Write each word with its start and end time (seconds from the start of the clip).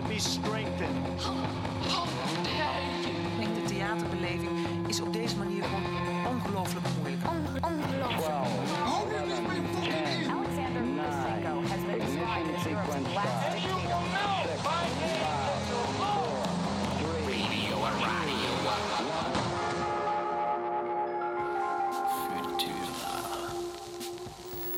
to 0.00 0.08
be 0.08 0.18
strengthened. 0.18 1.20
how 1.20 1.36
dare 2.44 2.82
you? 3.02 3.12
De 3.54 3.62
theaterbeleving 3.66 4.88
is 4.88 5.00
op 5.00 5.12
deze 5.12 5.36
manier 5.36 5.64
gewoon 5.64 5.82
ongelooflijk 6.26 6.86
moeilijk. 6.98 7.24
Alexander 7.24 7.98
Lukashenko 10.82 11.62
has 11.68 11.80
been 11.86 11.98
described 11.98 12.54
as 12.56 12.66
Europe's 12.66 13.14
last 13.14 13.52
dictator. 13.52 13.98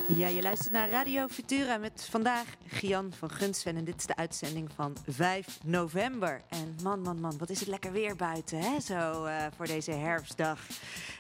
Ja, 0.07 0.29
je 0.29 0.43
luistert 0.43 0.73
naar 0.73 0.91
Radio 0.91 1.27
Futura 1.27 1.79
met 1.79 2.07
vandaag 2.11 2.45
Gian 2.81 3.13
van 3.19 3.31
Gunsven. 3.31 3.77
En 3.77 3.85
dit 3.85 3.97
is 3.97 4.07
de 4.07 4.17
uitzending 4.17 4.71
van 4.75 4.97
5 5.09 5.59
november. 5.65 6.41
En 6.49 6.77
man, 6.83 7.03
man, 7.03 7.21
man, 7.21 7.39
wat 7.39 7.51
is 7.51 7.61
het 7.61 7.69
lekker 7.69 7.93
weer 7.93 8.17
buiten, 8.17 8.59
hè? 8.59 8.81
Zo 8.81 9.25
eh, 9.25 9.47
voor 9.57 9.67
deze 9.67 9.91
herfstdag. 9.91 10.59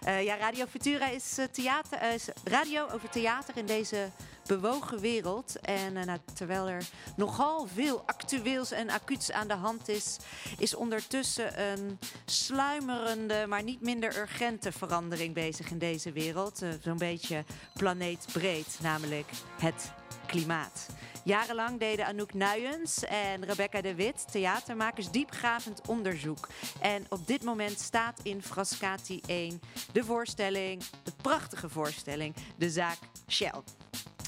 Eh, 0.00 0.24
ja, 0.24 0.36
Radio 0.36 0.66
Futura 0.66 1.08
is, 1.08 1.38
eh, 1.38 1.44
theater, 1.44 2.12
is 2.12 2.28
radio 2.44 2.86
over 2.92 3.08
theater 3.08 3.56
in 3.56 3.66
deze 3.66 4.08
bewogen 4.46 5.00
wereld. 5.00 5.60
En 5.60 5.92
nou, 5.92 6.18
terwijl 6.34 6.68
er 6.68 6.88
nogal 7.16 7.66
veel 7.66 8.02
actueels 8.06 8.70
en 8.70 8.90
acuuts 8.90 9.32
aan 9.32 9.48
de 9.48 9.54
hand 9.54 9.88
is, 9.88 10.16
is 10.58 10.74
ondertussen 10.74 11.60
een 11.70 11.98
sluimerende, 12.24 13.46
maar 13.48 13.62
niet 13.62 13.80
minder 13.80 14.18
urgente 14.18 14.72
verandering 14.72 15.34
bezig 15.34 15.70
in 15.70 15.78
deze 15.78 16.12
wereld. 16.12 16.62
Zo'n 16.82 16.98
beetje 16.98 17.44
planeetbreed, 17.74 18.78
namelijk 18.82 19.30
het 19.58 19.92
klimaat. 20.26 20.86
Jarenlang 21.24 21.78
deden 21.78 22.06
Anouk 22.06 22.34
Nuyens 22.34 23.04
en 23.04 23.44
Rebecca 23.44 23.80
de 23.80 23.94
Wit, 23.94 24.32
theatermakers, 24.32 25.10
diepgravend 25.10 25.88
onderzoek. 25.88 26.48
En 26.80 27.06
op 27.08 27.26
dit 27.26 27.42
moment 27.42 27.78
staat 27.78 28.20
in 28.22 28.42
Frascati 28.42 29.20
1 29.26 29.60
de 29.92 30.04
voorstelling, 30.04 30.82
de 31.02 31.12
prachtige 31.22 31.68
voorstelling, 31.68 32.34
de 32.56 32.70
zaak 32.70 32.98
Shell. 33.28 33.62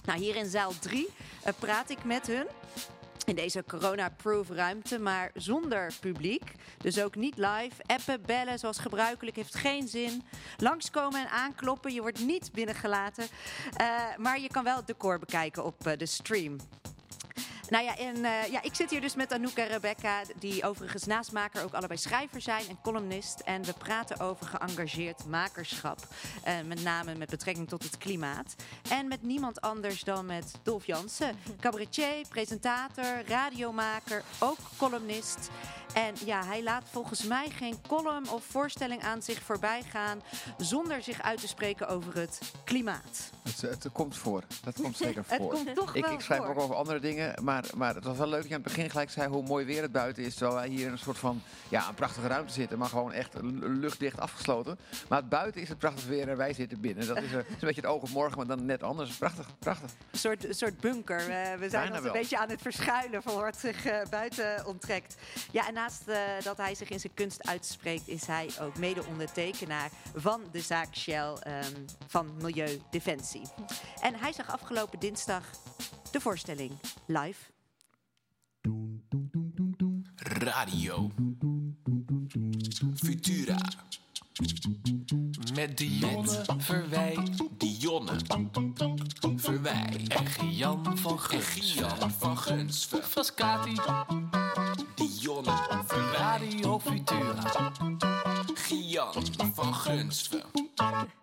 Nou, 0.05 0.19
hier 0.19 0.37
in 0.37 0.51
zaal 0.51 0.73
3 0.81 1.09
eh, 1.43 1.53
praat 1.59 1.91
ik 1.91 2.05
met 2.05 2.27
hun. 2.27 2.47
In 3.25 3.35
deze 3.35 3.65
corona-proof 3.69 4.49
ruimte, 4.49 4.99
maar 4.99 5.31
zonder 5.35 5.93
publiek. 6.01 6.53
Dus 6.79 7.01
ook 7.01 7.15
niet 7.15 7.37
live. 7.37 7.83
Appen, 7.87 8.23
bellen 8.27 8.59
zoals 8.59 8.79
gebruikelijk 8.79 9.37
heeft 9.37 9.55
geen 9.55 9.89
zin. 9.89 10.23
Langskomen 10.57 11.21
en 11.21 11.31
aankloppen, 11.31 11.93
je 11.93 12.01
wordt 12.01 12.25
niet 12.25 12.53
binnengelaten. 12.53 13.27
Eh, 13.77 14.17
maar 14.17 14.41
je 14.41 14.49
kan 14.49 14.65
wel 14.65 14.77
het 14.77 14.87
decor 14.87 15.19
bekijken 15.19 15.65
op 15.65 15.87
eh, 15.87 15.99
de 15.99 16.07
stream. 16.07 16.57
Nou 17.73 17.85
ja, 17.85 17.97
en, 17.97 18.25
eh, 18.25 18.51
ja, 18.51 18.63
ik 18.63 18.75
zit 18.75 18.91
hier 18.91 19.01
dus 19.01 19.15
met 19.15 19.33
Anouk 19.33 19.57
en 19.57 19.69
Rebecca, 19.69 20.21
die 20.39 20.65
overigens 20.65 21.05
naastmaker 21.05 21.65
ook 21.65 21.75
allebei 21.75 21.99
schrijver 21.99 22.41
zijn 22.41 22.69
en 22.69 22.79
columnist. 22.83 23.41
En 23.41 23.65
we 23.65 23.73
praten 23.73 24.21
over 24.21 24.47
geëngageerd 24.47 25.27
makerschap, 25.27 25.99
eh, 26.43 26.55
met 26.67 26.83
name 26.83 27.15
met 27.15 27.31
betrekking 27.31 27.69
tot 27.69 27.83
het 27.83 27.99
klimaat. 27.99 28.55
En 28.91 29.09
met 29.09 29.23
niemand 29.23 29.61
anders 29.61 30.05
dan 30.05 30.27
met 30.27 30.53
Dolf 30.63 30.87
Jansen, 30.87 31.37
cabaretier, 31.61 32.29
presentator, 32.29 33.23
radiomaker, 33.27 34.23
ook 34.39 34.59
columnist. 34.77 35.51
En 35.95 36.15
ja, 36.25 36.45
hij 36.45 36.63
laat 36.63 36.85
volgens 36.91 37.23
mij 37.23 37.51
geen 37.51 37.77
column 37.89 38.31
of 38.31 38.45
voorstelling 38.45 39.03
aan 39.03 39.23
zich 39.23 39.43
voorbij 39.43 39.83
gaan 39.83 40.23
zonder 40.57 41.03
zich 41.03 41.23
uit 41.23 41.41
te 41.41 41.49
spreken 41.49 41.89
over 41.89 42.17
het 42.17 42.41
klimaat. 42.65 43.31
Het, 43.43 43.61
het 43.61 43.93
komt 43.93 44.17
voor. 44.17 44.43
Dat 44.65 44.75
komt 44.83 44.97
zeker 44.97 45.25
Het 45.27 45.41
voor. 45.41 45.51
komt 45.51 45.75
toch 45.75 45.95
ik, 45.95 46.07
ik 46.07 46.21
schrijf 46.21 46.41
voor. 46.41 46.51
ook 46.51 46.61
over 46.61 46.75
andere 46.75 47.01
dingen, 47.01 47.45
maar, 47.45 47.62
maar 47.77 47.95
het 47.95 48.05
was 48.05 48.17
wel 48.17 48.29
leuk 48.29 48.41
dat 48.41 48.49
je 48.49 48.55
aan 48.55 48.63
het 48.63 48.73
begin 48.73 48.91
gelijk 48.91 49.11
zei 49.11 49.29
hoe 49.29 49.43
mooi 49.43 49.65
weer 49.65 49.83
het 49.83 49.93
buiten 49.93 50.23
is. 50.23 50.35
Terwijl 50.35 50.59
wij 50.59 50.69
hier 50.69 50.87
in 50.87 50.93
een 50.93 50.99
soort 50.99 51.19
van, 51.19 51.43
ja, 51.69 51.89
een 51.89 51.95
prachtige 51.95 52.27
ruimte 52.27 52.53
zitten, 52.53 52.79
maar 52.79 52.89
gewoon 52.89 53.13
echt 53.13 53.35
luchtdicht 53.61 54.21
afgesloten. 54.21 54.79
Maar 55.09 55.19
het 55.19 55.29
buiten 55.29 55.61
is 55.61 55.69
het 55.69 55.79
prachtig 55.79 56.05
weer 56.05 56.29
en 56.29 56.37
wij 56.37 56.53
zitten 56.53 56.81
binnen. 56.81 57.07
Dat 57.07 57.17
is, 57.17 57.33
eh, 57.33 57.39
is 57.39 57.45
een 57.49 57.57
beetje 57.61 57.81
het 57.81 57.91
oog 57.91 58.03
op 58.03 58.09
morgen, 58.09 58.37
maar 58.37 58.47
dan 58.47 58.67
net 58.67 58.83
anders. 58.83 59.17
Prachtig, 59.17 59.59
prachtig. 59.59 59.91
Een 60.11 60.19
soort, 60.19 60.49
een 60.49 60.55
soort 60.55 60.81
bunker. 60.81 61.19
We, 61.19 61.57
we 61.59 61.69
zijn 61.69 61.83
Bijna 61.83 61.97
ons 61.97 62.07
een 62.07 62.13
beetje 62.13 62.39
aan 62.39 62.51
het 62.51 62.63
verschuilen 62.63 63.23
voor 63.23 63.43
wat 63.43 63.59
zich 63.59 63.85
eh, 63.85 64.09
buiten 64.11 64.67
onttrekt. 64.67 65.17
Ja, 65.51 65.69
en 65.69 65.75
naast 65.75 66.09
eh, 66.09 66.17
dat 66.43 66.57
hij 66.57 66.75
zich 66.75 66.91
in 66.91 67.01
zijn 67.01 67.15
kunst 67.15 67.49
uitspreekt, 67.49 68.09
is 68.09 68.27
hij 68.27 68.51
ook 68.61 68.79
mede-ondertekenaar 68.79 69.91
van 70.15 70.43
de 70.53 70.61
zaak 70.61 70.97
Shell 70.97 71.33
ehm, 71.41 71.75
van 72.07 72.37
Milieudefensie. 72.37 73.43
En 74.01 74.15
hij 74.15 74.33
zag 74.33 74.53
afgelopen 74.53 74.99
dinsdag 74.99 75.45
de 76.11 76.21
voorstelling 76.21 76.73
live. 77.07 77.52
Radio. 80.43 81.11
Futura. 82.95 83.59
Met 85.55 85.79
Dionne 85.79 86.45
Verwij, 86.59 87.19
Dionne 87.59 88.17
Verwij. 89.37 90.07
En 90.09 90.27
Gian 90.27 90.99
van 90.99 91.19
Guns. 91.19 91.73
Gian 91.77 92.11
van 92.11 92.39
Guns. 92.39 92.89
Frascati, 93.03 93.75
Dionne 94.95 95.83
Verwij, 95.87 96.19
Radio 96.19 96.79
Futura, 96.79 97.73
Gian 98.55 99.25
van 99.55 99.75
Gunsven. 99.75 101.22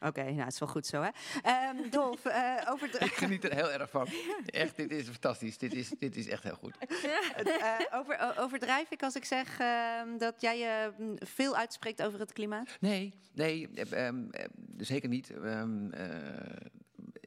Oké, 0.00 0.22
nou, 0.22 0.38
het 0.38 0.52
is 0.52 0.58
wel 0.58 0.68
goed 0.68 0.86
zo, 0.86 1.02
hè? 1.02 1.08
Ehm 1.42 1.90
Dolf, 1.90 2.24
eh, 2.24 2.70
over 2.70 3.02
Ik 3.02 3.12
geniet 3.12 3.44
er 3.44 3.54
heel 3.54 3.70
erg 3.70 3.90
van. 3.90 4.06
Echt, 4.46 4.76
dit 4.76 4.90
is 4.90 5.04
fantastisch. 5.04 5.58
Dit 5.58 5.74
is, 5.74 5.88
dit 5.98 6.16
is 6.16 6.28
echt 6.28 6.42
heel 6.42 6.54
goed. 6.54 6.76
eh, 6.78 7.98
over, 7.98 8.34
overdrijf 8.38 8.90
ik 8.90 9.02
als 9.02 9.14
ik 9.16 9.24
zeg 9.24 9.58
ehm, 9.58 10.18
dat 10.18 10.40
jij 10.40 10.58
je 10.58 10.92
mm, 10.98 11.16
veel 11.18 11.56
uitspreekt 11.56 12.02
over 12.02 12.20
het 12.20 12.32
klimaat? 12.32 12.76
Nee, 12.80 13.14
nee, 13.34 13.68
eh, 13.74 14.06
ehm, 14.06 14.30
eh, 14.30 14.44
zeker 14.76 15.08
niet. 15.08 15.30
Eh, 15.30 15.62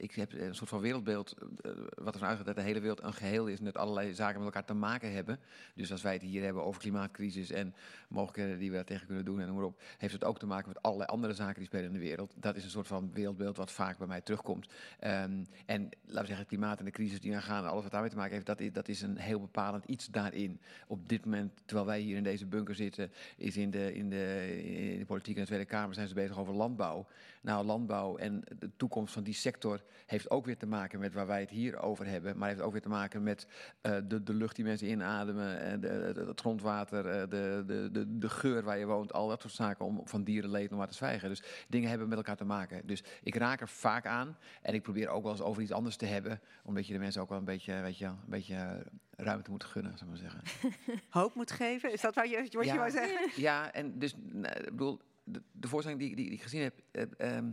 ik 0.01 0.11
heb 0.11 0.33
een 0.33 0.55
soort 0.55 0.69
van 0.69 0.79
wereldbeeld, 0.79 1.35
eh, 1.61 1.71
wat 1.95 2.13
ervan 2.13 2.27
uitgaat 2.27 2.45
dat 2.45 2.55
de 2.55 2.61
hele 2.61 2.79
wereld 2.79 3.03
een 3.03 3.13
geheel 3.13 3.47
is 3.47 3.59
en 3.59 3.65
dat 3.65 3.77
allerlei 3.77 4.13
zaken 4.13 4.37
met 4.37 4.45
elkaar 4.45 4.65
te 4.65 4.73
maken 4.73 5.13
hebben. 5.13 5.39
Dus 5.75 5.91
als 5.91 6.01
wij 6.01 6.13
het 6.13 6.21
hier 6.21 6.43
hebben 6.43 6.63
over 6.63 6.81
klimaatcrisis 6.81 7.51
en 7.51 7.75
mogelijkheden 8.09 8.59
die 8.59 8.69
we 8.69 8.75
daar 8.75 8.85
tegen 8.85 9.05
kunnen 9.05 9.25
doen 9.25 9.39
en 9.39 9.47
noem 9.47 9.55
maar 9.55 9.65
op, 9.65 9.81
heeft 9.97 10.13
het 10.13 10.23
ook 10.23 10.39
te 10.39 10.45
maken 10.45 10.67
met 10.67 10.81
allerlei 10.81 11.09
andere 11.09 11.33
zaken 11.33 11.55
die 11.55 11.65
spelen 11.65 11.85
in 11.85 11.93
de 11.93 11.99
wereld. 11.99 12.33
Dat 12.35 12.55
is 12.55 12.63
een 12.63 12.69
soort 12.69 12.87
van 12.87 13.11
wereldbeeld 13.13 13.57
wat 13.57 13.71
vaak 13.71 13.97
bij 13.97 14.07
mij 14.07 14.21
terugkomt. 14.21 14.67
Ehm, 14.99 15.43
en 15.65 15.81
laten 15.83 15.91
we 16.05 16.13
zeggen, 16.13 16.37
het 16.37 16.47
klimaat 16.47 16.79
en 16.79 16.85
de 16.85 16.91
crisis 16.91 17.19
die 17.19 17.35
aan 17.35 17.41
gaan, 17.41 17.65
alles 17.65 17.83
wat 17.83 17.91
daarmee 17.91 18.09
te 18.09 18.15
maken 18.15 18.33
heeft, 18.33 18.45
dat 18.45 18.59
is, 18.59 18.71
dat 18.71 18.87
is 18.87 19.01
een 19.01 19.17
heel 19.17 19.39
bepalend 19.39 19.85
iets 19.85 20.07
daarin. 20.07 20.61
Op 20.87 21.09
dit 21.09 21.25
moment, 21.25 21.61
terwijl 21.65 21.87
wij 21.87 21.99
hier 21.99 22.17
in 22.17 22.23
deze 22.23 22.45
bunker 22.45 22.75
zitten, 22.75 23.11
is 23.37 23.57
in 23.57 23.71
de, 23.71 23.93
in 23.93 24.09
de, 24.09 24.59
in 24.91 24.99
de 24.99 25.05
politiek 25.05 25.35
en 25.35 25.41
de 25.41 25.47
Tweede 25.47 25.65
Kamer 25.65 25.95
zijn 25.95 26.07
ze 26.07 26.13
bezig 26.13 26.37
over 26.37 26.53
landbouw. 26.53 27.07
Nou, 27.41 27.65
landbouw 27.65 28.17
en 28.17 28.43
de 28.59 28.71
toekomst 28.77 29.13
van 29.13 29.23
die 29.23 29.33
sector 29.33 29.83
heeft 30.05 30.29
ook 30.29 30.45
weer 30.45 30.57
te 30.57 30.65
maken 30.65 30.99
met 30.99 31.13
waar 31.13 31.27
wij 31.27 31.39
het 31.39 31.49
hier 31.49 31.79
over 31.81 32.05
hebben. 32.05 32.37
Maar 32.37 32.49
heeft 32.49 32.61
ook 32.61 32.71
weer 32.71 32.81
te 32.81 32.89
maken 32.89 33.23
met 33.23 33.47
eh, 33.81 33.97
de, 34.07 34.23
de 34.23 34.33
lucht 34.33 34.55
die 34.55 34.65
mensen 34.65 34.87
inademen, 34.89 35.59
en 35.59 35.79
de, 35.81 35.87
het- 35.87 36.15
het 36.15 36.39
grondwater, 36.39 37.05
eh, 37.07 37.19
de, 37.29 37.63
de, 37.67 37.89
de, 37.91 38.17
de 38.17 38.29
geur 38.29 38.63
waar 38.63 38.77
je 38.77 38.85
woont, 38.85 39.13
al 39.13 39.27
dat 39.27 39.41
soort 39.41 39.53
zaken 39.53 39.85
om 39.85 40.01
van 40.03 40.23
dierenleed 40.23 40.69
nog 40.69 40.79
maar 40.79 40.87
te 40.87 40.93
zwijgen. 40.93 41.29
Dus 41.29 41.43
dingen 41.67 41.89
hebben 41.89 42.07
met 42.07 42.17
elkaar 42.17 42.35
te 42.37 42.45
maken. 42.45 42.87
Dus 42.87 43.03
ik 43.23 43.35
raak 43.35 43.61
er 43.61 43.69
vaak 43.69 44.05
aan 44.05 44.37
en 44.61 44.73
ik 44.73 44.81
probeer 44.81 45.09
ook 45.09 45.23
wel 45.23 45.31
eens 45.31 45.41
over 45.41 45.61
iets 45.61 45.71
anders 45.71 45.95
te 45.95 46.05
hebben, 46.05 46.39
omdat 46.63 46.87
je 46.87 46.93
de 46.93 46.99
mensen 46.99 47.21
ook 47.21 47.29
wel 47.29 47.37
een 47.37 47.45
beetje, 47.45 47.81
weet 47.81 47.97
je, 47.97 48.05
een 48.05 48.17
beetje 48.25 48.85
ruimte 49.15 49.51
moet 49.51 49.63
gunnen, 49.63 49.97
zou 49.97 50.11
ik 50.11 50.21
maar 50.21 50.31
zeggen. 50.31 50.69
Hoop 51.09 51.35
moet 51.35 51.51
geven? 51.51 51.91
Is 51.93 52.01
dat 52.01 52.15
wat 52.15 52.29
je, 52.29 52.47
wat 52.51 52.65
je 52.65 52.75
wou 52.77 52.91
zeggen? 52.91 53.41
Ja, 53.41 53.73
en 53.73 53.99
dus, 53.99 54.13
nou, 54.31 54.55
ik 54.59 54.71
bedoel, 54.71 54.99
de, 55.23 55.41
de 55.51 55.67
voorstelling 55.67 56.01
die, 56.01 56.15
die, 56.15 56.25
die 56.25 56.33
ik 56.33 56.41
gezien 56.41 56.61
heb, 56.61 56.81
eh, 56.91 57.03
ehm, 57.17 57.51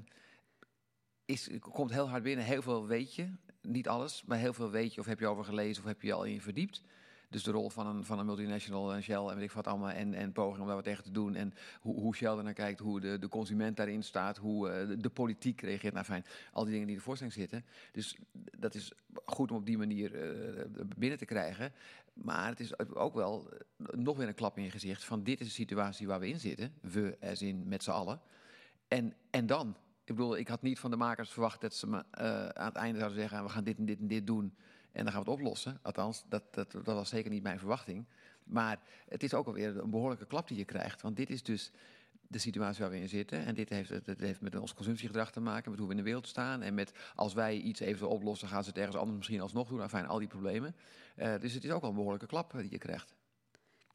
is, 1.24 1.50
komt 1.60 1.90
heel 1.90 2.08
hard 2.08 2.22
binnen. 2.22 2.44
Heel 2.44 2.62
veel 2.62 2.86
weet 2.86 3.14
je, 3.14 3.30
niet 3.62 3.88
alles, 3.88 4.24
maar 4.24 4.38
heel 4.38 4.52
veel 4.52 4.70
weet 4.70 4.94
je 4.94 5.00
of 5.00 5.06
heb 5.06 5.20
je 5.20 5.26
over 5.26 5.44
gelezen 5.44 5.82
of 5.82 5.88
heb 5.88 6.00
je 6.00 6.06
je 6.06 6.12
al 6.12 6.24
in 6.24 6.40
verdiept. 6.40 6.82
Dus 7.30 7.42
de 7.42 7.50
rol 7.50 7.70
van 7.70 7.86
een, 7.86 8.04
van 8.04 8.18
een 8.18 8.26
multinational 8.26 8.94
en 8.94 9.02
Shell 9.02 9.26
en 9.26 9.34
weet 9.34 9.44
ik 9.44 9.52
wat 9.52 9.66
allemaal. 9.66 9.90
En, 9.90 10.14
en 10.14 10.32
pogingen 10.32 10.60
om 10.60 10.66
daar 10.66 10.74
wat 10.74 10.84
tegen 10.84 11.04
te 11.04 11.10
doen. 11.10 11.34
En 11.34 11.54
hoe, 11.80 12.00
hoe 12.00 12.16
Shell 12.16 12.42
naar 12.42 12.52
kijkt, 12.52 12.80
hoe 12.80 13.00
de, 13.00 13.18
de 13.18 13.28
consument 13.28 13.76
daarin 13.76 14.02
staat. 14.02 14.36
Hoe 14.36 14.70
eh, 14.70 14.88
de, 14.88 14.96
de 14.96 15.10
politiek 15.10 15.60
reageert. 15.60 15.94
Nou 15.94 16.04
fijn, 16.04 16.24
al 16.52 16.62
die 16.62 16.72
dingen 16.72 16.86
die 16.86 16.94
in 16.94 17.00
de 17.00 17.06
voorstelling 17.06 17.36
zitten. 17.36 17.64
Dus 17.92 18.16
dat 18.58 18.74
is 18.74 18.92
goed 19.24 19.50
om 19.50 19.56
op 19.56 19.66
die 19.66 19.78
manier 19.78 20.14
eh, 20.14 20.64
binnen 20.96 21.18
te 21.18 21.24
krijgen. 21.24 21.72
Maar 22.12 22.48
het 22.48 22.60
is 22.60 22.78
ook 22.78 23.14
wel 23.14 23.50
eh, 23.50 23.86
nog 23.98 24.16
weer 24.16 24.28
een 24.28 24.34
klap 24.34 24.56
in 24.56 24.64
je 24.64 24.70
gezicht. 24.70 25.04
Van 25.04 25.22
dit 25.22 25.40
is 25.40 25.46
de 25.46 25.52
situatie 25.52 26.06
waar 26.06 26.20
we 26.20 26.28
in 26.28 26.40
zitten. 26.40 26.72
We, 26.80 27.16
als 27.20 27.42
in 27.42 27.68
met 27.68 27.82
z'n 27.82 27.90
allen. 27.90 28.20
En, 28.88 29.14
en 29.30 29.46
dan? 29.46 29.76
Ik 30.04 30.14
bedoel, 30.14 30.36
ik 30.36 30.48
had 30.48 30.62
niet 30.62 30.78
van 30.78 30.90
de 30.90 30.96
makers 30.96 31.30
verwacht 31.30 31.60
dat 31.60 31.74
ze 31.74 31.86
me 31.86 32.04
aan 32.54 32.66
het 32.66 32.76
einde 32.76 32.98
zouden 32.98 33.20
zeggen... 33.20 33.42
we 33.42 33.48
gaan 33.48 33.64
dit 33.64 33.78
en 33.78 33.84
dit 33.84 33.98
en 33.98 34.06
dit 34.06 34.26
doen 34.26 34.54
en 34.92 35.04
dan 35.04 35.12
gaan 35.12 35.24
we 35.24 35.30
het 35.30 35.40
oplossen. 35.40 35.78
Althans, 35.82 36.24
dat, 36.28 36.42
dat, 36.50 36.72
dat 36.72 36.84
was 36.84 37.08
zeker 37.08 37.30
niet 37.30 37.42
mijn 37.42 37.58
verwachting. 37.58 38.06
Maar 38.44 38.80
het 39.08 39.22
is 39.22 39.34
ook 39.34 39.46
alweer 39.46 39.78
een 39.78 39.90
behoorlijke 39.90 40.26
klap 40.26 40.48
die 40.48 40.56
je 40.56 40.64
krijgt. 40.64 41.02
Want 41.02 41.16
dit 41.16 41.30
is 41.30 41.42
dus 41.42 41.72
de 42.28 42.38
situatie 42.38 42.82
waar 42.82 42.90
we 42.90 43.00
in 43.00 43.08
zitten. 43.08 43.44
En 43.44 43.54
dit 43.54 43.68
heeft, 43.68 43.92
heeft 44.18 44.40
met 44.40 44.56
ons 44.56 44.74
consumptiegedrag 44.74 45.30
te 45.30 45.40
maken, 45.40 45.70
met 45.70 45.78
hoe 45.78 45.88
we 45.88 45.94
in 45.94 46.00
de 46.00 46.06
wereld 46.06 46.28
staan. 46.28 46.62
En 46.62 46.74
met 46.74 46.92
als 47.14 47.34
wij 47.34 47.56
iets 47.56 47.80
even 47.80 48.08
oplossen, 48.08 48.48
gaan 48.48 48.62
ze 48.62 48.68
het 48.68 48.78
ergens 48.78 48.96
anders 48.96 49.16
misschien 49.16 49.40
alsnog 49.40 49.68
doen. 49.68 49.82
Enfin, 49.82 50.06
al 50.06 50.18
die 50.18 50.28
problemen. 50.28 50.74
Uh, 51.16 51.34
dus 51.40 51.52
het 51.52 51.64
is 51.64 51.70
ook 51.70 51.80
wel 51.80 51.90
een 51.90 51.96
behoorlijke 51.96 52.26
klap 52.26 52.52
die 52.56 52.70
je 52.70 52.78
krijgt. 52.78 53.14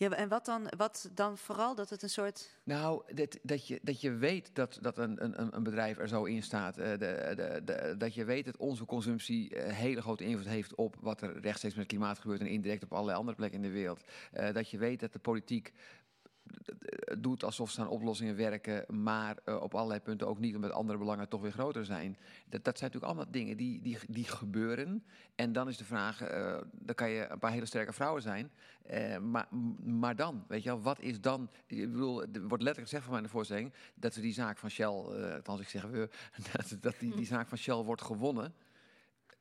Ja, 0.04 0.10
en 0.10 0.30
wat 0.30 0.46
dan, 0.46 0.68
wat 0.78 1.10
dan 1.14 1.38
vooral? 1.38 1.76
Dat 1.76 1.90
het 1.90 2.04
een 2.04 2.10
soort. 2.10 2.50
Nou, 2.64 3.14
dat, 3.14 3.40
dat, 3.42 3.68
je, 3.68 3.80
dat 3.82 4.02
je 4.02 4.12
weet 4.12 4.56
dat, 4.56 4.78
dat 4.82 4.98
een, 4.98 5.24
een, 5.24 5.56
een 5.56 5.64
bedrijf 5.64 5.98
er 5.98 6.08
zo 6.08 6.24
in 6.24 6.44
staat. 6.44 6.78
Uh, 6.78 6.86
de, 6.86 7.62
de, 7.66 7.96
dat 7.98 8.14
je 8.14 8.26
weet 8.26 8.46
dat 8.46 8.58
onze 8.58 8.86
consumptie 8.86 9.56
uh, 9.56 9.64
hele 9.64 10.02
grote 10.02 10.24
invloed 10.24 10.48
heeft 10.48 10.76
op 10.76 10.96
wat 11.00 11.22
er 11.22 11.40
rechtstreeks 11.40 11.76
met 11.76 11.84
het 11.84 11.94
klimaat 11.94 12.20
gebeurt 12.20 12.40
en 12.40 12.48
indirect 12.48 12.84
op 12.84 12.94
allerlei 12.94 13.18
andere 13.18 13.38
plekken 13.38 13.64
in 13.64 13.70
de 13.70 13.74
wereld. 13.74 14.04
Uh, 14.34 14.54
dat 14.54 14.70
je 14.70 14.78
weet 14.78 15.00
dat 15.00 15.14
de 15.14 15.20
politiek 15.20 15.74
doet 17.18 17.44
alsof 17.44 17.72
ze 17.72 17.82
aan 17.82 17.88
oplossingen 17.88 18.36
werken, 18.36 19.02
maar 19.04 19.38
uh, 19.46 19.62
op 19.62 19.76
allerlei 19.76 20.00
punten 20.00 20.28
ook 20.28 20.40
niet, 20.40 20.56
omdat 20.56 20.72
andere 20.72 21.00
belangen 21.00 21.30
toch 21.30 21.42
weer 21.42 21.52
groter 21.52 21.86
zijn. 21.86 22.18
Dat, 22.46 22.64
dat 22.64 22.78
zijn 22.78 22.92
natuurlijk 22.92 23.06
allemaal 23.06 23.32
dingen 23.32 23.58
die, 23.58 23.82
die, 23.82 23.98
die 24.08 24.28
gebeuren. 24.28 25.04
En 25.36 25.54
dan 25.54 25.68
is 25.68 25.78
de 25.78 25.86
vraag, 25.86 26.32
uh, 26.32 26.58
dan 26.72 26.96
kan 26.96 27.10
je 27.10 27.28
een 27.30 27.40
paar 27.40 27.52
hele 27.52 27.66
sterke 27.66 27.94
vrouwen 27.94 28.22
zijn, 28.22 28.52
uh, 28.92 29.18
maar, 29.18 29.48
maar 29.84 30.16
dan, 30.16 30.44
weet 30.48 30.64
je 30.64 30.70
wel, 30.70 30.82
wat 30.82 31.00
is 31.00 31.22
dan, 31.22 31.50
ik 31.68 31.92
bedoel, 31.92 32.22
er 32.22 32.28
wordt 32.28 32.64
letterlijk 32.64 32.78
gezegd 32.78 33.04
van 33.04 33.12
mij 33.12 33.22
in 33.22 33.26
de 33.26 33.32
voorstelling, 33.32 33.74
dat 33.96 34.16
we 34.16 34.22
die 34.22 34.34
zaak 34.34 34.58
van 34.58 34.70
Shell, 34.70 34.86
althans 34.86 35.62
ik 35.62 35.70
zeg 35.70 35.84
we, 35.84 36.10
dat, 36.52 36.78
dat 36.80 36.96
die, 37.00 37.16
die 37.16 37.26
zaak 37.26 37.48
van 37.48 37.58
Shell 37.58 37.76
wordt 37.76 38.02
gewonnen. 38.02 38.54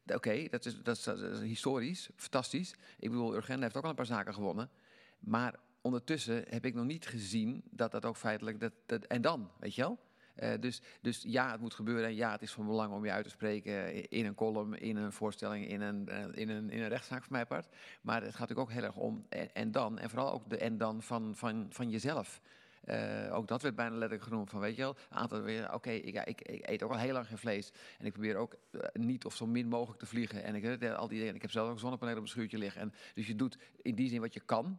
Oké, 0.03 0.15
okay, 0.15 0.49
dat, 0.49 0.65
is, 0.65 0.83
dat, 0.83 0.97
is, 0.97 1.03
dat 1.03 1.21
is 1.21 1.41
historisch, 1.41 2.11
fantastisch. 2.17 2.75
Ik 2.99 3.11
bedoel, 3.11 3.35
Urgenda 3.35 3.63
heeft 3.63 3.77
ook 3.77 3.83
al 3.83 3.91
een 3.91 3.95
paar 3.95 4.07
zaken 4.07 4.35
gewonnen. 4.35 4.71
Maar 5.19 5.55
ondertussen 5.83 6.45
heb 6.49 6.65
ik 6.65 6.75
nog 6.75 6.85
niet 6.85 7.07
gezien 7.07 7.63
dat 7.71 7.91
dat 7.91 8.05
ook 8.05 8.17
feitelijk... 8.17 8.61
Dat, 8.61 8.73
dat, 8.87 9.05
en 9.05 9.23
dan, 9.23 9.51
weet 9.59 9.75
je 9.75 9.83
wel? 9.83 9.99
Uh, 10.43 10.53
dus, 10.61 10.83
dus 11.01 11.23
ja, 11.27 11.51
het 11.51 11.61
moet 11.61 11.75
gebeuren 11.75 12.05
en 12.05 12.15
ja, 12.15 12.33
het 12.33 12.43
is 12.43 12.53
van 12.53 12.67
belang 12.67 12.93
om 12.93 13.05
je 13.05 13.13
uit 13.13 13.25
te 13.25 13.31
spreken 13.31 14.09
in 14.11 14.27
een 14.27 14.35
column, 14.35 14.75
in 14.75 14.97
een 14.97 15.13
voorstelling, 15.13 15.69
in 15.69 15.81
een, 15.81 16.09
uh, 16.09 16.25
in 16.33 16.49
een, 16.49 16.71
in 16.71 16.83
een 16.83 16.89
rechtszaak 16.89 17.23
voor 17.23 17.33
mijn 17.33 17.47
part. 17.47 17.69
Maar 18.03 18.23
het 18.23 18.31
gaat 18.31 18.41
natuurlijk 18.41 18.69
ook 18.69 18.75
heel 18.75 18.85
erg 18.85 18.97
om 18.97 19.27
en, 19.29 19.55
en 19.55 19.71
dan, 19.71 19.99
en 19.99 20.11
vooral 20.11 20.33
ook 20.33 20.49
de 20.49 20.57
en 20.57 20.79
dan 20.79 21.03
van, 21.03 21.35
van, 21.35 21.67
van 21.71 21.91
jezelf. 21.91 22.41
Uh, 22.85 23.37
ook 23.37 23.49
dat 23.49 23.63
werd 23.63 23.75
bijna 23.75 23.93
letterlijk 23.93 24.23
genoemd 24.23 24.51
van, 24.51 24.61
weet 24.61 24.77
je 24.77 24.83
wel, 24.83 24.97
aantal 25.09 25.41
weer, 25.41 25.75
oké, 25.75 25.91
ik, 25.91 26.25
ik, 26.25 26.41
ik, 26.41 26.69
eet 26.69 26.83
ook 26.83 26.91
al 26.91 26.99
heel 26.99 27.13
lang 27.13 27.27
geen 27.27 27.39
vlees. 27.39 27.73
En 27.99 28.07
ik 28.07 28.13
probeer 28.13 28.37
ook 28.37 28.57
niet 28.93 29.25
of 29.25 29.37
zo 29.37 29.47
min 29.47 29.69
mogelijk 29.69 29.99
te 29.99 30.07
vliegen. 30.07 30.43
En 30.43 30.55
ik, 30.55 30.85
al 30.85 31.09
die 31.09 31.19
dingen, 31.19 31.35
ik 31.35 31.43
heb 31.43 31.51
zelf 31.51 31.71
ook 31.71 31.79
zonnepanelen 31.79 32.19
op 32.19 32.25
mijn 32.25 32.37
schuurtje 32.37 32.59
liggen. 32.59 32.81
En, 32.81 32.93
dus 33.15 33.27
je 33.27 33.37
doet 33.37 33.59
in 33.83 33.95
die 33.95 34.09
zin 34.09 34.21
wat 34.21 34.35
je 34.35 34.41
kan. 34.41 34.79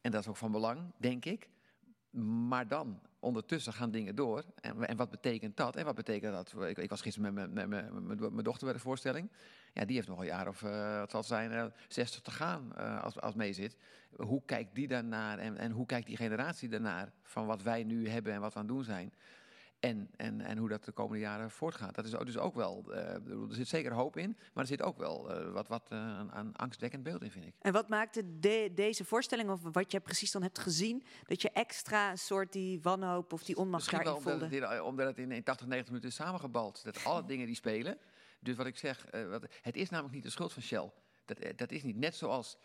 En 0.00 0.10
dat 0.10 0.20
is 0.20 0.28
ook 0.28 0.36
van 0.36 0.52
belang, 0.52 0.80
denk 0.96 1.24
ik. 1.24 1.48
Maar 2.48 2.68
dan, 2.68 3.00
ondertussen 3.20 3.72
gaan 3.72 3.90
dingen 3.90 4.14
door. 4.14 4.44
En, 4.60 4.86
en 4.86 4.96
wat 4.96 5.10
betekent 5.10 5.56
dat? 5.56 5.76
En 5.76 5.84
wat 5.84 5.94
betekent 5.94 6.32
dat? 6.32 6.68
Ik, 6.68 6.78
ik 6.78 6.90
was 6.90 7.00
gisteren 7.00 7.34
met 7.34 7.68
mijn 7.68 8.42
dochter 8.42 8.64
bij 8.64 8.74
de 8.74 8.82
voorstelling. 8.82 9.30
Ja, 9.72 9.84
die 9.84 9.96
heeft 9.96 10.08
nog 10.08 10.18
een 10.18 10.26
jaar 10.26 10.48
of, 10.48 10.62
uh, 10.62 10.98
wat 10.98 11.10
zal 11.10 11.20
het 11.20 11.28
zijn, 11.28 11.52
uh, 11.52 11.64
60 11.88 12.20
te 12.20 12.30
gaan 12.30 12.72
uh, 12.78 13.02
als, 13.02 13.20
als 13.20 13.34
mee 13.34 13.52
zit. 13.52 13.76
Hoe 14.16 14.42
kijkt 14.44 14.74
die 14.74 14.88
daarnaar 14.88 15.38
en, 15.38 15.56
en 15.56 15.70
hoe 15.70 15.86
kijkt 15.86 16.06
die 16.06 16.16
generatie 16.16 16.68
daarnaar 16.68 17.12
van 17.22 17.46
wat 17.46 17.62
wij 17.62 17.84
nu 17.84 18.08
hebben 18.08 18.32
en 18.32 18.40
wat 18.40 18.52
we 18.52 18.58
aan 18.58 18.64
het 18.66 18.74
doen 18.74 18.84
zijn? 18.84 19.12
En, 19.80 20.10
en, 20.16 20.40
en 20.40 20.58
hoe 20.58 20.68
dat 20.68 20.84
de 20.84 20.92
komende 20.92 21.20
jaren 21.20 21.50
voortgaat. 21.50 21.94
Dat 21.94 22.04
is 22.04 22.10
dus 22.10 22.38
ook 22.38 22.54
wel, 22.54 22.84
uh, 22.88 22.96
er 22.96 23.54
zit 23.54 23.68
zeker 23.68 23.92
hoop 23.92 24.16
in, 24.16 24.36
maar 24.52 24.62
er 24.62 24.70
zit 24.70 24.82
ook 24.82 24.98
wel 24.98 25.40
uh, 25.40 25.52
wat, 25.52 25.68
wat 25.68 25.88
uh, 25.92 25.98
een, 25.98 26.38
een 26.38 26.56
angstwekkend 26.56 27.02
beeld 27.02 27.22
in, 27.22 27.30
vind 27.30 27.46
ik. 27.46 27.54
En 27.58 27.72
wat 27.72 27.88
maakte 27.88 28.38
de, 28.38 28.70
deze 28.74 29.04
voorstelling, 29.04 29.50
of 29.50 29.60
wat 29.72 29.92
je 29.92 30.00
precies 30.00 30.30
dan 30.30 30.42
hebt 30.42 30.58
gezien, 30.58 31.04
dat 31.26 31.42
je 31.42 31.50
extra 31.50 32.10
een 32.10 32.18
soort 32.18 32.52
die 32.52 32.80
wanhoop 32.80 33.32
of 33.32 33.42
die 33.42 33.56
onmacht 33.56 33.90
daarin 33.90 34.12
voelde? 34.12 34.44
Omdat 34.44 34.70
het, 34.70 34.80
omdat 34.80 35.06
het 35.06 35.18
in 35.18 35.42
80, 35.42 35.66
90 35.66 35.86
minuten 35.86 36.08
is 36.10 36.14
samengebald. 36.14 36.84
Dat 36.84 37.04
alle 37.04 37.24
dingen 37.24 37.46
die 37.46 37.54
spelen. 37.54 37.98
Dus 38.40 38.56
wat 38.56 38.66
ik 38.66 38.78
zeg, 38.78 39.06
wat, 39.28 39.46
het 39.62 39.76
is 39.76 39.90
namelijk 39.90 40.14
niet 40.14 40.24
de 40.24 40.30
schuld 40.30 40.52
van 40.52 40.62
Shell. 40.62 40.92
Dat, 41.24 41.38
dat 41.56 41.72
is 41.72 41.82
niet. 41.82 41.96
Net 41.96 42.16
zoals, 42.16 42.56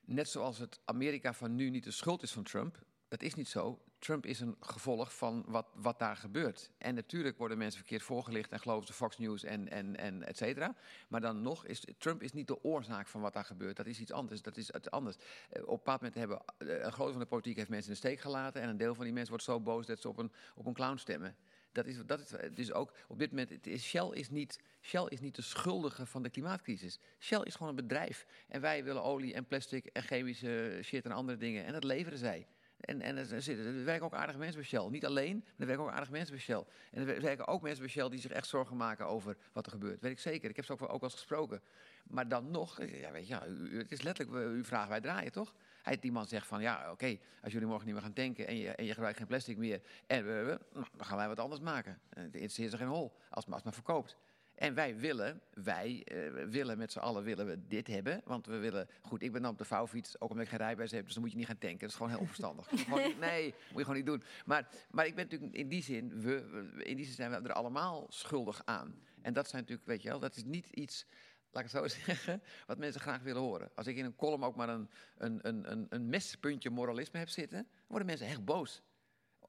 net 0.00 0.28
zoals 0.28 0.58
het 0.58 0.80
Amerika 0.84 1.32
van 1.32 1.54
nu 1.54 1.70
niet 1.70 1.84
de 1.84 1.90
schuld 1.90 2.22
is 2.22 2.32
van 2.32 2.42
Trump. 2.42 2.78
Dat 3.08 3.22
is 3.22 3.34
niet 3.34 3.48
zo. 3.48 3.82
Trump 4.02 4.26
is 4.26 4.40
een 4.40 4.56
gevolg 4.60 5.16
van 5.16 5.44
wat, 5.46 5.66
wat 5.74 5.98
daar 5.98 6.16
gebeurt. 6.16 6.70
En 6.78 6.94
natuurlijk 6.94 7.38
worden 7.38 7.58
mensen 7.58 7.78
verkeerd 7.78 8.02
voorgelicht 8.02 8.52
en 8.52 8.60
geloven 8.60 8.86
ze 8.86 8.92
Fox 8.92 9.18
News 9.18 9.44
en, 9.44 9.68
en, 9.68 9.96
en 9.96 10.26
et 10.26 10.36
cetera. 10.36 10.74
Maar 11.08 11.20
dan 11.20 11.42
nog, 11.42 11.66
is 11.66 11.84
Trump 11.98 12.22
is 12.22 12.32
niet 12.32 12.46
de 12.46 12.64
oorzaak 12.64 13.06
van 13.06 13.20
wat 13.20 13.32
daar 13.32 13.44
gebeurt. 13.44 13.76
Dat 13.76 13.86
is 13.86 14.00
iets 14.00 14.12
anders. 14.12 14.42
Dat 14.42 14.56
is 14.56 14.70
iets 14.70 14.90
anders. 14.90 15.16
Uh, 15.16 15.22
op 15.62 15.68
een 15.68 15.76
bepaald 15.76 16.00
moment 16.00 16.18
hebben 16.18 16.42
uh, 16.58 16.84
een 16.84 16.92
groot 16.92 17.10
van 17.10 17.20
de 17.20 17.26
politiek 17.26 17.56
heeft 17.56 17.68
mensen 17.68 17.88
in 17.88 18.00
de 18.00 18.06
steek 18.06 18.20
gelaten. 18.20 18.62
En 18.62 18.68
een 18.68 18.76
deel 18.76 18.94
van 18.94 19.04
die 19.04 19.12
mensen 19.12 19.30
wordt 19.30 19.44
zo 19.44 19.60
boos 19.60 19.86
dat 19.86 20.00
ze 20.00 20.08
op 20.08 20.18
een, 20.18 20.32
op 20.54 20.66
een 20.66 20.74
clown 20.74 20.96
stemmen. 20.96 21.36
Dat 21.72 21.86
is, 21.86 22.06
dat 22.06 22.20
is 22.20 22.54
dus 22.54 22.72
ook 22.72 22.92
op 23.08 23.18
dit 23.18 23.30
moment. 23.30 23.50
Het 23.50 23.66
is, 23.66 23.84
Shell, 23.84 24.08
is 24.08 24.30
niet, 24.30 24.60
Shell 24.80 25.06
is 25.08 25.20
niet 25.20 25.34
de 25.34 25.42
schuldige 25.42 26.06
van 26.06 26.22
de 26.22 26.30
klimaatcrisis. 26.30 26.98
Shell 27.18 27.42
is 27.42 27.54
gewoon 27.54 27.68
een 27.68 27.88
bedrijf. 27.88 28.26
En 28.48 28.60
wij 28.60 28.84
willen 28.84 29.02
olie 29.02 29.34
en 29.34 29.46
plastic 29.46 29.86
en 29.86 30.02
chemische 30.02 30.80
shit 30.82 31.04
en 31.04 31.12
andere 31.12 31.38
dingen. 31.38 31.64
En 31.64 31.72
dat 31.72 31.84
leveren 31.84 32.18
zij. 32.18 32.46
En, 32.82 33.00
en 33.00 33.16
er, 33.16 33.48
er 33.48 33.84
werken 33.84 34.06
ook 34.06 34.14
aardige 34.14 34.38
mensen 34.38 34.56
bij 34.56 34.68
Shell. 34.68 34.88
Niet 34.90 35.06
alleen, 35.06 35.36
maar 35.36 35.54
er 35.56 35.66
werken 35.66 35.84
ook 35.84 35.90
aardige 35.90 36.12
mensen 36.12 36.34
bij 36.34 36.42
Shell. 36.42 36.64
En 36.90 37.08
er 37.08 37.20
werken 37.20 37.46
ook 37.46 37.62
mensen 37.62 37.80
bij 37.80 37.90
Shell 37.90 38.08
die 38.08 38.20
zich 38.20 38.30
echt 38.30 38.46
zorgen 38.46 38.76
maken 38.76 39.06
over 39.06 39.36
wat 39.52 39.66
er 39.66 39.72
gebeurt. 39.72 40.00
Weet 40.00 40.12
ik 40.12 40.18
zeker. 40.18 40.50
Ik 40.50 40.56
heb 40.56 40.64
ze 40.64 40.72
ook, 40.72 40.82
ook 40.82 40.88
wel 40.88 41.00
eens 41.02 41.12
gesproken. 41.12 41.60
Maar 42.02 42.28
dan 42.28 42.50
nog, 42.50 42.80
ja, 42.84 43.10
weet 43.10 43.28
je, 43.28 43.34
ja, 43.34 43.46
u, 43.46 43.78
het 43.78 43.92
is 43.92 44.02
letterlijk 44.02 44.46
uw 44.46 44.64
vraag, 44.64 44.88
wij 44.88 45.00
draaien 45.00 45.32
toch? 45.32 45.54
Hij, 45.82 45.98
die 45.98 46.12
man 46.12 46.26
zegt 46.26 46.46
van, 46.46 46.60
ja, 46.60 46.90
oké, 46.90 47.18
als 47.42 47.52
jullie 47.52 47.68
morgen 47.68 47.86
niet 47.86 47.94
meer 47.94 48.04
gaan 48.04 48.12
tanken 48.12 48.46
en 48.46 48.56
je, 48.56 48.68
en 48.68 48.84
je 48.84 48.92
gebruikt 48.92 49.18
geen 49.18 49.26
plastic 49.26 49.56
meer, 49.56 49.80
en 50.06 50.24
we, 50.24 50.60
dan 50.72 50.86
gaan 50.98 51.16
wij 51.16 51.28
wat 51.28 51.40
anders 51.40 51.60
maken. 51.60 52.00
Het 52.08 52.34
interesseert 52.34 52.70
zich 52.70 52.78
geen 52.78 52.88
hol, 52.88 53.12
als 53.30 53.44
het 53.44 53.64
maar 53.64 53.72
verkoopt. 53.72 54.16
En 54.62 54.74
wij 54.74 54.96
willen, 54.96 55.40
wij 55.54 56.06
uh, 56.12 56.44
willen 56.44 56.78
met 56.78 56.92
z'n 56.92 56.98
allen 56.98 57.22
willen 57.22 57.46
we 57.46 57.66
dit 57.68 57.86
hebben. 57.86 58.20
Want 58.24 58.46
we 58.46 58.56
willen, 58.56 58.88
goed, 59.00 59.22
ik 59.22 59.32
ben 59.32 59.42
dan 59.42 59.50
op 59.50 59.58
de 59.58 59.64
vouwfiets, 59.64 60.20
ook 60.20 60.30
omdat 60.30 60.44
ik 60.44 60.50
geen 60.50 60.58
rijbewijs 60.58 60.90
heb, 60.90 61.04
dus 61.04 61.14
dan 61.14 61.22
moet 61.22 61.32
je 61.32 61.38
niet 61.38 61.46
gaan 61.46 61.58
tanken. 61.58 61.78
Dat 61.78 61.88
is 61.88 61.94
gewoon 61.94 62.10
heel 62.10 62.20
onverstandig. 62.20 62.68
gewoon, 62.74 63.18
nee, 63.20 63.44
moet 63.44 63.78
je 63.78 63.80
gewoon 63.80 63.96
niet 63.96 64.06
doen. 64.06 64.22
Maar, 64.44 64.68
maar 64.90 65.06
ik 65.06 65.14
ben 65.14 65.24
natuurlijk 65.24 65.54
in 65.54 65.68
die 65.68 65.82
zin, 65.82 66.20
we, 66.20 66.66
in 66.78 66.96
die 66.96 67.04
zin 67.04 67.14
zijn 67.14 67.30
we 67.30 67.48
er 67.48 67.54
allemaal 67.54 68.06
schuldig 68.08 68.62
aan. 68.64 68.94
En 69.22 69.32
dat 69.32 69.48
zijn 69.48 69.62
natuurlijk, 69.62 69.88
weet 69.88 70.02
je 70.02 70.08
wel, 70.08 70.18
dat 70.18 70.36
is 70.36 70.44
niet 70.44 70.68
iets 70.68 71.06
laat 71.50 71.64
ik 71.64 71.70
het 71.70 71.80
zo 71.80 71.88
zeggen, 72.04 72.42
wat 72.66 72.78
mensen 72.78 73.00
graag 73.00 73.22
willen 73.22 73.42
horen. 73.42 73.70
Als 73.74 73.86
ik 73.86 73.96
in 73.96 74.04
een 74.04 74.16
column 74.16 74.44
ook 74.44 74.56
maar 74.56 74.68
een, 74.68 74.90
een, 75.16 75.70
een, 75.70 75.86
een 75.88 76.06
mespuntje 76.08 76.70
moralisme 76.70 77.18
heb 77.18 77.28
zitten, 77.28 77.68
worden 77.86 78.06
mensen 78.06 78.26
echt 78.26 78.44
boos. 78.44 78.82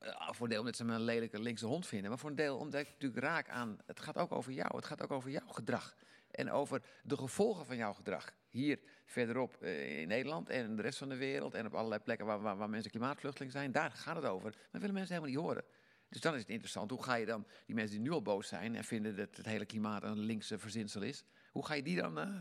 Voor 0.03 0.45
een 0.45 0.49
deel 0.49 0.59
omdat 0.59 0.75
ze 0.75 0.83
me 0.83 0.93
een 0.93 1.01
lelijke 1.01 1.39
linkse 1.39 1.65
hond 1.65 1.87
vinden. 1.87 2.09
Maar 2.09 2.19
voor 2.19 2.29
een 2.29 2.35
deel 2.35 2.57
omdat 2.57 2.81
ik 2.81 2.87
natuurlijk 2.87 3.21
raak 3.21 3.49
aan... 3.49 3.77
Het 3.85 3.99
gaat 3.99 4.17
ook 4.17 4.31
over 4.31 4.51
jou. 4.51 4.75
Het 4.75 4.85
gaat 4.85 5.01
ook 5.01 5.11
over 5.11 5.29
jouw 5.29 5.47
gedrag. 5.47 5.95
En 6.31 6.51
over 6.51 6.81
de 7.03 7.17
gevolgen 7.17 7.65
van 7.65 7.77
jouw 7.77 7.93
gedrag. 7.93 8.33
Hier 8.49 8.79
verderop 9.05 9.57
uh, 9.59 9.99
in 9.99 10.07
Nederland 10.07 10.49
en 10.49 10.75
de 10.75 10.81
rest 10.81 10.97
van 10.97 11.09
de 11.09 11.15
wereld. 11.15 11.53
En 11.53 11.65
op 11.65 11.73
allerlei 11.73 12.01
plekken 12.01 12.25
waar, 12.25 12.57
waar, 12.57 12.69
mensen 12.69 12.91
klimaatvluchteling 12.91 13.51
zijn. 13.51 13.71
Daar 13.71 13.91
gaat 13.91 14.15
het 14.15 14.25
over. 14.25 14.55
Maar 14.71 14.81
willen 14.81 14.95
mensen 14.95 15.15
helemaal 15.15 15.35
niet 15.35 15.45
horen. 15.45 15.63
Dus 16.09 16.21
dan 16.21 16.33
is 16.33 16.41
het 16.41 16.49
interessant. 16.49 16.89
Hoe 16.89 17.03
ga 17.03 17.15
je 17.15 17.25
dan 17.25 17.45
die 17.65 17.75
mensen 17.75 17.95
die 17.95 18.07
nu 18.07 18.11
al 18.11 18.21
boos 18.21 18.47
zijn... 18.47 18.75
en 18.75 18.83
vinden 18.83 19.15
dat 19.15 19.37
het 19.37 19.45
hele 19.45 19.65
klimaat 19.65 20.03
een 20.03 20.19
linkse 20.19 20.59
verzinsel 20.59 21.01
is... 21.01 21.23
Hoe 21.51 21.65
ga 21.65 21.73
je 21.73 21.83
die 21.83 21.95
dan, 21.95 22.19
uh, 22.19 22.39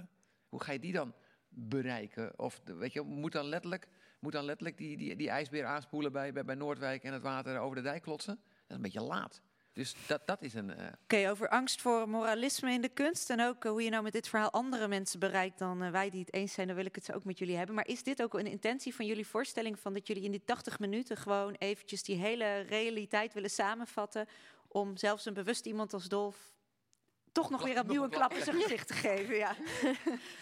hoe 0.48 0.62
ga 0.62 0.72
je 0.72 0.78
die 0.78 0.92
dan 0.92 1.14
bereiken? 1.48 2.38
Of 2.38 2.60
weet 2.64 2.92
je, 2.92 3.00
moet 3.00 3.32
dan 3.32 3.46
letterlijk, 3.46 3.88
moet 4.22 4.32
dan 4.32 4.44
letterlijk 4.44 4.78
die, 4.78 4.96
die, 4.96 5.16
die 5.16 5.30
ijsbeer 5.30 5.64
aanspoelen 5.64 6.12
bij, 6.12 6.32
bij, 6.32 6.44
bij 6.44 6.54
Noordwijk 6.54 7.02
en 7.02 7.12
het 7.12 7.22
water 7.22 7.58
over 7.58 7.76
de 7.76 7.82
dijk 7.82 8.02
klotsen? 8.02 8.34
Dat 8.34 8.68
is 8.68 8.76
een 8.76 8.82
beetje 8.82 9.02
laat. 9.02 9.40
Dus 9.72 9.94
dat, 10.06 10.26
dat 10.26 10.42
is 10.42 10.54
een. 10.54 10.70
Uh... 10.70 10.86
Oké, 11.02 11.30
over 11.30 11.48
angst 11.48 11.80
voor 11.80 12.08
moralisme 12.08 12.72
in 12.72 12.80
de 12.80 12.88
kunst. 12.88 13.30
En 13.30 13.40
ook 13.40 13.64
uh, 13.64 13.70
hoe 13.70 13.82
je 13.82 13.90
nou 13.90 14.02
met 14.02 14.12
dit 14.12 14.28
verhaal 14.28 14.50
andere 14.50 14.88
mensen 14.88 15.20
bereikt 15.20 15.58
dan 15.58 15.82
uh, 15.82 15.90
wij 15.90 16.10
die 16.10 16.20
het 16.20 16.32
eens 16.32 16.52
zijn. 16.52 16.66
Dan 16.66 16.76
wil 16.76 16.84
ik 16.84 16.94
het 16.94 17.04
zo 17.04 17.12
ook 17.12 17.24
met 17.24 17.38
jullie 17.38 17.56
hebben. 17.56 17.74
Maar 17.74 17.86
is 17.86 18.02
dit 18.02 18.22
ook 18.22 18.34
een 18.34 18.46
intentie 18.46 18.94
van 18.94 19.06
jullie 19.06 19.26
voorstelling? 19.26 19.78
Van 19.78 19.92
dat 19.92 20.06
jullie 20.06 20.22
in 20.22 20.30
die 20.30 20.44
80 20.44 20.78
minuten 20.78 21.16
gewoon 21.16 21.54
eventjes 21.58 22.02
die 22.02 22.16
hele 22.16 22.60
realiteit 22.60 23.34
willen 23.34 23.50
samenvatten. 23.50 24.26
Om 24.68 24.96
zelfs 24.96 25.26
een 25.26 25.34
bewust 25.34 25.66
iemand 25.66 25.92
als 25.92 26.08
Dolf 26.08 26.51
toch 27.32 27.50
nog 27.50 27.62
weer 27.62 27.80
opnieuw 27.80 28.02
een 28.02 28.10
klap 28.10 28.32
in 28.32 28.42
zijn 28.42 28.60
gezicht 28.60 28.86
te 28.86 28.94
geven. 28.94 29.36
Ja. 29.36 29.56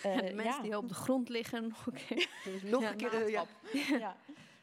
Uh, 0.06 0.16
mensen 0.34 0.44
ja. 0.44 0.62
die 0.62 0.76
op 0.76 0.88
de 0.88 0.94
grond 0.94 1.28
liggen. 1.28 1.68
Nog 1.68 1.86
een 1.86 1.92
keer. 2.06 2.28
Dus 2.44 2.62
nog 2.62 2.82
ja, 2.82 2.90
een 2.90 2.96
keer. 2.96 3.30
Ja. 3.30 3.44
ja. 3.98 4.16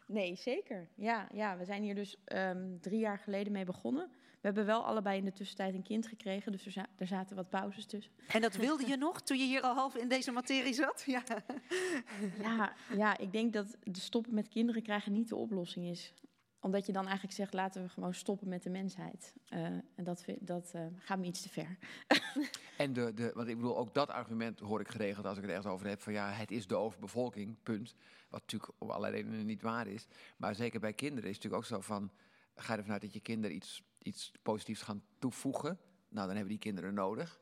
Nee, 0.06 0.36
zeker. 0.36 0.88
Ja, 0.96 1.28
ja, 1.34 1.58
we 1.58 1.66
zijn 1.66 1.84
hier 1.84 1.96
dus 1.96 2.18
um, 2.26 2.80
drie 2.82 3.00
jaar 3.00 3.20
geleden 3.20 3.52
mee 3.52 3.66
begonnen. 3.66 4.08
We 4.12 4.54
hebben 4.54 4.66
wel 4.66 4.86
allebei 4.86 5.18
in 5.18 5.26
de 5.26 5.34
tussentijd 5.34 5.74
een 5.74 5.84
kind 5.84 6.08
gekregen, 6.08 6.52
dus 6.52 6.66
er, 6.66 6.72
za 6.72 6.86
er 6.98 7.08
zaten 7.08 7.36
wat 7.36 7.50
pauzes 7.50 7.86
tussen. 7.86 8.12
En 8.28 8.42
dat 8.42 8.56
wilde 8.56 8.88
je 8.88 8.98
nog 8.98 9.22
toen 9.22 9.38
je 9.38 9.44
hier 9.44 9.62
al 9.62 9.74
half 9.74 9.96
in 9.96 10.08
deze 10.08 10.32
materie 10.32 10.74
zat? 10.74 11.04
Ja. 11.06 11.24
Ja, 12.42 12.74
ja, 12.96 13.18
ik 13.18 13.32
denk 13.32 13.54
dat 13.54 13.78
de 13.84 14.00
stoppen 14.00 14.34
met 14.34 14.48
kinderen 14.48 14.82
krijgen 14.82 15.12
niet 15.12 15.30
de 15.30 15.36
oplossing 15.36 15.86
is 15.86 16.14
omdat 16.60 16.86
je 16.86 16.92
dan 16.92 17.06
eigenlijk 17.06 17.36
zegt, 17.36 17.54
laten 17.54 17.84
we 17.84 17.90
gewoon 17.90 18.14
stoppen 18.14 18.50
met 18.50 18.64
de 18.64 18.70
mensheid. 18.70 19.34
Uh, 19.50 19.60
en 19.66 20.04
dat, 20.04 20.26
dat 20.40 20.72
uh, 20.76 20.82
gaat 20.96 21.20
me 21.20 21.26
iets 21.26 21.42
te 21.42 21.50
ver. 21.50 21.78
en 22.78 22.94
de, 22.94 23.14
de, 23.14 23.32
want 23.36 23.48
ik 23.48 23.56
bedoel, 23.56 23.78
ook 23.78 23.94
dat 23.94 24.10
argument 24.10 24.60
hoor 24.60 24.80
ik 24.80 24.88
geregeld 24.88 25.26
als 25.26 25.38
ik 25.38 25.44
het 25.44 25.52
ergens 25.52 25.74
over 25.74 25.88
heb. 25.88 26.02
Van 26.02 26.14
ja, 26.14 26.32
het 26.32 26.52
is 26.52 26.68
de 26.68 26.76
overbevolking, 26.76 27.56
punt. 27.64 27.96
Wat 28.30 28.42
natuurlijk 28.42 28.72
op 28.78 28.90
allerlei 28.90 29.14
redenen 29.14 29.46
niet 29.46 29.62
waar 29.62 29.88
is. 29.88 30.08
Maar 30.38 30.56
zeker 30.56 30.80
bij 30.80 30.94
kinderen 30.94 31.30
is 31.30 31.36
het 31.36 31.44
natuurlijk 31.44 31.74
ook 31.74 31.80
zo 31.80 31.94
van... 31.94 32.12
ga 32.56 32.78
ervan 32.78 32.92
uit 32.92 33.02
dat 33.02 33.14
je 33.14 33.20
kinderen 33.20 33.56
iets, 33.56 33.84
iets 34.02 34.32
positiefs 34.42 34.82
gaan 34.82 35.04
toevoegen. 35.20 35.80
Nou, 36.10 36.28
dan 36.28 36.36
hebben 36.36 36.48
die 36.48 36.58
kinderen 36.58 36.94
nodig. 36.94 37.40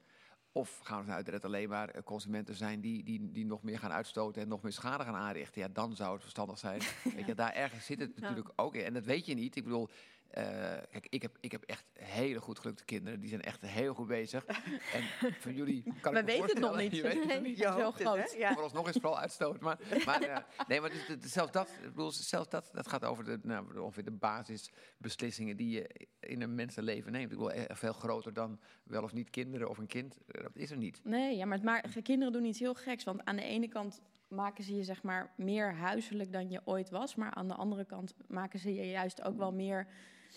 Of 0.57 0.79
gaan 0.83 0.95
we 0.95 1.01
ervan 1.01 1.15
uit 1.15 1.25
dat 1.25 1.33
het 1.33 1.45
alleen 1.45 1.69
maar 1.69 1.89
eh, 1.89 2.03
consumenten 2.03 2.55
zijn 2.55 2.81
die, 2.81 3.03
die, 3.03 3.31
die 3.31 3.45
nog 3.45 3.63
meer 3.63 3.79
gaan 3.79 3.91
uitstoten 3.91 4.41
en 4.41 4.47
nog 4.47 4.61
meer 4.61 4.71
schade 4.71 5.03
gaan 5.03 5.15
aanrichten. 5.15 5.61
Ja, 5.61 5.67
dan 5.67 5.95
zou 5.95 6.13
het 6.13 6.21
verstandig 6.21 6.57
zijn. 6.57 6.81
Weet 7.15 7.25
je, 7.25 7.35
daar 7.35 7.53
ergens 7.53 7.85
zit 7.85 7.99
het 7.99 8.19
natuurlijk 8.19 8.49
ook 8.55 8.75
in. 8.75 8.83
En 8.83 8.93
dat 8.93 9.05
weet 9.05 9.25
je 9.25 9.33
niet. 9.33 9.55
Ik 9.55 9.63
bedoel, 9.63 9.89
eh, 10.29 10.43
kijk, 10.91 11.07
ik 11.09 11.21
heb, 11.21 11.37
ik 11.39 11.51
heb 11.51 11.63
echt 11.63 11.85
hele 11.93 12.39
goed 12.39 12.59
gelukte 12.59 12.85
kinderen. 12.85 13.19
Die 13.19 13.29
zijn 13.29 13.41
echt 13.41 13.61
heel 13.61 13.93
goed 13.93 14.07
bezig. 14.07 14.45
En 14.45 15.31
van 15.39 15.53
jullie 15.53 15.83
kan 16.01 16.13
We 16.13 16.19
ik 16.19 16.25
weten 16.25 16.45
het 16.45 16.59
nog 16.59 16.77
niet. 16.77 16.95
je 16.95 17.01
weet 17.01 17.19
het 17.19 17.27
nog 17.27 17.41
niet. 17.41 17.57
Zo 17.61 17.91
groot. 17.91 18.35
Ja. 18.37 18.51
Vooralsnog 18.53 18.87
is 18.87 18.93
het 18.93 19.03
vooral 19.03 19.19
uitstoot. 19.19 19.59
Maar, 19.59 19.79
maar 20.05 20.21
eh, 20.21 20.37
nee, 20.67 20.81
maar 20.81 20.89
dus, 20.89 21.05
dus 21.19 21.31
zelfs 21.31 21.51
dat, 21.51 21.69
bedoel, 21.83 22.11
zelfs 22.11 22.49
dat, 22.49 22.69
dat 22.73 22.87
gaat 22.87 23.03
over 23.03 23.23
de, 23.23 23.39
nou, 23.41 23.79
ongeveer 23.79 24.03
de 24.03 24.11
basisbeslissingen 24.11 25.57
die 25.57 25.69
je 25.69 26.07
in 26.19 26.41
een 26.41 26.55
mensenleven 26.55 27.11
neemt. 27.11 27.23
Ik 27.23 27.29
bedoel, 27.29 27.51
eh, 27.51 27.75
veel 27.75 27.93
groter 27.93 28.33
dan 28.33 28.59
wel 28.83 29.03
of 29.03 29.13
niet 29.13 29.29
kinderen 29.29 29.69
of 29.69 29.77
een 29.77 29.87
kind. 29.87 30.17
Dat 30.27 30.55
is 30.55 30.71
er 30.71 30.77
niet. 30.77 31.01
Nee, 31.03 31.35
ja, 31.35 31.45
maar 31.45 31.57
het 31.57 31.65
ma- 31.65 32.01
kinderen 32.01 32.33
doen 32.33 32.45
iets 32.45 32.59
heel 32.59 32.73
geks. 32.73 33.03
Want 33.03 33.25
aan 33.25 33.35
de 33.35 33.43
ene 33.43 33.67
kant 33.67 34.01
maken 34.27 34.63
ze 34.63 34.75
je 34.75 34.83
zeg 34.83 35.03
maar 35.03 35.33
meer 35.37 35.73
huiselijk 35.73 36.31
dan 36.31 36.49
je 36.49 36.61
ooit 36.65 36.89
was. 36.89 37.15
Maar 37.15 37.33
aan 37.33 37.47
de 37.47 37.53
andere 37.53 37.85
kant 37.85 38.15
maken 38.27 38.59
ze 38.59 38.73
je 38.73 38.89
juist 38.89 39.21
ook 39.23 39.37
wel 39.37 39.53
meer, 39.53 39.87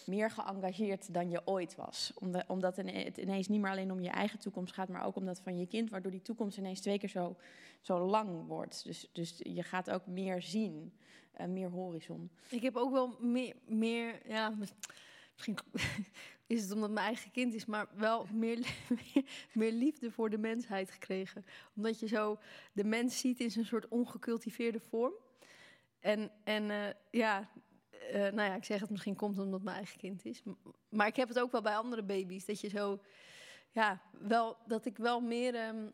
meer 0.07 0.31
geëngageerd 0.31 1.15
dan 1.15 1.31
je 1.31 1.47
ooit 1.47 1.75
was. 1.75 2.13
Omdat, 2.47 2.77
het 2.77 3.17
ineens 3.17 3.49
niet 3.49 3.61
meer 3.61 3.71
alleen 3.71 3.93
om 3.93 4.01
je 4.01 4.09
eigen 4.09 4.39
toekomst 4.39 4.75
gaat, 4.75 4.89
maar 4.89 5.05
ook 5.05 5.17
om 5.17 5.25
dat 5.25 5.41
van 5.41 5.59
je 5.59 5.67
kind. 5.67 5.91
Waardoor 5.91 6.11
die 6.11 6.23
toekomst 6.23 6.59
ineens 6.59 6.81
twee 6.81 6.99
keer 6.99 7.09
zo, 7.09 7.37
zo 7.81 7.99
lang 7.99 8.47
wordt. 8.47 8.85
Dus, 8.85 9.09
dus 9.13 9.35
je 9.39 9.63
gaat 9.63 9.91
ook 9.91 10.07
meer 10.07 10.43
zien, 10.43 10.93
eh, 11.33 11.47
meer 11.47 11.71
horizon. 11.71 12.31
Ik 12.49 12.63
heb 12.63 12.77
ook 12.77 12.93
wel 12.93 13.17
meer, 13.21 13.55
meer 13.67 14.21
ja, 14.29 14.51
mis- 14.51 14.75
misschien 15.33 15.59
is 16.47 16.63
het 16.63 16.73
omdat 16.73 16.91
mijn 16.91 17.07
eigen 17.07 17.31
kind 17.31 17.55
is, 17.55 17.67
maar 17.67 17.89
wel 17.95 18.27
meer, 18.33 18.59
meer, 19.15 19.25
meer 19.53 19.73
liefde 19.73 20.11
voor 20.11 20.31
de 20.31 20.39
mensheid 20.39 20.91
gekregen. 20.91 21.45
Omdat 21.77 22.01
je 22.01 22.07
zo 22.07 22.39
de 22.73 22.85
mens 22.85 23.19
ziet 23.19 23.41
in 23.41 23.51
zijn 23.51 23.65
soort 23.65 23.89
ongecultiveerde 23.89 24.81
vorm. 24.81 25.13
En, 26.01 26.31
en 26.45 26.71
eh, 26.71 26.95
ja, 27.11 27.51
eh, 28.13 28.21
nou 28.21 28.49
ja, 28.49 28.55
ik 28.55 28.65
zeg 28.65 28.81
het 28.81 28.91
misschien 28.91 29.17
komt 29.17 29.39
omdat 29.39 29.63
mijn 29.63 29.77
eigen 29.77 29.99
kind 29.99 30.25
is. 30.25 30.43
Maar 30.89 31.07
ik 31.07 31.17
heb 31.17 31.29
het 31.29 31.39
ook 31.39 31.53
wel 31.53 31.63
bij 31.63 31.77
andere 31.77 32.03
baby's, 32.03 32.45
dat 32.45 32.61
je 32.61 32.69
zo, 32.69 33.01
ja, 33.71 34.01
wel, 34.11 34.57
dat 34.67 34.85
ik 34.87 34.97
wel 34.97 35.21
meer 35.21 35.55
ehm, 35.55 35.91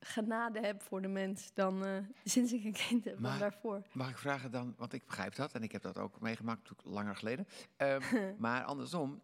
genade 0.00 0.60
heb 0.60 0.82
voor 0.82 1.02
de 1.02 1.08
mens 1.08 1.50
dan 1.54 1.84
eh, 1.84 1.96
sinds 2.24 2.52
ik 2.52 2.64
een 2.64 2.72
kind 2.88 3.04
heb 3.04 3.12
dan 3.12 3.22
Maar- 3.22 3.38
daarvoor. 3.38 3.82
Mag 3.92 4.10
ik 4.10 4.18
vragen 4.18 4.50
dan, 4.50 4.74
want 4.76 4.92
ik 4.92 5.06
begrijp 5.06 5.34
dat 5.34 5.52
en 5.52 5.62
ik 5.62 5.72
heb 5.72 5.82
dat 5.82 5.98
ook 5.98 6.20
meegemaakt 6.20 6.58
natuurlijk 6.58 6.88
langer 6.88 7.16
geleden. 7.16 7.46
Ehm, 7.76 8.02
maar 8.38 8.64
andersom, 8.64 9.20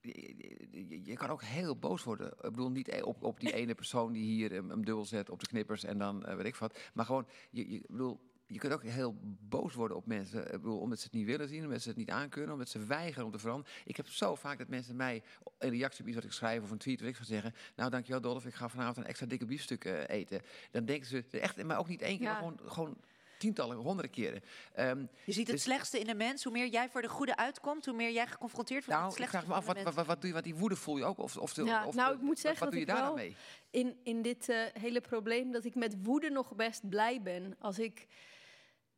je, 0.00 1.14
kan 1.14 1.30
ook 1.30 1.42
heel 1.42 1.76
boos 1.76 2.04
worden. 2.04 2.26
Ik 2.26 2.40
bedoel, 2.40 2.70
niet 2.70 3.02
op, 3.02 3.22
op 3.22 3.40
die 3.40 3.52
ene 3.52 3.74
persoon 3.74 4.12
die 4.12 4.24
hier 4.24 4.50
hem, 4.50 4.70
hem 4.70 4.84
dubbel 4.84 5.04
zet 5.04 5.30
op 5.30 5.40
de 5.40 5.46
knippers 5.46 5.84
en 5.84 5.98
dan 5.98 6.26
eh, 6.26 6.36
weet 6.36 6.46
ik 6.46 6.56
wat. 6.56 6.78
Maar 6.94 7.04
gewoon, 7.04 7.26
je, 7.50 7.70
je, 7.70 7.84
bedoel, 7.88 8.20
je 8.52 8.58
kunt 8.58 8.72
ook 8.72 8.82
heel 8.82 9.14
boos 9.48 9.74
worden 9.74 9.96
op 9.96 10.06
mensen. 10.06 10.44
Ik 10.44 10.50
bedoel, 10.50 10.78
omdat 10.78 10.98
ze 10.98 11.04
het 11.04 11.12
niet 11.14 11.26
willen 11.26 11.48
zien, 11.48 11.64
omdat 11.64 11.82
ze 11.82 11.88
het 11.88 11.96
niet 11.96 12.10
aankunnen, 12.10 12.52
omdat 12.52 12.68
ze 12.68 12.84
weigeren 12.86 13.24
om 13.26 13.32
te 13.32 13.38
veranderen. 13.38 13.72
Ik 13.84 13.96
heb 13.96 14.06
zo 14.08 14.34
vaak 14.34 14.58
dat 14.58 14.68
mensen 14.68 14.96
mij 14.96 15.22
een 15.58 15.70
reactie 15.70 16.00
op 16.00 16.06
iets 16.06 16.16
wat 16.16 16.24
ik 16.24 16.32
schrijf 16.32 16.62
of 16.62 16.70
een 16.70 16.78
tweet 16.78 17.00
wat 17.00 17.08
ik 17.08 17.16
ga 17.16 17.24
zeggen. 17.24 17.54
Nou, 17.76 17.90
dankjewel 17.90 18.20
Dolph, 18.20 18.46
ik 18.46 18.54
ga 18.54 18.68
vanavond 18.68 18.96
een 18.96 19.06
extra 19.06 19.26
dikke 19.26 19.44
biefstuk 19.44 19.84
eh, 19.84 20.08
eten. 20.08 20.40
Dan 20.70 20.84
denken 20.84 21.08
ze 21.08 21.24
echt, 21.30 21.62
maar 21.64 21.78
ook 21.78 21.88
niet 21.88 22.02
één 22.02 22.16
keer, 22.18 22.26
Ja. 22.26 22.32
maar 22.32 22.40
gewoon, 22.40 22.60
gewoon 22.70 22.96
tientallen, 23.38 23.76
honderden 23.76 24.10
keren. 24.10 24.42
Ehm, 24.72 24.98
Je 25.24 25.32
ziet 25.32 25.46
het 25.46 25.56
Dus- 25.56 25.62
slechtste 25.64 25.98
in 26.00 26.08
een 26.08 26.16
mens. 26.16 26.44
Hoe 26.44 26.52
meer 26.52 26.66
jij 26.66 26.88
voor 26.88 27.02
de 27.02 27.08
goede 27.08 27.36
uitkomt, 27.36 27.86
hoe 27.86 27.94
meer 27.94 28.10
jij 28.12 28.26
geconfronteerd 28.26 28.84
wordt 28.84 29.00
nou, 29.00 29.10
met 29.10 29.18
ik 29.18 29.22
het 29.22 29.30
vraag 29.30 29.42
slechtste 29.42 29.60
me 29.60 29.60
af, 29.60 29.66
wat, 29.66 29.76
een 29.76 29.84
wat, 29.84 29.94
wat, 29.94 30.06
wat 30.06 30.16
doe 30.20 30.26
je, 30.26 30.32
want 30.32 30.44
die 30.44 30.54
woede 30.54 30.76
voel 30.76 30.96
je 30.96 31.04
ook? 31.04 31.18
Of, 31.18 31.36
of, 31.36 31.54
de- 31.54 31.64
Ja, 31.64 31.86
of, 31.86 31.94
nou, 31.94 32.10
de- 32.12 32.16
ik 32.16 32.22
moet 32.22 32.38
zeggen 32.38 32.64
wat, 32.64 32.72
wat 32.74 32.86
dat 32.86 32.94
doe 32.94 32.96
je 32.96 33.02
ik 33.02 33.16
daar 33.16 33.26
dan 33.26 33.36
wel- 33.74 33.84
mee? 33.84 33.84
in, 33.84 34.14
in 34.14 34.22
dit 34.22 34.48
eh, 34.48 34.82
hele 34.82 35.00
probleem 35.00 35.52
dat 35.52 35.64
ik 35.64 35.74
met 35.74 35.96
woede 36.02 36.30
nog 36.30 36.54
best 36.54 36.88
blij 36.88 37.22
ben. 37.22 37.56
Als 37.58 37.78
ik 37.78 38.06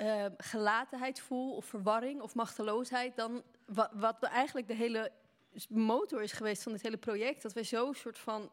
eh, 0.02 0.24
gelatenheid 0.36 1.20
voel 1.20 1.54
of 1.56 1.64
verwarring 1.64 2.20
of 2.20 2.34
machteloosheid, 2.34 3.16
dan 3.16 3.42
wat, 3.66 3.90
wat 3.92 4.22
eigenlijk 4.22 4.66
de 4.66 4.74
hele 4.74 5.12
motor 5.68 6.22
is 6.22 6.32
geweest 6.32 6.62
van 6.62 6.72
dit 6.72 6.82
hele 6.82 6.96
project, 6.96 7.42
dat 7.42 7.52
we 7.52 7.62
zo 7.64 7.92
soort 7.92 8.18
van 8.18 8.50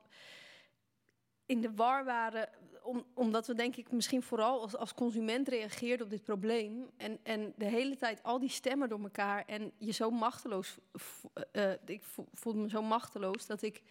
in 1.46 1.62
de 1.62 1.74
war 1.76 2.06
waren, 2.06 2.50
om, 2.84 3.06
omdat 3.14 3.48
we 3.48 3.54
denk 3.54 3.76
ik 3.76 3.92
misschien 3.92 4.22
vooral 4.24 4.62
als, 4.62 4.76
als 4.76 4.94
consument 4.94 5.48
reageerden 5.48 6.06
op 6.06 6.12
dit 6.12 6.24
probleem 6.24 6.90
en, 6.98 7.20
en 7.24 7.54
de 7.58 7.66
hele 7.66 7.96
tijd 7.96 8.24
al 8.24 8.40
die 8.40 8.50
stemmen 8.50 8.90
door 8.90 9.00
elkaar 9.04 9.46
en 9.46 9.72
je 9.78 9.92
zo 9.92 10.10
machteloos, 10.10 10.78
eh, 11.52 11.72
ik 11.86 12.04
vo- 12.04 12.28
voelde 12.34 12.60
me 12.60 12.70
zo 12.70 12.82
machteloos 12.82 13.46
dat 13.46 13.62
ik 13.62 13.82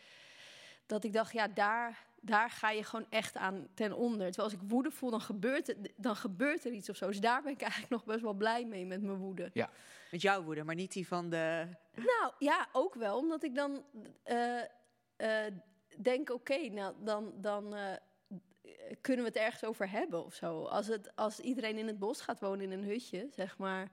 dat 0.87 1.05
ik 1.05 1.13
dacht, 1.13 1.33
ja, 1.33 1.49
daar, 1.49 2.07
daar 2.21 2.51
ga 2.51 2.71
je 2.71 2.85
gewoon 2.85 3.07
echt 3.11 3.37
aan 3.37 3.69
ten 3.75 3.93
onder. 3.93 4.27
Terwijl 4.27 4.49
als 4.49 4.63
ik 4.63 4.69
woede 4.69 4.91
voel, 4.91 5.11
dan 5.11 5.21
gebeurt, 5.21 5.67
het, 5.67 5.93
dan 5.97 6.17
gebeurt 6.17 6.65
er 6.65 6.73
iets 6.73 6.89
of 6.89 6.97
zo. 6.97 7.07
Dus 7.07 7.21
daar 7.21 7.43
ben 7.43 7.53
ik 7.53 7.61
eigenlijk 7.61 7.93
nog 7.93 8.05
best 8.05 8.21
wel 8.21 8.35
blij 8.35 8.65
mee 8.65 8.87
met 8.87 9.03
mijn 9.03 9.19
woede. 9.19 9.51
Met 10.11 10.23
jouw 10.23 10.43
woede, 10.43 10.65
maar 10.65 10.75
niet 10.75 10.93
die 10.93 11.07
van 11.07 11.31
de... 11.31 11.67
Nou 11.95 12.33
ja, 12.39 12.69
ook 12.73 12.95
wel, 12.95 13.19
omdat 13.19 13.43
ik 13.43 13.55
dan 13.55 13.85
eh, 14.23 14.61
eh, 15.17 15.53
denk, 15.99 16.31
oké, 16.31 16.69
nou 16.69 16.95
dan, 17.01 17.33
dan 17.37 17.75
eh, 17.75 18.97
kunnen 19.01 19.25
we 19.25 19.31
het 19.31 19.41
ergens 19.41 19.65
over 19.65 19.91
hebben 19.91 20.25
of 20.25 20.35
zo. 20.35 20.63
Als, 20.63 20.87
het, 20.87 21.17
als 21.17 21.41
iedereen 21.41 21.79
in 21.79 21.87
het 21.87 21.99
bos 21.99 22.21
gaat 22.21 22.41
wonen 22.41 22.61
in 22.65 22.71
een 22.71 22.85
hutje, 22.85 23.29
zeg 23.31 23.59
maar, 23.59 23.89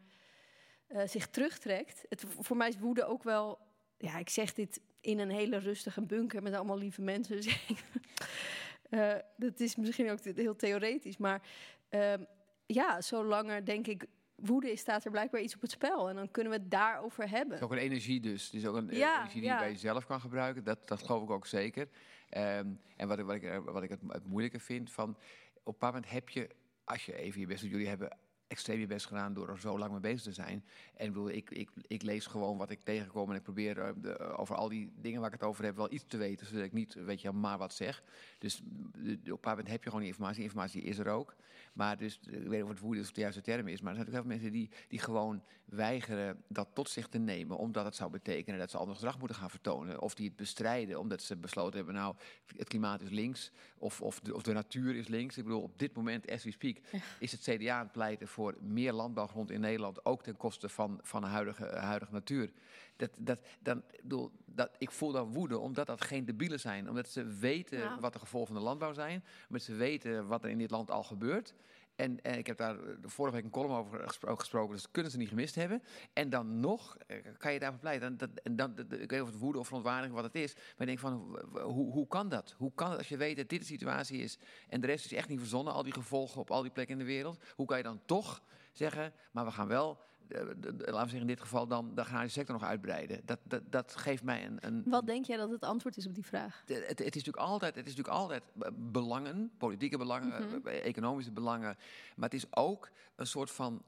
eh, 0.87 1.07
zich 1.07 1.27
terugtrekt. 1.27 2.05
Het, 2.09 2.23
voor 2.39 2.57
mij 2.57 2.67
is 2.67 2.79
woede 2.79 3.05
ook 3.05 3.23
wel, 3.23 3.59
ja, 3.97 4.17
ik 4.17 4.29
zeg 4.29 4.53
dit 4.53 4.81
in 5.05 5.19
een 5.19 5.29
hele 5.29 5.57
rustige 5.57 6.01
bunker 6.01 6.41
met 6.43 6.53
allemaal 6.53 6.77
lieve 6.77 7.01
mensen. 7.01 7.35
Dus 7.35 7.67
dat 9.37 9.59
is 9.59 9.75
misschien 9.75 10.11
ook 10.11 10.19
heel 10.23 10.55
theoretisch, 10.55 11.17
maar 11.17 11.41
ehm, 11.89 12.23
ja, 12.65 13.01
zolang 13.01 13.49
er 13.49 13.65
denk 13.65 13.87
ik 13.87 14.05
woede 14.35 14.71
is, 14.71 14.79
staat 14.79 15.05
er 15.05 15.11
blijkbaar 15.11 15.41
iets 15.41 15.55
op 15.55 15.61
het 15.61 15.71
spel. 15.71 16.09
En 16.09 16.15
dan 16.15 16.31
kunnen 16.31 16.51
we 16.53 16.59
het 16.59 16.71
daarover 16.71 17.29
hebben. 17.29 17.49
Het 17.49 17.57
is 17.59 17.65
ook 17.65 17.71
een 17.71 17.77
energie 17.77 18.19
dus. 18.19 18.45
Het 18.45 18.53
is 18.53 18.65
ook 18.65 18.75
een 18.75 18.89
eh, 18.89 18.97
Ja, 18.97 19.17
energie 19.19 19.41
die 19.41 19.49
ja. 19.49 19.55
je 19.55 19.59
bij 19.63 19.71
jezelf 19.71 20.05
kan 20.05 20.21
gebruiken. 20.21 20.63
Dat, 20.63 20.87
dat 20.87 21.03
geloof 21.03 21.23
ik 21.23 21.29
ook 21.29 21.45
zeker. 21.47 21.87
Ehm, 22.29 22.67
en 22.95 23.07
wat, 23.07 23.19
ik- 23.19 23.25
wat 23.25 23.35
ik, 23.35 23.61
wat 23.65 23.83
ik 23.83 23.89
het, 23.89 23.99
het 24.07 24.25
moeilijke 24.27 24.59
vind, 24.59 24.91
van, 24.91 25.09
op 25.09 25.15
een 25.55 25.61
bepaald 25.63 25.93
moment 25.93 26.11
heb 26.11 26.29
je, 26.29 26.49
als 26.83 27.05
je 27.05 27.15
even 27.15 27.39
je 27.39 27.47
best 27.47 27.61
doet, 27.61 27.71
jullie 27.71 27.87
hebben 27.87 28.17
extreem 28.55 28.79
je 28.79 28.87
best 28.87 29.05
gedaan 29.05 29.33
door 29.33 29.49
er 29.49 29.59
zo 29.59 29.77
lang 29.77 29.91
mee 29.91 29.99
bezig 29.99 30.21
te 30.21 30.31
zijn. 30.31 30.65
En 30.95 31.27
ik, 31.27 31.35
ik, 31.35 31.49
ik, 31.49 31.69
ik 31.87 32.01
lees 32.01 32.25
gewoon 32.25 32.57
wat 32.57 32.69
ik 32.69 32.79
tegenkom 32.83 33.29
en 33.29 33.35
ik 33.35 33.43
probeer 33.43 33.79
eh, 33.79 33.89
de- 34.01 34.19
over 34.19 34.55
al 34.55 34.69
die 34.69 34.91
dingen 35.01 35.19
waar 35.21 35.33
ik 35.33 35.39
het 35.39 35.49
over 35.49 35.63
heb 35.63 35.75
wel 35.75 35.91
iets 35.93 36.03
te 36.07 36.17
weten, 36.17 36.47
zodat 36.47 36.65
ik 36.65 36.73
niet, 36.73 36.93
weet 36.93 37.21
je, 37.21 37.31
maar 37.31 37.57
wat 37.57 37.73
zeg. 37.73 38.03
Dus 38.37 38.61
de- 38.63 38.71
op 38.99 39.03
een 39.03 39.19
bepaald 39.23 39.43
moment 39.45 39.67
heb 39.67 39.79
je 39.83 39.85
gewoon 39.89 39.99
die 40.05 40.09
informatie. 40.11 40.43
Informatie 40.43 40.81
is 40.81 40.97
er 40.97 41.07
ook. 41.07 41.35
Maar 41.75 41.97
dus, 41.97 42.19
ik 42.23 42.31
weet 42.31 42.49
niet 42.49 42.63
of 42.63 42.69
het 42.69 42.79
woede 42.79 43.01
of 43.01 43.11
de 43.11 43.21
juiste 43.21 43.41
term 43.41 43.67
is, 43.67 43.81
maar 43.81 43.95
er 43.95 43.95
zijn 43.95 44.11
natuurlijk 44.11 44.13
heel 44.13 44.21
veel 44.21 44.49
mensen 44.49 44.51
die, 44.51 44.87
die 44.87 44.99
gewoon 44.99 45.43
weigeren 45.65 46.43
dat 46.47 46.67
tot 46.73 46.89
zich 46.89 47.07
te 47.07 47.17
nemen, 47.17 47.57
omdat 47.57 47.85
het 47.85 47.95
zou 47.95 48.11
betekenen 48.11 48.59
dat 48.59 48.71
ze 48.71 48.77
ander 48.77 48.95
gedrag 48.95 49.19
moeten 49.19 49.37
gaan 49.37 49.49
vertonen. 49.49 50.01
Of 50.01 50.15
die 50.15 50.27
het 50.27 50.35
bestrijden, 50.35 50.99
omdat 50.99 51.21
ze 51.21 51.35
besloten 51.35 51.75
hebben, 51.75 51.95
nou, 51.95 52.15
het 52.57 52.67
klimaat 52.67 53.01
is 53.01 53.09
links, 53.09 53.51
of, 53.77 54.01
of, 54.01 54.19
de, 54.19 54.35
of 54.35 54.41
de 54.41 54.53
natuur 54.53 54.95
is 54.95 55.07
links. 55.07 55.37
Ik 55.37 55.43
bedoel, 55.43 55.61
op 55.61 55.79
dit 55.79 55.95
moment, 55.95 56.31
as 56.31 56.43
we 56.43 56.51
speak, 56.51 56.77
is 57.19 57.31
het 57.31 57.41
CDA 57.41 57.77
aan 57.77 57.83
het 57.83 57.91
pleiten 57.91 58.27
voor 58.27 58.55
meer 58.61 58.93
landbouwgrond 58.93 59.51
in 59.51 59.59
Nederland, 59.59 60.05
ook 60.05 60.23
ten 60.23 60.37
koste 60.37 60.69
van, 60.69 60.99
van 61.01 61.21
de 61.21 61.27
huidige, 61.27 61.65
huidige 61.65 62.13
natuur. 62.13 62.51
Dat, 62.95 63.09
dat, 63.19 63.39
dan, 63.59 63.77
ik, 63.91 64.01
bedoel, 64.01 64.31
dat, 64.45 64.69
ik 64.77 64.91
voel 64.91 65.11
dan 65.11 65.33
woede, 65.33 65.57
omdat 65.57 65.87
dat 65.87 66.03
geen 66.03 66.25
debielen 66.25 66.59
zijn. 66.59 66.89
Omdat 66.89 67.07
ze 67.09 67.23
weten 67.25 67.79
Ja. 67.79 67.99
wat 67.99 68.13
de 68.13 68.19
gevolgen 68.19 68.47
van 68.53 68.61
de 68.61 68.67
landbouw 68.67 68.93
zijn. 68.93 69.23
Omdat 69.49 69.61
ze 69.63 69.73
weten 69.73 70.27
wat 70.27 70.43
er 70.43 70.49
in 70.49 70.57
dit 70.57 70.69
land 70.71 70.91
al 70.91 71.03
gebeurt. 71.03 71.53
En, 71.95 72.21
en 72.21 72.37
ik 72.37 72.47
heb 72.47 72.57
daar 72.57 72.79
eh, 72.79 72.95
vorige 73.03 73.35
week 73.35 73.43
een 73.43 73.49
column 73.51 73.73
over 73.73 73.99
gespro- 74.07 74.29
ook 74.29 74.39
gesproken, 74.39 74.73
dus 74.73 74.81
dat 74.81 74.91
kunnen 74.91 75.11
ze 75.11 75.17
niet 75.17 75.27
gemist 75.29 75.55
hebben. 75.55 75.83
En 76.13 76.29
dan 76.29 76.59
nog 76.59 76.97
eh, 77.07 77.17
kan 77.37 77.53
je 77.53 77.59
daarvoor 77.59 77.79
pleiten. 77.79 78.17
Dan, 78.17 78.75
dat- 78.75 78.85
ik 78.91 78.97
weet 78.97 79.11
niet 79.11 79.21
of 79.21 79.27
het 79.27 79.37
woede 79.39 79.59
of 79.59 79.65
verontwaardiging 79.67 80.15
wat 80.15 80.23
het 80.23 80.35
is. 80.35 80.53
Maar 80.53 80.63
ik 80.77 80.85
denk 80.85 80.99
van, 80.99 81.39
hoe, 81.61 81.91
hoe 81.91 82.07
kan 82.07 82.29
dat? 82.29 82.55
Hoe 82.57 82.71
kan 82.75 82.89
het 82.89 82.97
als 82.97 83.07
je 83.09 83.17
weet 83.17 83.37
dat 83.37 83.49
dit 83.49 83.59
de 83.59 83.65
situatie 83.65 84.19
is 84.21 84.37
en 84.69 84.81
de 84.81 84.87
rest 84.87 85.05
is 85.05 85.13
echt 85.13 85.29
niet 85.29 85.39
verzonnen, 85.39 85.73
al 85.73 85.83
die 85.83 85.93
gevolgen 85.93 86.41
op 86.41 86.51
al 86.51 86.61
die 86.61 86.71
plekken 86.71 86.93
in 86.99 87.05
de 87.05 87.11
wereld? 87.11 87.43
Hoe 87.55 87.65
kan 87.65 87.77
je 87.77 87.83
dan 87.83 88.01
toch 88.05 88.41
zeggen, 88.71 89.13
maar 89.31 89.45
we 89.45 89.51
gaan 89.51 89.67
wel, 89.67 89.99
eh, 89.99 90.14
laten 90.29 90.77
we 90.87 90.95
zeggen 90.97 91.19
in 91.19 91.27
dit 91.27 91.41
geval 91.41 91.67
dan 91.67 91.95
de 91.95 92.01
agrarische 92.01 92.39
sector 92.39 92.55
nog 92.55 92.63
uitbreiden? 92.63 93.21
Dat, 93.25 93.39
dat, 93.43 93.61
dat 93.69 93.95
geeft 93.95 94.23
mij 94.23 94.45
een, 94.45 94.57
een, 94.61 94.83
Wat 94.85 95.05
denk 95.07 95.25
jij 95.25 95.37
dat 95.37 95.49
het 95.49 95.63
antwoord 95.63 95.97
is 95.97 96.07
op 96.07 96.15
die 96.15 96.25
vraag? 96.25 96.63
het, 96.65 96.87
het, 96.87 96.99
is 96.99 97.05
natuurlijk 97.05 97.37
altijd, 97.37 97.75
het 97.75 97.87
is 97.87 97.95
natuurlijk 97.95 98.17
altijd 98.23 98.43
eh, 98.59 98.69
belangen, 98.75 99.51
politieke 99.57 99.97
belangen, 99.97 100.43
Mhm. 100.47 100.67
eh, 100.67 100.85
economische 100.85 101.31
belangen. 101.31 101.77
Maar 102.15 102.29
het 102.29 102.33
is 102.43 102.45
ook 102.55 102.89
een 103.15 103.27
soort 103.27 103.51
van 103.51 103.81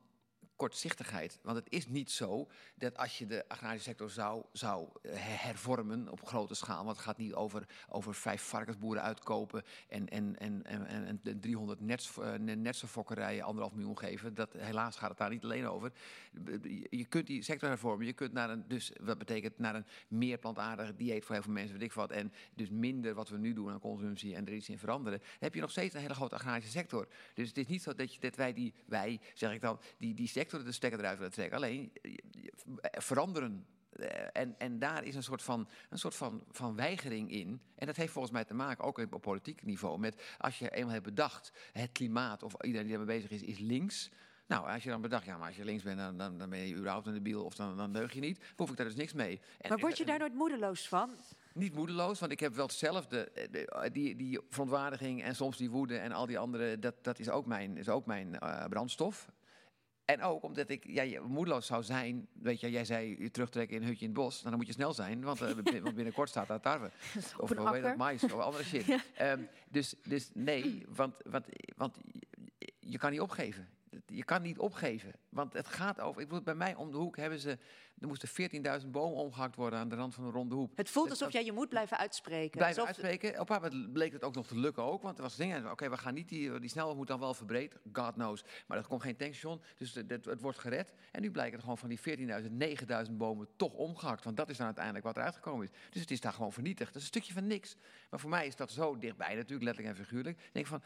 kortzichtigheid. 0.57 1.39
Want 1.41 1.57
het 1.57 1.67
is 1.69 1.87
niet 1.87 2.11
zo 2.11 2.47
dat 2.75 2.97
als 2.97 3.17
je 3.17 3.25
de 3.25 3.45
agrarische 3.47 3.89
sector 3.89 4.09
zou, 4.09 4.43
zou 4.51 4.87
eh, 5.01 5.11
hervormen 5.15 6.09
op 6.09 6.25
grote 6.25 6.55
schaal... 6.55 6.83
want 6.83 6.95
het 6.95 7.05
gaat 7.05 7.17
niet 7.17 7.33
over, 7.33 7.65
over 7.89 8.15
vijf 8.15 8.41
varkensboeren 8.41 9.03
uitkopen... 9.03 9.63
en, 9.87 10.09
en, 10.09 10.39
en, 10.39 10.65
en, 10.65 10.85
en, 10.85 11.19
en 11.23 11.39
300 11.39 11.79
nets, 11.79 12.11
netsenfokkerijen 12.39 13.43
anderhalf 13.43 13.73
miljoen 13.73 13.97
geven. 13.97 14.33
Dat, 14.33 14.53
helaas 14.53 14.95
gaat 14.95 15.09
het 15.09 15.17
daar 15.17 15.29
niet 15.29 15.43
alleen 15.43 15.67
over. 15.67 15.91
Je 16.89 17.05
kunt 17.05 17.27
die 17.27 17.41
sector 17.41 17.69
hervormen. 17.69 18.05
Je 18.05 18.13
kunt 18.13 18.33
naar 18.33 18.49
een, 18.49 18.63
dus 18.67 18.91
wat 19.01 19.17
betekent 19.17 19.59
naar 19.59 19.75
een 19.75 19.85
meer 20.07 20.37
plantaardig 20.37 20.95
dieet 20.95 21.25
voor 21.25 21.35
heel 21.35 21.43
veel 21.43 21.53
mensen, 21.53 21.73
weet 21.73 21.87
ik 21.87 21.93
wat. 21.93 22.11
En 22.11 22.33
dus 22.55 22.69
minder 22.69 23.13
wat 23.13 23.29
we 23.29 23.37
nu 23.37 23.53
doen 23.53 23.69
aan 23.69 23.79
consumptie 23.79 24.35
en 24.35 24.45
er 24.47 24.53
iets 24.53 24.69
in 24.69 24.77
veranderen. 24.77 25.21
Heb 25.39 25.53
je 25.53 25.61
nog 25.61 25.71
steeds 25.71 25.95
een 25.95 26.01
hele 26.01 26.13
grote 26.13 26.35
agrarische 26.35 26.71
sector. 26.71 27.07
Dus 27.33 27.47
het 27.47 27.57
is 27.57 27.67
niet 27.67 27.81
zo 27.81 27.95
dat, 27.95 28.17
dat 28.19 28.35
wij 28.35 28.53
die, 28.53 28.73
wij, 28.85 29.19
zeg 29.33 29.53
ik 29.53 29.61
dan, 29.61 29.79
die, 29.97 30.13
die 30.13 30.27
sector 30.27 30.46
de 30.49 30.71
stekker 30.71 30.99
eruit 30.99 31.17
willen 31.17 31.33
trekken. 31.33 31.57
Alleen 31.57 31.91
veranderen 32.81 33.65
en, 34.31 34.55
en 34.57 34.79
daar 34.79 35.03
is 35.03 35.15
een 35.15 35.23
soort, 35.23 35.41
van, 35.41 35.67
een 35.89 35.99
soort 35.99 36.15
van, 36.15 36.43
van 36.51 36.75
weigering 36.75 37.31
in. 37.31 37.61
En 37.75 37.85
dat 37.85 37.95
heeft 37.95 38.11
volgens 38.11 38.33
mij 38.33 38.45
te 38.45 38.53
maken, 38.53 38.83
ook 38.83 38.97
op 38.97 39.21
politiek 39.21 39.63
niveau, 39.63 39.99
met 39.99 40.35
als 40.37 40.59
je 40.59 40.69
eenmaal 40.69 40.93
hebt 40.93 41.05
bedacht, 41.05 41.51
het 41.71 41.91
klimaat 41.91 42.43
of 42.43 42.53
iedereen 42.61 42.87
die 42.87 42.97
daarmee 42.97 43.15
bezig 43.15 43.31
is, 43.31 43.41
is 43.41 43.59
links. 43.59 44.09
Nou, 44.47 44.69
als 44.69 44.83
je 44.83 44.89
dan 44.89 45.01
bedacht, 45.01 45.25
ja, 45.25 45.37
maar 45.37 45.47
als 45.47 45.55
je 45.55 45.65
links 45.65 45.83
bent, 45.83 45.97
dan, 45.97 46.17
dan, 46.17 46.37
dan 46.37 46.49
ben 46.49 46.59
je 46.59 46.75
überhaupt 46.75 47.07
een 47.07 47.13
debiel 47.13 47.43
of 47.43 47.55
dan, 47.55 47.77
dan 47.77 47.93
deug 47.93 48.13
je 48.13 48.19
niet. 48.19 48.39
Hoef 48.55 48.69
ik 48.69 48.77
daar 48.77 48.85
dus 48.85 48.95
niks 48.95 49.13
mee. 49.13 49.41
En, 49.57 49.69
maar 49.69 49.79
word 49.79 49.97
je 49.97 50.05
daar 50.05 50.19
nooit 50.19 50.33
moedeloos 50.33 50.87
van? 50.87 51.09
Niet 51.53 51.73
moedeloos, 51.73 52.19
want 52.19 52.31
ik 52.31 52.39
heb 52.39 52.55
wel 52.55 52.65
hetzelfde. 52.65 53.31
Die, 53.91 54.15
die 54.15 54.39
verontwaardiging 54.49 55.23
en 55.23 55.35
soms 55.35 55.57
die 55.57 55.69
woede 55.69 55.97
en 55.97 56.11
al 56.11 56.25
die 56.25 56.39
andere, 56.39 56.79
dat, 56.79 57.03
dat 57.03 57.19
is 57.19 57.29
ook 57.29 57.45
mijn, 57.45 57.77
is 57.77 57.89
ook 57.89 58.05
mijn 58.05 58.37
uh, 58.43 58.65
brandstof. 58.65 59.29
En 60.07 60.21
ook 60.21 60.43
omdat 60.43 60.69
ik 60.69 60.83
ja, 60.87 61.21
moedeloos 61.21 61.65
zou 61.65 61.83
zijn. 61.83 62.27
Weet 62.33 62.59
je, 62.59 62.71
jij 62.71 62.85
zei 62.85 63.15
je 63.19 63.31
terugtrekken 63.31 63.75
in 63.75 63.81
een 63.81 63.87
hutje 63.87 64.05
in 64.05 64.11
het 64.11 64.19
bos. 64.19 64.35
Nou, 64.35 64.49
dan 64.49 64.57
moet 64.57 64.67
je 64.67 64.73
snel 64.73 64.93
zijn, 64.93 65.21
want, 65.21 65.41
uh, 65.43 65.51
want 65.81 65.95
binnenkort 65.95 66.29
staat 66.29 66.47
daar 66.47 66.59
tarwe. 66.59 66.91
Of 67.37 67.55
hoe 67.57 67.73
heet 67.73 67.83
dat, 67.83 67.97
mais 67.97 68.23
of 68.23 68.31
andere 68.31 68.63
shit. 68.71 68.85
Ja. 68.85 69.31
Um, 69.31 69.47
dus, 69.69 69.95
dus 70.03 70.29
nee, 70.33 70.85
want, 70.89 71.15
want, 71.25 71.45
want 71.75 71.97
je 72.79 72.97
kan 72.97 73.11
niet 73.11 73.21
opgeven. 73.21 73.67
Je 74.05 74.23
kan 74.23 74.41
niet 74.41 74.59
opgeven, 74.59 75.13
want 75.29 75.53
het 75.53 75.67
gaat 75.67 75.99
over. 75.99 76.21
Ik 76.21 76.27
bedoel, 76.27 76.43
bij 76.43 76.55
mij 76.55 76.75
om 76.75 76.91
de 76.91 76.97
hoek 76.97 77.17
hebben 77.17 77.39
ze. 77.39 77.57
Er 77.99 78.07
moesten 78.07 78.29
14.000 78.81 78.87
bomen 78.87 79.17
omgehakt 79.17 79.55
worden 79.55 79.79
aan 79.79 79.89
de 79.89 79.95
rand 79.95 80.13
van 80.13 80.23
een 80.23 80.31
ronde 80.31 80.55
hoek. 80.55 80.71
Het 80.75 80.89
voelt 80.89 81.09
alsof 81.09 81.31
jij 81.31 81.45
je 81.45 81.51
moet 81.51 81.69
blijven 81.69 81.97
uitspreken. 81.97 82.57
Blijven 82.57 82.85
uitspreken. 82.85 83.39
Op 83.39 83.49
een 83.49 83.61
moment 83.61 83.93
bleek 83.93 84.11
het 84.13 84.23
ook 84.23 84.35
nog 84.35 84.47
te 84.47 84.57
lukken 84.57 84.83
ook. 84.83 85.01
Want 85.01 85.17
er 85.17 85.23
was 85.23 85.35
dingen. 85.35 85.61
Oké, 85.61 85.71
okay, 85.71 85.89
we 85.89 85.97
gaan 85.97 86.13
niet 86.13 86.29
die, 86.29 86.59
die 86.59 86.69
snelheid 86.69 86.97
moet 86.97 87.07
dan 87.07 87.19
wel 87.19 87.33
verbreed. 87.33 87.75
God 87.93 88.13
knows. 88.13 88.43
Maar 88.67 88.77
er 88.77 88.87
komt 88.87 89.01
geen 89.01 89.15
tankstation. 89.15 89.61
Dus 89.77 89.93
het, 89.93 90.09
het, 90.09 90.25
het, 90.25 90.41
wordt 90.41 90.59
gered. 90.59 90.93
En 91.11 91.21
nu 91.21 91.31
blijkt 91.31 91.51
het 91.51 91.61
gewoon 91.61 91.77
van 91.77 91.89
die 91.89 91.99
14.000, 91.99 93.07
9.000 93.07 93.11
bomen 93.11 93.47
toch 93.55 93.73
omgehakt. 93.73 94.23
Want 94.23 94.37
dat 94.37 94.49
is 94.49 94.57
dan 94.57 94.65
uiteindelijk 94.65 95.05
wat 95.05 95.17
eruit 95.17 95.35
gekomen 95.35 95.65
is. 95.65 95.71
Dus 95.89 96.01
het 96.01 96.11
is 96.11 96.21
daar 96.21 96.33
gewoon 96.33 96.53
vernietigd. 96.53 96.93
Dat 96.93 97.01
is 97.01 97.01
een 97.01 97.15
stukje 97.15 97.33
van 97.33 97.47
niks. 97.47 97.75
Maar 98.09 98.19
voor 98.19 98.29
mij 98.29 98.47
is 98.47 98.55
dat 98.55 98.71
zo 98.71 98.97
dichtbij 98.97 99.35
natuurlijk, 99.35 99.63
letterlijk 99.63 99.97
en 99.97 100.03
figuurlijk. 100.03 100.37
Ik 100.39 100.53
denk 100.53 100.67
van, 100.67 100.81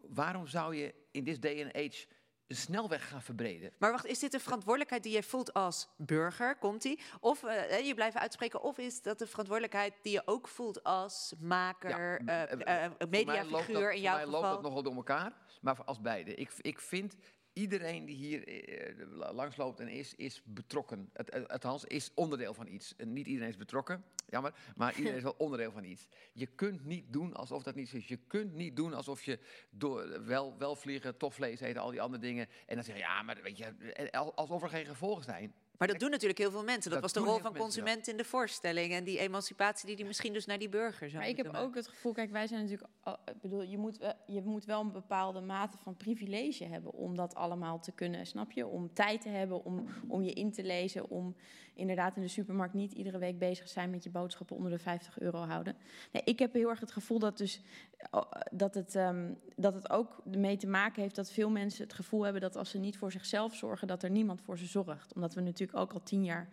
waarom 0.00 0.46
zou 0.46 0.76
je 0.76 0.94
in 1.10 1.24
this 1.24 1.40
day 1.40 1.62
and 1.62 1.74
age 1.74 2.06
snelweg 2.48 3.08
gaan 3.08 3.22
verbreden. 3.22 3.72
Maar 3.78 3.90
wacht, 3.90 4.06
is 4.06 4.18
dit 4.18 4.34
een 4.34 4.40
verantwoordelijkheid 4.40 5.02
die 5.02 5.12
je 5.12 5.22
voelt 5.22 5.52
als 5.52 5.88
burger, 5.96 6.56
komt 6.56 6.82
die? 6.82 7.00
Of 7.20 7.42
uh, 7.42 7.86
je 7.86 7.94
blijft 7.94 8.16
uitspreken, 8.16 8.62
of 8.62 8.78
is 8.78 9.02
dat 9.02 9.18
de 9.18 9.26
verantwoordelijkheid 9.26 9.94
die 10.02 10.12
je 10.12 10.22
ook 10.24 10.48
voelt 10.48 10.84
als 10.84 11.34
maker, 11.40 12.24
ja, 12.24 12.52
uh, 12.52 12.86
uh, 12.88 13.08
mediafiguur 13.08 13.92
in 13.92 14.00
jouw 14.00 14.14
geval? 14.14 14.30
Voor 14.30 14.40
mij 14.40 14.40
loopt 14.40 14.54
dat 14.54 14.62
nogal 14.62 14.82
door 14.82 14.94
elkaar, 14.94 15.32
maar 15.60 15.84
als 15.84 16.00
beide. 16.00 16.34
Ik, 16.34 16.52
ik 16.60 16.80
vind 16.80 17.16
iedereen 17.52 18.04
die 18.04 18.16
hier 18.16 18.48
uh, 18.48 19.32
langsloopt 19.32 19.80
en 19.80 19.88
is, 19.88 20.14
is 20.14 20.42
betrokken. 20.44 21.10
Het, 21.12 21.48
althans, 21.48 21.84
is 21.84 22.10
onderdeel 22.14 22.54
van 22.54 22.66
iets. 22.66 22.94
Niet 23.04 23.26
iedereen 23.26 23.48
is 23.48 23.56
betrokken, 23.56 24.04
jammer, 24.28 24.54
maar 24.76 24.94
iedereen 24.96 25.16
is 25.16 25.22
wel 25.22 25.34
onderdeel 25.46 25.72
van 25.72 25.84
iets. 25.84 26.08
Je 26.32 26.46
kunt 26.46 26.84
niet 26.84 27.12
doen 27.12 27.34
alsof 27.34 27.62
dat 27.62 27.74
niet 27.74 27.88
zo 27.88 27.96
is. 27.96 28.08
Je 28.08 28.18
kunt 28.26 28.54
niet 28.54 28.76
doen 28.76 28.94
alsof 28.94 29.22
je 29.22 29.38
door, 29.70 30.24
wel, 30.24 30.58
wel 30.58 30.76
vliegen, 30.76 31.16
tof 31.16 31.34
vlees 31.34 31.60
eten, 31.60 31.82
al 31.82 31.90
die 31.90 32.02
andere 32.02 32.22
dingen. 32.22 32.48
En 32.66 32.74
dan 32.74 32.84
zeggen, 32.84 33.04
ja, 33.04 33.22
maar 33.22 33.42
weet 33.42 33.58
je, 33.58 34.12
alsof 34.34 34.62
er 34.62 34.68
geen 34.68 34.86
gevolgen 34.86 35.24
zijn. 35.24 35.54
Maar 35.82 35.90
dat 35.90 36.00
doen 36.00 36.10
natuurlijk 36.10 36.38
heel 36.38 36.50
veel 36.50 36.64
mensen. 36.64 36.90
Dat, 36.90 37.00
was 37.00 37.12
de 37.12 37.20
rol 37.20 37.38
van 37.38 37.56
consument 37.56 38.08
in 38.08 38.16
de 38.16 38.24
voorstelling. 38.24 38.92
En 38.92 39.04
die 39.04 39.18
emancipatie 39.18 39.86
die 39.86 39.96
die 39.96 40.04
misschien 40.04 40.32
dus 40.32 40.46
naar 40.46 40.58
die 40.58 40.68
burger 40.68 41.08
zou 41.10 41.20
Maar 41.22 41.30
ik 41.30 41.36
heb 41.36 41.54
ook 41.54 41.74
het 41.74 41.88
gevoel, 41.88 42.12
kijk, 42.12 42.30
wij 42.30 42.46
zijn 42.46 42.60
natuurlijk... 42.60 42.90
Ik 43.24 43.40
bedoel, 43.40 43.62
je 43.62 43.78
moet, 43.78 43.98
je 44.26 44.42
moet 44.42 44.64
wel 44.64 44.80
een 44.80 44.92
bepaalde 44.92 45.40
mate 45.40 45.78
van 45.78 45.96
privilege 45.96 46.64
hebben 46.64 46.92
om 46.92 47.16
dat 47.16 47.34
allemaal 47.34 47.80
te 47.80 47.92
kunnen, 47.92 48.26
snap 48.26 48.52
je? 48.52 48.66
Om 48.66 48.94
tijd 48.94 49.20
te 49.20 49.28
hebben, 49.28 49.64
om, 49.64 49.88
om 50.08 50.22
je 50.22 50.32
in 50.32 50.52
te 50.52 50.62
lezen, 50.62 51.10
om 51.10 51.36
inderdaad 51.74 52.16
in 52.16 52.22
de 52.22 52.28
supermarkt 52.28 52.74
niet 52.74 52.92
iedere 52.92 53.18
week 53.18 53.38
bezig 53.38 53.68
zijn 53.68 53.90
met 53.90 54.04
je 54.04 54.10
boodschappen 54.10 54.56
onder 54.56 54.70
de 54.70 54.78
50 54.78 55.20
euro 55.20 55.38
houden. 55.38 55.76
Nee, 56.12 56.22
ik 56.24 56.38
heb 56.38 56.52
heel 56.52 56.68
erg 56.68 56.80
het 56.80 56.92
gevoel 56.92 57.18
dat, 57.18 57.38
dus, 57.38 57.60
dat, 58.50 58.74
het, 58.74 58.94
um, 58.94 59.38
dat 59.56 59.74
het 59.74 59.90
ook 59.90 60.22
mee 60.24 60.56
te 60.56 60.66
maken 60.66 61.02
heeft 61.02 61.14
dat 61.14 61.30
veel 61.30 61.50
mensen 61.50 61.84
het 61.84 61.92
gevoel 61.92 62.22
hebben 62.22 62.42
dat 62.42 62.56
als 62.56 62.70
ze 62.70 62.78
niet 62.78 62.98
voor 62.98 63.12
zichzelf 63.12 63.54
zorgen, 63.54 63.88
dat 63.88 64.02
er 64.02 64.10
niemand 64.10 64.40
voor 64.40 64.58
ze 64.58 64.66
zorgt. 64.66 65.14
Omdat 65.14 65.34
we 65.34 65.40
natuurlijk 65.40 65.78
ook 65.78 65.92
al 65.92 66.02
tien 66.02 66.24
jaar 66.24 66.48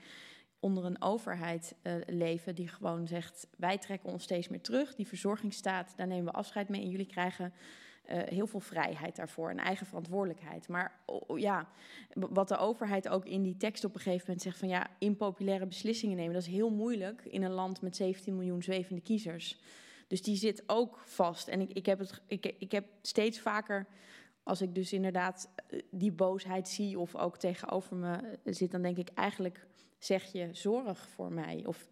onder 0.60 0.86
een 0.86 1.02
overheid 1.02 1.76
uh, 1.84 1.94
leven 2.08 2.56
die 2.56 2.68
gewoon 2.68 3.08
zegt: 3.08 3.48
wij 3.58 3.78
trekken 3.78 4.12
ons 4.12 4.24
steeds 4.24 4.48
meer 4.48 4.62
terug. 4.62 4.96
Die 4.96 5.08
verzorgingsstaat, 5.08 5.94
daar 5.96 6.08
nemen 6.08 6.26
we 6.26 6.38
afscheid 6.38 6.70
mee 6.70 6.82
en 6.82 6.90
jullie 6.90 7.06
krijgen 7.06 7.54
heel 8.10 8.48
veel 8.48 8.60
vrijheid 8.60 9.16
daarvoor 9.16 9.50
en 9.50 9.58
eigen 9.58 9.86
verantwoordelijkheid. 9.86 10.68
Maar 10.68 11.00
ja, 11.36 11.68
wat 12.14 12.48
de 12.48 12.58
overheid 12.58 13.10
ook 13.10 13.26
in 13.26 13.44
die 13.44 13.58
tekst 13.58 13.86
op 13.86 13.94
een 13.94 14.02
gegeven 14.02 14.26
moment 14.26 14.42
zegt 14.44 14.58
van 14.58 14.68
ja, 14.68 14.88
impopulaire 15.00 15.66
beslissingen 15.66 16.18
nemen, 16.18 16.34
dat 16.34 16.42
is 16.42 16.48
heel 16.48 16.70
moeilijk 16.70 17.22
in 17.26 17.44
een 17.44 17.52
land 17.52 17.82
met 17.82 17.96
17 17.96 18.36
miljoen 18.36 18.64
zwevende 18.64 19.02
kiezers. 19.02 19.60
Dus 20.08 20.22
die 20.22 20.36
zit 20.36 20.64
ook 20.66 21.02
vast. 21.06 21.48
En 21.48 21.62
ik, 21.62 21.70
ik, 21.74 21.86
heb, 21.86 22.00
het, 22.00 22.22
ik, 22.28 22.54
ik 22.60 22.72
heb 22.72 22.86
steeds 23.02 23.40
vaker, 23.40 23.86
als 24.50 24.62
ik 24.62 24.76
dus 24.76 24.94
inderdaad 24.94 25.50
eh, 25.56 25.80
die 25.92 26.12
boosheid 26.12 26.68
zie 26.68 27.00
of 27.00 27.16
ook 27.16 27.38
tegenover 27.38 27.96
me 27.96 28.38
zit, 28.44 28.72
dan 28.72 28.82
denk 28.82 28.98
ik 28.98 29.10
eigenlijk 29.14 29.68
zeg 29.98 30.32
je 30.32 30.50
zorg 30.52 31.08
voor 31.08 31.32
mij. 31.32 31.64
Of, 31.66 31.88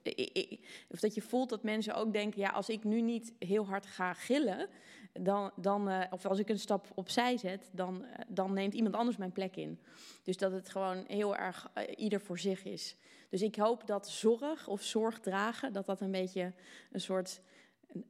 of 0.87 0.99
dat 0.99 1.15
je 1.15 1.21
voelt 1.21 1.49
dat 1.49 1.63
mensen 1.63 1.95
ook 1.95 2.13
denken, 2.13 2.41
ja, 2.41 2.49
als 2.49 2.69
ik 2.69 2.83
nu 2.83 3.01
niet 3.01 3.33
heel 3.39 3.65
hard 3.65 3.85
ga 3.85 4.13
gillen, 4.13 4.69
dan, 5.13 5.51
dan, 5.55 6.05
of 6.09 6.25
als 6.25 6.39
ik 6.39 6.49
een 6.49 6.59
stap 6.59 6.87
opzij 6.95 7.37
zet, 7.37 7.69
dan, 7.71 8.05
dan 8.27 8.53
neemt 8.53 8.73
iemand 8.73 8.95
anders 8.95 9.17
mijn 9.17 9.31
plek 9.31 9.55
in. 9.55 9.79
Dus 10.23 10.37
dat 10.37 10.51
het 10.51 10.69
gewoon 10.69 11.03
heel 11.07 11.35
erg 11.35 11.71
ieder 11.95 12.21
voor 12.21 12.39
zich 12.39 12.63
is. 12.63 12.95
Dus 13.29 13.41
ik 13.41 13.55
hoop 13.55 13.87
dat 13.87 14.09
zorg 14.09 14.67
of 14.67 14.81
zorg 14.81 15.19
dragen, 15.19 15.73
dat 15.73 15.85
dat 15.85 16.01
een 16.01 16.11
beetje 16.11 16.53
een 16.91 17.01
soort 17.01 17.41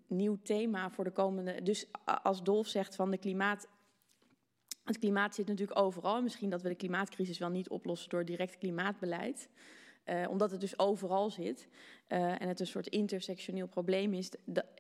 nieuw 0.08 0.38
thema 0.44 0.90
voor 0.90 1.04
de 1.04 1.12
komende. 1.12 1.64
Dus 1.64 1.86
als 2.24 2.44
Dolf 2.44 2.68
zegt 2.68 2.96
van 2.96 3.12
de 3.12 3.18
klimaat. 3.18 3.68
Het 4.88 5.00
klimaat 5.00 5.36
zit 5.36 5.48
natuurlijk 5.48 5.80
overal. 5.80 6.22
Misschien 6.22 6.50
dat 6.50 6.62
we 6.62 6.70
de 6.70 6.76
klimaatcrisis 6.76 7.38
wel 7.38 7.50
niet 7.50 7.70
oplossen 7.70 8.10
door 8.10 8.26
direct 8.26 8.58
klimaatbeleid. 8.58 9.50
Uh, 10.06 10.26
omdat 10.30 10.52
het 10.52 10.60
dus 10.60 10.80
overal 10.80 11.30
zit 11.30 11.68
uh, 12.10 12.42
en 12.42 12.48
het 12.48 12.60
een 12.60 12.68
soort 12.68 12.88
intersectioneel 12.88 13.68
probleem 13.68 14.14
is. 14.14 14.32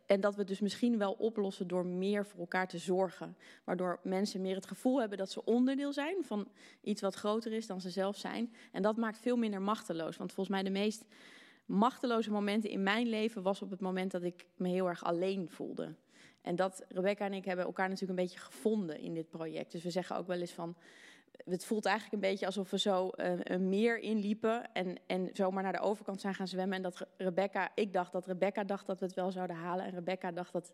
en 0.06 0.20
dat 0.20 0.34
we 0.34 0.40
het 0.40 0.48
dus 0.48 0.60
misschien 0.60 0.98
wel 0.98 1.12
oplossen 1.12 1.68
door 1.68 1.86
meer 1.86 2.26
voor 2.26 2.40
elkaar 2.40 2.68
te 2.68 2.78
zorgen. 2.78 3.38
Waardoor 3.64 4.00
mensen 4.04 4.42
meer 4.42 4.56
het 4.56 4.68
gevoel 4.68 5.00
hebben 5.00 5.18
dat 5.18 5.32
ze 5.32 5.46
onderdeel 5.46 5.94
zijn 5.94 6.24
van 6.24 6.48
iets 6.82 7.02
wat 7.02 7.16
groter 7.16 7.54
is 7.54 7.68
dan 7.68 7.82
ze 7.82 7.90
zelf 7.90 8.18
zijn. 8.18 8.54
En 8.72 8.82
dat 8.82 8.98
maakt 8.98 9.20
veel 9.20 9.38
minder 9.38 9.62
machteloos. 9.62 10.18
Want 10.18 10.32
volgens 10.32 10.56
mij 10.56 10.64
de 10.64 10.80
meest 10.80 11.06
machteloze 11.66 12.32
momenten 12.32 12.70
in 12.70 12.84
mijn 12.84 13.08
leven 13.08 13.42
was 13.42 13.62
op 13.62 13.70
het 13.70 13.82
moment 13.82 14.12
dat 14.12 14.24
ik 14.24 14.46
me 14.56 14.68
heel 14.68 14.88
erg 14.88 15.04
alleen 15.04 15.50
voelde. 15.50 15.96
En 16.48 16.56
dat 16.56 16.86
Rebecca 16.88 17.26
en 17.26 17.34
ik 17.34 17.46
hebben 17.46 17.66
elkaar 17.66 17.90
natuurlijk 17.90 18.20
een 18.20 18.26
beetje 18.26 18.40
gevonden 18.40 19.00
in 19.00 19.14
dit 19.14 19.30
project. 19.30 19.72
Dus 19.72 19.84
we 19.84 19.92
zeggen 19.92 20.16
ook 20.16 20.28
wel 20.28 20.40
eens 20.40 20.54
van 20.54 20.76
het 21.46 21.66
voelt 21.66 21.86
eigenlijk 21.86 22.16
een 22.16 22.30
beetje 22.30 22.46
alsof 22.46 22.70
we 22.70 22.80
zo 22.80 23.12
uh, 23.16 23.32
een 23.44 23.70
meer 23.70 24.00
inliepen 24.00 24.74
en, 24.74 24.98
en 25.08 25.30
zomaar 25.34 25.64
naar 25.64 25.72
de 25.72 25.80
overkant 25.80 26.22
zijn 26.22 26.34
gaan 26.34 26.48
zwemmen. 26.48 26.78
En 26.78 26.84
dat 26.84 27.08
Rebecca, 27.18 27.72
ik 27.76 27.94
dacht 27.94 28.12
dat 28.12 28.26
Rebecca 28.26 28.64
dacht 28.64 28.86
dat 28.86 29.00
we 29.00 29.06
het 29.06 29.16
wel 29.16 29.32
zouden 29.32 29.56
halen. 29.56 29.86
En 29.86 29.92
Rebecca 29.92 30.32
dacht 30.32 30.54
dat 30.54 30.72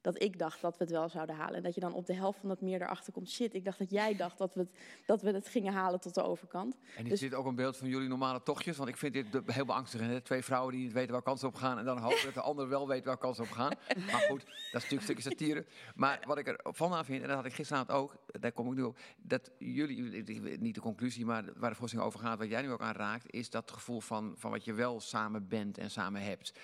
dat 0.00 0.22
ik 0.22 0.38
dacht 0.38 0.60
dat 0.60 0.76
we 0.78 0.84
het 0.84 0.92
wel 0.92 1.08
zouden 1.08 1.36
halen. 1.36 1.54
En 1.54 1.62
dat 1.62 1.74
je 1.74 1.80
dan 1.80 1.92
op 1.92 2.06
de 2.06 2.14
helft 2.14 2.38
van 2.38 2.48
dat 2.48 2.60
meer 2.60 2.82
erachter 2.82 3.12
komt. 3.12 3.30
Shit, 3.30 3.54
ik 3.54 3.64
dacht 3.64 3.78
dat 3.78 3.90
jij 3.90 4.16
dacht 4.16 4.38
dat 4.38 4.54
we 4.54 4.60
het, 4.60 4.70
dat 5.06 5.22
we 5.22 5.30
het 5.30 5.48
gingen 5.48 5.72
halen 5.72 6.00
tot 6.00 6.14
de 6.14 6.22
overkant. 6.22 6.76
En 6.96 7.04
is 7.04 7.10
dus... 7.10 7.20
dit 7.20 7.34
ook 7.34 7.46
een 7.46 7.54
beeld 7.54 7.76
van 7.76 7.88
jullie 7.88 8.08
normale 8.08 8.42
tochtjes? 8.42 8.76
Want 8.76 8.88
ik 8.88 8.96
vind 8.96 9.12
dit 9.12 9.26
heel 9.46 9.64
beangstigend. 9.64 10.10
Hè? 10.10 10.20
Twee 10.20 10.42
vrouwen 10.42 10.72
die 10.72 10.82
niet 10.82 10.92
weten 10.92 11.12
waar 11.12 11.22
kansen 11.22 11.48
op 11.48 11.54
gaan. 11.54 11.78
En 11.78 11.84
dan 11.84 11.98
hopen 11.98 12.24
dat 12.24 12.34
de 12.34 12.40
ander 12.50 12.68
wel 12.68 12.88
weet 12.88 13.04
waar 13.04 13.18
kansen 13.18 13.44
op 13.44 13.50
gaan. 13.50 13.72
Maar 14.10 14.20
goed, 14.20 14.44
dat 14.44 14.82
is 14.82 14.90
natuurlijk 14.90 14.90
een 14.92 15.02
stukje 15.02 15.22
satire. 15.22 15.66
Maar 15.94 16.22
wat 16.26 16.38
ik 16.38 16.48
er 16.48 16.60
van 16.62 17.04
vind, 17.04 17.22
en 17.22 17.28
dat 17.28 17.36
had 17.36 17.46
ik 17.46 17.54
gisteravond 17.54 17.90
ook. 17.90 18.16
Daar 18.40 18.52
kom 18.52 18.66
ik 18.66 18.74
nu 18.74 18.82
op. 18.82 18.98
Dat 19.16 19.50
jullie, 19.58 20.22
niet 20.58 20.74
de 20.74 20.80
conclusie, 20.80 21.24
maar 21.24 21.44
waar 21.56 21.70
de 21.70 21.76
voorstelling 21.76 22.08
over 22.08 22.20
gaat. 22.20 22.38
Wat 22.38 22.48
jij 22.48 22.62
nu 22.62 22.70
ook 22.70 22.80
aan 22.80 22.94
raakt. 22.94 23.32
Is 23.32 23.50
dat 23.50 23.70
gevoel 23.70 24.00
van, 24.00 24.34
van 24.36 24.50
wat 24.50 24.64
je 24.64 24.72
wel 24.72 25.00
samen 25.00 25.48
bent 25.48 25.78
en 25.78 25.90
samen 25.90 26.22
hebt. 26.22 26.58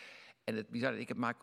En 0.44 0.56
het 0.56 0.68
bizarre, 0.68 1.00
ik 1.00 1.08
heb, 1.08 1.16
maak 1.16 1.36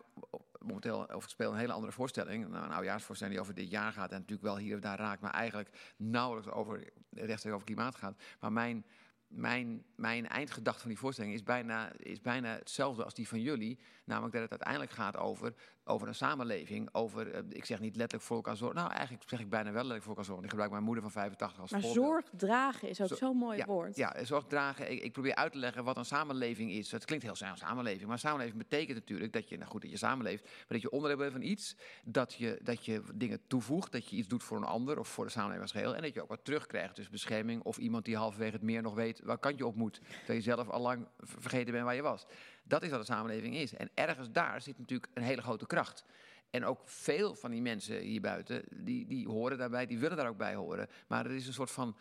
momenteel, 0.64 1.16
ik 1.16 1.22
speel 1.26 1.52
een 1.52 1.58
hele 1.58 1.72
andere 1.72 1.92
voorstelling. 1.92 2.48
Nou, 2.48 2.64
een 2.64 2.72
oudejaarsvoorstelling 2.72 3.36
die 3.36 3.44
over 3.44 3.60
dit 3.60 3.70
jaar 3.70 3.92
gaat 3.92 4.10
en 4.10 4.18
natuurlijk 4.18 4.42
wel 4.42 4.58
hier 4.58 4.74
of 4.74 4.80
daar 4.80 4.98
raakt, 4.98 5.20
maar 5.20 5.32
eigenlijk 5.32 5.94
nauwelijks 5.96 6.50
over, 6.50 6.92
rechtstreeks 7.10 7.54
over 7.54 7.66
klimaat 7.66 7.94
gaat. 7.94 8.22
Maar 8.40 8.52
mijn 8.52 8.84
mijn, 9.30 9.84
mijn 9.96 10.28
eindgedachte 10.28 10.80
van 10.80 10.88
die 10.88 10.98
voorstelling 10.98 11.34
is 11.34 11.42
bijna, 11.42 11.92
is 11.96 12.20
bijna 12.20 12.48
hetzelfde 12.48 13.04
als 13.04 13.14
die 13.14 13.28
van 13.28 13.40
jullie. 13.40 13.78
Namelijk 14.04 14.32
dat 14.32 14.42
het 14.42 14.50
uiteindelijk 14.50 14.90
gaat 14.90 15.16
over, 15.16 15.54
over 15.90 16.08
een 16.08 16.14
samenleving. 16.14 16.88
Over, 16.92 17.30
eh, 17.34 17.40
ik 17.48 17.64
zeg 17.64 17.80
niet 17.80 17.96
letterlijk 17.96 18.24
voor 18.28 18.36
elkaar 18.36 18.56
zorgen. 18.56 18.76
Nou, 18.78 18.92
eigenlijk 18.92 19.28
zeg 19.28 19.40
ik 19.40 19.48
bijna 19.50 19.64
wel 19.64 19.72
letterlijk 19.74 20.02
voor 20.02 20.10
elkaar 20.10 20.24
zorgen. 20.24 20.44
Ik 20.44 20.50
gebruik 20.50 20.70
mijn 20.70 20.82
moeder 20.82 21.02
van 21.02 21.12
85 21.12 21.60
als 21.60 21.70
Maar 21.70 21.80
voorbeeld. 21.80 22.04
zorg 22.06 22.24
dragen 22.36 22.88
is 22.88 23.00
ook 23.00 23.08
Zo- 23.08 23.14
zo'n 23.14 23.36
mooi 23.36 23.56
ja, 23.58 23.64
woord. 23.66 23.96
Ja, 23.96 24.24
zorg 24.24 24.44
dragen. 24.46 24.90
Ik, 24.90 25.02
ik 25.02 25.12
probeer 25.12 25.34
uit 25.34 25.52
te 25.52 25.58
leggen 25.58 25.84
wat 25.84 25.96
een 25.96 26.04
samenleving 26.04 26.70
is. 26.70 26.90
Het 26.92 27.04
klinkt 27.04 27.24
heel 27.24 27.34
snel, 27.34 27.56
samenleving. 27.56 28.08
Maar 28.08 28.18
samenleving 28.18 28.58
betekent 28.58 28.98
natuurlijk 28.98 29.32
dat 29.32 29.48
je, 29.48 29.56
nou 29.58 29.70
goed, 29.70 29.82
dat 29.82 29.90
je 29.90 29.96
samenleeft. 29.96 30.42
Maar 30.44 30.52
dat 30.68 30.80
je 30.82 30.90
onderdeel 30.90 31.18
bent 31.18 31.32
van 31.32 31.42
iets. 31.42 31.76
Dat 32.04 32.34
je, 32.34 32.60
dat 32.62 32.84
je 32.84 33.02
dingen 33.14 33.40
toevoegt. 33.46 33.92
Dat 33.92 34.08
je 34.08 34.16
iets 34.16 34.28
doet 34.28 34.42
voor 34.42 34.56
een 34.56 34.64
ander 34.64 34.98
of 34.98 35.08
voor 35.08 35.24
de 35.24 35.30
samenleving 35.30 35.62
als 35.62 35.72
geheel. 35.72 35.94
En 35.96 36.02
dat 36.02 36.14
je 36.14 36.22
ook 36.22 36.28
wat 36.28 36.44
terugkrijgt. 36.44 36.96
Dus 36.96 37.08
bescherming 37.08 37.62
of 37.62 37.78
iemand 37.78 38.04
die 38.04 38.16
halverwege 38.16 38.52
het 38.52 38.62
meer 38.62 38.82
nog 38.82 38.94
weet 38.94 39.20
waar 39.24 39.38
kant 39.38 39.58
je 39.58 39.66
op 39.66 39.74
moet. 39.74 40.00
Dat 40.26 40.36
je 40.36 40.42
zelf 40.42 40.68
al 40.68 40.80
lang 40.80 41.06
ver- 41.18 41.40
vergeten 41.40 41.72
bent 41.72 41.84
waar 41.84 41.94
je 41.94 42.02
was. 42.02 42.26
Dat 42.70 42.82
is 42.82 42.90
wat 42.90 42.98
een 42.98 43.04
samenleving 43.04 43.54
is. 43.54 43.74
En 43.74 43.90
ergens 43.94 44.30
daar 44.32 44.62
zit 44.62 44.78
natuurlijk 44.78 45.10
een 45.14 45.22
hele 45.22 45.42
grote 45.42 45.66
kracht. 45.66 46.04
En 46.50 46.64
ook 46.64 46.80
veel 46.84 47.34
van 47.34 47.50
die 47.50 47.62
mensen 47.62 48.00
hier 48.00 48.20
buiten, 48.20 48.62
die, 48.70 49.06
die 49.06 49.28
horen 49.28 49.58
daarbij, 49.58 49.86
die 49.86 49.98
willen 49.98 50.16
daar 50.16 50.28
ook 50.28 50.36
bij 50.36 50.54
horen. 50.54 50.88
Maar 51.06 51.24
er 51.24 51.34
is 51.34 51.46
een 51.46 51.52
soort 51.52 51.70
van 51.70 51.96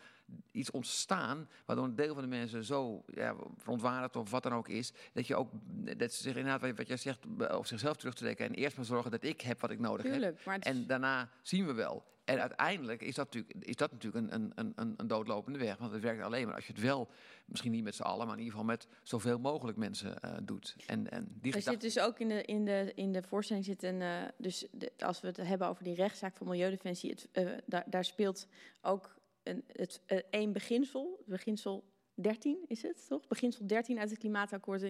iets 0.52 0.72
ontstaan, 0.72 1.50
waardoor 1.66 1.86
een 1.86 1.96
deel 1.96 2.14
van 2.14 2.24
de 2.24 2.30
mensen 2.30 2.64
zo 2.64 3.04
ja, 3.08 3.36
verontwaardigd 3.58 4.16
of 4.16 4.32
wat 4.32 4.44
dan 4.44 4.54
ook 4.54 4.68
is, 4.68 4.94
dat 5.14 5.28
je 5.28 5.36
ook, 5.36 5.50
dat 5.98 6.14
ze 6.14 6.22
zich 6.22 6.36
inderdaad, 6.36 6.76
wat- 6.78 6.88
jij 6.88 6.98
zegt, 6.98 7.20
op 7.52 7.66
zichzelf 7.66 7.96
terugtrekken 7.98 8.46
en 8.46 8.54
eerst 8.54 8.76
maar 8.76 8.86
zorgen 8.86 9.12
dat 9.12 9.24
ik 9.24 9.42
heb 9.42 9.62
wat 9.62 9.72
ik 9.72 9.80
nodig 9.80 10.06
Tuurlijk, 10.06 10.36
heb. 10.38 10.46
maar 10.46 10.56
het 10.56 10.66
En 10.66 10.88
daarna 10.88 11.30
zien 11.42 11.66
we 11.66 11.74
wel. 11.74 12.04
En 12.26 12.40
uiteindelijk 12.40 13.02
is 13.02 13.16
dat 13.16 13.26
natuurlijk, 13.34 13.66
is 13.68 13.76
dat 13.76 13.92
natuurlijk 13.92 14.34
een, 14.34 14.52
een, 14.56 14.72
een, 14.76 14.94
een 14.98 15.08
doodlopende 15.08 15.60
weg. 15.60 15.78
Want 15.78 15.92
het 15.92 16.02
werkt 16.02 16.22
alleen 16.24 16.46
maar 16.46 16.56
als 16.56 16.66
je 16.68 16.74
het 16.74 16.82
wel, 16.82 17.10
misschien 17.46 17.72
niet 17.72 17.84
met 17.84 17.96
z'n 17.96 18.02
allen, 18.02 18.26
maar 18.28 18.36
in 18.38 18.44
ieder 18.44 18.60
geval 18.60 18.68
met 18.76 18.88
zoveel 19.04 19.40
mogelijk 19.40 19.78
mensen 19.78 20.20
eh, 20.20 20.34
doet. 20.44 20.76
En, 20.86 21.10
en 21.12 21.28
die 21.42 21.54
Er 21.54 21.62
zit 21.62 21.82
dus 21.82 22.00
ook 22.00 22.20
in 22.20 22.28
de, 22.28 22.44
in 22.44 22.66
de, 22.66 22.92
in 22.96 23.12
de 23.12 23.24
voorstelling 23.24 23.66
zit 23.66 23.84
een. 23.84 24.02
eh, 24.02 24.22
dus 24.38 24.68
de- 24.72 24.92
als 25.00 25.22
we 25.22 25.28
het 25.28 25.38
hebben 25.38 25.68
over 25.68 25.84
die 25.84 25.96
rechtszaak 25.96 26.38
van 26.38 26.48
Milieudefensie, 26.48 27.10
het, 27.10 27.28
eh, 27.32 27.48
daar, 27.66 27.84
daar 27.88 28.06
speelt 28.06 28.48
ook 28.82 29.18
een, 29.44 29.64
het, 29.68 30.02
eh, 30.06 30.20
één 30.30 30.52
beginsel. 30.52 31.24
Beginsel 31.26 31.84
13 32.14 32.66
is 32.68 32.82
het 32.82 33.08
toch? 33.08 33.28
Beginsel 33.28 33.68
13 33.68 34.00
uit 34.00 34.10
het 34.10 34.20
Klimaatakkoord 34.20 34.82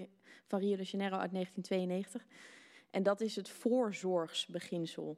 van 0.48 0.60
Rio 0.60 0.76
de 0.76 0.84
Janeiro 0.84 1.18
uit 1.18 1.32
1992. 1.32 2.26
En 2.90 3.04
dat 3.04 3.22
is 3.22 3.36
het 3.36 3.50
voorzorgsbeginsel. 3.50 5.18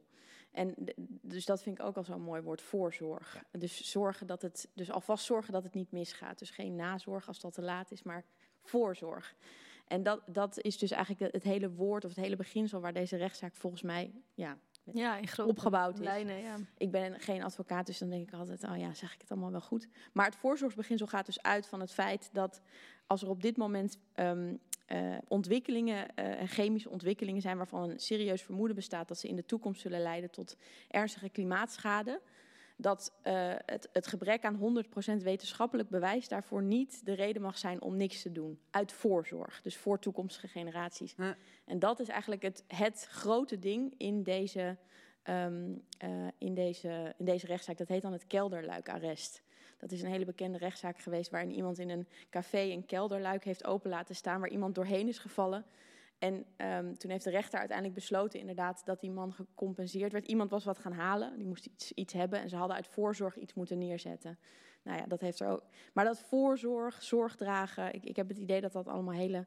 En 0.50 0.74
dus 1.22 1.44
dat 1.44 1.62
vind 1.62 1.78
ik 1.78 1.84
ook 1.84 1.96
al 1.96 2.04
zo'n 2.04 2.22
mooi 2.22 2.42
woord, 2.42 2.62
voorzorg. 2.62 3.44
Dus 3.50 3.90
zorgen 3.90 4.26
dat 4.26 4.42
het, 4.42 4.70
dus 4.74 4.90
alvast 4.90 5.24
zorgen 5.24 5.52
dat 5.52 5.64
het 5.64 5.74
niet 5.74 5.92
misgaat. 5.92 6.38
Dus 6.38 6.50
geen 6.50 6.76
nazorg 6.76 7.28
als 7.28 7.40
dat 7.40 7.52
te 7.52 7.62
laat 7.62 7.90
is, 7.90 8.02
maar 8.02 8.24
voorzorg. 8.62 9.34
En 9.86 10.02
dat, 10.02 10.22
dat 10.26 10.60
is 10.60 10.78
dus 10.78 10.90
eigenlijk 10.90 11.32
het 11.32 11.42
hele 11.42 11.70
woord 11.70 12.04
of 12.04 12.10
het 12.10 12.24
hele 12.24 12.36
beginsel 12.36 12.80
waar 12.80 12.92
deze 12.92 13.16
rechtszaak 13.16 13.54
volgens 13.54 13.82
mij 13.82 14.12
ja, 14.34 14.58
Ja, 14.92 15.16
in 15.16 15.26
grote 15.26 15.50
opgebouwd 15.50 15.98
is. 15.98 16.04
lijnen, 16.04 16.38
ja. 16.38 16.56
Ik 16.76 16.90
ben 16.90 17.20
geen 17.20 17.42
advocaat, 17.42 17.86
dus 17.86 17.98
dan 17.98 18.10
denk 18.10 18.28
ik 18.28 18.34
altijd, 18.34 18.64
oh 18.64 18.76
ja, 18.76 18.94
zeg 18.94 19.14
ik 19.14 19.20
het 19.20 19.30
allemaal 19.30 19.50
wel 19.50 19.60
goed. 19.60 19.88
Maar 20.12 20.26
het 20.26 20.36
voorzorgsbeginsel 20.36 21.06
gaat 21.06 21.26
dus 21.26 21.42
uit 21.42 21.66
van 21.66 21.80
het 21.80 21.92
feit 21.92 22.30
dat 22.32 22.60
als 23.06 23.22
er 23.22 23.28
op 23.28 23.42
dit 23.42 23.56
moment 23.56 23.98
ehm, 24.14 24.54
eh, 24.86 25.16
ontwikkelingen, 25.28 26.14
eh, 26.14 26.48
chemische 26.48 26.90
ontwikkelingen 26.90 27.40
zijn 27.40 27.56
waarvan 27.56 27.90
een 27.90 27.98
serieus 27.98 28.42
vermoeden 28.42 28.76
bestaat 28.76 29.08
dat 29.08 29.18
ze 29.18 29.28
in 29.28 29.36
de 29.36 29.46
toekomst 29.46 29.80
zullen 29.80 30.02
leiden 30.02 30.30
tot 30.30 30.56
ernstige 30.88 31.28
klimaatschade, 31.28 32.20
dat 32.76 33.12
eh, 33.22 33.52
het, 33.66 33.88
het 33.92 34.06
gebrek 34.06 34.44
aan 34.44 34.84
100% 35.18 35.22
wetenschappelijk 35.22 35.88
bewijs 35.88 36.28
daarvoor 36.28 36.62
niet 36.62 37.04
de 37.04 37.12
reden 37.12 37.42
mag 37.42 37.58
zijn 37.58 37.82
om 37.82 37.96
niks 37.96 38.22
te 38.22 38.32
doen. 38.32 38.58
Uit 38.70 38.92
voorzorg, 38.92 39.60
dus 39.62 39.76
voor 39.76 39.98
toekomstige 39.98 40.48
generaties. 40.48 41.14
Huh. 41.16 41.30
En 41.64 41.78
dat 41.78 42.00
is 42.00 42.08
eigenlijk 42.08 42.42
het, 42.42 42.64
het 42.66 43.06
grote 43.10 43.58
ding 43.58 43.94
in 43.96 44.22
deze, 44.22 44.76
ehm, 45.22 45.72
eh, 45.98 46.10
in, 46.38 46.54
deze, 46.54 47.14
in 47.18 47.24
deze 47.24 47.46
rechtszaak. 47.46 47.76
Dat 47.76 47.88
heet 47.88 48.02
dan 48.02 48.12
het 48.12 48.26
kelderluikarrest. 48.26 49.42
Dat 49.78 49.92
is 49.92 50.02
een 50.02 50.10
hele 50.10 50.24
bekende 50.24 50.58
rechtszaak 50.58 50.98
geweest 50.98 51.30
waarin 51.30 51.54
iemand 51.54 51.78
in 51.78 51.90
een 51.90 52.06
café 52.30 52.60
een 52.60 52.86
kelderluik 52.86 53.44
heeft 53.44 53.64
open 53.64 53.90
laten 53.90 54.14
staan, 54.14 54.40
waar 54.40 54.48
iemand 54.48 54.74
doorheen 54.74 55.08
is 55.08 55.18
gevallen. 55.18 55.64
En 56.22 56.44
ehm, 56.56 56.94
toen 56.94 57.10
heeft 57.10 57.24
de 57.24 57.30
rechter 57.30 57.58
uiteindelijk 57.58 57.98
besloten 57.98 58.40
inderdaad 58.40 58.82
dat 58.84 59.00
die 59.00 59.10
man 59.10 59.32
gecompenseerd 59.32 60.12
werd. 60.12 60.28
Iemand 60.28 60.50
was 60.50 60.64
wat 60.64 60.78
gaan 60.78 60.92
halen, 60.92 61.36
die 61.36 61.46
moest 61.46 61.66
iets, 61.66 61.92
iets 61.92 62.12
hebben 62.12 62.40
en 62.40 62.48
ze 62.48 62.56
hadden 62.56 62.76
uit 62.76 62.86
voorzorg 62.86 63.36
iets 63.36 63.54
moeten 63.54 63.78
neerzetten. 63.78 64.38
Nou 64.82 64.98
ja, 64.98 65.06
dat 65.06 65.20
heeft 65.20 65.40
er 65.40 65.48
ook. 65.48 65.62
Maar 65.92 66.04
dat 66.04 66.20
voorzorg, 66.20 67.02
zorg 67.02 67.36
dragen, 67.36 67.94
ik, 67.94 68.04
ik 68.04 68.16
heb 68.16 68.28
het 68.28 68.38
idee 68.38 68.60
dat 68.60 68.72
dat 68.72 68.88
allemaal 68.88 69.14
hele 69.14 69.46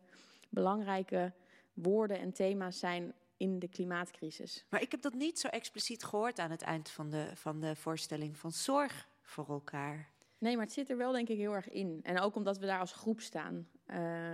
belangrijke 0.49 1.33
woorden 1.73 2.19
en 2.19 2.31
thema's 2.31 2.79
zijn 2.79 3.13
in 3.37 3.59
de 3.59 3.67
klimaatcrisis. 3.67 4.65
Maar 4.69 4.81
ik 4.81 4.91
heb 4.91 5.01
dat 5.01 5.13
niet 5.13 5.39
zo 5.39 5.47
expliciet 5.47 6.03
gehoord 6.03 6.39
aan 6.39 6.51
het 6.51 6.61
eind 6.61 6.89
van 6.89 7.09
de, 7.09 7.27
van 7.33 7.59
de 7.59 7.75
voorstelling 7.75 8.37
van 8.37 8.51
zorg 8.51 9.07
voor 9.21 9.49
elkaar. 9.49 10.09
Nee, 10.37 10.55
maar 10.55 10.65
het 10.65 10.73
zit 10.73 10.89
er 10.89 10.97
wel 10.97 11.11
denk 11.11 11.29
ik 11.29 11.37
heel 11.37 11.53
erg 11.53 11.69
in. 11.69 11.99
En 12.03 12.19
ook 12.19 12.35
omdat 12.35 12.57
we 12.57 12.65
daar 12.65 12.79
als 12.79 12.93
groep 12.93 13.19
staan 13.19 13.67
eh, 13.85 14.33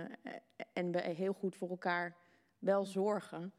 en 0.72 0.92
we 0.92 1.00
heel 1.00 1.32
goed 1.32 1.56
voor 1.56 1.68
elkaar 1.68 2.16
wel 2.62 2.84
zorgen. 2.84 3.52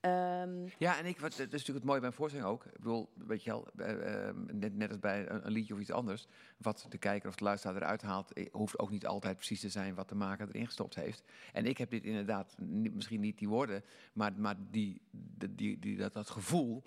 Ehm, 0.00 0.66
Ja, 0.78 0.98
en 0.98 1.06
ik, 1.06 1.20
wat, 1.20 1.30
dat 1.30 1.38
is 1.38 1.50
natuurlijk 1.50 1.78
het 1.78 1.84
mooie 1.84 2.00
bij 2.00 2.08
een 2.08 2.14
voorstelling 2.14 2.48
ook. 2.48 2.64
Ik 2.64 2.72
bedoel, 2.72 3.08
weet 3.14 3.42
je 3.42 3.50
wel, 3.50 3.68
eh, 3.76 4.28
eh, 4.28 4.36
net, 4.52 4.76
net 4.76 4.88
als 4.88 4.98
bij 4.98 5.30
een, 5.30 5.52
liedje 5.52 5.74
of 5.74 5.80
iets 5.80 5.90
anders. 5.90 6.26
Wat 6.56 6.86
de 6.88 6.98
kijker 6.98 7.28
of 7.28 7.34
de 7.34 7.44
luisteraar 7.44 7.76
eruit 7.76 8.02
haalt, 8.02 8.32
eh, 8.32 8.46
hoeft 8.52 8.78
ook 8.78 8.90
niet 8.90 9.06
altijd 9.06 9.36
precies 9.36 9.60
te 9.60 9.68
zijn 9.68 9.94
wat 9.94 10.08
de 10.08 10.14
maker 10.14 10.48
erin 10.48 10.66
gestopt 10.66 10.94
heeft. 10.94 11.22
En 11.52 11.66
ik 11.66 11.78
heb 11.78 11.90
dit 11.90 12.04
inderdaad, 12.04 12.56
misschien 12.92 13.20
niet 13.20 13.38
die 13.38 13.48
woorden, 13.48 13.84
maar, 14.12 14.32
maar 14.36 14.56
die, 14.70 15.02
die, 15.50 15.78
die, 15.78 15.96
dat, 15.96 16.12
dat 16.12 16.30
gevoel. 16.30 16.82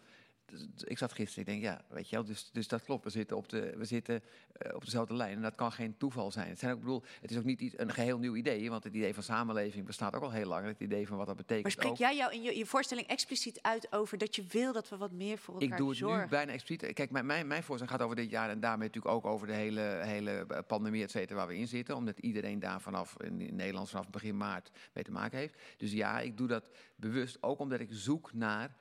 Ik 0.83 0.97
zat 0.97 1.13
gisteren, 1.13 1.39
ik 1.39 1.61
denk, 1.61 1.73
ja, 1.73 1.81
weet 1.89 2.09
je 2.09 2.15
wel, 2.15 2.25
dus, 2.25 2.49
dus 2.51 2.67
dat 2.67 2.83
klopt. 2.83 3.03
We 3.03 3.09
zitten, 3.09 3.37
op, 3.37 3.49
de, 3.49 3.73
we 3.77 3.85
zitten 3.85 4.21
eh, 4.51 4.75
op 4.75 4.85
dezelfde 4.85 5.13
lijn 5.13 5.35
en 5.35 5.41
dat 5.41 5.55
kan 5.55 5.71
geen 5.71 5.97
toeval 5.97 6.31
zijn. 6.31 6.49
Het, 6.49 6.59
zijn 6.59 6.73
ook, 6.73 6.79
bedoel, 6.79 7.03
het 7.21 7.31
is 7.31 7.37
ook 7.37 7.43
niet 7.43 7.61
iets, 7.61 7.73
een 7.77 7.91
geheel 7.91 8.17
nieuw 8.17 8.35
idee, 8.35 8.69
want 8.69 8.83
het 8.83 8.93
idee 8.93 9.13
van 9.13 9.23
samenleving 9.23 9.85
bestaat 9.85 10.15
ook 10.15 10.23
al 10.23 10.31
heel 10.31 10.47
lang. 10.47 10.65
Het 10.65 10.79
idee 10.79 11.07
van 11.07 11.17
wat 11.17 11.27
dat 11.27 11.35
betekent 11.35 11.63
Maar 11.63 11.71
spreek 11.71 11.91
ook. 11.91 11.97
jij 11.97 12.15
jou 12.15 12.33
in 12.33 12.41
je, 12.41 12.57
je 12.57 12.65
voorstelling 12.65 13.07
expliciet 13.07 13.61
uit 13.61 13.91
over 13.91 14.17
dat 14.17 14.35
je 14.35 14.43
wil 14.49 14.73
dat 14.73 14.89
we 14.89 14.97
wat 14.97 15.11
meer 15.11 15.37
voor 15.37 15.53
elkaar 15.53 15.69
Ik 15.69 15.77
doe 15.77 15.89
het 15.89 15.97
zorgen? 15.97 16.21
nu 16.21 16.29
bijna 16.29 16.51
expliciet. 16.51 16.93
Kijk, 16.93 17.11
mijn, 17.11 17.25
mijn, 17.25 17.47
mijn 17.47 17.63
voorstel 17.63 17.87
gaat 17.87 18.01
over 18.01 18.15
dit 18.15 18.29
jaar 18.29 18.49
en 18.49 18.59
daarmee 18.59 18.87
natuurlijk 18.87 19.15
ook 19.15 19.25
over 19.25 19.47
de 19.47 19.53
hele, 19.53 19.99
hele 20.03 20.45
pandemie, 20.67 21.03
et 21.03 21.11
cetera, 21.11 21.35
waar 21.35 21.47
we 21.47 21.57
in 21.57 21.67
zitten. 21.67 21.95
Omdat 21.95 22.19
iedereen 22.19 22.59
daar 22.59 22.81
vanaf, 22.81 23.15
in, 23.21 23.55
Nederland 23.55 23.89
vanaf 23.89 24.09
begin 24.09 24.37
maart 24.37 24.71
mee 24.93 25.03
te 25.03 25.11
maken 25.11 25.37
heeft. 25.37 25.61
Dus 25.77 25.91
ja, 25.91 26.19
ik 26.19 26.37
doe 26.37 26.47
dat 26.47 26.69
bewust 26.95 27.37
ook 27.41 27.59
omdat 27.59 27.79
ik 27.79 27.89
zoek 27.91 28.33
naar, 28.33 28.69
eh, 28.69 28.75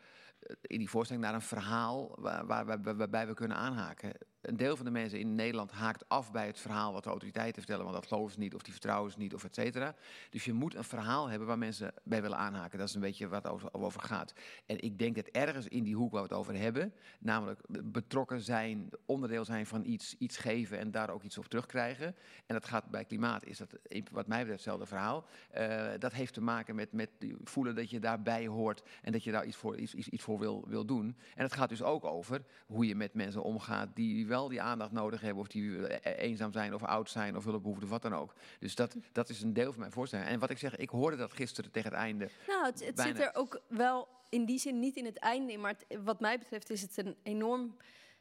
in 0.61 0.79
die 0.79 0.91
voorstelling, 0.91 1.25
naar 1.25 1.35
een 1.35 1.41
verhaal 1.41 2.17
waar, 2.21 2.47
waar, 2.47 2.67
waar- 2.67 2.97
waarbij 2.97 3.27
we 3.27 3.35
kunnen 3.35 3.57
aanhaken. 3.57 4.13
Een 4.43 4.57
deel 4.57 4.77
van 4.77 4.85
de 4.85 4.91
mensen 4.91 5.19
in 5.19 5.35
Nederland 5.35 5.71
haakt 5.71 6.09
af 6.09 6.33
bij 6.33 6.47
het 6.47 6.59
verhaal 6.59 6.93
wat 6.93 7.03
de 7.03 7.11
autoriteiten 7.11 7.63
vertellen, 7.63 7.85
want 7.85 7.97
dat 7.97 8.07
geloven 8.07 8.33
ze 8.33 8.39
niet, 8.39 8.55
of 8.55 8.63
die 8.63 8.73
vertrouwen 8.73 9.13
ze 9.13 9.19
niet, 9.19 9.35
of 9.35 9.45
et 9.45 9.55
cetera. 9.55 9.95
Dus 10.31 10.45
je 10.45 10.53
moet 10.53 10.75
een 10.75 10.85
verhaal 10.85 11.29
hebben 11.29 11.49
waar 11.49 11.59
mensen 11.59 11.95
bij 12.05 12.23
willen 12.23 12.39
aanhaken. 12.39 12.79
Dat 12.79 12.89
is 12.89 12.95
een 12.95 13.01
beetje 13.01 13.29
wat 13.29 13.49
over, 13.49 13.75
over 13.75 14.01
gaat. 14.01 14.33
En 14.67 14.81
ik 14.81 14.99
denk 14.99 15.15
dat 15.15 15.27
ergens 15.27 15.69
in 15.69 15.83
die 15.83 15.95
hoek 15.95 16.13
waar 16.13 16.23
we 16.23 16.29
het 16.29 16.37
over 16.37 16.57
hebben, 16.57 16.95
namelijk 17.19 17.61
betrokken 17.83 18.41
zijn, 18.41 18.89
onderdeel 19.07 19.45
zijn 19.45 19.67
van 19.67 19.85
iets, 19.85 20.15
iets 20.19 20.37
geven 20.37 20.79
en 20.79 20.91
daar 20.91 21.11
ook 21.11 21.23
iets 21.23 21.39
op 21.39 21.47
terugkrijgen. 21.47 22.07
En 22.47 22.55
dat 22.55 22.65
gaat 22.67 22.91
bij 22.91 23.05
klimaat, 23.05 23.45
is 23.45 23.59
dat 23.59 23.79
wat 24.11 24.27
mij 24.27 24.39
betreft 24.39 24.65
hetzelfde 24.65 24.87
verhaal. 24.87 25.27
Eh, 25.51 25.89
dat 25.99 26.13
heeft 26.13 26.35
te 26.35 26.41
maken 26.41 26.75
met, 26.75 26.93
met 26.93 27.11
voelen 27.45 27.75
dat 27.75 27.91
je 27.91 28.01
daarbij 28.01 28.47
hoort 28.47 28.83
en 29.03 29.13
dat 29.13 29.25
je 29.25 29.31
daar 29.31 29.45
iets 29.45 29.57
voor, 29.57 29.77
iets, 29.77 29.95
iets 29.95 30.23
voor 30.23 30.39
wil, 30.39 30.65
wil 30.69 30.85
doen. 30.85 31.17
En 31.35 31.43
het 31.43 31.55
gaat 31.55 31.69
dus 31.69 31.83
ook 31.83 32.05
over 32.05 32.45
hoe 32.67 32.87
je 32.87 32.95
met 32.95 33.15
mensen 33.15 33.43
omgaat 33.43 33.89
die 33.95 34.27
wel 34.33 34.49
die 34.49 34.61
aandacht 34.63 34.93
nodig 34.93 35.21
hebben, 35.21 35.41
of 35.43 35.49
die 35.49 35.87
eh, 35.87 36.29
eenzaam 36.29 36.53
zijn 36.53 36.75
of 36.75 36.83
oud 36.83 37.11
zijn 37.11 37.37
of 37.37 37.45
hulpbehoeften, 37.45 37.89
wat 37.89 38.03
dan 38.03 38.15
ook. 38.15 38.35
Dus 38.59 38.75
dat, 38.75 38.97
dat 39.13 39.29
is 39.29 39.43
een 39.43 39.53
deel 39.53 39.71
van 39.71 39.81
mijn 39.81 39.93
voorstelling. 39.93 40.29
En 40.29 40.39
wat 40.39 40.51
ik 40.51 40.59
zeg, 40.59 40.77
ik 40.77 40.89
hoorde 40.89 41.17
dat 41.17 41.33
gisteren 41.33 41.71
tegen 41.71 41.91
het 41.91 41.99
einde. 41.99 42.29
Nou, 42.47 42.65
het, 42.65 42.85
het 42.87 42.97
zit 43.01 43.19
er 43.21 43.35
ook 43.35 43.61
wel 43.69 44.09
in 44.29 44.45
die 44.45 44.59
zin 44.59 44.79
niet 44.79 44.97
in 44.97 45.05
het 45.05 45.19
einde 45.19 45.53
in. 45.53 45.61
Maar 45.61 45.75
het- 45.89 45.99
wat 46.05 46.21
mij 46.21 46.39
betreft 46.39 46.71
is 46.71 46.83
het 46.83 46.97
een 46.97 47.17
enorm 47.23 47.77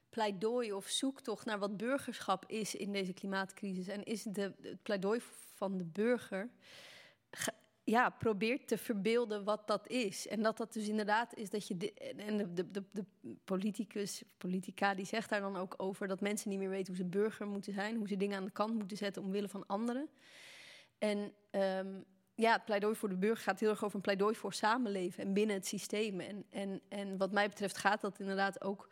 pleidooi 0.10 0.74
of 0.74 0.88
zoektocht 0.88 1.46
naar 1.46 1.60
wat 1.60 1.78
burgerschap 1.78 2.44
is 2.48 2.76
in 2.76 2.92
deze 2.92 3.14
klimaatcrisis. 3.14 3.88
En 3.88 4.04
is 4.04 4.24
de, 4.24 4.54
het 4.62 4.84
pleidooi 4.84 5.22
van 5.56 5.78
de 5.78 5.86
burger. 5.86 6.50
Ja, 7.84 8.10
probeert 8.10 8.68
te 8.68 8.78
verbeelden 8.78 9.44
wat 9.44 9.68
dat 9.68 9.88
is. 9.88 10.28
En 10.28 10.42
dat 10.42 10.58
dat 10.58 10.74
dus 10.74 10.88
inderdaad 10.88 11.36
is 11.36 11.50
dat 11.50 11.68
je. 11.68 11.78
di- 11.78 11.94
en 12.18 12.38
de, 12.38 12.54
de, 12.54 12.72
de, 12.72 12.84
de 12.92 13.06
politicus, 13.44 14.24
politica, 14.38 14.94
die 14.96 15.06
zegt 15.06 15.30
daar 15.30 15.42
dan 15.42 15.58
ook 15.58 15.74
over 15.78 16.08
dat 16.08 16.22
mensen 16.22 16.50
niet 16.50 16.60
meer 16.60 16.70
weten 16.70 16.88
hoe 16.88 17.04
ze 17.04 17.10
burger 17.10 17.48
moeten 17.48 17.74
zijn, 17.74 17.96
hoe 17.96 18.08
ze 18.08 18.18
dingen 18.18 18.38
aan 18.38 18.46
de 18.46 18.52
kant 18.52 18.74
moeten 18.74 18.98
zetten 18.98 19.24
omwille 19.24 19.50
van 19.50 19.68
anderen. 19.68 20.10
En 20.98 21.34
ehm, 21.50 22.02
ja, 22.36 22.54
het 22.54 22.66
pleidooi 22.66 22.96
voor 22.96 23.10
de 23.10 23.18
burger 23.18 23.44
gaat 23.44 23.60
heel 23.60 23.70
erg 23.70 23.84
over 23.84 23.96
een 23.96 24.02
pleidooi 24.02 24.36
voor 24.36 24.54
samenleven 24.54 25.24
en 25.24 25.34
binnen 25.34 25.56
het 25.56 25.68
systeem. 25.68 26.20
En, 26.20 26.46
en, 26.50 26.82
en 26.90 27.18
wat 27.18 27.32
mij 27.32 27.48
betreft 27.48 27.78
gaat 27.78 28.02
dat 28.02 28.20
inderdaad 28.20 28.64
ook 28.64 28.90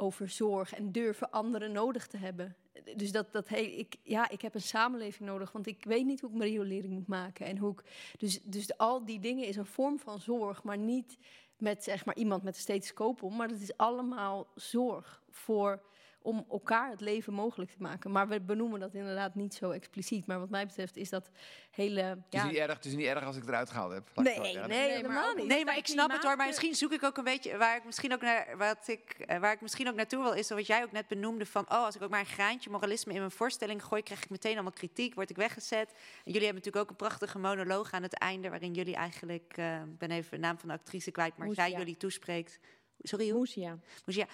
over 0.00 0.28
zorg 0.28 0.74
en 0.74 0.92
durven 0.92 1.30
anderen 1.30 1.72
nodig 1.72 2.06
te 2.06 2.16
hebben. 2.16 2.56
Dus 2.96 3.12
dat, 3.12 3.32
dat 3.32 3.48
hey, 3.48 3.64
ik, 3.64 3.96
ja, 4.02 4.28
ik 4.30 4.42
heb 4.42 4.54
een 4.54 4.60
samenleving 4.60 5.28
nodig, 5.28 5.52
want 5.52 5.66
ik 5.66 5.84
weet 5.84 6.06
niet 6.06 6.20
hoe 6.20 6.30
ik 6.30 6.36
mijn 6.36 6.50
riolering 6.50 6.92
moet 6.92 7.06
maken. 7.06 7.46
En 7.46 7.58
hoe 7.58 7.72
ik, 7.72 7.82
dus, 8.18 8.42
dus 8.42 8.76
al 8.76 9.04
die 9.04 9.20
dingen 9.20 9.46
is 9.46 9.56
een 9.56 9.66
vorm 9.66 9.98
van 9.98 10.20
zorg, 10.20 10.62
maar 10.62 10.78
niet 10.78 11.18
met 11.56 11.84
zeg 11.84 12.04
maar, 12.04 12.16
iemand 12.16 12.42
met 12.42 12.54
een 12.54 12.60
stethoscoop 12.60 13.22
om. 13.22 13.36
Maar 13.36 13.48
het 13.48 13.60
is 13.60 13.76
allemaal 13.76 14.46
zorg 14.54 15.22
voor 15.30 15.82
om 16.22 16.44
elkaar 16.50 16.90
het 16.90 17.00
leven 17.00 17.32
mogelijk 17.32 17.70
te 17.70 17.76
maken. 17.78 18.10
Maar 18.10 18.28
we 18.28 18.40
benoemen 18.40 18.80
dat 18.80 18.94
inderdaad 18.94 19.34
niet 19.34 19.54
zo 19.54 19.70
expliciet. 19.70 20.26
Maar 20.26 20.38
wat 20.38 20.50
mij 20.50 20.66
betreft 20.66 20.96
is 20.96 21.10
dat 21.10 21.30
hele... 21.70 22.00
Het, 22.00 22.18
is 22.30 22.42
niet 22.42 22.56
erg, 22.56 22.74
het 22.74 22.84
is 22.84 22.94
niet 22.94 23.06
erg 23.06 23.24
als 23.24 23.36
ik 23.36 23.42
het 23.42 23.50
eruit 23.50 23.70
gehaald 23.70 23.92
heb. 23.92 24.10
Nee, 24.14 24.38
nee, 24.38 24.56
nee, 24.56 24.90
helemaal 24.90 25.34
niet. 25.34 25.46
Nee, 25.46 25.64
maar 25.64 25.76
ik 25.76 25.86
snap 25.86 26.10
het 26.10 26.22
hoor. 26.22 26.36
Maar 26.36 26.46
misschien 26.46 26.74
zoek 26.74 26.92
ik 26.92 27.02
ook 27.02 27.16
een 27.16 27.24
beetje 27.24 27.56
waar 27.56 27.76
ik 27.76 27.84
misschien 27.84 28.12
ook 28.12 28.20
naar 28.20 28.56
wat 28.56 28.88
ik 28.88 29.10
eh, 29.10 29.38
waar 29.38 29.52
ik 29.52 29.60
misschien 29.60 29.88
ook 29.88 29.94
naartoe 29.94 30.22
wil, 30.22 30.32
is 30.32 30.48
wat 30.48 30.66
jij 30.66 30.82
ook 30.82 30.92
net 30.92 31.08
benoemde 31.08 31.46
van 31.46 31.62
oh, 31.62 31.84
als 31.84 31.96
ik 31.96 32.02
ook 32.02 32.10
maar 32.10 32.20
een 32.20 32.26
graantje 32.26 32.70
moralisme 32.70 33.12
in 33.12 33.18
mijn 33.18 33.30
voorstelling 33.30 33.84
gooi, 33.84 34.02
krijg 34.02 34.22
ik 34.22 34.30
meteen 34.30 34.54
allemaal 34.54 34.72
kritiek, 34.72 35.14
word 35.14 35.30
ik 35.30 35.36
weggezet. 35.36 35.90
En 35.90 36.32
jullie 36.32 36.46
hebben 36.46 36.54
natuurlijk 36.54 36.84
ook 36.84 36.90
een 36.90 37.06
prachtige 37.06 37.38
monoloog 37.38 37.92
aan 37.92 38.02
het 38.02 38.18
einde, 38.18 38.48
waarin 38.48 38.74
jullie 38.74 38.94
eigenlijk, 38.94 39.56
uh, 39.58 39.82
ben 39.98 40.10
even 40.10 40.30
de 40.30 40.38
naam 40.38 40.58
van 40.58 40.68
de 40.68 40.74
actrice 40.74 41.10
kwijt, 41.10 41.36
maar 41.36 41.54
zij 41.54 41.70
jullie 41.70 41.96
toespreekt. 41.96 42.58
Sorry, 42.98 43.28
hoe? 43.28 43.36
Moesia. 43.38 43.78
Moesia. 44.04 44.26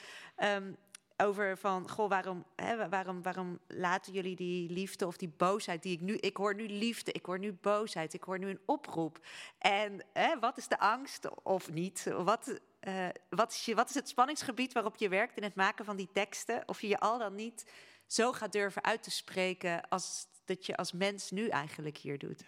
Um, 0.56 0.76
over 1.16 1.58
van, 1.58 1.90
goh, 1.90 2.08
waarom, 2.08 2.44
hè, 2.56 2.88
waarom, 2.88 3.22
waarom 3.22 3.58
laten 3.66 4.12
jullie 4.12 4.36
die 4.36 4.70
liefde 4.70 5.06
of 5.06 5.16
die 5.16 5.32
boosheid 5.36 5.82
die 5.82 5.92
ik 5.92 6.00
nu, 6.00 6.16
ik 6.16 6.36
hoor 6.36 6.54
nu 6.54 6.68
liefde, 6.68 7.12
ik 7.12 7.26
hoor 7.26 7.38
nu 7.38 7.52
boosheid, 7.52 8.14
ik 8.14 8.22
hoor 8.22 8.38
nu 8.38 8.48
een 8.48 8.60
oproep. 8.64 9.18
En 9.58 10.04
hè, 10.12 10.38
wat 10.38 10.56
is 10.56 10.68
de 10.68 10.78
angst 10.78 11.42
of 11.42 11.70
niet? 11.72 12.12
Wat, 12.16 12.60
uh, 12.80 13.08
wat, 13.28 13.52
is 13.52 13.64
je, 13.64 13.74
wat 13.74 13.88
is 13.88 13.94
het 13.94 14.08
spanningsgebied 14.08 14.72
waarop 14.72 14.96
je 14.96 15.08
werkt 15.08 15.36
in 15.36 15.42
het 15.42 15.54
maken 15.54 15.84
van 15.84 15.96
die 15.96 16.08
teksten? 16.12 16.62
Of 16.66 16.80
je 16.80 16.88
je 16.88 16.98
al 16.98 17.18
dan 17.18 17.34
niet 17.34 17.72
zo 18.06 18.32
gaat 18.32 18.52
durven 18.52 18.84
uit 18.84 19.02
te 19.02 19.10
spreken 19.10 19.88
als 19.88 20.26
dat 20.44 20.66
je 20.66 20.76
als 20.76 20.92
mens 20.92 21.30
nu 21.30 21.48
eigenlijk 21.48 21.96
hier 21.96 22.18
doet. 22.18 22.44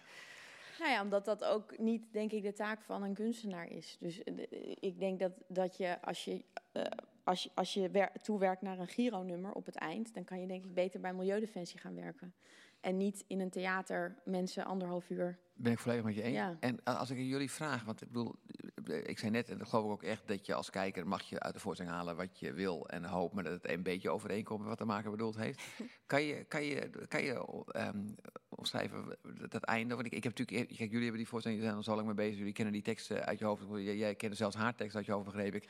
Nou 0.79 0.91
ja, 0.91 1.01
omdat 1.01 1.25
dat 1.25 1.43
ook 1.43 1.77
niet, 1.77 2.13
denk 2.13 2.31
ik, 2.31 2.43
de 2.43 2.53
taak 2.53 2.81
van 2.81 3.03
een 3.03 3.13
kunstenaar 3.13 3.67
is. 3.67 3.97
Dus 3.99 4.21
uh, 4.25 4.45
ik 4.79 4.99
denk 4.99 5.19
dat, 5.19 5.31
dat 5.47 5.77
je, 5.77 6.01
als 6.01 6.25
je 6.25 6.43
uh, 6.73 6.83
als 7.27 7.43
je, 7.43 7.49
als 7.53 7.73
je 7.73 8.09
toewerkt 8.21 8.61
naar 8.61 8.79
een 8.79 8.87
Giro-nummer 8.87 9.51
op 9.51 9.65
het 9.65 9.75
eind, 9.75 10.13
dan 10.13 10.23
kan 10.23 10.39
je 10.41 10.47
denk 10.47 10.65
ik 10.65 10.73
beter 10.73 10.99
bij 10.99 11.13
Milieudefensie 11.13 11.79
gaan 11.79 11.95
werken. 11.95 12.33
En 12.81 12.97
niet 12.97 13.23
in 13.27 13.39
een 13.39 13.49
theater 13.49 14.15
mensen 14.25 14.65
anderhalf 14.65 15.09
uur. 15.09 15.37
Ben 15.53 15.71
ik 15.71 15.79
volledig 15.79 16.03
met 16.03 16.15
je 16.15 16.21
eens. 16.21 16.55
En 16.59 16.83
als 16.83 17.09
ik 17.09 17.17
jullie 17.17 17.51
vraag, 17.51 17.83
want 17.83 18.01
ik 18.01 18.07
bedoel, 18.07 18.35
ik 19.03 19.19
zei 19.19 19.31
net, 19.31 19.49
en 19.49 19.57
dat 19.57 19.67
geloof 19.67 19.85
ik 19.85 19.91
ook 19.91 20.03
echt, 20.03 20.27
dat 20.27 20.45
je 20.45 20.53
als 20.53 20.69
kijker 20.69 21.07
mag 21.07 21.21
je 21.21 21.39
uit 21.39 21.53
de 21.53 21.59
voorstelling 21.59 21.95
halen 21.95 22.15
wat 22.15 22.39
je 22.39 22.53
wil 22.53 22.87
en 22.87 23.03
hoop, 23.03 23.33
maar 23.33 23.43
dat 23.43 23.53
het 23.53 23.71
een 23.71 23.83
beetje 23.83 24.09
overeenkomt 24.09 24.59
met 24.59 24.69
wat 24.69 24.77
de 24.77 24.85
maker 24.85 25.11
bedoeld 25.11 25.37
heeft. 25.37 25.61
kan 26.05 26.23
je, 26.23 26.43
kan 26.43 26.63
je, 26.63 26.89
kan 27.07 27.23
je 27.23 27.63
um, 27.75 28.15
omschrijven 28.57 29.17
dat, 29.49 29.63
einde? 29.63 29.95
Want 29.95 30.05
ik, 30.05 30.13
ik 30.13 30.23
heb 30.23 30.37
natuurlijk, 30.37 30.67
kijk, 30.67 30.79
jullie 30.79 31.01
hebben 31.01 31.17
die 31.17 31.27
voorstelling, 31.27 31.61
zijn 31.61 31.75
al 31.75 31.95
lang 31.95 32.05
mee 32.05 32.15
bezig, 32.15 32.37
jullie 32.37 32.53
kennen 32.53 32.73
die 32.73 32.83
teksten 32.83 33.25
uit 33.25 33.39
je 33.39 33.45
hoofd. 33.45 33.63
Jij, 33.69 33.97
jij 33.97 34.15
kende 34.15 34.35
zelfs 34.35 34.55
haar 34.55 34.75
tekst 34.75 34.95
uit 34.95 35.05
je 35.05 35.11
hoofd, 35.11 35.25
begreep 35.25 35.55
ik. 35.55 35.69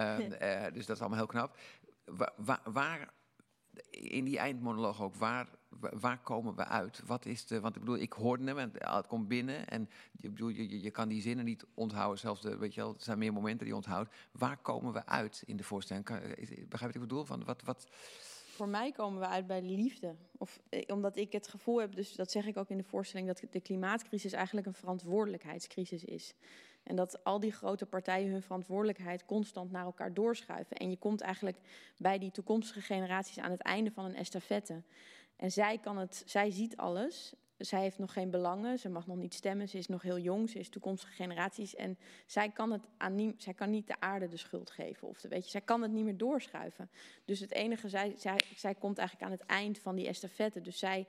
Um, 0.00 0.20
uh, 0.20 0.64
dus 0.74 0.86
dat 0.86 0.96
is 0.96 1.00
allemaal 1.00 1.18
heel 1.18 1.26
knap. 1.26 1.58
Waar, 2.36 2.60
waar 2.64 3.12
in 3.90 4.24
die 4.24 4.38
eindmonoloog 4.38 5.02
ook, 5.02 5.14
waar, 5.14 5.48
waar 5.78 6.18
komen 6.18 6.54
we 6.54 6.64
uit? 6.64 7.02
Wat 7.06 7.26
is 7.26 7.46
de, 7.46 7.60
want 7.60 7.74
ik 7.74 7.80
bedoel, 7.80 7.98
ik 7.98 8.12
hoorde 8.12 8.44
hem 8.44 8.58
en 8.58 8.70
het 8.74 9.06
komt 9.06 9.28
binnen 9.28 9.68
en 9.68 9.88
je, 10.12 10.30
bedoel, 10.30 10.48
je, 10.48 10.82
je 10.82 10.90
kan 10.90 11.08
die 11.08 11.22
zinnen 11.22 11.44
niet 11.44 11.64
onthouden, 11.74 12.18
zelfs 12.18 12.40
de, 12.40 12.56
weet 12.56 12.74
je 12.74 12.80
wel, 12.80 12.94
er 12.94 13.02
zijn 13.02 13.18
meer 13.18 13.32
momenten 13.32 13.58
die 13.58 13.68
je 13.68 13.74
onthoudt. 13.74 14.14
Waar 14.32 14.56
komen 14.56 14.92
we 14.92 15.06
uit 15.06 15.42
in 15.46 15.56
de 15.56 15.64
voorstelling? 15.64 16.04
Kan, 16.04 16.20
begrijp 16.20 16.68
je 16.70 16.78
wat 16.78 16.94
ik 16.94 17.00
bedoel? 17.00 17.24
Van 17.24 17.44
wat, 17.44 17.62
wat... 17.62 17.86
Voor 18.56 18.68
mij 18.68 18.92
komen 18.92 19.20
we 19.20 19.26
uit 19.26 19.46
bij 19.46 19.62
liefde. 19.62 20.14
Of 20.38 20.60
eh, 20.68 20.82
omdat 20.86 21.16
ik 21.16 21.32
het 21.32 21.48
gevoel 21.48 21.80
heb, 21.80 21.94
dus 21.94 22.14
dat 22.14 22.30
zeg 22.30 22.46
ik 22.46 22.56
ook 22.56 22.68
in 22.68 22.76
de 22.76 22.82
voorstelling, 22.82 23.28
dat 23.28 23.42
de 23.50 23.60
klimaatcrisis 23.60 24.32
eigenlijk 24.32 24.66
een 24.66 24.74
verantwoordelijkheidscrisis 24.74 26.04
is. 26.04 26.34
En 26.82 26.96
dat 26.96 27.24
al 27.24 27.40
die 27.40 27.52
grote 27.52 27.86
partijen 27.86 28.30
hun 28.30 28.42
verantwoordelijkheid 28.42 29.24
constant 29.24 29.70
naar 29.70 29.84
elkaar 29.84 30.14
doorschuiven. 30.14 30.76
En 30.76 30.90
je 30.90 30.96
komt 30.96 31.20
eigenlijk 31.20 31.58
bij 31.96 32.18
die 32.18 32.30
toekomstige 32.30 32.80
generaties 32.80 33.38
aan 33.38 33.50
het 33.50 33.60
einde 33.60 33.90
van 33.90 34.04
een 34.04 34.16
estafette. 34.16 34.82
En 35.36 35.52
zij, 35.52 35.78
kan 35.78 35.96
het, 35.98 36.22
zij 36.26 36.50
ziet 36.50 36.76
alles. 36.76 37.34
Zij 37.58 37.80
heeft 37.80 37.98
nog 37.98 38.12
geen 38.12 38.30
belangen, 38.30 38.78
ze 38.78 38.88
mag 38.88 39.06
nog 39.06 39.16
niet 39.16 39.34
stemmen, 39.34 39.68
ze 39.68 39.78
is 39.78 39.88
nog 39.88 40.02
heel 40.02 40.18
jong, 40.18 40.50
ze 40.50 40.58
is 40.58 40.68
toekomstige 40.68 41.12
generaties. 41.12 41.74
En 41.74 41.98
zij 42.26 42.50
kan, 42.50 42.72
het 42.72 42.82
aan 42.96 43.34
zij 43.36 43.54
kan 43.54 43.70
niet 43.70 43.86
de 43.86 44.00
aarde 44.00 44.28
de 44.28 44.36
schuld 44.36 44.70
geven. 44.70 45.08
Of 45.08 45.22
weet 45.22 45.44
je, 45.44 45.50
zij 45.50 45.60
kan 45.60 45.82
het 45.82 45.92
niet 45.92 46.04
meer 46.04 46.16
doorschuiven. 46.16 46.90
Dus 47.24 47.40
het 47.40 47.52
enige, 47.52 47.88
zij, 47.88 48.14
zij, 48.16 48.40
zij 48.56 48.74
komt 48.74 48.98
eigenlijk 48.98 49.30
aan 49.30 49.38
het 49.38 49.46
eind 49.46 49.78
van 49.78 49.96
die 49.96 50.06
estafette. 50.06 50.60
Dus 50.60 50.78
zij 50.78 51.06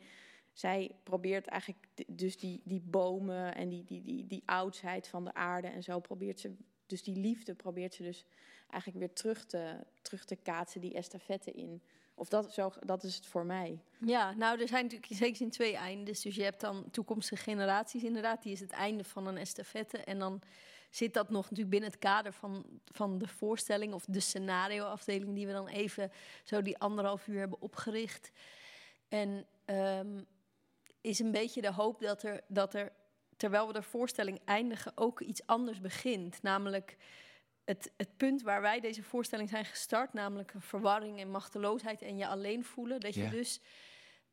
zij 0.57 0.91
probeert 1.03 1.47
eigenlijk 1.47 1.88
dus 2.07 2.38
die, 2.38 2.62
die 2.63 2.81
bomen 2.81 3.55
en 3.55 3.69
die, 3.69 3.83
die, 3.83 4.01
die, 4.01 4.27
die 4.27 4.43
oudsheid 4.45 5.07
van 5.07 5.23
de 5.23 5.33
aarde 5.33 5.67
en 5.67 5.83
zo 5.83 5.99
probeert 5.99 6.39
ze, 6.39 6.55
dus 6.86 7.03
die 7.03 7.15
liefde 7.15 7.55
probeert 7.55 7.93
ze 7.93 8.03
dus 8.03 8.25
eigenlijk 8.69 9.05
weer 9.05 9.13
terug 9.13 9.45
te, 9.45 9.75
terug 10.01 10.25
te 10.25 10.36
kaatsen, 10.36 10.81
die 10.81 10.93
estafette 10.93 11.51
in. 11.51 11.81
Of 12.19 12.30
dat, 12.30 12.53
zo, 12.53 12.71
dat 12.80 13.03
is 13.03 13.15
het 13.15 13.25
voor 13.25 13.45
mij. 13.45 13.80
Ja, 13.99 14.34
nou, 14.34 14.62
er 14.62 14.67
zijn 14.67 14.84
natuurlijk 14.84 15.13
zeker 15.13 15.41
in 15.41 15.49
twee 15.49 15.75
eindes. 15.75 16.21
Dus 16.21 16.36
je 16.36 16.43
hebt 16.43 16.60
dan 16.60 16.86
toekomstige 16.91 17.43
generaties 17.43 18.03
inderdaad. 18.03 18.43
Die 18.43 18.51
is 18.51 18.60
het 18.60 18.71
einde 18.71 19.03
van 19.03 19.27
een 19.27 19.38
estafette. 19.38 19.97
En 19.97 20.19
dan 20.19 20.41
zit 20.89 21.13
dat 21.13 21.30
nog 21.30 21.41
natuurlijk 21.41 21.69
binnen 21.69 21.89
het 21.89 21.99
kader 21.99 22.34
van, 22.34 22.65
van 22.86 23.17
de 23.17 23.27
voorstelling... 23.27 23.93
of 23.93 24.06
de 24.06 24.19
scenarioafdeling 24.19 25.36
die 25.36 25.47
we 25.47 25.53
dan 25.53 25.67
even 25.67 26.12
zo 26.43 26.62
die 26.62 26.77
anderhalf 26.77 27.27
uur 27.27 27.39
hebben 27.39 27.62
opgericht. 27.62 28.32
En 29.08 29.45
um, 29.65 30.25
is 31.01 31.19
een 31.19 31.32
beetje 31.32 31.62
de 31.62 31.71
hoop 31.71 32.01
dat 32.01 32.23
er, 32.23 32.41
dat 32.47 32.73
er, 32.73 32.91
terwijl 33.36 33.67
we 33.67 33.73
de 33.73 33.82
voorstelling 33.82 34.39
eindigen, 34.45 34.91
ook 34.95 35.21
iets 35.21 35.45
anders 35.45 35.82
begint. 35.82 36.41
Namelijk 36.41 36.97
het, 37.67 37.91
het 37.97 38.17
punt 38.17 38.41
waar 38.41 38.62
wij 38.62 38.80
deze 38.80 39.03
voorstelling 39.03 39.49
zijn 39.49 39.65
gestart, 39.65 40.13
namelijk 40.13 40.53
verwarring 40.58 41.19
en 41.19 41.32
machteloosheid 41.32 42.01
en 42.01 42.17
je 42.17 42.27
alleen 42.27 42.63
voelen. 42.63 42.99
Dat 42.99 43.15
je 43.15 43.30
dus 43.30 43.62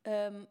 um, 0.01 0.47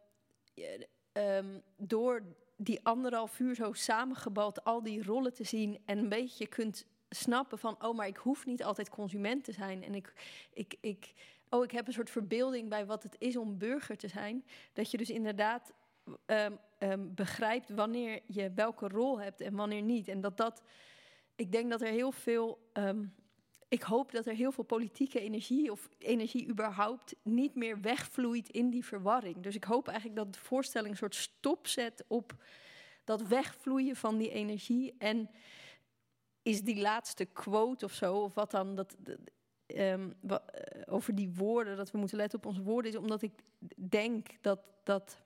um, 1.12 1.62
door 1.77 2.23
die 2.57 2.81
anderhalf 2.83 3.38
uur 3.38 3.55
zo 3.55 3.73
samengebald 3.73 4.64
al 4.64 4.83
die 4.83 5.03
rollen 5.03 5.35
te 5.35 5.44
zien 5.44 5.83
en 5.85 5.99
een 5.99 6.09
beetje 6.09 6.47
kunt 6.47 6.87
snappen 7.09 7.59
van, 7.59 7.85
oh, 7.85 7.97
maar 7.97 8.07
ik 8.07 8.16
hoef 8.16 8.47
niet 8.47 8.64
altijd 8.64 8.88
consument 8.88 9.44
te 9.44 9.53
zijn. 9.53 9.85
En 9.85 9.94
ik, 9.94 10.12
ik, 10.53 10.77
ik, 10.81 11.12
oh, 11.49 11.64
ik 11.64 11.70
heb 11.70 11.87
een 11.87 11.92
soort 11.92 12.11
verbeelding 12.11 12.68
bij 12.68 12.87
wat 12.87 13.03
het 13.03 13.16
is 13.18 13.37
om 13.37 13.59
burger 13.59 13.97
te 13.97 14.09
zijn. 14.09 14.44
Dat 14.73 14.90
je 14.90 14.97
dus 14.97 15.11
inderdaad 15.11 15.73
um, 16.79 17.14
begrijpt 17.14 17.70
wanneer 17.70 18.20
je 18.27 18.53
welke 18.55 18.88
rol 18.88 19.20
hebt 19.20 19.40
en 19.40 19.55
wanneer 19.55 19.83
niet. 19.83 20.09
En 20.09 20.20
dat 20.20 20.37
dat, 20.37 20.62
ik 21.37 21.53
denk 21.53 21.70
dat 21.70 21.81
er 21.81 21.88
heel 21.88 22.12
veel, 22.12 22.70
um, 22.73 23.14
ik 23.68 23.83
hoop 23.83 24.12
dat 24.12 24.27
er 24.27 24.35
heel 24.35 24.53
veel 24.53 24.64
politieke 24.64 25.20
energie 25.20 25.73
of 25.73 25.88
energie 25.99 26.49
überhaupt 26.49 27.14
niet 27.23 27.55
meer 27.55 27.81
wegvloeit 27.81 28.49
in 28.49 28.70
die 28.70 28.85
verwarring. 28.85 29.37
Dus 29.42 29.55
ik 29.55 29.64
hoop 29.64 29.88
eigenlijk 29.88 30.16
dat 30.16 30.33
de 30.33 30.40
voorstelling 30.40 30.90
een 30.90 30.99
soort 30.99 31.14
stop 31.14 31.66
zet 31.66 32.05
op 32.07 32.35
dat 33.05 33.23
wegvloeien 33.23 33.97
van 33.97 34.16
die 34.16 34.31
energie. 34.31 34.94
En 34.99 35.31
is 36.42 36.62
die 36.62 36.81
laatste 36.81 37.25
quote 37.25 37.85
of 37.85 37.92
zo, 37.92 38.14
of 38.16 38.35
wat 38.35 38.51
dan, 38.51 38.75
dat, 38.75 38.97
um, 39.66 40.14
over 40.87 41.14
die 41.14 41.31
woorden, 41.31 41.77
dat 41.77 41.90
we 41.90 41.99
moeten 41.99 42.16
letten 42.16 42.38
op 42.38 42.47
onze 42.47 42.62
woorden, 42.62 42.90
is 42.90 42.99
omdat 42.99 43.23
ik 43.23 43.33
denk 43.77 44.29
dat, 44.40 44.61
dat 44.83 45.23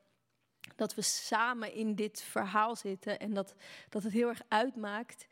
dat 0.77 0.95
we 0.95 1.03
samen 1.03 1.73
in 1.73 1.95
dit 1.95 2.23
verhaal 2.23 2.77
zitten 2.77 3.19
en 3.19 3.35
dat, 3.35 3.55
dat 3.89 4.03
het 4.03 4.13
heel 4.13 4.29
erg 4.29 4.43
uitmaakt 4.49 5.27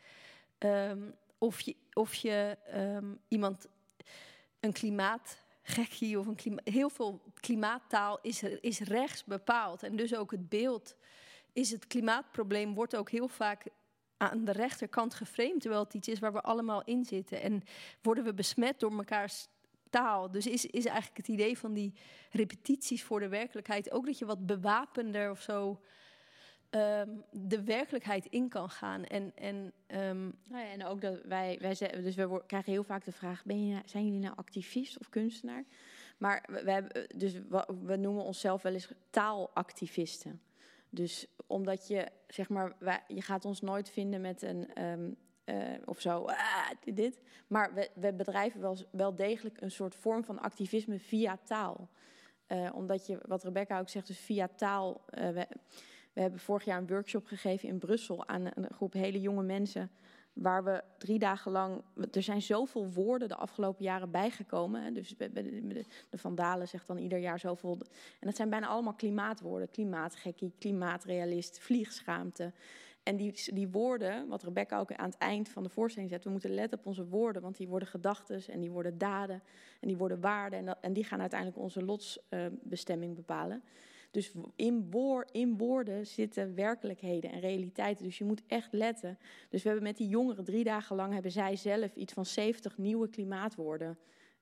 um, 0.58 1.14
of 1.38 1.60
je, 1.60 1.76
of 1.92 2.14
je 2.14 2.58
um, 2.74 3.20
iemand 3.28 3.68
een 4.60 4.72
klimaatgekkie 4.72 6.18
of 6.18 6.26
een 6.26 6.60
heel 6.64 6.90
veel 6.90 7.22
klimaattaal 7.40 8.18
is, 8.22 8.42
is 8.42 8.80
rechts 8.80 9.24
bepaald 9.24 9.82
en 9.82 9.96
dus 9.96 10.14
ook 10.14 10.30
het 10.30 10.48
beeld 10.48 10.96
is 11.52 11.70
het 11.70 11.86
klimaatprobleem 11.86 12.74
wordt 12.74 12.96
ook 12.96 13.10
heel 13.10 13.28
vaak 13.28 13.66
aan 14.16 14.44
de 14.44 14.52
rechterkant 14.52 15.14
geframed, 15.14 15.60
terwijl 15.60 15.84
het 15.84 15.94
iets 15.94 16.08
is 16.08 16.18
waar 16.18 16.32
we 16.32 16.40
allemaal 16.40 16.84
in 16.84 17.04
zitten. 17.04 17.42
En 17.42 17.62
worden 18.02 18.24
we 18.24 18.34
besmet 18.34 18.80
door 18.80 18.92
mekaars 18.92 19.48
taal. 19.90 20.30
Dus 20.30 20.46
is, 20.46 20.66
is 20.66 20.84
eigenlijk 20.84 21.16
het 21.16 21.28
idee 21.28 21.58
van 21.58 21.72
die 21.72 21.94
repetities 22.30 23.02
voor 23.02 23.20
de 23.20 23.28
werkelijkheid 23.28 23.90
ook 23.90 24.06
dat 24.06 24.18
je 24.18 24.26
wat 24.26 24.46
bewapender 24.46 25.30
of 25.30 25.40
zo 25.40 25.80
um, 26.70 27.24
de 27.30 27.62
werkelijkheid 27.64 28.26
in 28.26 28.48
kan 28.48 28.70
gaan. 28.70 29.04
En, 29.04 29.32
en, 29.34 29.56
um, 29.86 30.38
nou 30.48 30.64
ja, 30.64 30.70
en 30.70 30.84
ook 30.84 31.00
dat 31.00 31.22
wij, 31.24 31.58
wij 31.60 31.74
dus 32.02 32.14
we 32.14 32.42
krijgen 32.46 32.72
heel 32.72 32.84
vaak 32.84 33.04
de 33.04 33.12
vraag: 33.12 33.44
ben 33.44 33.66
je, 33.66 33.80
zijn 33.84 34.04
jullie 34.04 34.20
nou 34.20 34.36
activist 34.36 34.98
of 34.98 35.08
kunstenaar? 35.08 35.64
Maar 36.18 36.44
we, 36.64 36.70
hebben, 36.70 37.18
dus 37.18 37.32
we, 37.82 37.96
noemen 37.96 38.24
onszelf 38.24 38.62
wel 38.62 38.72
eens 38.72 38.88
taalactivisten. 39.10 40.40
Dus 40.90 41.26
omdat 41.46 41.88
je, 41.88 42.08
zeg 42.28 42.48
maar, 42.48 42.76
je 43.08 43.22
gaat 43.22 43.44
ons 43.44 43.60
nooit 43.60 43.90
vinden 43.90 44.20
met 44.20 44.42
een, 44.42 44.74
ehm, 44.74 45.10
eh, 45.44 45.56
of 45.84 46.00
zo, 46.00 46.24
ah, 46.24 46.70
dit. 46.94 47.20
Maar 47.46 47.74
we, 47.74 47.90
we 47.94 48.12
bedrijven 48.12 48.60
wel, 48.60 48.76
wel 48.90 49.14
degelijk 49.14 49.60
een 49.60 49.70
soort 49.70 49.94
vorm 49.94 50.24
van 50.24 50.38
activisme 50.38 50.98
via 50.98 51.38
taal. 51.44 51.88
Eh, 52.46 52.70
omdat 52.74 53.06
je, 53.06 53.18
wat 53.26 53.44
Rebecca 53.44 53.78
ook 53.78 53.88
zegt, 53.88 54.06
dus 54.06 54.18
via 54.18 54.48
taal. 54.48 55.04
eh, 55.06 55.40
we 56.16 56.22
hebben 56.22 56.40
vorig 56.40 56.64
jaar 56.64 56.78
een 56.78 56.86
workshop 56.86 57.26
gegeven 57.26 57.68
in 57.68 57.78
Brussel 57.78 58.28
aan 58.28 58.50
een 58.54 58.70
groep 58.70 58.92
hele 58.92 59.20
jonge 59.20 59.42
mensen. 59.42 59.90
Waar 60.32 60.64
we 60.64 60.82
drie 60.98 61.18
dagen 61.18 61.52
lang. 61.52 61.82
Er 62.12 62.22
zijn 62.22 62.42
zoveel 62.42 62.92
woorden 62.92 63.28
de 63.28 63.36
afgelopen 63.36 63.84
jaren 63.84 64.10
bijgekomen. 64.10 64.82
Hè, 64.82 64.92
dus 64.92 65.14
de, 65.16 65.84
Vandalen 66.12 66.68
zegt 66.68 66.86
dan 66.86 66.98
ieder 66.98 67.18
jaar 67.18 67.38
zoveel. 67.38 67.78
En 68.20 68.26
dat 68.26 68.36
zijn 68.36 68.50
bijna 68.50 68.66
allemaal 68.66 68.94
klimaatwoorden: 68.94 69.70
klimaatgekkie, 69.70 70.52
klimaatrealist, 70.58 71.58
vliegschaamte. 71.58 72.52
En 73.02 73.16
die, 73.16 73.52
die 73.54 73.68
woorden, 73.68 74.28
wat 74.28 74.42
Rebecca 74.42 74.78
ook 74.78 74.92
aan 74.92 75.10
het 75.10 75.18
eind 75.18 75.48
van 75.48 75.62
de 75.62 75.68
voorstelling 75.68 76.10
zet, 76.10 76.24
we 76.24 76.30
moeten 76.30 76.54
letten 76.54 76.78
op 76.78 76.86
onze 76.86 77.06
woorden, 77.06 77.42
want 77.42 77.56
die 77.56 77.68
worden 77.68 77.88
gedachtes 77.88 78.48
en 78.48 78.60
die 78.60 78.70
worden 78.70 78.98
daden 78.98 79.42
en 79.80 79.88
die 79.88 79.96
worden 79.96 80.20
waarden 80.20 80.66
en, 80.66 80.76
en 80.80 80.92
die 80.92 81.04
gaan 81.04 81.20
uiteindelijk 81.20 81.60
onze 81.60 81.84
lotsbestemming 81.84 83.14
bepalen. 83.14 83.62
Dus 84.16 84.32
in, 84.54 84.90
in 85.32 85.56
woorden 85.56 86.06
zitten 86.06 86.54
werkelijkheden 86.54 87.30
en 87.30 87.40
realiteiten. 87.40 88.04
Dus 88.04 88.18
je 88.18 88.24
moet 88.24 88.42
echt 88.46 88.72
letten. 88.72 89.18
Dus 89.48 89.62
we 89.62 89.68
hebben 89.68 89.86
met 89.86 89.96
die 89.96 90.08
jongeren 90.08 90.44
drie 90.44 90.64
dagen 90.64 90.96
lang 90.96 91.12
hebben 91.12 91.30
zij 91.30 91.56
zelf 91.56 91.94
iets 91.94 92.12
van 92.12 92.26
70 92.26 92.78
nieuwe 92.78 93.08
klimaatwoorden 93.08 93.98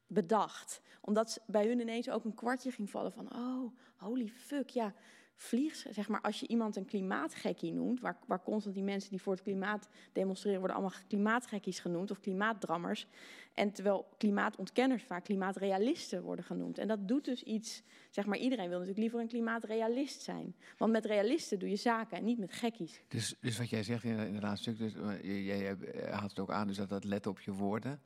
bedacht. 0.06 0.80
Omdat 1.00 1.40
bij 1.46 1.66
hun 1.66 1.80
ineens 1.80 2.10
ook 2.10 2.24
een 2.24 2.34
kwartje 2.34 2.70
ging 2.70 2.90
vallen 2.90 3.12
van, 3.12 3.34
oh, 3.34 3.72
holy 3.96 4.28
fuck, 4.28 4.68
ja, 4.68 4.94
vlieg, 5.36 5.86
zeg 5.90 6.08
maar, 6.08 6.20
als 6.20 6.40
je 6.40 6.48
iemand 6.48 6.76
een 6.76 6.84
klimaatgekkie 6.84 7.72
noemt, 7.72 8.00
waar, 8.00 8.18
waar 8.26 8.42
constant 8.42 8.74
die 8.74 8.84
mensen 8.84 9.10
die 9.10 9.22
voor 9.22 9.32
het 9.32 9.42
klimaat 9.42 9.88
demonstreren 10.12 10.58
worden 10.58 10.76
allemaal 10.76 10.98
klimaatgekkies 11.08 11.78
genoemd 11.78 12.10
of 12.10 12.20
klimaatdrammers. 12.20 13.06
En 13.54 13.72
terwijl 13.72 14.06
klimaatontkenners 14.18 15.02
vaak 15.02 15.24
klimaatrealisten 15.24 16.22
worden 16.22 16.44
genoemd. 16.44 16.78
En 16.78 16.88
dat 16.88 17.08
doet 17.08 17.24
dus 17.24 17.42
iets, 17.42 17.82
zeg 18.10 18.26
maar, 18.26 18.38
iedereen 18.38 18.68
wil 18.68 18.78
natuurlijk 18.78 18.98
liever 18.98 19.20
een 19.20 19.28
klimaatrealist 19.28 20.22
zijn. 20.22 20.56
Want 20.78 20.92
met 20.92 21.04
realisten 21.04 21.58
doe 21.58 21.68
je 21.68 21.76
zaken 21.76 22.16
en 22.16 22.24
niet 22.24 22.38
met 22.38 22.52
gekkies. 22.52 23.00
Dus, 23.08 23.34
dus 23.40 23.58
wat 23.58 23.70
jij 23.70 23.82
zegt 23.82 24.04
in, 24.04 24.18
het 24.18 24.42
laatste 24.42 24.74
stuk, 24.74 24.78
dus, 24.78 24.94
eh, 25.22 25.46
jij, 25.46 25.76
eh, 25.76 26.12
haalt 26.12 26.30
het 26.30 26.38
ook 26.38 26.50
aan, 26.50 26.66
dus 26.66 26.76
dat 26.76 26.88
dat 26.88 27.04
let 27.04 27.26
op 27.26 27.40
je 27.40 27.52
woorden. 27.52 28.00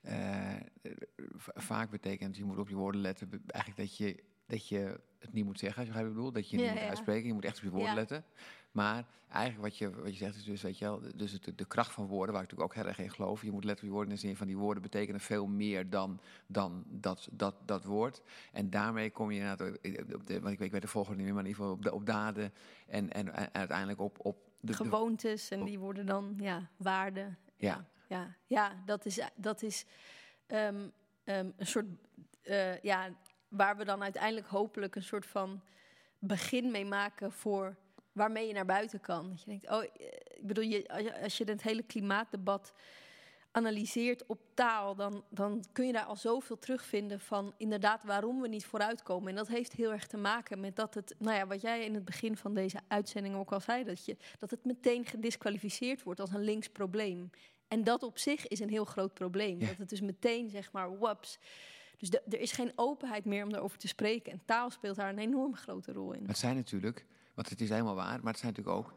eh, 0.00 0.54
vaak 1.54 1.90
betekent, 1.90 2.36
je 2.36 2.44
moet 2.44 2.58
op 2.58 2.68
je 2.68 2.74
woorden 2.74 3.00
letten, 3.00 3.42
eigenlijk 3.46 3.76
dat 3.76 3.96
je, 3.96 4.22
dat 4.48 4.68
je 4.68 5.00
het 5.18 5.32
niet 5.32 5.44
moet 5.44 5.58
zeggen, 5.58 5.78
als 5.78 5.86
je 5.86 5.92
begrijpt 5.92 5.94
wat 5.94 6.06
ik 6.06 6.14
bedoel. 6.14 6.32
Dat 6.32 6.50
je 6.50 6.56
het 6.56 6.64
Ja, 6.64 6.70
niet 6.72 6.80
moet 6.80 6.88
uitspreken, 6.90 7.26
je 7.26 7.34
moet 7.34 7.44
echt 7.44 7.56
op 7.56 7.62
je 7.62 7.70
woorden 7.70 7.94
letten. 7.94 8.24
Maar 8.70 9.04
eigenlijk 9.30 9.62
wat 9.62 9.78
je, 9.78 9.90
wat 9.90 10.10
je 10.12 10.16
zegt 10.24 10.36
is 10.36 10.44
dus, 10.44 10.62
weet 10.62 10.78
je 10.78 10.84
wel, 10.84 11.00
dus 11.14 11.32
het, 11.32 11.52
de 11.58 11.64
kracht 11.64 11.92
van 11.92 12.06
woorden, 12.06 12.34
waar 12.34 12.42
ik 12.42 12.50
natuurlijk 12.50 12.76
ook 12.76 12.82
heel 12.82 12.92
erg 12.92 12.98
in 12.98 13.10
geloof. 13.10 13.42
Je 13.42 13.50
moet 13.50 13.64
letten 13.64 13.84
op 13.84 13.88
je 13.90 13.94
woorden 13.96 14.14
in 14.14 14.20
de 14.20 14.26
zin 14.26 14.36
van 14.36 14.46
die 14.46 14.56
woorden 14.56 14.82
betekenen 14.82 15.20
veel 15.20 15.46
meer 15.46 15.90
dan, 15.90 16.20
dan 16.46 16.84
dat, 16.86 17.28
dat, 17.32 17.54
dat 17.64 17.84
woord. 17.84 18.22
En 18.52 18.70
daarmee 18.70 19.10
kom 19.10 19.30
je 19.30 19.40
inderdaad, 19.40 19.68
op- 20.14 20.26
de, 20.26 20.40
want 20.40 20.52
ik 20.52 20.58
weet, 20.58 20.60
ik 20.60 20.72
weet 20.72 20.82
de 20.82 20.88
volgende 20.88 21.16
niet 21.16 21.24
meer, 21.26 21.34
maar 21.34 21.44
in 21.44 21.48
ieder 21.48 21.62
geval 21.64 21.76
op, 21.76 21.82
de, 21.82 21.92
op 21.94 22.06
daden 22.06 22.52
en, 22.86 23.12
en, 23.12 23.34
en 23.34 23.54
uiteindelijk 23.54 24.00
op, 24.00 24.18
op 24.24 24.36
de, 24.60 24.66
de- 24.66 24.72
gewoontes 24.74 25.50
en 25.50 25.64
die 25.64 25.78
worden 25.78 26.06
dan 26.06 26.34
ja, 26.40 26.70
waarden. 26.76 27.38
Ja. 27.56 27.86
Ja, 28.08 28.36
ja 28.46 28.82
dat 28.86 29.06
is, 29.06 29.20
dat 29.36 29.62
is 29.62 29.84
ehm, 30.46 30.88
ehm, 31.24 31.50
een 31.56 31.66
soort, 31.66 31.86
eh, 32.42 32.80
ja, 32.80 33.08
waar 33.48 33.76
we 33.76 33.84
dan 33.84 34.02
uiteindelijk 34.02 34.46
hopelijk 34.46 34.96
een 34.96 35.02
soort 35.02 35.26
van 35.26 35.60
begin 36.18 36.70
mee 36.70 36.84
maken 36.84 37.32
voor 37.32 37.76
waarmee 38.12 38.46
je 38.46 38.52
naar 38.52 38.64
buiten 38.64 39.00
kan. 39.00 39.28
Dat 39.28 39.40
je 39.40 39.46
denkt, 39.46 39.70
oh, 39.70 39.82
eh, 39.82 39.88
ik 40.34 40.46
bedoel, 40.46 40.64
je, 40.64 40.88
als 40.88 41.02
je, 41.02 41.22
als 41.22 41.38
je 41.38 41.44
het 41.44 41.62
hele 41.62 41.82
klimaatdebat 41.82 42.72
analyseert 43.50 44.26
op 44.26 44.40
taal, 44.54 44.94
dan, 44.94 45.24
dan 45.28 45.64
kun 45.72 45.86
je 45.86 45.92
daar 45.92 46.04
al 46.04 46.16
zoveel 46.16 46.58
terugvinden 46.58 47.20
van 47.20 47.54
inderdaad 47.56 48.04
waarom 48.04 48.40
we 48.40 48.48
niet 48.48 48.64
vooruitkomen. 48.66 49.28
En 49.28 49.36
dat 49.36 49.48
heeft 49.48 49.72
heel 49.72 49.92
erg 49.92 50.06
te 50.06 50.16
maken 50.16 50.60
met 50.60 50.76
dat 50.76 50.94
het, 50.94 51.14
nou 51.18 51.36
ja, 51.36 51.46
wat 51.46 51.60
jij 51.60 51.84
in 51.84 51.94
het 51.94 52.04
begin 52.04 52.36
van 52.36 52.54
deze 52.54 52.80
uitzending 52.88 53.34
ook 53.34 53.52
al 53.52 53.60
zei, 53.60 53.84
dat, 53.84 54.04
je, 54.04 54.16
dat 54.38 54.50
het 54.50 54.64
meteen 54.64 55.04
gedisqualificeerd 55.04 56.02
wordt 56.02 56.20
als 56.20 56.32
een 56.32 56.44
links 56.44 56.68
probleem. 56.68 57.30
En 57.68 57.84
dat 57.84 58.02
op 58.02 58.18
zich 58.18 58.48
is 58.48 58.60
een 58.60 58.68
heel 58.68 58.84
groot 58.84 59.14
probleem. 59.14 59.60
Ja. 59.60 59.66
Dat 59.66 59.76
het 59.76 59.88
dus 59.88 60.00
meteen, 60.00 60.50
zeg 60.50 60.72
maar, 60.72 60.98
waps. 60.98 61.38
Dus 61.98 62.10
er 62.10 62.40
is 62.40 62.52
geen 62.52 62.72
openheid 62.74 63.24
meer 63.24 63.44
om 63.44 63.50
daarover 63.50 63.78
te 63.78 63.88
spreken. 63.88 64.32
En 64.32 64.40
taal 64.44 64.70
speelt 64.70 64.96
daar 64.96 65.08
een 65.08 65.18
enorm 65.18 65.56
grote 65.56 65.92
rol 65.92 66.12
in. 66.12 66.26
Het 66.26 66.38
zijn 66.38 66.56
natuurlijk, 66.56 67.06
want 67.34 67.48
het 67.48 67.60
is 67.60 67.68
helemaal 67.68 67.94
waar, 67.94 68.20
maar 68.22 68.32
het 68.32 68.40
zijn 68.40 68.52
natuurlijk 68.54 68.76
ook 68.78 68.94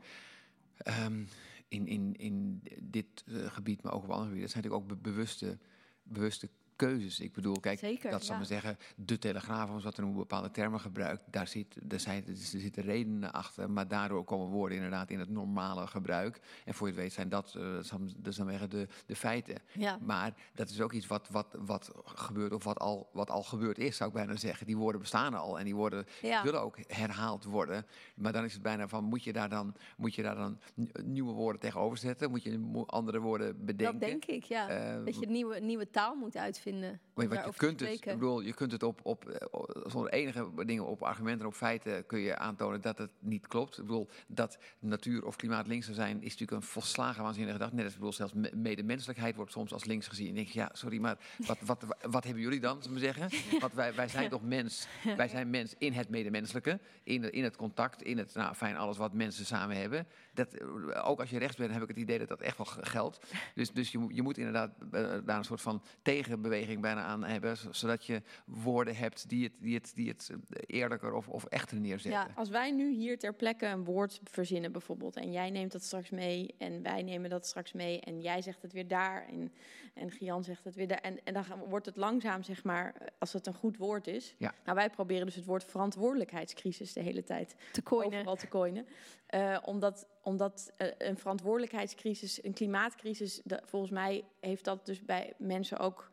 ehm, 0.78 1.24
in, 1.68 1.88
in, 1.88 2.16
in 2.18 2.62
dit 2.82 3.24
eh, 3.28 3.52
gebied, 3.52 3.82
maar 3.82 3.94
ook 3.94 4.04
op 4.04 4.10
andere 4.10 4.28
gebieden, 4.30 4.44
het 4.44 4.52
zijn 4.52 4.64
natuurlijk 4.64 4.92
ook 4.92 5.02
be- 5.02 5.10
bewuste, 5.10 5.58
bewuste 6.04 6.50
keuzes. 6.88 7.20
Ik 7.20 7.34
bedoel, 7.34 7.60
kijk, 7.60 7.80
Zeker, 7.80 8.12
dat 8.12 8.22
zal 8.24 8.32
ja. 8.32 8.38
maar 8.38 8.48
zeggen, 8.48 8.78
de 8.96 9.20
telegraaf, 9.20 9.70
als 9.70 9.84
wat 9.84 9.98
er 9.98 10.04
een 10.04 10.13
bepaalde 10.13 10.52
termen 10.52 10.80
gebruikt, 10.80 11.24
daar, 11.32 11.48
zit, 11.48 11.78
daar 11.84 12.00
zijn, 12.00 12.24
er 12.28 12.36
zitten 12.36 12.84
redenen 12.84 13.32
achter, 13.32 13.70
maar 13.72 13.88
daardoor 13.88 14.24
komen 14.24 14.48
woorden 14.48 14.76
inderdaad 14.78 15.10
in 15.10 15.20
het 15.20 15.30
normale 15.30 15.88
gebruik. 15.88 16.39
En 16.65 16.74
voor 16.74 16.88
je 16.88 16.94
het 16.94 17.02
weet 17.02 17.13
zijn 17.13 17.30
dat, 17.30 17.56
eh, 17.56 17.74
dat 17.74 17.86
zal, 17.86 18.00
dat 18.17 18.34
zal 18.34 18.44
maar 18.46 18.54
zeggen, 18.54 18.70
de, 18.70 18.88
de 19.06 19.15
feiten. 19.15 19.56
Ja. 19.74 19.98
Maar 20.02 20.34
dat 20.54 20.70
is 20.70 20.82
ook 20.82 20.91
iets 20.91 21.08
wat, 21.08 21.28
wat, 21.30 21.56
wat 21.60 21.91
gebeurt, 22.06 22.54
of 22.54 22.63
wat 22.63 22.80
al, 22.80 23.10
wat 23.13 23.30
al 23.30 23.44
gebeurd 23.44 23.78
is, 23.78 23.98
zou 23.98 24.10
ik 24.10 24.15
bijna 24.15 24.36
zeggen. 24.36 24.65
Die 24.65 24.78
woorden 24.78 25.02
bestaan 25.02 25.34
al 25.34 25.60
en 25.60 25.65
die 25.65 25.76
woorden 25.76 26.06
Ja. 26.22 26.44
willen 26.44 26.62
ook 26.62 26.78
herhaald 26.88 27.44
worden. 27.44 27.86
Maar 28.15 28.34
dan 28.34 28.44
is 28.44 28.54
het 28.54 28.62
bijna 28.62 28.88
van, 28.88 29.04
moet 29.04 29.24
je 29.24 29.34
daar 29.34 29.50
dan, 29.50 29.76
moet 29.98 30.15
je 30.15 30.22
daar 30.24 30.36
dan 30.36 30.60
nieuwe 31.04 31.34
woorden 31.34 31.62
tegenover 31.62 31.98
zetten? 31.98 32.30
Moet 32.30 32.44
je 32.44 32.84
andere 32.86 33.20
woorden 33.20 33.65
bedenken? 33.65 34.00
Dat 34.00 34.10
denk 34.10 34.26
ik, 34.26 34.44
ja. 34.44 34.67
Eh, 34.70 35.06
dat 35.06 35.20
je 35.20 35.26
nieuwe, 35.28 35.60
nieuwe 35.60 35.89
taal 35.89 36.15
moet 36.15 36.38
uitvinden. 36.38 36.70
Wat 37.14 37.46
je 37.46 37.52
kunt 37.56 37.80
het, 37.80 37.90
ik 37.90 38.04
bedoel, 38.04 38.42
je 38.42 38.54
kunt 38.54 38.72
het 38.72 38.84
op, 38.84 39.00
op, 39.04 39.30
eh, 39.30 39.48
zonder 39.86 40.12
enige 40.12 40.50
dingen 40.66 40.86
op 40.86 41.04
argumenten 41.04 41.42
en 41.42 41.48
op 41.48 41.54
feiten 41.54 42.06
kun 42.06 42.20
je 42.20 42.38
aantonen 42.38 42.82
dat 42.82 42.98
het 42.98 43.12
niet 43.20 43.48
klopt. 43.48 43.78
Ik 43.78 43.86
bedoel, 43.86 44.10
dat 44.28 44.58
natuur 44.80 45.26
of 45.26 45.36
klimaat 45.36 45.68
links 45.68 45.86
zou 45.86 45.98
zijn, 45.98 46.18
is 46.18 46.32
natuurlijk 46.32 46.52
een 46.52 46.68
volslagen 46.68 47.24
waanzinnige 47.24 47.54
gedachte. 47.54 47.76
Net 47.76 47.86
als, 47.86 47.94
bedoel, 47.94 48.14
zelfs 48.14 48.34
me- 48.34 48.52
medemenselijkheid 48.56 49.36
wordt 49.36 49.52
soms 49.52 49.74
als 49.74 49.86
links 49.86 50.08
gezien. 50.08 50.28
En 50.28 50.36
denk 50.36 50.48
je, 50.48 50.60
ja, 50.60 50.70
sorry, 50.74 50.98
maar 50.98 51.18
wat, 51.38 51.58
wat, 51.62 51.86
wat 52.02 52.24
hebben 52.24 52.44
jullie 52.44 52.60
dan, 52.60 52.82
zullen 52.82 53.00
we 53.00 53.04
zeggen? 53.04 53.60
Want 53.60 53.74
wij, 53.74 53.96
wij 53.96 54.08
zijn 54.08 54.30
toch 54.30 54.44
mens, 54.44 54.88
wij 55.18 55.28
zijn 55.28 55.50
mens 55.50 55.76
in 55.78 55.94
het 55.94 56.10
medemenselijke, 56.10 56.80
in, 57.04 57.32
in 57.32 57.44
het 57.44 57.56
contact, 57.56 58.02
in 58.02 58.18
het, 58.18 58.34
nou 58.34 58.56
fijn, 58.56 58.78
alles 58.78 58.98
wat 58.98 59.14
mensen 59.14 59.46
samen 59.46 59.78
hebben. 59.78 60.08
Dat, 60.34 60.54
eh, 60.54 61.10
ook 61.10 61.20
als 61.20 61.30
je 61.30 61.38
rechts 61.39 61.58
bent, 61.58 61.72
heb 61.74 61.82
ik 61.82 61.88
het 61.88 61.98
idee 61.98 62.20
dat 62.20 62.28
dat 62.28 62.41
echt 62.41 62.58
wel 62.58 62.65
geldt. 62.65 63.20
Dus, 63.56 63.72
dus 63.72 63.91
je, 63.91 63.98
moet- 63.98 64.15
je 64.15 64.22
moet 64.22 64.38
inderdaad 64.38 64.72
eh, 64.91 65.17
daar 65.26 65.38
een 65.38 65.44
soort 65.44 65.62
van 65.62 65.84
tegenbeweging 66.02 66.82
bijna 66.82 67.04
aan 67.04 67.24
hebben, 67.24 67.58
zodat 67.72 68.06
je 68.06 68.22
woorden 68.46 68.96
hebt 68.96 69.30
die 69.30 69.44
het, 69.44 69.54
die 69.60 69.76
het, 69.76 69.91
die 69.96 70.08
het 70.08 70.30
eh, 70.30 70.62
eerlijker 70.80 71.13
of, 71.13 71.28
of 71.28 71.46
echter 71.46 71.80
neerzetten. 71.80 72.22
Ja, 72.22 72.28
als 72.36 72.50
wij 72.50 72.72
nu 72.72 72.94
hier 72.94 73.17
ter 73.20 73.34
plekke 73.34 73.65
een 73.65 73.84
woord 73.84 74.20
verzinnen 74.24 74.72
bijvoorbeeld... 74.72 75.15
en 75.15 75.32
jij 75.32 75.50
neemt 75.50 75.72
dat 75.72 75.84
straks 75.84 76.10
mee 76.10 76.56
en 76.58 76.82
wij 76.82 77.04
nemen 77.04 77.30
dat 77.30 77.46
straks 77.46 77.72
mee... 77.74 78.00
en 78.02 78.22
jij 78.22 78.41
zegt 78.41 78.62
het 78.62 78.74
weer 78.74 78.88
daar 78.88 79.26
en, 79.28 79.54
en 79.94 80.12
Gian 80.12 80.44
zegt 80.44 80.63
het 80.63 80.76
weer 80.76 80.88
daar... 80.88 81.02
En, 81.02 81.20
en 81.24 81.34
dan 81.34 81.44
wordt 81.70 81.86
het 81.86 81.96
langzaam, 81.98 82.44
zeg 82.44 82.63
maar, 82.63 82.96
als 83.20 83.34
het 83.34 83.48
een 83.48 83.54
goed 83.54 83.78
woord 83.78 84.08
is... 84.08 84.36
Ja. 84.38 84.54
Nou, 84.65 84.78
wij 84.78 84.89
proberen 84.89 85.26
dus 85.26 85.36
het 85.36 85.46
woord 85.46 85.63
verantwoordelijkheidscrisis 85.65 86.94
de 86.94 87.02
hele 87.02 87.24
tijd 87.24 87.56
Te 87.72 87.84
coinen. 87.84 88.17
overal 88.17 88.36
te 88.36 88.48
coinen. 88.48 88.86
Eh, 89.28 89.58
omdat 89.65 90.08
omdat 90.22 90.72
eh, 90.78 90.88
een 90.98 91.18
verantwoordelijkheidscrisis, 91.18 92.44
een 92.44 92.54
klimaatcrisis... 92.54 93.42
de- 93.44 93.62
volgens 93.66 93.92
mij 93.92 94.24
heeft 94.40 94.64
dat 94.64 94.86
dus 94.86 95.02
bij 95.06 95.34
mensen 95.38 95.78
ook 95.80 96.10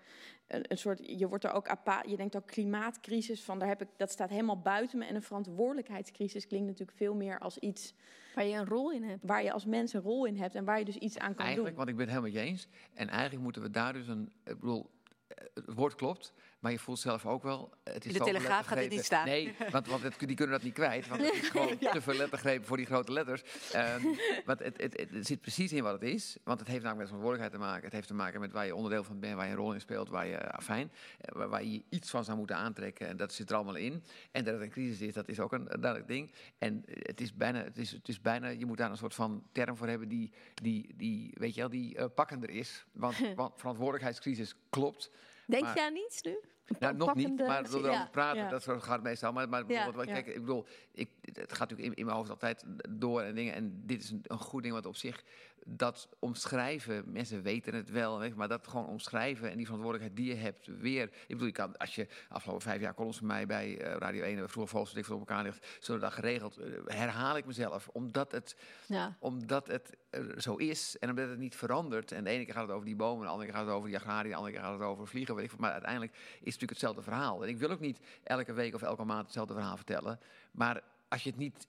een, 0.46 0.64
een 0.68 0.78
soort, 0.78 1.18
je 1.18 1.28
wordt 1.28 1.44
er 1.44 1.52
ook 1.52 1.68
apa, 1.68 2.02
je 2.06 2.16
denkt 2.16 2.36
ook 2.36 2.46
klimaatcrisis 2.46 3.42
van, 3.42 3.58
daar 3.58 3.68
heb 3.68 3.82
ik, 3.82 3.88
dat 3.96 4.10
staat 4.10 4.30
helemaal 4.30 4.60
buiten 4.60 4.98
me. 4.98 5.04
En 5.04 5.14
een 5.14 5.22
verantwoordelijkheidscrisis 5.22 6.46
klinkt 6.46 6.66
natuurlijk 6.66 6.96
veel 6.98 7.14
meer 7.14 7.38
als 7.38 7.58
iets 7.58 7.94
Waar 8.34 8.44
je 8.44 8.56
een 8.56 8.66
rol 8.66 8.92
in 8.92 9.02
hebt. 9.02 9.22
waar 9.26 9.42
je 9.42 9.52
als 9.52 9.64
mens 9.64 9.92
een 9.92 10.00
rol 10.00 10.24
in 10.24 10.36
hebt 10.36 10.54
en 10.54 10.64
waar 10.64 10.78
je 10.78 10.84
dus 10.84 10.96
iets 10.96 11.18
aan 11.18 11.34
kan 11.34 11.44
Eigenlijk, 11.44 11.76
doen. 11.76 11.84
want 11.86 11.88
ik 11.88 11.96
ben 11.96 12.14
het 12.14 12.14
helemaal 12.14 12.34
met 12.42 12.42
je 12.42 12.50
eens. 12.50 12.68
En 12.94 13.08
eigenlijk 13.08 13.42
moeten 13.42 13.62
we 13.62 13.70
daar 13.70 13.92
dus 13.92 14.08
een. 14.08 14.32
Ik 14.44 14.60
bedoel, 14.60 14.90
eh, 15.28 15.44
het 15.54 15.74
woord 15.74 15.94
klopt, 15.94 16.32
maar 16.58 16.72
je 16.72 16.78
voelt 16.78 16.98
zelf 16.98 17.26
ook 17.26 17.42
wel. 17.42 17.72
Het 17.84 18.04
is 18.04 18.12
In 18.12 18.18
de 18.18 18.24
Telegraaf 18.24 18.66
gaat 18.66 18.78
dit 18.78 18.90
niet 18.90 19.04
staan. 19.04 19.26
Nee, 19.26 19.54
want, 19.70 19.86
want 19.86 20.02
het- 20.02 20.18
die 20.18 20.36
kunnen 20.36 20.54
dat 20.54 20.62
niet 20.62 20.74
kwijt. 20.74 21.08
Want 21.08 21.20
het 21.22 21.34
is 21.34 21.48
gewoon 21.48 21.78
te 21.92 22.00
veel 22.00 22.14
lettergrepen 22.14 22.66
voor 22.66 22.76
die 22.76 22.86
grote 22.86 23.12
letters. 23.12 23.42
Ehm, 23.72 24.02
want 24.44 24.58
het, 24.58 24.82
het, 24.82 24.96
het, 25.10 25.26
zit 25.26 25.40
precies 25.40 25.72
in 25.72 25.82
wat 25.82 25.92
het 25.92 26.02
is. 26.02 26.36
Want 26.44 26.58
het 26.58 26.68
heeft 26.68 26.82
namelijk 26.82 27.10
met 27.10 27.18
verantwoordelijkheid 27.18 27.52
te 27.62 27.68
maken. 27.70 27.84
Het 27.84 27.92
heeft 27.92 28.06
te 28.08 28.14
maken 28.14 28.40
met 28.40 28.52
waar 28.52 28.66
je 28.66 28.74
onderdeel 28.74 29.04
van 29.04 29.20
bent, 29.20 29.34
waar 29.34 29.44
je 29.44 29.50
een 29.50 29.56
rol 29.58 29.72
in 29.72 29.80
speelt, 29.80 30.08
waar 30.08 30.26
je 30.26 30.50
afijn, 30.50 30.90
eh, 31.20 31.34
waar, 31.36 31.48
waar 31.48 31.64
je 31.64 31.82
iets 31.88 32.10
van 32.10 32.24
zou 32.24 32.38
moeten 32.38 32.56
aantrekken. 32.56 33.08
En 33.08 33.16
dat 33.16 33.32
zit 33.32 33.50
er 33.50 33.56
allemaal 33.56 33.76
in. 33.76 34.04
En 34.30 34.44
dat 34.44 34.54
het 34.54 34.62
een 34.62 34.70
crisis 34.70 35.00
is, 35.00 35.14
dat 35.14 35.28
is 35.28 35.40
ook 35.40 35.52
een, 35.52 35.64
duidelijk 35.64 36.06
ding. 36.08 36.32
En 36.58 36.84
eh, 36.86 36.94
het 37.02 37.20
is 37.20 37.34
bijna, 37.34 37.64
het 37.64 37.78
is, 37.78 37.90
het 37.90 38.08
is 38.08 38.20
bijna, 38.20 38.48
je 38.48 38.66
moet 38.66 38.76
daar 38.76 38.90
een 38.90 38.96
soort 38.96 39.14
van 39.14 39.42
term 39.52 39.76
voor 39.76 39.88
hebben 39.88 40.08
die, 40.08 40.32
die, 40.54 40.94
die 40.96 41.30
weet 41.38 41.54
je 41.54 41.60
wel, 41.60 41.70
die 41.70 41.96
eh, 41.96 42.04
pakkender 42.14 42.50
is. 42.50 42.84
Want, 42.92 43.16
want 43.34 43.52
verantwoordelijkheidscrisis 43.56 44.54
klopt. 44.70 45.10
Denk 45.46 45.62
Maar- 45.62 45.74
je 45.76 45.82
aan 45.82 45.96
iets 45.96 46.22
nu? 46.22 46.38
Nou, 46.78 46.96
nog 46.96 47.14
niet, 47.14 47.38
maar 47.38 47.70
door 47.70 47.90
ja. 47.90 48.08
praten, 48.12 48.42
ja. 48.42 48.48
dat 48.48 48.62
soort 48.62 48.82
gaat 48.82 49.02
meestal. 49.02 49.32
Maar, 49.32 49.48
maar 49.48 49.64
Ja, 49.66 49.92
ja. 49.96 50.04
kijk, 50.04 50.26
ik 50.26 50.40
bedoel, 50.40 50.66
ik, 50.92 51.10
het 51.22 51.52
gaat 51.52 51.70
natuurlijk 51.70 51.88
in, 51.88 51.94
in 51.94 52.04
mijn 52.04 52.16
hoofd 52.16 52.30
altijd 52.30 52.64
door 52.88 53.20
en 53.20 53.34
dingen. 53.34 53.54
En 53.54 53.82
dit 53.86 54.02
is 54.02 54.10
een, 54.10 54.20
een 54.26 54.38
goed 54.38 54.62
ding, 54.62 54.74
want 54.74 54.86
op 54.86 54.96
zich, 54.96 55.24
dat 55.64 56.08
omschrijven, 56.18 57.12
mensen 57.12 57.42
weten 57.42 57.74
het 57.74 57.90
wel, 57.90 58.30
maar 58.34 58.48
dat 58.48 58.68
gewoon 58.68 58.86
omschrijven 58.86 59.50
en 59.50 59.56
die 59.56 59.66
verantwoordelijkheid 59.66 60.24
die 60.24 60.34
je 60.34 60.40
hebt 60.40 60.66
weer. 60.66 61.02
Ik 61.02 61.28
bedoel, 61.28 61.46
je 61.46 61.52
kan, 61.52 61.76
als 61.76 61.94
je 61.94 62.06
afgelopen 62.28 62.62
vijf 62.62 62.80
jaar 62.80 62.94
columns 62.94 63.18
van 63.18 63.26
mij 63.26 63.46
bij 63.46 63.80
eh, 63.80 63.96
Radio 63.96 64.22
1 64.22 64.38
en 64.38 64.48
vroeger 64.48 64.72
Volksdicht 64.72 65.06
voor 65.06 65.18
elkaar 65.18 65.42
ligt, 65.42 65.66
zo'n 65.80 65.98
dag 65.98 66.14
geregeld, 66.14 66.56
eh, 66.56 66.72
herhaal 66.86 67.36
ik 67.36 67.46
mezelf, 67.46 67.88
omdat 67.88 68.32
het 68.32 68.56
Ja. 68.86 69.16
omdat 69.18 69.66
het 69.66 69.96
eh, 70.10 70.20
zo 70.38 70.56
is 70.56 70.98
en 70.98 71.08
omdat 71.10 71.28
het 71.28 71.38
niet 71.38 71.56
verandert. 71.56 72.12
En 72.12 72.24
de 72.24 72.30
ene 72.30 72.44
keer 72.44 72.54
gaat 72.54 72.66
het 72.66 72.72
over 72.72 72.86
die 72.86 72.96
bomen, 72.96 73.24
de 73.24 73.30
andere 73.30 73.48
keer 73.48 73.58
gaat 73.58 73.66
het 73.66 73.74
over 73.74 73.88
die 73.88 73.98
agrarie, 73.98 74.30
de 74.30 74.36
andere 74.36 74.54
keer 74.54 74.64
gaat 74.64 74.78
het 74.78 74.88
over 74.88 75.06
vliegen. 75.06 75.34
Weet 75.34 75.52
ik, 75.52 75.58
maar 75.58 75.72
uiteindelijk 75.72 76.12
is 76.12 76.20
het 76.20 76.44
natuurlijk 76.44 76.70
hetzelfde 76.70 77.02
verhaal. 77.02 77.42
En 77.42 77.48
ik 77.48 77.58
wil 77.58 77.70
ook 77.70 77.80
niet 77.80 78.00
elke 78.22 78.52
week 78.52 78.74
of 78.74 78.82
elke 78.82 79.04
maand 79.04 79.24
hetzelfde 79.24 79.54
verhaal 79.54 79.76
vertellen. 79.76 80.20
Maar 80.52 80.82
als 81.08 81.22
je 81.22 81.30
het 81.30 81.38
niet 81.38 81.66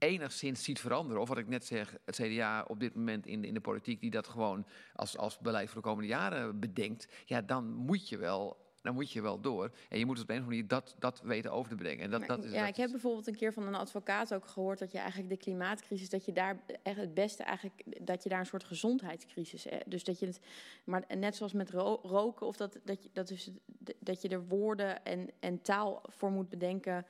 enigszins 0.00 0.64
ziet 0.64 0.80
veranderen, 0.80 1.22
of 1.22 1.28
wat 1.28 1.38
ik 1.38 1.48
net 1.48 1.64
zeg, 1.64 1.96
het 2.04 2.16
CDA 2.16 2.64
op 2.68 2.80
dit 2.80 2.94
moment 2.94 3.26
in 3.26 3.40
de, 3.40 3.46
in 3.46 3.54
de 3.54 3.60
politiek, 3.60 4.00
die 4.00 4.10
dat 4.10 4.26
gewoon 4.26 4.66
als, 4.94 5.16
als 5.16 5.38
beleid 5.38 5.70
voor 5.70 5.82
de 5.82 5.88
komende 5.88 6.08
jaren 6.08 6.60
bedenkt, 6.60 7.08
ja, 7.26 7.40
dan 7.40 7.72
moet 7.74 8.08
je 8.08 8.18
wel. 8.18 8.68
Dan 8.82 8.94
moet 8.94 9.12
je 9.12 9.20
wel 9.22 9.40
door. 9.40 9.70
En 9.88 9.98
je 9.98 10.06
moet 10.06 10.20
op 10.20 10.28
een 10.28 10.36
of 10.36 10.42
andere 10.42 10.56
manier 10.56 10.68
dat, 10.68 10.94
dat 10.98 11.20
weten 11.20 11.52
over 11.52 11.70
te 11.70 11.76
brengen. 11.76 12.04
En 12.04 12.10
dat, 12.10 12.18
Maar 12.18 12.28
dat 12.28 12.44
is, 12.44 12.52
ja, 12.52 12.60
dat 12.60 12.68
ik 12.68 12.76
heb 12.76 12.90
bijvoorbeeld 12.90 13.26
een 13.26 13.36
keer 13.36 13.52
van 13.52 13.66
een 13.66 13.74
advocaat 13.74 14.34
ook 14.34 14.46
gehoord 14.46 14.78
dat 14.78 14.92
je 14.92 14.98
eigenlijk 14.98 15.28
de 15.28 15.36
klimaatcrisis, 15.36 16.08
dat 16.08 16.24
je 16.24 16.32
daar 16.32 16.60
echt 16.82 16.96
het 16.96 17.14
beste 17.14 17.42
eigenlijk, 17.42 18.06
dat 18.06 18.22
je 18.22 18.28
daar 18.28 18.38
een 18.38 18.46
soort 18.46 18.64
gezondheidscrisis, 18.64 19.66
dus 19.86 20.04
dat 20.04 20.18
je 20.18 20.26
het, 20.26 20.40
maar 20.84 21.04
net 21.16 21.36
zoals 21.36 21.52
met 21.52 21.70
ro- 21.70 22.00
roken 22.02 22.46
of 22.46 22.56
dat, 22.56 22.78
dat, 22.84 23.02
je, 23.02 23.10
dat, 23.12 23.30
is, 23.30 23.50
dat 23.98 24.22
je 24.22 24.28
er 24.28 24.46
woorden 24.46 25.04
en, 25.04 25.30
en 25.40 25.62
taal 25.62 26.02
voor 26.08 26.30
moet 26.30 26.48
bedenken 26.48 27.06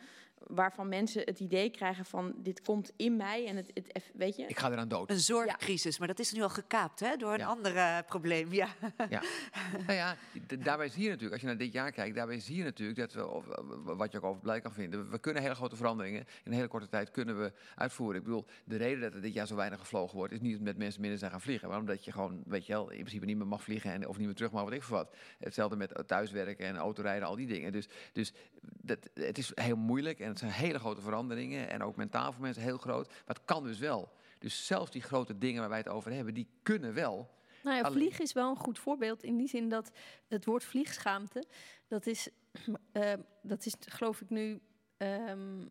waarvan 0.46 0.88
mensen 0.88 1.22
het 1.24 1.40
idee 1.40 1.70
krijgen 1.70 2.04
van 2.04 2.34
dit 2.36 2.62
komt 2.62 2.92
in 2.96 3.16
mij 3.16 3.46
en 3.46 3.56
het, 3.56 3.70
het 3.74 4.10
weet 4.14 4.36
je. 4.36 4.46
Ik 4.46 4.58
ga 4.58 4.70
eraan 4.70 4.88
dood. 4.88 5.10
Een 5.10 5.18
zorgcrisis, 5.18 5.98
maar 5.98 6.08
dat 6.08 6.18
is 6.18 6.32
nu 6.32 6.42
al 6.42 6.48
gekaapt 6.48 7.00
hè, 7.00 7.16
door 7.16 7.32
een 7.32 7.38
Ja. 7.38 7.46
ander 7.46 8.04
probleem. 8.04 8.52
Ja. 8.52 8.68
Ja. 9.08 9.22
nou 9.86 9.92
ja, 9.92 10.16
daarbij 10.58 10.88
zie 10.88 11.02
je 11.02 11.08
natuurlijk, 11.08 11.32
als 11.32 11.40
je 11.40 11.46
naar 11.46 11.56
dit 11.56 11.72
jaar 11.72 11.92
kijkt, 11.92 12.16
daarbij 12.16 12.40
zie 12.40 12.56
je 12.56 12.62
natuurlijk 12.64 12.98
dat 12.98 13.12
we, 13.12 13.28
of, 13.28 13.44
wat 13.84 14.12
je 14.12 14.18
ook 14.18 14.24
over 14.24 14.40
blij 14.40 14.60
kan 14.60 14.72
vinden, 14.72 15.10
we 15.10 15.18
kunnen 15.18 15.42
hele 15.42 15.54
grote 15.54 15.76
veranderingen 15.76 16.20
in 16.20 16.26
een 16.44 16.52
hele 16.52 16.68
korte 16.68 16.88
tijd 16.88 17.10
kunnen 17.10 17.38
we 17.40 17.52
uitvoeren. 17.74 18.16
Ik 18.18 18.24
bedoel, 18.24 18.46
de 18.64 18.76
reden 18.76 19.00
dat 19.00 19.14
er 19.14 19.20
dit 19.20 19.32
jaar 19.34 19.46
zo 19.46 19.56
weinig 19.56 19.78
gevlogen 19.78 20.16
wordt, 20.16 20.32
is 20.32 20.40
niet 20.40 20.52
dat 20.52 20.62
met 20.62 20.76
mensen 20.78 21.00
minder 21.00 21.18
zijn 21.18 21.30
gaan 21.30 21.40
vliegen, 21.40 21.68
maar 21.68 21.78
omdat 21.78 22.04
je 22.04 22.12
gewoon, 22.12 22.42
weet 22.46 22.66
je 22.66 22.72
wel, 22.72 22.90
in 22.90 22.98
principe 22.98 23.24
niet 23.24 23.36
meer 23.36 23.46
mag 23.46 23.62
vliegen 23.62 23.92
en, 23.92 24.08
of 24.08 24.16
niet 24.16 24.26
meer 24.26 24.36
terug 24.36 24.52
mag, 24.52 24.62
wat 24.64 24.72
ik 24.72 24.82
voor 24.82 24.96
wat. 24.96 25.14
Hetzelfde 25.38 25.76
met 25.76 26.02
thuiswerken 26.06 26.66
en 26.66 26.76
autorijden, 26.76 27.28
al 27.28 27.36
die 27.36 27.46
dingen. 27.46 27.72
Dus, 27.72 27.88
dus 28.12 28.32
dat, 28.60 28.98
het 29.14 29.38
is 29.38 29.52
heel 29.54 29.76
moeilijk 29.76 30.18
en 30.20 30.29
het 30.30 30.38
zijn 30.38 30.50
hele 30.50 30.78
grote 30.78 31.00
veranderingen 31.00 31.70
en 31.70 31.82
ook 31.82 31.96
mentaal 31.96 32.32
voor 32.32 32.42
mensen 32.42 32.62
heel 32.62 32.78
groot, 32.78 33.08
maar 33.08 33.36
het 33.36 33.44
kan 33.44 33.64
dus 33.64 33.78
wel. 33.78 34.12
Dus 34.38 34.66
zelfs 34.66 34.90
die 34.90 35.02
grote 35.02 35.38
dingen 35.38 35.60
waar 35.60 35.68
wij 35.68 35.78
het 35.78 35.88
over 35.88 36.12
hebben, 36.12 36.34
die 36.34 36.48
kunnen 36.62 36.94
wel. 36.94 37.30
Nou 37.62 37.76
ja, 37.76 37.90
vliegen 37.90 38.24
is 38.24 38.32
wel 38.32 38.50
een 38.50 38.56
goed 38.56 38.78
voorbeeld 38.78 39.22
in 39.22 39.36
die 39.36 39.48
zin 39.48 39.68
dat 39.68 39.90
het 40.28 40.44
woord 40.44 40.64
vliegschaamte, 40.64 41.44
dat 41.88 42.06
is, 42.06 42.28
eh, 42.92 43.12
dat 43.42 43.66
is 43.66 43.74
geloof 43.80 44.20
ik 44.20 44.30
nu 44.30 44.60
ehm, 44.96 45.66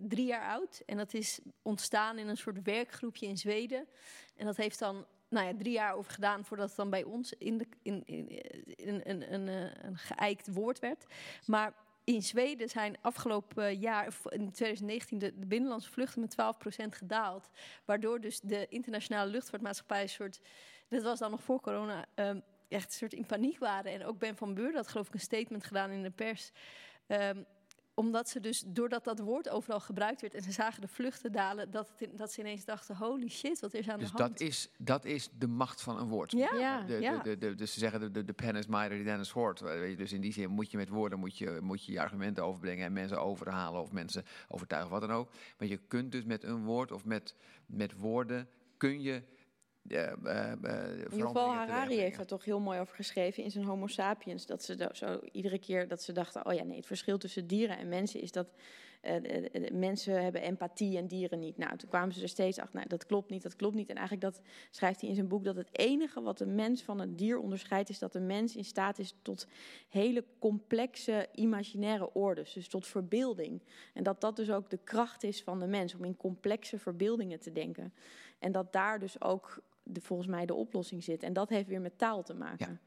drie 0.00 0.26
jaar 0.26 0.48
oud. 0.48 0.82
En 0.86 0.96
dat 0.96 1.14
is 1.14 1.40
ontstaan 1.62 2.18
in 2.18 2.28
een 2.28 2.36
soort 2.36 2.62
werkgroepje 2.62 3.26
in 3.26 3.38
Zweden. 3.38 3.86
En 4.36 4.46
dat 4.46 4.56
heeft 4.56 4.78
dan 4.78 5.06
nou 5.28 5.46
ja, 5.46 5.54
drie 5.58 5.72
jaar 5.72 5.94
over 5.94 6.12
gedaan 6.12 6.44
voordat 6.44 6.68
het 6.68 6.76
dan 6.76 6.90
bij 6.90 7.04
ons 7.04 7.32
in, 7.32 7.58
de, 7.58 7.66
in, 7.82 8.02
in, 8.06 8.28
in, 8.76 9.00
een, 9.04 9.32
een, 9.32 9.48
eh, 9.48 9.84
een 9.84 9.96
geëikt 9.96 10.54
woord 10.54 10.78
werd. 10.78 11.06
Maar 11.46 11.74
in 12.04 12.22
Zweden 12.22 12.68
zijn 12.68 12.96
afgelopen 13.00 13.78
jaar, 13.78 14.06
of 14.06 14.24
in 14.24 14.52
2019, 14.52 15.18
de, 15.18 15.32
binnenlandse 15.46 15.90
vluchten 15.90 16.20
met 16.20 16.36
12% 16.84 16.88
gedaald. 16.88 17.50
Waardoor 17.84 18.20
dus 18.20 18.40
de 18.40 18.66
internationale 18.68 19.30
luchtvaartmaatschappij 19.30 20.02
een 20.02 20.08
soort, 20.08 20.40
dit 20.88 21.02
was 21.02 21.18
dan 21.18 21.30
nog 21.30 21.42
voor 21.42 21.60
corona, 21.60 22.06
ehm, 22.14 22.40
echt 22.68 22.84
een 22.84 22.92
soort 22.92 23.12
in 23.12 23.26
paniek 23.26 23.58
waren. 23.58 23.92
En 23.92 24.04
ook 24.04 24.18
Ben 24.18 24.36
van 24.36 24.54
Beur 24.54 24.74
had 24.74 24.88
geloof 24.88 25.06
ik 25.06 25.14
een 25.14 25.20
statement 25.20 25.64
gedaan 25.64 25.90
in 25.90 26.02
de 26.02 26.10
pers. 26.10 26.50
Ehm, 27.06 27.42
omdat 27.94 28.28
ze 28.28 28.40
dus, 28.40 28.62
doordat 28.66 29.04
dat 29.04 29.18
woord 29.18 29.48
overal 29.48 29.80
gebruikt 29.80 30.20
werd 30.20 30.34
en 30.34 30.42
ze 30.42 30.52
zagen 30.52 30.80
de 30.80 30.88
vluchten 30.88 31.32
dalen, 31.32 31.70
dat, 31.70 31.88
het 31.88 32.00
in- 32.00 32.16
dat 32.16 32.32
ze 32.32 32.40
ineens 32.40 32.64
dachten, 32.64 32.96
holy 32.96 33.28
shit, 33.28 33.60
wat 33.60 33.74
is 33.74 33.88
aan 33.88 33.98
Dus 33.98 34.10
de 34.12 34.16
hand? 34.22 34.38
dat 34.38 34.48
is, 34.48 34.68
dat 34.78 35.04
is 35.04 35.28
de 35.38 35.46
macht 35.46 35.82
van 35.82 35.98
een 35.98 36.08
woord. 36.08 36.32
Ja, 36.32 36.54
Ja, 36.54 36.82
De, 36.82 37.00
ja. 37.00 37.16
de, 37.16 37.22
de, 37.22 37.38
de, 37.38 37.54
dus 37.54 37.72
ze 37.72 37.78
zeggen 37.78 38.00
de, 38.00 38.10
de, 38.10 38.24
de 38.24 38.32
pen 38.32 38.56
is 38.56 38.66
mightier 38.66 39.04
than 39.04 39.24
sword. 39.24 39.60
Weet 39.60 39.90
je, 39.90 39.96
Dus 39.96 40.12
in 40.12 40.20
die 40.20 40.32
zin 40.32 40.50
moet 40.50 40.70
je 40.70 40.76
met 40.76 40.88
woorden 40.88 41.18
moet 41.18 41.38
je, 41.38 41.58
moet 41.62 41.84
je, 41.84 41.92
je 41.92 42.00
argumenten 42.00 42.44
overbrengen 42.44 42.84
en 42.86 42.92
mensen 42.92 43.20
overhalen 43.20 43.80
of 43.80 43.92
mensen 43.92 44.24
overtuigen, 44.48 44.90
wat 44.90 45.00
dan 45.00 45.12
ook. 45.12 45.30
Maar 45.58 45.68
je 45.68 45.76
kunt 45.76 46.12
dus 46.12 46.24
met 46.24 46.42
een 46.44 46.64
woord 46.64 46.92
of 46.92 47.04
met, 47.04 47.34
met 47.66 47.96
woorden 47.98 48.48
kun 48.76 49.00
je. 49.02 49.22
Eh, 49.88 50.12
eh, 50.24 50.52
In 50.52 51.12
ieder 51.12 51.26
geval 51.26 51.52
Harari 51.52 51.96
heeft 51.96 52.18
er 52.18 52.26
toch 52.26 52.44
heel 52.44 52.60
mooi 52.60 52.80
over 52.80 52.94
geschreven 52.94 53.42
in 53.42 53.50
zijn 53.50 53.64
Homo 53.64 53.86
sapiens. 53.86 54.46
Dat 54.46 54.62
ze 54.62 54.90
zo 54.92 55.20
iedere 55.32 55.58
keer 55.58 55.88
dat 55.88 56.02
ze 56.02 56.12
dachten: 56.12 56.46
oh 56.46 56.52
ja, 56.52 56.62
nee, 56.62 56.76
het 56.76 56.86
verschil 56.86 57.18
tussen 57.18 57.46
dieren 57.46 57.78
en 57.78 57.88
mensen 57.88 58.20
is 58.20 58.32
dat 58.32 58.54
eh, 59.02 59.72
mensen 59.72 60.22
hebben 60.22 60.42
empathie 60.42 60.96
en 60.96 61.06
dieren 61.06 61.38
niet. 61.38 61.58
Nou, 61.58 61.76
toen 61.76 61.88
kwamen 61.88 62.14
ze 62.14 62.22
er 62.22 62.28
steeds 62.28 62.58
achter: 62.58 62.74
nou, 62.76 62.88
dat 62.88 63.06
klopt 63.06 63.30
niet, 63.30 63.42
dat 63.42 63.56
klopt 63.56 63.74
niet. 63.74 63.88
En 63.88 63.96
eigenlijk 63.96 64.34
dat 64.34 64.42
schrijft 64.70 65.00
hij 65.00 65.08
in 65.08 65.14
zijn 65.14 65.28
boek 65.28 65.44
dat 65.44 65.56
het 65.56 65.68
enige 65.72 66.20
wat 66.20 66.40
een 66.40 66.54
mens 66.54 66.82
van 66.82 67.00
een 67.00 67.16
dier 67.16 67.38
onderscheidt, 67.38 67.88
is 67.88 67.98
dat 67.98 68.14
een 68.14 68.26
mens 68.26 68.56
in 68.56 68.64
staat 68.64 68.98
is 68.98 69.14
tot 69.22 69.46
hele 69.88 70.24
complexe 70.38 71.28
imaginaire 71.34 72.12
ordes, 72.14 72.52
dus 72.52 72.68
tot 72.68 72.86
verbeelding. 72.86 73.62
En 73.94 74.02
dat 74.02 74.20
dat 74.20 74.36
dus 74.36 74.50
ook 74.50 74.70
de 74.70 74.80
kracht 74.84 75.22
is 75.22 75.42
van 75.42 75.60
de 75.60 75.66
mens 75.66 75.94
om 75.94 76.04
in 76.04 76.16
complexe 76.16 76.78
verbeeldingen 76.78 77.40
te 77.40 77.52
denken. 77.52 77.92
En 78.38 78.52
dat 78.52 78.72
daar 78.72 78.98
dus 78.98 79.20
ook 79.20 79.62
de, 79.82 80.00
volgens 80.00 80.28
mij 80.28 80.46
de 80.46 80.54
oplossing 80.54 81.04
zit. 81.04 81.22
En 81.22 81.32
dat 81.32 81.48
heeft 81.48 81.68
weer 81.68 81.80
met 81.80 81.98
taal 81.98 82.22
te 82.22 82.34
maken. 82.34 82.80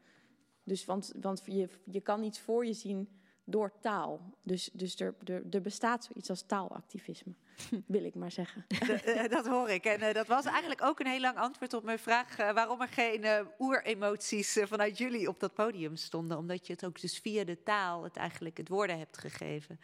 Dus 0.62 0.84
want, 0.84 1.12
want 1.20 1.42
je, 1.44 1.68
je 1.84 2.00
kan 2.00 2.22
iets 2.22 2.40
voor 2.40 2.66
je 2.66 2.72
zien 2.72 3.08
door 3.46 3.72
taal. 3.80 4.20
Dus, 4.42 4.70
dus 4.72 5.00
er, 5.00 5.14
er, 5.24 5.42
er 5.50 5.60
bestaat 5.60 6.04
zoiets 6.04 6.30
als 6.30 6.42
taalactivisme, 6.42 7.34
wil 7.86 8.04
ik 8.04 8.14
maar 8.14 8.32
zeggen. 8.32 8.64
Dat, 8.68 9.02
eh, 9.02 9.28
dat 9.28 9.46
hoor 9.46 9.70
ik. 9.70 9.84
En 9.84 10.00
eh, 10.00 10.14
dat 10.14 10.26
was 10.26 10.44
eigenlijk 10.44 10.82
ook 10.82 11.00
een 11.00 11.06
heel 11.06 11.20
lang 11.20 11.36
antwoord 11.36 11.74
op 11.74 11.84
mijn 11.84 11.98
vraag 11.98 12.38
eh, 12.38 12.52
waarom 12.52 12.80
er 12.80 12.88
geen 12.88 13.24
eh, 13.24 13.40
oeremoties 13.58 14.56
eh, 14.56 14.66
vanuit 14.66 14.98
jullie 14.98 15.28
op 15.28 15.40
dat 15.40 15.54
podium 15.54 15.96
stonden. 15.96 16.38
Omdat 16.38 16.66
je 16.66 16.72
het 16.72 16.84
ook 16.84 17.00
dus 17.00 17.18
via 17.18 17.44
de 17.44 17.62
taal 17.62 18.04
het 18.04 18.16
eigenlijk 18.16 18.56
het 18.56 18.68
woorden 18.68 18.98
hebt 18.98 19.18
gegeven. 19.18 19.80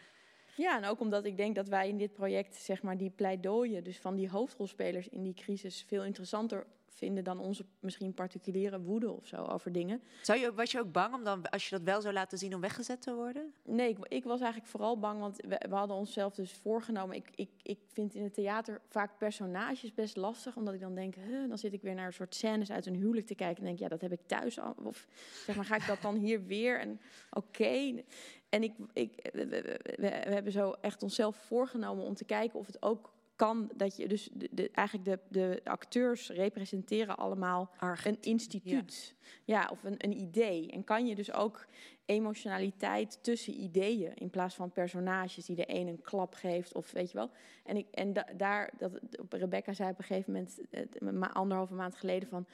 Ja, 0.57 0.77
en 0.77 0.85
ook 0.85 1.01
omdat 1.01 1.25
ik 1.25 1.37
denk 1.37 1.55
dat 1.55 1.69
wij 1.69 1.89
in 1.89 1.99
dit 1.99 2.13
project, 2.13 2.55
zeg 2.55 2.83
maar, 2.83 2.97
die 2.97 3.11
pleidooien, 3.11 3.85
dus 3.85 3.99
van 3.99 4.15
die 4.15 4.29
hoofdrolspelers 4.29 5.09
in 5.09 5.23
die 5.23 5.35
crisis, 5.35 5.85
veel 5.89 6.05
interessanter 6.05 6.67
vinden 6.95 7.25
dan 7.25 7.39
onze 7.39 7.65
misschien 7.81 8.15
particuliere 8.15 8.81
woede 8.81 9.11
of 9.11 9.27
zo 9.27 9.37
over 9.37 9.73
dingen. 9.73 10.03
Zou 10.23 10.39
je, 10.39 10.55
was 10.55 10.71
je 10.71 10.79
ook 10.81 10.93
bang 10.93 11.15
om 11.15 11.25
dan, 11.25 11.51
als 11.51 11.65
je 11.69 11.71
dat 11.77 11.85
wel 11.85 12.01
zou 12.01 12.15
laten 12.15 12.39
zien, 12.39 12.55
om 12.55 12.61
weggezet 12.61 13.03
te 13.03 13.15
worden? 13.15 13.53
Nee, 13.65 13.89
ik, 13.89 13.99
ik 14.09 14.25
was 14.25 14.41
eigenlijk 14.41 14.71
vooral 14.71 14.99
bang, 14.99 15.21
want 15.21 15.37
we, 15.37 15.61
we 15.69 15.75
hadden 15.75 15.97
onszelf 15.97 16.35
dus 16.35 16.53
voorgenomen. 16.53 17.17
Ik, 17.17 17.31
ik, 17.35 17.51
ik 17.63 17.79
vind 17.93 18.15
in 18.15 18.23
het 18.23 18.35
theater 18.35 18.81
vaak 18.89 19.19
personages 19.19 19.95
best 19.95 20.17
lastig, 20.17 20.57
omdat 20.57 20.75
ik 20.75 20.81
dan 20.81 20.95
denk, 20.95 21.15
huh, 21.15 21.49
dan 21.49 21.59
zit 21.59 21.73
ik 21.73 21.83
weer 21.83 21.95
naar 21.95 22.07
een 22.07 22.13
soort 22.13 22.35
scènes 22.35 22.71
uit 22.71 22.87
een 22.87 22.95
huwelijk 22.97 23.27
te 23.27 23.35
kijken 23.35 23.59
en 23.59 23.65
denk, 23.65 23.79
ja, 23.79 23.89
dat 23.89 24.01
heb 24.01 24.13
ik 24.13 24.21
thuis 24.27 24.59
al. 24.61 24.75
Of 24.83 25.07
zeg 25.47 25.57
maar, 25.57 25.65
ga 25.65 25.77
ik 25.77 25.87
dat 25.87 26.03
dan 26.03 26.15
hier 26.17 26.45
weer? 26.47 26.81
En 26.81 27.01
oké. 27.31 28.03
En 28.49 28.63
ik, 28.63 28.73
ik, 28.93 29.29
we- 29.33 29.47
we- 29.49 29.79
we 29.99 30.07
hebben 30.09 30.53
zo 30.53 30.71
echt 30.81 31.03
onszelf 31.03 31.37
voorgenomen 31.37 32.05
om 32.05 32.15
te 32.15 32.25
kijken 32.25 32.59
of 32.59 32.67
het 32.67 32.83
ook 32.83 33.12
kan 33.37 33.71
dat 33.77 33.97
je 33.97 34.09
dus 34.09 34.29
de, 34.33 34.49
de- 34.53 34.71
eigenlijk 34.71 35.09
de, 35.09 35.41
de 35.41 35.61
acteurs 35.65 36.29
representeren 36.31 37.17
allemaal 37.17 37.71
een 38.05 38.19
instituut. 38.21 39.15
Ja, 39.45 39.69
of 39.73 39.85
een, 39.85 39.95
een 39.99 40.13
idee. 40.21 40.71
En 40.71 40.85
kan 40.85 41.07
je 41.07 41.15
dus 41.15 41.33
ook 41.33 41.67
emotionaliteit 42.05 43.19
tussen 43.23 43.61
ideeën 43.61 44.15
in 44.15 44.31
plaats 44.31 44.55
van 44.55 44.73
personages 44.73 45.45
die 45.47 45.57
de 45.57 45.65
een 45.75 45.87
een 45.87 46.01
klap 46.03 46.35
geeft 46.35 46.75
of 46.75 46.93
weet 46.93 47.11
je 47.11 47.17
wel. 47.17 47.31
En, 47.65 47.77
ik, 47.77 47.87
en 47.91 48.13
da- 48.13 48.29
daar, 48.37 48.73
dat, 48.79 48.93
Rebecca 49.29 49.73
zei 49.73 49.91
op 49.91 49.99
een 49.99 50.05
gegeven 50.05 50.33
moment, 50.33 50.61
eh, 50.71 51.33
anderhalve 51.35 51.75
maand 51.75 51.97
geleden 51.97 52.29
van, 52.29 52.47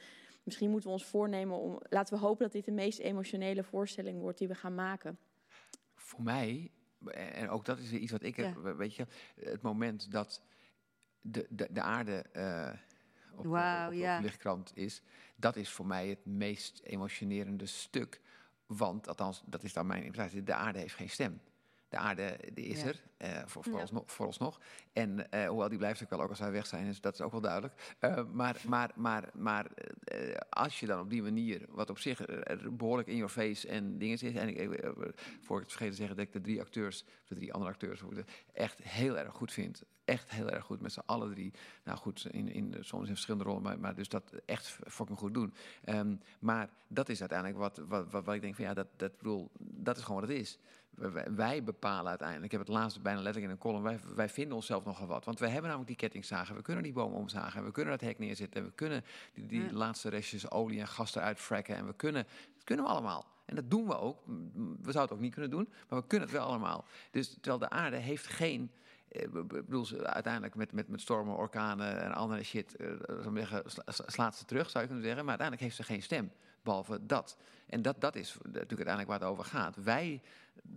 misschien 0.43 0.69
moeten 0.69 0.89
we 0.89 0.95
ons 0.95 1.05
voornemen 1.05 1.57
om, 1.57 1.79
laten 1.89 2.13
we 2.17 2.21
hopen 2.25 2.43
dat 2.43 2.51
dit 2.51 2.65
de 2.65 2.71
meest 2.71 2.99
emotionele 2.99 3.63
voorstelling 3.63 4.19
wordt 4.19 4.37
die 4.37 4.47
we 4.47 4.55
gaan 4.55 4.75
maken. 4.75 5.17
Voor 5.95 6.23
mij, 6.23 6.71
en 7.11 7.49
ook 7.49 7.65
dat 7.65 7.79
is 7.79 7.91
iets 7.91 8.11
wat 8.11 8.23
ik 8.23 8.35
heb, 8.35 8.55
weet 8.77 8.95
je, 8.95 9.05
het 9.39 9.61
moment 9.61 10.11
dat 10.11 10.41
de, 11.21 11.45
de, 11.49 11.67
de 11.71 11.81
aarde 11.81 12.25
eh, 12.31 12.69
op, 13.35 13.45
Wauw, 13.45 13.87
op, 13.87 13.93
op 13.93 13.99
ja. 13.99 14.17
de 14.17 14.23
lichtkrant 14.23 14.71
is, 14.75 15.01
dat 15.35 15.55
is 15.55 15.69
voor 15.69 15.85
mij 15.85 16.07
het 16.07 16.25
meest 16.25 16.81
emotionerende 16.83 17.65
stuk. 17.65 18.21
Want, 18.65 19.07
althans, 19.07 19.43
dat 19.45 19.63
is 19.63 19.73
dan 19.73 19.87
mijn 19.87 20.03
interpretatie, 20.03 20.43
de 20.43 20.53
aarde 20.53 20.79
heeft 20.79 20.95
geen 20.95 21.09
stem. 21.09 21.41
De 21.89 21.97
aarde 21.97 22.37
die 22.53 22.65
is 22.65 22.81
Ja. 22.81 22.87
er, 22.87 23.01
eh, 23.17 23.41
voor, 23.45 23.63
Ja. 23.69 23.87
vooralsnog. 24.05 24.59
En 24.93 25.31
eh, 25.31 25.47
hoewel 25.47 25.69
die 25.69 25.77
blijft 25.77 26.03
ook 26.03 26.09
wel, 26.09 26.21
ook 26.21 26.29
als 26.29 26.39
wij 26.39 26.51
weg 26.51 26.67
zijn, 26.67 26.85
is, 26.85 27.01
dat 27.01 27.13
is 27.13 27.21
ook 27.21 27.31
wel 27.31 27.41
duidelijk. 27.41 27.95
Maar 28.33 28.55
maar, 28.65 28.91
maar, 28.95 29.29
maar 29.33 29.67
als 30.49 30.79
je 30.79 30.85
dan 30.85 30.99
op 30.99 31.09
die 31.09 31.21
manier, 31.21 31.65
wat 31.69 31.89
op 31.89 31.99
zich 31.99 32.25
behoorlijk 32.71 33.07
in 33.07 33.15
your 33.15 33.31
face 33.31 33.67
en 33.67 33.97
dingen 33.97 34.13
is. 34.13 34.23
En 34.23 34.47
ik, 34.47 34.57
ik, 34.57 34.93
voor 35.41 35.57
ik 35.57 35.63
het 35.63 35.71
vergeten 35.71 35.89
te 35.89 35.95
zeggen 35.95 36.15
dat 36.15 36.25
ik 36.25 36.33
de 36.33 36.41
drie 36.41 36.61
acteurs, 36.61 37.03
of 37.03 37.27
de 37.27 37.35
drie 37.35 37.53
andere 37.53 37.71
acteurs, 37.71 38.01
echt 38.53 38.83
heel 38.83 39.17
erg 39.17 39.33
goed 39.33 39.53
vind. 39.53 39.83
Echt 40.09 40.29
heel 40.29 40.49
erg 40.49 40.65
goed 40.65 40.81
met 40.81 40.91
z'n 40.93 41.01
allen 41.05 41.29
drie. 41.33 41.53
Nou 41.83 41.97
goed, 41.97 42.27
in, 42.31 42.51
in, 42.53 42.75
soms 42.79 43.01
in 43.01 43.13
verschillende 43.13 43.45
rollen, 43.45 43.61
maar, 43.61 43.79
maar 43.79 43.95
dus 43.95 44.09
dat 44.09 44.23
echt 44.45 44.77
fucking 44.87 45.17
goed 45.17 45.33
doen. 45.33 45.53
Ehm, 45.83 46.15
maar 46.39 46.69
dat 46.87 47.09
is 47.09 47.19
uiteindelijk 47.19 47.59
wat, 47.59 47.81
wat, 47.87 48.11
wat, 48.11 48.25
wat 48.25 48.35
ik 48.35 48.41
denk 48.41 48.55
van 48.55 48.65
ja, 48.65 48.73
dat, 48.73 48.87
dat, 48.95 49.17
bedoel, 49.17 49.49
dat 49.59 49.97
is 49.97 50.03
gewoon 50.03 50.21
wat 50.21 50.29
het 50.29 50.37
is. 50.37 50.57
Wij, 50.89 51.33
wij 51.35 51.63
bepalen 51.63 52.09
uiteindelijk. 52.09 52.51
Ik 52.53 52.57
heb 52.57 52.67
het 52.67 52.77
laatste 52.77 52.99
bijna 52.99 53.21
letterlijk 53.21 53.45
in 53.45 53.57
een 53.57 53.63
column. 53.63 53.83
Wij, 53.83 53.99
wij 54.15 54.29
vinden 54.29 54.55
onszelf 54.55 54.85
nogal 54.85 55.07
wat. 55.07 55.25
Want 55.25 55.39
wij 55.39 55.49
hebben 55.49 55.69
namelijk 55.69 55.89
die 55.89 55.99
kettingzagen. 55.99 56.55
We 56.55 56.61
kunnen 56.61 56.83
die 56.83 56.93
boom 56.93 57.13
omzagen. 57.13 57.63
We 57.63 57.71
kunnen 57.71 57.91
dat 57.91 58.07
hek 58.07 58.19
neerzetten. 58.19 58.63
We 58.63 58.71
kunnen 58.71 59.03
die, 59.33 59.45
die 59.45 59.63
Ja. 59.63 59.71
laatste 59.71 60.09
restjes 60.09 60.51
olie 60.51 60.79
en 60.79 60.87
gas 60.87 61.15
eruit 61.15 61.39
fracken. 61.39 61.75
En 61.75 61.85
we 61.85 61.93
kunnen, 61.93 62.23
dat 62.55 62.63
kunnen 62.63 62.85
we 62.85 62.91
allemaal. 62.91 63.25
En 63.45 63.55
dat 63.55 63.69
doen 63.69 63.87
we 63.87 63.97
ook. 63.97 64.23
We 64.55 64.91
zouden 64.91 65.01
het 65.01 65.11
ook 65.11 65.19
niet 65.19 65.33
kunnen 65.33 65.51
doen. 65.51 65.69
Maar 65.89 65.99
we 65.99 66.07
kunnen 66.07 66.27
het 66.27 66.37
wel 66.37 66.47
allemaal. 66.47 66.85
Dus 67.11 67.29
terwijl 67.29 67.57
de 67.57 67.69
aarde 67.69 67.97
heeft 67.97 68.27
geen... 68.27 68.71
eh, 69.11 69.21
Ik 69.21 69.47
bedoel, 69.47 69.85
ze- 69.85 70.07
uiteindelijk 70.07 70.55
met, 70.55 70.71
met, 70.71 70.87
met 70.87 71.01
stormen, 71.01 71.35
orkanen 71.35 72.01
en 72.01 72.11
andere 72.13 72.43
shit, 72.43 72.75
eh, 72.75 72.87
maar 73.07 73.37
zeggen, 73.47 73.63
sla- 73.71 73.83
sla- 73.91 74.09
slaat 74.09 74.35
ze 74.35 74.45
terug, 74.45 74.69
zou 74.69 74.83
je 74.83 74.89
kunnen 74.89 75.05
zeggen. 75.07 75.25
Maar 75.25 75.37
uiteindelijk 75.39 75.61
heeft 75.61 75.75
ze 75.87 75.93
geen 75.93 76.03
stem, 76.03 76.31
behalve 76.61 77.05
dat. 77.05 77.37
En 77.67 77.81
dat, 77.81 78.01
dat 78.01 78.15
is 78.15 78.33
natuurlijk 78.43 78.69
uiteindelijk 78.69 79.07
waar 79.09 79.19
het 79.19 79.27
over 79.29 79.43
gaat. 79.45 79.75
Wij, 79.83 80.21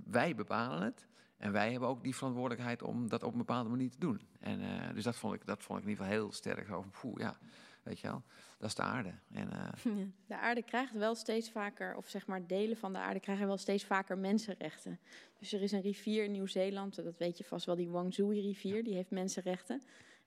wij 0.04 0.34
bepalen 0.34 0.82
het. 0.82 1.06
En 1.36 1.52
wij 1.52 1.70
hebben 1.70 1.88
ook 1.88 2.02
die 2.02 2.14
verantwoordelijkheid 2.16 2.82
om 2.82 3.08
dat 3.08 3.22
op 3.22 3.32
een 3.32 3.38
bepaalde 3.38 3.68
manier 3.70 3.90
te 3.90 3.98
doen. 3.98 4.20
En, 4.40 4.60
eh, 4.60 4.94
dus 4.94 5.04
dat 5.04 5.16
vond, 5.16 5.34
ik, 5.34 5.46
dat 5.46 5.62
vond 5.62 5.78
ik 5.78 5.84
in 5.84 5.90
ieder 5.90 6.04
geval 6.04 6.20
heel 6.20 6.32
sterk. 6.32 6.66
Van, 6.66 6.90
poeh, 7.00 7.18
ja, 7.20 7.36
weet 7.82 8.00
je 8.00 8.06
wel, 8.06 8.22
dat 8.58 8.68
is 8.68 8.74
de 8.74 8.82
aarde. 8.82 9.12
En, 9.32 9.52
eh, 9.52 9.84
De 10.26 10.36
aarde 10.36 10.62
krijgt 10.62 10.92
wel 10.92 11.14
steeds 11.14 11.50
vaker, 11.50 11.96
of 11.96 12.08
zeg 12.08 12.26
maar 12.26 12.46
delen 12.46 12.76
van 12.76 12.92
de 12.92 12.98
aarde 12.98 13.20
krijgen 13.20 13.46
wel 13.46 13.56
steeds 13.56 13.84
vaker 13.84 14.18
mensenrechten. 14.18 14.98
Dus 15.38 15.52
er 15.52 15.62
is 15.62 15.72
een 15.72 15.80
rivier 15.80 16.24
in 16.24 16.32
Nieuw-Zeeland, 16.32 16.94
dat 16.94 17.18
weet 17.18 17.38
je 17.38 17.44
vast 17.44 17.66
wel, 17.66 17.76
die 17.76 17.88
Wangzui-rivier, 17.88 18.84
die 18.84 18.94
heeft 18.94 19.10
mensenrechten. 19.10 19.82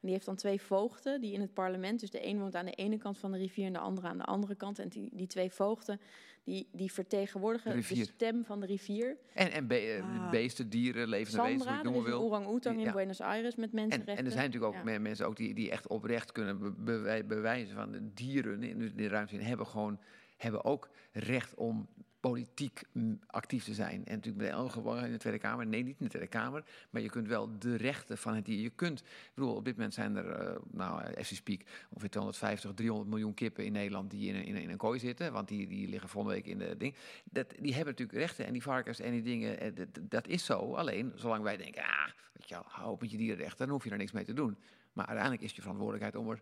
En 0.06 0.12
die 0.12 0.20
heeft 0.20 0.30
dan 0.30 0.36
twee 0.50 0.62
voogden 0.62 1.22
die 1.22 1.34
in 1.34 1.42
het 1.42 1.54
parlement, 1.54 2.00
dus 2.00 2.10
de 2.12 2.26
een 2.28 2.40
woont 2.40 2.56
aan 2.56 2.66
de 2.66 2.72
ene 2.72 2.98
kant 2.98 3.18
van 3.18 3.32
de 3.32 3.38
rivier 3.38 3.66
en 3.66 3.74
de 3.74 3.80
andere 3.80 4.08
aan 4.08 4.18
de 4.18 4.24
andere 4.24 4.56
kant. 4.56 4.80
En 4.80 4.88
die, 4.90 5.10
die 5.14 5.28
twee 5.28 5.52
voogden, 5.52 6.00
die, 6.44 6.68
die 6.72 6.92
vertegenwoordigen 6.92 7.76
De 7.76 7.82
stem 8.04 8.44
van 8.46 8.60
de 8.60 8.66
rivier. 8.66 9.18
en 9.34 9.52
en 9.52 9.68
be- 9.68 9.76
eh, 9.76 10.02
Ah. 10.04 10.30
beesten, 10.30 10.70
dieren, 10.70 11.08
levende 11.08 11.42
wezens, 11.42 11.64
hoe 11.66 11.78
er 11.78 11.84
noemen 11.84 12.04
wil. 12.04 12.22
orang-oetang 12.22 12.78
in 12.78 12.84
Ja. 12.86 12.92
Buenos 12.92 13.22
Aires 13.22 13.56
met 13.56 13.70
En, 13.70 13.76
mensenrechten. 13.76 14.18
en 14.18 14.26
er 14.26 14.32
zijn 14.32 14.46
natuurlijk 14.46 14.74
ook 14.74 14.88
Ja. 14.88 15.00
mensen 15.00 15.28
ook 15.28 15.36
die, 15.36 15.54
die 15.54 15.72
echt 15.72 15.88
oprecht 15.88 16.32
kunnen 16.32 16.60
be- 16.60 16.72
bewij- 16.78 17.26
bewijzen 17.26 17.76
van 17.76 17.92
de 17.92 18.14
dieren 18.14 18.64
in 18.64 18.92
de, 18.96 19.08
ruimte 19.08 19.36
hebben 19.36 19.68
gewoon 19.68 20.00
hebben 20.38 20.64
ook 20.66 20.90
recht 21.12 21.56
om 21.56 21.88
politiek 22.30 22.82
mm, 22.92 23.20
actief 23.28 23.64
te 23.64 23.74
zijn. 23.74 24.06
En 24.06 24.16
natuurlijk 24.16 24.38
bij 24.38 24.50
elke 24.50 25.06
in 25.06 25.12
de 25.12 25.18
Tweede 25.18 25.40
Kamer. 25.40 25.68
Nee, 25.68 25.84
niet 25.84 26.00
in 26.00 26.06
de 26.06 26.10
Tweede 26.10 26.28
Kamer. 26.28 26.64
Maar 26.90 27.02
je 27.02 27.10
kunt 27.10 27.28
wel 27.28 27.60
de 27.60 27.76
rechten 27.76 28.18
van 28.18 28.36
het 28.36 28.46
dier. 28.46 28.62
Je 28.62 28.70
kunt, 28.70 29.00
ik 29.00 29.32
bedoel, 29.34 29.56
op 29.56 29.66
dit 29.66 29.76
moment 29.76 29.94
zijn 29.94 30.16
er, 30.16 30.30
eh, 30.30 30.56
nou, 30.72 31.16
as 31.16 31.30
we 31.30 31.36
speak, 31.36 31.62
ongeveer 31.90 32.10
250, 32.10 32.74
300 32.74 33.10
miljoen 33.10 33.34
kippen 33.34 33.66
in 33.66 33.72
Nederland 33.72 34.12
die 34.12 34.34
in 34.34 34.46
in 34.46 34.56
in 34.56 34.70
een 34.70 34.78
kooi 34.78 35.00
zitten. 35.00 35.34
Want 35.34 35.48
die, 35.48 35.68
die 35.68 35.88
liggen 35.88 36.10
volgende 36.10 36.36
week 36.36 36.46
in 36.48 36.58
de 36.58 36.78
ding. 36.78 36.96
Dat, 37.24 37.50
die 37.60 37.74
hebben 37.74 37.94
natuurlijk 37.94 38.20
rechten. 38.20 38.46
En 38.46 38.54
die 38.54 38.62
varkens 38.62 39.00
en 39.00 39.12
die 39.12 39.22
dingen, 39.22 39.60
eh, 39.60 39.86
dat, 40.02 40.28
is 40.28 40.46
zo. 40.46 40.74
Alleen, 40.74 41.12
zolang 41.16 41.44
wij 41.44 41.58
denken, 41.58 41.82
ah, 41.82 42.10
je 42.46 42.56
hou 42.66 42.98
met 43.00 43.12
je 43.12 43.18
dierenrechten, 43.18 43.66
dan 43.66 43.70
hoef 43.70 43.84
je 43.84 43.90
er 43.90 43.98
niks 43.98 44.12
mee 44.12 44.26
te 44.26 44.34
doen. 44.34 44.58
Maar 44.94 45.06
uiteindelijk 45.06 45.44
is 45.44 45.56
je 45.56 45.62
verantwoordelijkheid 45.62 46.16
om 46.16 46.30
er 46.30 46.42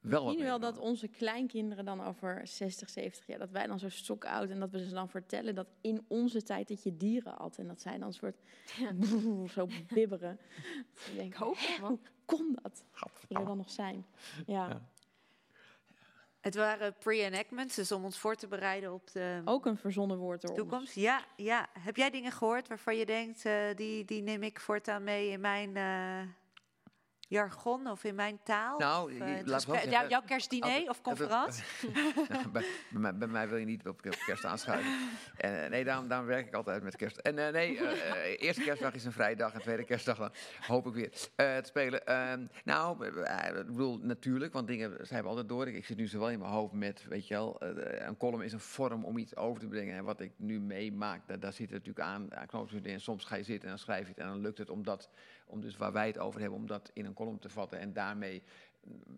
wel 0.00 0.24
mee 0.24 0.42
wel 0.42 0.58
dat 0.58 0.78
onze 0.78 1.08
kleinkinderen 1.08 1.84
dan 1.84 2.04
over 2.04 2.46
60, 2.46 2.90
70 2.90 3.26
jaar, 3.26 3.38
dat 3.38 3.50
wij 3.50 3.66
dan 3.66 3.78
zo 3.78 3.88
stok 3.88 4.24
oud 4.24 4.50
en 4.50 4.60
dat 4.60 4.70
we 4.70 4.84
ze 4.84 4.94
dan 4.94 5.08
vertellen 5.08 5.54
dat 5.54 5.68
in 5.80 6.04
onze 6.08 6.42
tijd 6.42 6.68
dat 6.68 6.82
je 6.82 6.96
dieren 6.96 7.38
at 7.38 7.58
en 7.58 7.66
dat 7.66 7.80
zij 7.80 7.98
dan 7.98 8.06
een 8.06 8.12
soort 8.12 8.36
zo 9.54 9.68
bibberen. 9.94 10.38
Ik 11.10 11.12
denk, 11.14 11.32
Ik 11.32 11.38
hoop 11.38 11.56
hoe 11.80 11.98
kon 12.24 12.58
dat? 12.62 12.84
We 13.28 13.44
dan 13.44 13.56
nog 13.56 13.70
zijn? 13.70 14.06
Ja. 14.46 14.68
Ja. 14.68 14.88
Het 16.40 16.54
waren 16.54 16.94
pre-enactments, 16.98 17.74
dus 17.74 17.92
om 17.92 18.04
ons 18.04 18.18
voor 18.18 18.34
te 18.34 18.46
bereiden 18.46 18.92
op 18.92 19.12
de 19.12 19.42
Ook 19.44 19.66
een 19.66 19.76
verzonnen 19.76 20.18
woord 20.18 20.40
door 20.40 20.50
ons. 20.50 20.58
toekomst. 20.58 20.94
Ja, 20.94 21.24
ja. 21.36 21.66
Heb 21.78 21.96
jij 21.96 22.10
dingen 22.10 22.32
gehoord 22.32 22.68
waarvan 22.68 22.96
je 22.96 23.06
denkt, 23.06 23.44
eh, 23.44 23.54
die, 23.74 24.04
die 24.04 24.22
neem 24.22 24.42
ik 24.42 24.60
voortaan 24.60 25.04
mee 25.04 25.30
in 25.30 25.40
mijn 25.40 25.76
eh, 25.76 26.28
jargon 27.28 27.86
of 27.86 28.04
in 28.04 28.14
mijn 28.14 28.38
taal? 28.42 28.78
Nou, 28.78 29.12
Of, 29.12 29.20
eh, 29.20 29.36
laat 29.44 29.64
gesprek- 29.64 29.90
jou- 29.90 30.08
jouw 30.08 30.22
kerstdiner 30.22 30.88
of 30.88 31.00
conferentie? 31.02 31.64
Nou, 32.28 32.48
bij, 32.48 32.64
bij, 32.90 33.00
mij, 33.00 33.14
bij 33.16 33.28
mij 33.28 33.48
wil 33.48 33.58
je 33.58 33.64
niet 33.64 33.86
op, 33.86 34.02
kerst 34.26 34.44
aanschuiven. 34.44 34.92
En, 35.36 35.52
eh, 35.64 35.70
nee, 35.70 35.84
daarom, 35.84 36.08
daarom 36.08 36.26
werk 36.26 36.46
ik 36.46 36.54
altijd 36.54 36.82
met 36.82 36.96
kerst. 36.96 37.16
En 37.16 37.38
eh, 37.46 37.52
nee, 37.52 38.36
eerste 38.38 38.62
kerstdag 38.62 38.94
is 38.94 39.04
een 39.04 39.12
vrije 39.12 39.36
dag 39.36 39.52
en 39.54 39.60
tweede 39.60 39.84
kerstdag 39.84 40.18
dan 40.18 40.30
hoop 40.66 40.86
ik 40.86 40.92
weer 40.94 41.10
te 41.36 41.62
spelen. 41.64 42.06
Ehm, 42.06 42.46
nou, 42.64 43.06
ik 43.06 43.66
bedoel 43.66 43.98
natuurlijk, 43.98 44.52
want 44.52 44.66
dingen 44.66 45.06
zijn 45.06 45.22
we 45.22 45.28
altijd 45.28 45.48
door. 45.48 45.68
Ik, 45.68 45.74
ik 45.74 45.84
zit 45.86 45.96
nu 45.96 46.06
zowel 46.06 46.30
in 46.30 46.38
mijn 46.38 46.50
hoofd 46.50 46.72
met, 46.72 47.04
weet 47.08 47.28
je 47.28 47.34
wel, 47.34 47.56
een 47.60 48.16
column 48.16 48.42
is 48.42 48.52
een 48.52 48.60
vorm 48.60 49.04
om 49.04 49.18
iets 49.18 49.36
over 49.36 49.60
te 49.60 49.68
brengen. 49.68 49.96
En 49.96 50.04
wat 50.04 50.20
ik 50.20 50.32
nu 50.36 50.60
meemaak, 50.60 51.28
daar, 51.28 51.40
daar 51.40 51.52
zit 51.52 51.70
het 51.70 51.86
natuurlijk 51.86 52.06
aan, 52.06 52.34
aan 52.34 52.68
in. 52.82 53.00
Soms 53.00 53.24
ga 53.24 53.36
je 53.36 53.42
zitten 53.42 53.62
en 53.62 53.68
dan 53.68 53.78
schrijf 53.84 54.02
je 54.02 54.08
het 54.08 54.18
en 54.18 54.26
dan 54.26 54.40
lukt 54.40 54.58
het 54.58 54.70
om 54.70 54.82
dat, 54.82 55.08
om 55.48 55.60
dus 55.60 55.76
waar 55.76 55.92
wij 55.92 56.06
het 56.06 56.18
over 56.18 56.40
hebben, 56.40 56.58
om 56.58 56.66
dat 56.66 56.90
in 56.92 57.04
een 57.04 57.14
column 57.14 57.38
te 57.38 57.48
vatten 57.48 57.78
en 57.78 57.92
daarmee 57.92 58.42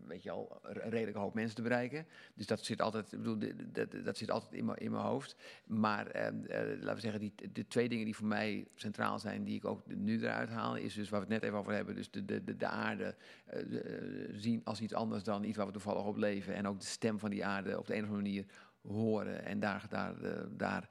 weet 0.07 0.23
je 0.23 0.31
al, 0.31 0.61
een 0.63 0.91
redelijke 0.91 1.19
hoop 1.19 1.35
mensen 1.35 1.57
te 1.57 1.63
bereiken. 1.63 2.07
Dus 2.35 2.47
dat 2.47 2.65
zit 2.65 2.83
altijd, 2.83 3.13
ik 3.13 3.19
bedoel, 3.19 3.39
dat, 3.73 4.05
dat 4.05 4.17
zit 4.17 4.31
altijd 4.31 4.53
in 4.53 4.65
mijn, 4.65 4.79
in 4.79 4.91
mijn 4.91 5.05
hoofd. 5.05 5.37
Maar 5.67 6.07
eh, 6.07 6.27
eh, 6.27 6.35
laten 6.81 6.95
we 6.95 7.01
zeggen, 7.01 7.21
die, 7.21 7.35
de 7.53 7.67
twee 7.67 7.89
dingen 7.89 8.05
die 8.05 8.17
voor 8.17 8.27
mij 8.27 8.67
centraal 8.75 9.19
zijn, 9.19 9.45
die 9.45 9.57
ik 9.57 9.65
ook 9.65 9.87
nu 9.87 10.23
eruit 10.23 10.49
haal, 10.49 10.77
is 10.77 10.95
dus 10.95 11.09
waar 11.09 11.21
we 11.21 11.27
het 11.27 11.35
net 11.35 11.45
even 11.45 11.59
over 11.59 11.73
hebben, 11.73 11.95
dus 11.95 12.11
de, 12.11 12.25
de, 12.25 12.45
de, 12.45 12.57
de 12.57 12.67
aarde 12.67 13.15
eh, 13.47 13.61
eh, 13.61 14.31
zien 14.33 14.61
als 14.65 14.81
iets 14.81 14.95
anders 14.95 15.25
dan 15.25 15.45
iets 15.45 15.57
waar 15.57 15.67
we 15.67 15.73
toevallig 15.73 16.05
op 16.05 16.17
leven. 16.17 16.55
En 16.55 16.67
ook 16.67 16.81
de 16.81 16.87
stem 16.87 17.19
van 17.19 17.31
die 17.31 17.45
aarde 17.45 17.79
op 17.79 17.87
de 17.87 17.95
een 17.95 18.03
of 18.03 18.09
andere 18.09 18.25
manier 18.25 18.45
horen 18.83 19.45
en 19.45 19.61
daar, 19.61 19.87
daar, 19.89 20.15
daar 20.57 20.89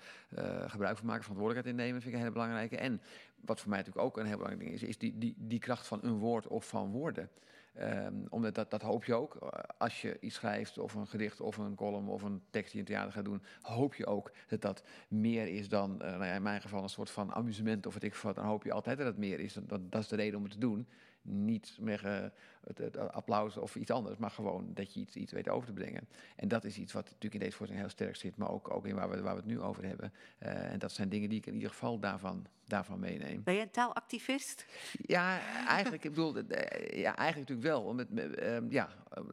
gebruik 0.68 0.98
van 0.98 1.06
maken, 1.06 1.24
verantwoordelijkheid 1.24 1.66
in 1.66 1.76
nemen, 1.76 2.02
vind 2.02 2.06
ik 2.06 2.14
een 2.14 2.26
hele 2.26 2.32
belangrijke. 2.32 2.78
En 2.78 3.02
wat 3.46 3.60
voor 3.60 3.70
mij 3.70 3.78
natuurlijk 3.78 4.06
ook 4.06 4.18
een 4.18 4.26
heel 4.26 4.38
belangrijk 4.38 4.70
ding 4.70 4.82
is, 4.82 4.88
is 4.88 4.98
die, 4.98 5.18
die, 5.18 5.36
die 5.38 5.60
kracht 5.60 5.88
van 5.88 6.00
een 6.04 6.18
woord 6.18 6.48
of 6.48 6.68
van 6.68 6.92
woorden. 6.92 7.30
Ehm, 7.74 8.14
omdat 8.30 8.56
dat, 8.56 8.70
dat 8.70 8.82
hoop 8.82 9.06
je 9.06 9.14
ook. 9.14 9.36
Eh, 9.36 9.50
Als 9.78 10.02
je 10.02 10.18
iets 10.20 10.36
schrijft, 10.36 10.78
of 10.78 10.94
een 10.94 11.08
gedicht, 11.08 11.42
of 11.42 11.58
een 11.58 11.76
column, 11.76 12.08
of 12.08 12.22
een 12.22 12.42
tekst 12.50 12.72
die 12.72 12.82
je 12.82 12.88
in 12.88 12.94
theater 12.94 13.12
gaat 13.14 13.26
doen, 13.26 13.42
hoop 13.62 13.96
je 13.96 14.06
ook 14.06 14.32
dat 14.48 14.62
dat 14.62 14.84
meer 15.08 15.48
is 15.48 15.70
dan, 15.70 16.02
eh, 16.02 16.12
nou 16.12 16.26
ja, 16.26 16.34
in 16.34 16.42
mijn 16.42 16.62
geval, 16.62 16.84
een 16.84 16.90
soort 16.90 17.10
van 17.10 17.34
amusement 17.34 17.86
of 17.86 17.94
wat 17.94 18.04
ik 18.04 18.16
wat. 18.16 18.36
Dan 18.36 18.46
hoop 18.46 18.64
je 18.64 18.72
altijd 18.72 18.98
dat 18.98 19.08
het 19.08 19.18
meer 19.18 19.40
is. 19.40 19.54
Dat, 19.54 19.92
dat 19.92 20.02
is 20.02 20.08
de 20.08 20.16
reden 20.16 20.38
om 20.38 20.44
het 20.44 20.52
te 20.52 20.60
doen. 20.60 20.88
Niet 21.22 21.78
eh, 21.86 22.24
het, 22.68 22.78
het 22.78 22.98
applaus 22.98 23.58
of 23.58 23.76
iets 23.76 23.92
anders, 23.92 24.18
maar 24.18 24.32
gewoon 24.32 24.72
dat 24.74 24.94
je 24.94 25.00
iets, 25.00 25.16
iets 25.16 25.32
weet 25.32 25.50
over 25.50 25.68
te 25.68 25.74
brengen. 25.74 26.08
En 26.36 26.48
dat 26.48 26.64
is 26.64 26.78
iets 26.78 26.94
wat 26.94 27.04
natuurlijk 27.04 27.34
in 27.34 27.40
deze 27.40 27.56
voorstelling 27.56 27.88
heel 27.88 27.96
sterk 27.98 28.16
zit, 28.16 28.38
maar 28.38 28.50
ook, 28.50 28.74
ook 28.74 28.86
in 28.86 28.96
waar 28.96 29.10
we, 29.10 29.22
waar 29.22 29.34
we 29.34 29.40
het 29.40 29.50
nu 29.50 29.62
over 29.62 29.86
hebben. 29.86 30.14
Eh, 30.38 30.72
en 30.72 30.80
dat 30.80 30.92
zijn 30.92 31.10
dingen 31.10 31.30
die 31.30 31.38
ik 31.38 31.46
in 31.46 31.54
ieder 31.54 31.70
geval 31.70 32.00
daarvan, 32.00 32.46
daarvan 32.70 33.00
meeneem. 33.00 33.44
Ben 33.44 33.54
je 33.54 33.62
een 33.62 33.72
taalactivist? 33.72 34.66
Ja, 35.02 35.40
eigenlijk, 35.68 36.04
ik 36.04 36.10
bedoel, 36.10 36.36
eh, 36.36 37.00
ja, 37.00 37.16
eigenlijk 37.16 37.50
natuurlijk 37.50 37.68
wel. 37.68 37.84
Omdat, 37.84 38.08
eh, 38.16 38.56
ehm, 38.56 38.66
ja, 38.70 38.90
eh, 39.10 39.24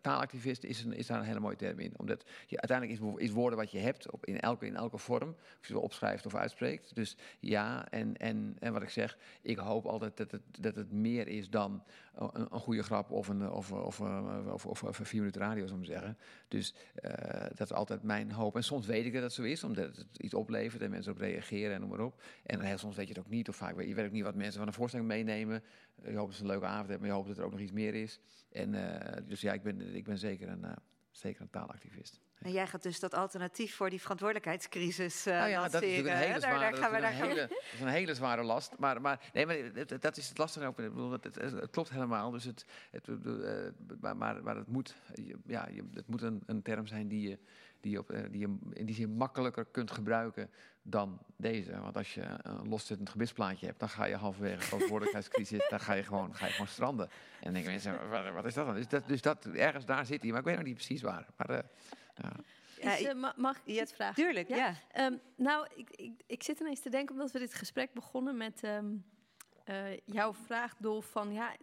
taalactivist 0.00 0.64
is, 0.64 0.84
een, 0.84 0.92
is 0.92 1.06
daar 1.06 1.18
een 1.18 1.24
hele 1.24 1.40
mooie 1.40 1.56
term 1.56 1.78
in. 1.78 1.92
Omdat 1.96 2.24
je, 2.46 2.60
uiteindelijk 2.60 3.18
is 3.18 3.30
woorden 3.30 3.58
wat 3.58 3.70
je 3.70 3.78
hebt, 3.78 4.10
op, 4.10 4.26
in, 4.26 4.40
elke, 4.40 4.66
in 4.66 4.76
elke 4.76 4.98
vorm. 4.98 5.28
Of 5.28 5.66
je 5.66 5.72
ze 5.72 5.78
opschrijft 5.78 6.26
of 6.26 6.34
uitspreekt. 6.34 6.94
Dus 6.94 7.16
ja, 7.40 7.88
en, 7.88 8.16
en, 8.16 8.56
en 8.58 8.72
wat 8.72 8.82
ik 8.82 8.90
zeg, 8.90 9.18
ik 9.42 9.58
hoop 9.58 9.86
altijd 9.86 10.16
dat 10.16 10.30
het, 10.30 10.42
dat 10.60 10.74
het 10.74 10.92
meer 10.92 11.28
is 11.28 11.50
dan 11.50 11.82
een, 12.32 12.46
een 12.50 12.60
goede 12.60 12.82
grap 12.82 13.10
of 13.10 13.28
een, 13.28 13.50
of, 13.50 13.72
of, 13.72 14.00
of, 14.00 14.66
of, 14.66 14.82
of, 14.82 15.00
vier 15.02 15.20
minuten 15.20 15.40
radio, 15.40 15.66
zou 15.66 15.80
ik 15.80 15.86
zeggen. 15.86 16.18
Dus 16.48 16.74
eh, 16.94 17.42
dat 17.42 17.60
is 17.60 17.72
altijd 17.72 18.02
mijn 18.02 18.32
hoop. 18.32 18.56
En 18.56 18.64
soms 18.64 18.86
weet 18.86 19.06
ik 19.06 19.12
dat 19.12 19.22
het 19.22 19.32
zo 19.32 19.42
is, 19.42 19.64
omdat 19.64 19.96
het 19.96 20.06
iets 20.16 20.34
oplevert 20.34 20.82
en 20.82 20.90
mensen 20.90 21.12
op 21.12 21.18
reageren 21.18 21.74
en 21.74 21.80
noem 21.80 21.90
maar 21.90 22.00
op. 22.00 22.22
En 22.42 22.60
heel 22.60 22.78
soms 22.78 22.96
weet 22.96 23.08
je 23.08 23.14
het 23.14 23.22
ook 23.22 23.30
niet, 23.30 23.48
of 23.48 23.56
vaak 23.56 23.76
weet 23.76 23.88
je 23.88 23.94
weet 23.94 24.06
ook 24.06 24.12
niet 24.12 24.22
wat 24.22 24.34
mensen 24.34 24.58
van 24.58 24.66
een 24.66 24.74
voorstelling 24.74 25.08
meenemen. 25.08 25.62
Je 26.02 26.16
hoopt 26.16 26.28
dat 26.28 26.34
ze 26.34 26.42
een 26.42 26.48
leuke 26.48 26.66
avond 26.66 26.88
hebben, 26.88 27.00
maar 27.00 27.08
je 27.08 27.14
hoopt 27.14 27.28
dat 27.28 27.38
er 27.38 27.44
ook 27.44 27.50
nog 27.50 27.60
iets 27.60 27.72
meer 27.72 27.94
is. 27.94 28.20
En 28.52 28.74
eh, 28.74 29.22
dus 29.26 29.40
ja, 29.40 29.52
ik 29.52 29.62
ben, 29.62 29.94
ik 29.94 30.04
ben 30.04 30.18
zeker, 30.18 30.48
een, 30.48 30.64
eh, 30.64 30.76
zeker 31.10 31.40
een 31.40 31.50
taalactivist. 31.50 32.20
En 32.40 32.52
jij 32.52 32.66
gaat 32.66 32.82
dus 32.82 33.00
dat 33.00 33.14
alternatief 33.14 33.74
voor 33.74 33.90
die 33.90 34.00
verantwoordelijkheidscrisis 34.00 35.24
Nou 35.24 35.48
ja, 35.48 35.68
dat 35.68 35.82
is 35.82 35.88
natuurlijk 35.88 36.08
een 36.08 36.16
hele 36.16 36.40
zware, 36.40 36.58
daar 36.60 36.74
gaan 36.76 36.92
we- 36.92 37.00
dat 37.00 37.10
is 37.10 37.10
daar 37.10 37.10
een 37.10 37.16
gaan 37.18 37.28
we- 37.28 37.34
hele, 37.34 37.46
dat 37.48 37.58
is 37.74 37.80
een 37.80 37.86
hele 37.88 38.14
zware 38.14 38.42
last. 38.42 38.78
Maar, 38.78 39.00
maar, 39.00 39.20
nee, 39.32 39.46
maar 39.46 39.56
dat 40.00 40.16
is 40.16 40.28
het 40.28 40.38
lastige 40.38 40.66
ook. 40.66 40.78
Ik 40.78 40.88
bedoel, 40.88 41.10
het, 41.10 41.24
het, 41.24 41.36
het 41.36 41.70
klopt 41.70 41.90
helemaal. 41.90 42.30
Dus 42.30 42.44
het, 42.44 42.64
het, 42.90 43.08
eh, 43.08 44.14
maar, 44.14 44.16
maar, 44.42 44.56
het 44.56 44.66
moet, 44.68 44.94
ja, 45.46 45.68
het 45.94 46.06
moet 46.06 46.22
een, 46.22 46.42
een 46.46 46.62
term 46.62 46.86
zijn 46.86 47.08
die 47.08 47.28
je, 47.28 47.38
die, 47.80 47.92
je 47.92 47.98
op, 47.98 48.10
eh, 48.10 48.22
die 48.30 48.40
je 48.40 48.56
in 48.72 48.86
die 48.86 48.94
zin 48.94 49.10
makkelijker 49.10 49.64
kunt 49.70 49.90
gebruiken 49.90 50.50
dan 50.82 51.18
deze. 51.36 51.80
Want 51.80 51.96
als 51.96 52.14
je 52.14 52.22
een 52.42 52.68
loszittend 52.68 53.08
gebitsplaatje 53.10 53.66
hebt, 53.66 53.78
dan 53.80 53.88
ga 53.88 54.04
je 54.04 54.16
halverwege 54.16 54.56
de 54.58 54.62
verantwoordelijkheidscrisis, 54.64 55.66
dan 55.68 55.80
ga 55.80 55.92
je 55.92 56.02
gewoon, 56.02 56.34
ga 56.36 56.46
je 56.46 56.52
gewoon 56.52 56.66
stranden. 56.68 57.06
En 57.08 57.12
dan 57.40 57.52
denken 57.52 57.70
mensen, 57.70 58.08
wat, 58.10 58.32
wat 58.32 58.44
is 58.44 58.54
dat 58.54 58.66
dan? 58.66 58.74
Dus 58.74 58.88
dat, 58.88 59.08
dus 59.08 59.22
dat, 59.22 59.44
ergens 59.46 59.84
daar 59.84 60.06
zit 60.06 60.22
hij, 60.22 60.30
maar 60.30 60.40
ik 60.40 60.46
weet 60.46 60.56
nog 60.56 60.64
niet 60.64 60.74
precies 60.74 61.02
waar. 61.02 61.26
Maar, 61.36 61.62
ja. 62.14 62.32
Ja, 62.80 62.96
Is, 62.96 63.02
eh, 63.04 63.14
ma- 63.14 63.34
mag 63.36 63.56
ik 63.64 63.66
iets 63.80 63.92
vragen? 63.92 64.14
tuurlijk, 64.14 64.48
ja. 64.48 64.74
Ehm, 64.92 65.16
nou, 65.36 65.66
ik, 65.74 65.90
ik, 65.90 66.22
ik 66.26 66.42
zit 66.42 66.60
ineens 66.60 66.80
te 66.80 66.90
denken, 66.90 67.14
omdat 67.14 67.30
we 67.30 67.38
dit 67.38 67.54
gesprek 67.54 67.92
begonnen 67.92 68.36
met 68.36 68.62
ehm, 68.62 68.94
eh, 69.64 69.96
jouw 70.04 70.34
vraag, 70.34 70.76
Dolf, 70.76 71.06
van 71.10 71.32
ja, 71.32 71.56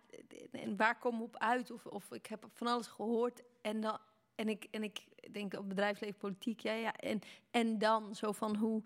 en 0.51 0.77
waar 0.77 0.99
kom 0.99 1.15
ik 1.15 1.21
op 1.21 1.37
uit? 1.37 1.71
Of, 1.71 1.85
of 1.85 2.11
ik 2.11 2.25
heb 2.25 2.47
van 2.53 2.67
alles 2.67 2.87
gehoord 2.87 3.41
en 3.61 3.81
dan... 3.81 3.99
En 4.35 4.49
ik, 4.49 4.67
en 4.71 4.83
ik 4.83 4.99
denk 5.31 5.53
op 5.53 5.69
bedrijfsleven, 5.69 6.17
politiek, 6.17 6.59
ja, 6.59 6.73
ja. 6.73 6.93
En, 6.93 7.19
en 7.51 7.77
dan 7.77 8.15
zo 8.15 8.31
van 8.31 8.55
hoe, 8.55 8.83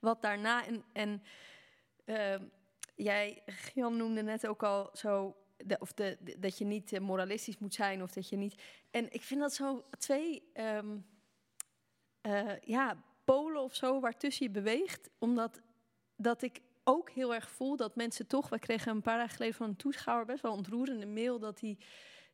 wat 0.00 0.22
daarna. 0.22 0.66
En, 0.66 0.84
en 0.92 1.22
ehm, 2.04 2.44
jij, 2.94 3.42
Jan, 3.74 3.96
noemde 3.96 4.22
net 4.22 4.46
ook 4.46 4.62
al 4.62 4.90
zo 4.92 5.36
of 5.78 5.92
de, 5.92 6.18
dat 6.38 6.58
je 6.58 6.64
niet 6.64 6.92
eh, 6.92 7.00
moralistisch 7.00 7.58
moet 7.58 7.74
zijn 7.74 8.02
of 8.02 8.12
dat 8.12 8.28
je 8.28 8.36
niet. 8.36 8.62
En 8.90 9.12
ik 9.12 9.22
vind 9.22 9.40
dat 9.40 9.54
zo 9.54 9.84
twee 9.98 10.42
ehm, 10.52 10.96
eh, 12.20 12.60
ja, 12.60 13.02
polen 13.24 13.62
of 13.62 13.74
zo 13.74 14.00
waartussen 14.00 14.46
je 14.46 14.52
beweegt. 14.52 15.10
Omdat 15.18 15.60
dat 16.16 16.42
ik 16.42 16.60
ook 16.84 17.10
heel 17.10 17.34
erg 17.34 17.50
voel 17.50 17.76
dat 17.76 17.96
mensen 17.96 18.26
toch. 18.26 18.48
We 18.48 18.58
kregen 18.58 18.90
een 18.92 19.02
paar 19.02 19.18
dagen 19.18 19.34
geleden 19.34 19.54
van 19.54 19.68
een 19.68 19.76
toeschouwer 19.76 20.26
best 20.26 20.42
wel 20.42 20.52
ontroerende 20.52 21.06
mail 21.06 21.38
dat 21.38 21.60
hij 21.60 21.78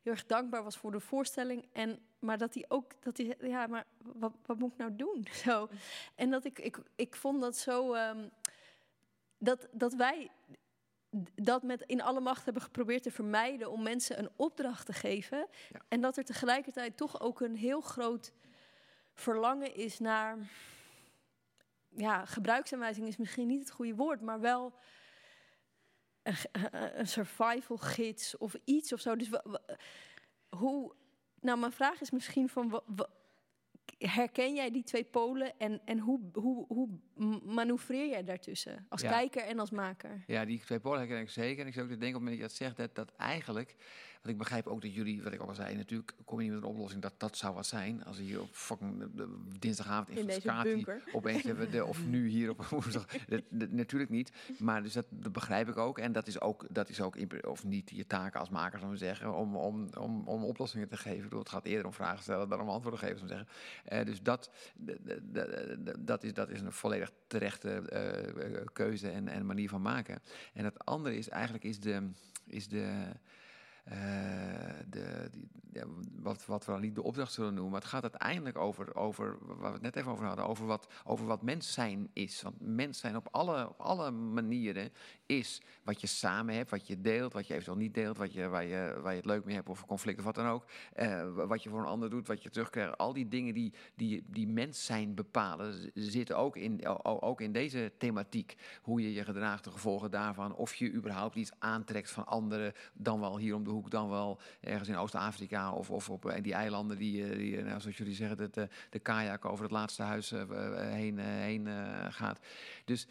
heel 0.01 0.11
erg 0.11 0.25
dankbaar 0.25 0.63
was 0.63 0.77
voor 0.77 0.91
de 0.91 0.99
voorstelling. 0.99 1.65
En, 1.71 1.99
maar 2.19 2.37
dat 2.37 2.53
hij 2.53 2.65
ook, 2.67 2.91
dat 3.03 3.17
hij, 3.17 3.37
ja, 3.41 3.67
maar 3.67 3.85
wat, 3.97 4.33
wat 4.45 4.59
moet 4.59 4.71
ik 4.71 4.77
nou 4.77 4.95
doen? 4.95 5.27
Zo. 5.45 5.69
En 6.15 6.29
dat 6.29 6.45
ik, 6.45 6.59
ik, 6.59 6.77
ik 6.95 7.15
vond 7.15 7.41
dat 7.41 7.57
zo, 7.57 7.93
ehm, 7.93 8.27
dat, 9.37 9.67
dat 9.71 9.93
wij 9.93 10.31
dat 11.35 11.63
met 11.63 11.81
in 11.81 12.01
alle 12.01 12.19
macht 12.19 12.45
hebben 12.45 12.63
geprobeerd 12.63 13.03
te 13.03 13.11
vermijden 13.11 13.71
om 13.71 13.83
mensen 13.83 14.19
een 14.19 14.29
opdracht 14.35 14.85
te 14.85 14.93
geven. 14.93 15.47
Ja. 15.69 15.81
En 15.87 16.01
dat 16.01 16.17
er 16.17 16.23
tegelijkertijd 16.23 16.97
toch 16.97 17.21
ook 17.21 17.41
een 17.41 17.55
heel 17.55 17.81
groot 17.81 18.33
verlangen 19.13 19.75
is 19.75 19.99
naar. 19.99 20.37
Ja, 21.95 22.25
gebruiksaanwijzing 22.25 23.07
is 23.07 23.17
misschien 23.17 23.47
niet 23.47 23.59
het 23.59 23.71
goede 23.71 23.95
woord, 23.95 24.21
maar 24.21 24.39
wel 24.39 24.73
een, 26.23 26.35
een- 26.71 27.07
survival 27.07 27.77
gids 27.77 28.37
of 28.37 28.55
iets 28.63 28.93
of 28.93 28.99
zo. 28.99 29.15
Dus 29.15 29.29
hoe. 30.49 30.93
Nou, 31.39 31.59
mijn 31.59 31.71
vraag 31.71 32.01
is 32.01 32.11
misschien 32.11 32.49
van. 32.49 32.83
Herken 33.97 34.53
jij 34.55 34.71
die 34.71 34.83
twee 34.83 35.03
polen 35.03 35.59
en, 35.59 35.81
en 35.85 35.99
hoe, 35.99 36.19
hoe, 36.33 36.65
hoe 36.67 36.89
manoeuvreer 37.45 38.07
jij 38.09 38.23
daartussen? 38.23 38.85
Als 38.89 39.01
Ja. 39.01 39.09
kijker 39.09 39.41
en 39.43 39.59
als 39.59 39.71
maker? 39.71 40.23
Ja, 40.27 40.45
die 40.45 40.59
twee 40.59 40.79
polen 40.79 40.99
herken 40.99 41.19
ik 41.19 41.29
zeker. 41.29 41.61
En 41.61 41.67
ik 41.67 41.73
zou 41.73 41.85
ook 41.85 41.99
denken, 41.99 42.07
op 42.07 42.13
het 42.13 42.31
moment 42.31 42.41
dat 42.41 42.51
je 42.51 42.65
dat 42.65 42.75
zegt, 42.75 42.95
dat, 42.95 42.95
dat 43.07 43.15
eigenlijk... 43.17 43.75
Want 44.23 44.35
ik 44.35 44.41
begrijp 44.41 44.67
ook 44.67 44.81
dat 44.81 44.93
jullie, 44.93 45.23
wat 45.23 45.33
ik 45.33 45.39
al 45.39 45.55
zei, 45.55 45.75
natuurlijk 45.75 46.13
kom 46.25 46.37
je 46.41 46.43
niet 46.43 46.53
met 46.53 46.63
een 46.63 46.69
oplossing. 46.69 47.01
Dat 47.01 47.13
dat 47.17 47.37
zou 47.37 47.53
wat 47.53 47.65
zijn. 47.65 48.03
Als 48.05 48.17
we 48.17 48.23
hier 48.23 48.41
op 48.41 48.49
fucking 48.51 49.01
eh, 49.01 49.25
dinsdagavond 49.59 50.09
in, 50.09 50.15
In 50.17 50.25
opeens 51.13 51.43
hebben, 51.43 51.71
de, 51.71 51.85
of 51.85 52.05
nu 52.05 52.27
hier 52.27 52.49
op 52.49 52.65
woensdag. 52.65 53.05
Dat- 53.27 53.41
dat- 53.49 53.71
natuurlijk 53.71 54.11
niet. 54.11 54.31
Maar 54.57 54.83
dus 54.83 54.93
dat, 54.93 55.05
dat 55.09 55.31
begrijp 55.31 55.69
ik 55.69 55.77
ook. 55.77 55.99
En 55.99 56.11
dat 56.11 56.27
is 56.27 56.41
ook, 56.41 56.65
dat 56.69 56.89
is 56.89 57.01
ook 57.01 57.17
of 57.45 57.63
niet 57.63 57.89
je 57.89 58.07
taak 58.07 58.35
als 58.35 58.49
maker, 58.49 58.87
maar 58.87 58.97
zeggen, 58.97 59.35
om, 59.35 59.55
om, 59.55 59.87
om, 59.99 60.27
om 60.27 60.43
oplossingen 60.43 60.87
te 60.87 60.97
geven. 60.97 61.17
Ik 61.17 61.23
bedoel, 61.23 61.39
het 61.39 61.49
gaat 61.49 61.65
eerder 61.65 61.85
om 61.85 61.93
vragen 61.93 62.23
stellen 62.23 62.49
dan 62.49 62.61
om 62.61 62.69
antwoorden 62.69 62.99
geven, 62.99 63.17
zou 63.17 63.31
ik 63.31 63.37
zeggen. 63.37 63.55
Eh, 63.99 64.05
dus 64.05 64.21
dat, 64.21 64.51
dat, 65.99 66.23
is, 66.23 66.33
dat 66.33 66.49
is 66.49 66.61
een 66.61 66.71
volledig 66.71 67.11
terechte 67.27 67.69
eh, 67.69 68.65
keuze 68.73 69.09
en, 69.09 69.27
en 69.27 69.45
manier 69.45 69.69
van 69.69 69.81
maken. 69.81 70.21
En 70.53 70.65
het 70.65 70.85
andere 70.85 71.15
is 71.17 71.29
eigenlijk 71.29 71.63
is 71.63 71.79
de, 71.79 72.09
is 72.47 72.67
de, 72.67 73.01
eh, 73.83 73.97
de, 74.89 75.29
ja, 75.73 75.85
wat, 76.21 76.45
wat 76.45 76.65
we 76.65 76.71
dan 76.71 76.81
niet 76.81 76.95
de 76.95 77.03
opdracht 77.03 77.33
zullen 77.33 77.53
noemen. 77.53 77.71
Maar 77.71 77.81
het 77.81 77.89
gaat 77.89 78.01
uiteindelijk 78.01 78.57
over, 78.57 78.95
over 78.95 79.37
waar 79.41 79.67
we 79.67 79.73
het 79.73 79.81
net 79.81 79.95
even 79.95 80.11
over 80.11 80.25
hadden, 80.25 80.47
over 80.47 80.65
wat, 80.65 80.87
over 81.03 81.25
wat 81.25 81.41
mens 81.41 81.73
zijn 81.73 82.09
is. 82.13 82.41
Want 82.41 82.55
mens 82.59 82.99
zijn 82.99 83.15
op 83.15 83.27
alle, 83.31 83.69
op 83.69 83.79
alle 83.79 84.11
manieren 84.11 84.91
is 85.25 85.61
wat 85.83 86.01
je 86.01 86.07
samen 86.07 86.55
hebt, 86.55 86.69
wat 86.69 86.87
je 86.87 87.01
deelt, 87.01 87.33
wat 87.33 87.47
je 87.47 87.53
eventueel 87.53 87.77
niet 87.77 87.93
deelt, 87.93 88.17
wat 88.17 88.33
je, 88.33 88.47
waar, 88.47 88.65
je, 88.65 88.99
waar 89.01 89.11
je 89.11 89.17
het 89.17 89.25
leuk 89.25 89.45
mee 89.45 89.55
hebt 89.55 89.69
of 89.69 89.85
conflict 89.85 90.19
of 90.19 90.25
wat 90.25 90.35
dan 90.35 90.47
ook. 90.47 90.65
Eh, 90.93 91.29
wat 91.33 91.63
je 91.63 91.69
voor 91.69 91.79
een 91.79 91.85
ander 91.85 92.09
doet, 92.09 92.27
wat 92.27 92.43
je 92.43 92.49
terugkrijgt. 92.49 92.97
Al 92.97 93.13
die 93.13 93.27
dingen 93.27 93.53
die, 93.53 93.73
die, 93.95 94.23
die 94.27 94.47
mens 94.47 94.85
zijn 94.85 95.15
bepalen, 95.15 95.91
zitten 95.93 96.37
ook 96.37 96.57
in, 96.57 96.87
ook 97.03 97.41
in 97.41 97.51
deze 97.51 97.91
thematiek. 97.97 98.55
Hoe 98.81 99.01
je 99.01 99.13
je 99.13 99.23
gedraagt, 99.23 99.63
de 99.63 99.71
gevolgen 99.71 100.11
daarvan. 100.11 100.55
Of 100.55 100.75
je 100.75 100.91
überhaupt 100.91 101.35
iets 101.35 101.51
aantrekt 101.59 102.11
van 102.11 102.25
anderen, 102.25 102.73
dan 102.93 103.19
wel 103.19 103.37
hier 103.37 103.55
om 103.55 103.63
hoek, 103.73 103.91
dan 103.91 104.09
wel 104.09 104.39
ergens 104.59 104.89
in 104.89 104.95
Oost-Afrika 104.95 105.71
of, 105.73 105.89
of 105.89 106.09
op 106.09 106.25
eh, 106.25 106.43
die 106.43 106.53
eilanden 106.53 106.97
die, 106.97 107.23
eh, 107.23 107.37
die 107.37 107.57
eh, 107.57 107.65
nou, 107.65 107.81
zoals 107.81 107.97
jullie 107.97 108.15
zeggen, 108.15 108.37
de, 108.37 108.69
de, 108.89 108.99
kajak 108.99 109.45
over 109.45 109.63
het 109.63 109.71
laatste 109.71 110.03
huis 110.03 110.29
heen, 110.75 111.17
heen 111.19 111.67
gaat. 112.11 112.39
Dus 112.85 113.07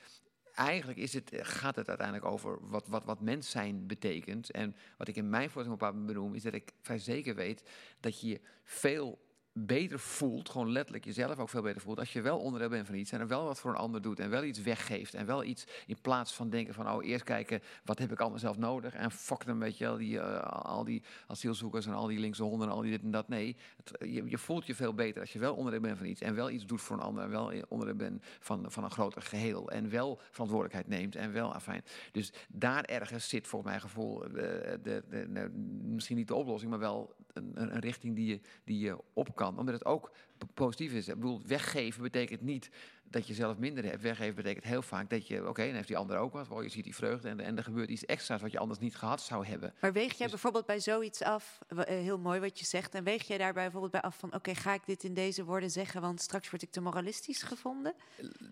eigenlijk 0.55 0.99
is 0.99 1.13
het, 1.13 1.31
gaat 1.35 1.77
het 1.77 1.89
uiteindelijk 1.89 2.27
over 2.27 2.59
wat, 2.69 2.87
wat, 2.87 3.05
wat 3.05 3.21
mens 3.21 3.51
zijn 3.51 3.87
betekent. 3.87 4.51
En 4.51 4.77
wat 4.97 5.09
ik 5.09 5.17
in 5.17 5.31
mijn 5.31 5.51
voorstelling 5.51 5.83
op 5.83 6.07
benoem, 6.07 6.35
is 6.35 6.43
dat 6.43 6.55
ik 6.55 6.73
vrij 6.81 6.99
zeker 6.99 7.35
weet 7.35 7.63
dat 8.01 8.21
je 8.21 8.41
veel 8.63 9.19
beter 9.53 9.99
voelt, 9.99 10.49
gewoon 10.49 10.73
letterlijk 10.73 11.05
jezelf 11.05 11.39
ook 11.39 11.49
veel 11.49 11.63
beter 11.63 11.81
voelt, 11.81 11.99
als 11.99 12.13
je 12.13 12.21
wel 12.21 12.39
onderdeel 12.39 12.69
bent 12.69 12.87
van 12.87 12.95
iets 12.95 13.13
en 13.13 13.21
er 13.21 13.27
wel 13.27 13.45
wat 13.45 13.61
voor 13.61 13.71
een 13.71 13.77
ander 13.77 14.03
doet 14.03 14.21
en 14.21 14.31
wel 14.31 14.45
iets 14.45 14.63
weggeeft 14.63 15.15
en 15.15 15.27
wel 15.27 15.45
iets 15.45 15.67
in 15.87 15.97
plaats 16.03 16.33
van 16.33 16.51
denken 16.51 16.75
van, 16.75 16.91
oh, 16.91 17.07
eerst 17.07 17.25
kijken, 17.25 17.61
wat 17.85 17.99
heb 17.99 18.13
ik 18.13 18.21
allemaal 18.21 18.39
zelf 18.39 18.59
nodig 18.59 18.95
en 18.95 19.11
fuck 19.11 19.47
dan 19.47 19.59
weet 19.59 19.79
je 19.79 19.85
wel, 19.85 19.97
die, 19.97 20.21
eh, 20.21 20.65
al 20.65 20.85
die 20.85 21.03
asielzoekers 21.27 21.87
en 21.87 21.93
al 21.93 22.07
die 22.07 22.19
linkse 22.19 22.43
honden 22.43 22.69
en 22.69 22.75
al 22.75 22.81
die 22.81 22.91
dit 22.91 23.03
en 23.03 23.11
dat. 23.11 23.29
Nee, 23.29 23.57
je, 23.99 24.25
je 24.31 24.39
voelt 24.39 24.67
je 24.67 24.75
veel 24.75 24.95
beter 24.95 25.21
als 25.21 25.33
je 25.33 25.39
wel 25.39 25.55
onderdeel 25.55 25.81
bent 25.81 25.99
van 25.99 26.07
iets 26.07 26.21
en 26.21 26.35
wel 26.35 26.51
iets 26.51 26.67
doet 26.67 26.81
voor 26.81 26.97
een 26.97 27.03
ander 27.03 27.25
en 27.25 27.31
wel 27.31 27.53
onderdeel 27.69 27.97
bent 27.97 28.25
van, 28.41 28.65
van 28.71 28.85
een 28.85 28.91
groter 28.91 29.23
geheel 29.23 29.71
en 29.71 29.91
wel 29.91 30.21
verantwoordelijkheid 30.31 30.89
neemt 30.89 31.17
en 31.17 31.33
wel 31.33 31.55
afijn. 31.55 31.85
Dus 32.13 32.33
daar 32.49 32.85
ergens 32.85 33.29
zit 33.29 33.47
volgens 33.47 33.71
mijn 33.71 33.83
gevoel 33.83 34.25
eh, 34.25 34.31
de, 34.33 34.81
de, 34.83 35.05
de, 35.09 35.27
nou, 35.29 35.51
misschien 35.83 36.17
niet 36.17 36.29
de 36.29 36.35
oplossing, 36.35 36.71
maar 36.71 36.81
wel 36.81 37.15
een, 37.33 37.75
een 37.75 37.81
richting 37.81 38.17
die 38.17 38.27
je, 38.27 38.41
die 38.65 38.79
je 38.79 38.99
op 39.13 39.37
kan. 39.37 39.59
Omdat 39.59 39.75
het 39.75 39.85
ook 39.85 40.13
positief 40.55 40.93
is. 40.93 41.09
Ik 41.09 41.15
bedoel, 41.15 41.43
weggeven 41.47 42.03
betekent 42.03 42.41
niet 42.41 42.71
dat 43.13 43.27
je 43.27 43.35
zelf 43.35 43.59
minder 43.59 43.85
hebt. 43.85 44.03
Weggeven 44.03 44.35
betekent 44.35 44.65
heel 44.65 44.83
vaak 44.83 45.11
dat 45.11 45.27
je, 45.27 45.49
oké, 45.49 45.65
dan 45.65 45.75
heeft 45.75 45.89
die 45.89 45.97
ander 45.97 46.19
ook 46.19 46.33
wat. 46.33 46.49
Oh, 46.49 46.63
je 46.63 46.69
ziet 46.69 46.85
die 46.85 46.95
vreugde 46.95 47.29
en, 47.29 47.41
en 47.41 47.57
er 47.57 47.63
gebeurt 47.63 47.89
iets 47.89 48.05
extra's 48.05 48.41
wat 48.41 48.53
je 48.53 48.59
anders 48.59 48.81
niet 48.81 48.97
gehad 48.97 49.23
zou 49.23 49.47
hebben. 49.47 49.75
Maar 49.81 49.93
weeg 49.93 50.19
jij 50.19 50.29
bijvoorbeeld 50.29 50.67
bij 50.67 50.81
zoiets 50.81 51.23
af, 51.23 51.59
eh, 51.69 51.85
heel 51.85 52.19
mooi 52.19 52.41
wat 52.41 52.59
je 52.59 52.65
zegt, 52.65 52.95
en 52.95 53.05
weeg 53.05 53.27
jij 53.27 53.39
daar 53.39 53.53
bijvoorbeeld 53.53 53.93
bij 53.93 54.01
af 54.01 54.17
van, 54.19 54.35
oké, 54.35 54.55
ga 54.55 54.75
ik 54.75 54.87
dit 54.87 55.05
in 55.05 55.15
deze 55.15 55.45
woorden 55.45 55.71
zeggen, 55.71 56.01
want 56.01 56.21
straks 56.21 56.51
word 56.51 56.63
ik 56.63 56.71
te 56.71 56.81
moralistisch 56.81 57.43
gevonden? 57.43 57.95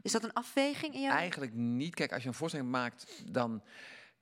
Is 0.03 0.12
dat 0.12 0.24
een 0.24 0.33
afweging 0.33 0.95
in 0.95 1.01
jou? 1.01 1.14
Eigenlijk 1.14 1.55
niet. 1.55 1.95
Kijk, 1.95 2.12
als 2.12 2.22
je 2.22 2.28
een 2.28 2.35
voorstelling 2.35 2.70
maakt, 2.70 3.22
dan, 3.31 3.62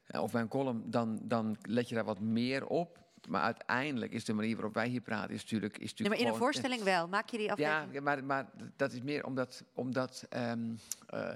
eh, 0.07 0.23
of 0.23 0.33
bij 0.33 0.41
een 0.41 0.49
column, 0.49 0.91
dan, 0.91 1.21
dan 1.23 1.57
let 1.63 1.89
je 1.89 1.95
daar 1.95 2.05
wat 2.05 2.21
meer 2.21 2.67
op. 2.67 3.07
Maar 3.29 3.43
uiteindelijk 3.43 4.13
is 4.13 4.25
de 4.25 4.33
manier 4.33 4.55
waarop 4.55 4.75
wij 4.75 4.89
hier 4.89 5.01
praten, 5.01 5.35
is 5.35 5.43
natuurlijk. 5.43 5.73
Is 5.73 5.79
Nee, 5.81 5.89
natuurlijk 5.89 6.19
maar 6.21 6.27
in 6.27 6.33
een 6.33 6.39
voorstelling 6.41 6.83
wel. 6.83 7.09
Maak 7.09 7.29
je 7.29 7.37
die 7.39 7.51
afweging? 7.53 7.93
Ja, 7.93 8.01
maar, 8.01 8.25
maar 8.25 8.47
dat 8.77 8.93
is 8.93 9.03
meer 9.03 9.25
omdat, 9.25 9.65
omdat 9.75 10.27
ehm, 10.29 10.75
eh, 11.07 11.31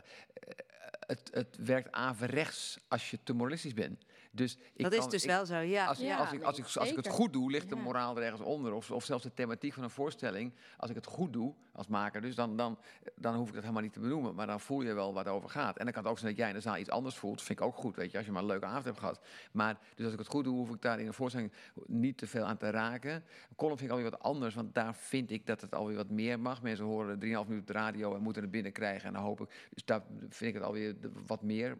het, 1.06 1.30
het 1.32 1.56
werkt 1.64 1.92
averechts 1.92 2.78
als 2.88 3.10
je 3.10 3.18
te 3.22 3.32
moralistisch 3.32 3.74
bent. 3.74 4.04
Dus 4.34 4.56
ik 4.74 4.82
dat 4.82 4.92
is 4.92 4.98
kan- 4.98 5.10
dus 5.10 5.22
ik- 5.22 5.30
wel 5.30 5.46
zo, 5.46 5.56
ja. 5.56 5.86
Als, 5.86 5.98
Ja, 5.98 6.16
als, 6.16 6.32
ik, 6.32 6.42
als, 6.42 6.58
ik, 6.58 6.64
als 6.74 6.90
ik 6.90 6.96
het 6.96 7.08
goed 7.08 7.32
doe, 7.32 7.50
ligt 7.50 7.68
de 7.68 7.74
moraal 7.74 8.16
er 8.16 8.22
ergens 8.22 8.40
onder. 8.42 8.72
Of, 8.72 8.90
of 8.90 9.04
zelfs 9.04 9.22
de 9.22 9.34
thematiek 9.34 9.72
van 9.72 9.82
een 9.82 9.90
voorstelling. 9.90 10.52
Als 10.76 10.90
ik 10.90 10.96
het 10.96 11.06
goed 11.06 11.32
doe, 11.32 11.54
als 11.72 11.86
maker, 11.86 12.20
dus 12.20 12.34
dan, 12.34 12.56
dan, 12.56 12.78
dan 13.14 13.34
hoef 13.34 13.48
ik 13.48 13.52
het 13.54 13.62
helemaal 13.62 13.82
niet 13.82 13.92
te 13.92 14.00
benoemen. 14.00 14.34
Maar 14.34 14.46
dan 14.46 14.60
voel 14.60 14.82
je 14.82 14.92
wel 14.92 15.12
waar 15.14 15.24
het 15.24 15.32
over 15.32 15.48
gaat. 15.50 15.76
En 15.78 15.84
dan 15.84 15.92
kan 15.94 16.02
het 16.02 16.12
ook 16.12 16.18
zijn 16.18 16.30
dat 16.30 16.38
jij 16.40 16.48
in 16.48 16.54
de 16.54 16.60
zaal 16.60 16.76
iets 16.76 16.90
anders 16.90 17.16
voelt. 17.16 17.42
Vind 17.42 17.58
ik 17.60 17.64
ook 17.64 17.76
goed, 17.76 17.96
weet 17.96 18.10
je, 18.10 18.16
als 18.16 18.26
je 18.26 18.32
maar 18.32 18.42
een 18.42 18.48
leuke 18.48 18.66
avond 18.66 18.84
hebt 18.84 18.98
gehad. 18.98 19.20
Maar 19.52 19.78
dus 19.94 20.04
als 20.04 20.12
ik 20.12 20.18
het 20.18 20.28
goed 20.28 20.44
doe, 20.44 20.56
hoef 20.56 20.70
ik 20.70 20.82
daar 20.82 21.00
in 21.00 21.06
een 21.06 21.12
voorstelling 21.14 21.52
niet 21.86 22.16
te 22.18 22.26
veel 22.26 22.44
aan 22.44 22.56
te 22.56 22.70
raken. 22.70 23.24
Column 23.56 23.76
vind 23.78 23.90
ik 23.90 23.96
alweer 23.96 24.10
wat 24.10 24.20
anders, 24.22 24.54
want 24.54 24.74
daar 24.74 24.94
vind 24.94 25.30
ik 25.30 25.46
dat 25.46 25.60
het 25.60 25.74
alweer 25.74 25.96
wat 25.96 26.10
meer 26.10 26.40
mag. 26.40 26.62
Mensen 26.62 26.84
horen 26.84 27.18
3,5 27.18 27.20
minuten 27.48 27.66
de 27.66 27.72
radio 27.72 28.14
en 28.14 28.22
moeten 28.22 28.42
het 28.42 28.50
binnenkrijgen. 28.50 29.06
En 29.06 29.12
dan 29.12 29.22
hoop 29.22 29.40
ik, 29.40 29.68
dus 29.74 29.84
daar 29.84 30.02
vind 30.28 30.40
ik 30.50 30.54
het 30.54 30.62
alweer 30.62 31.00
de- 31.00 31.10
wat 31.26 31.42
meer. 31.42 31.76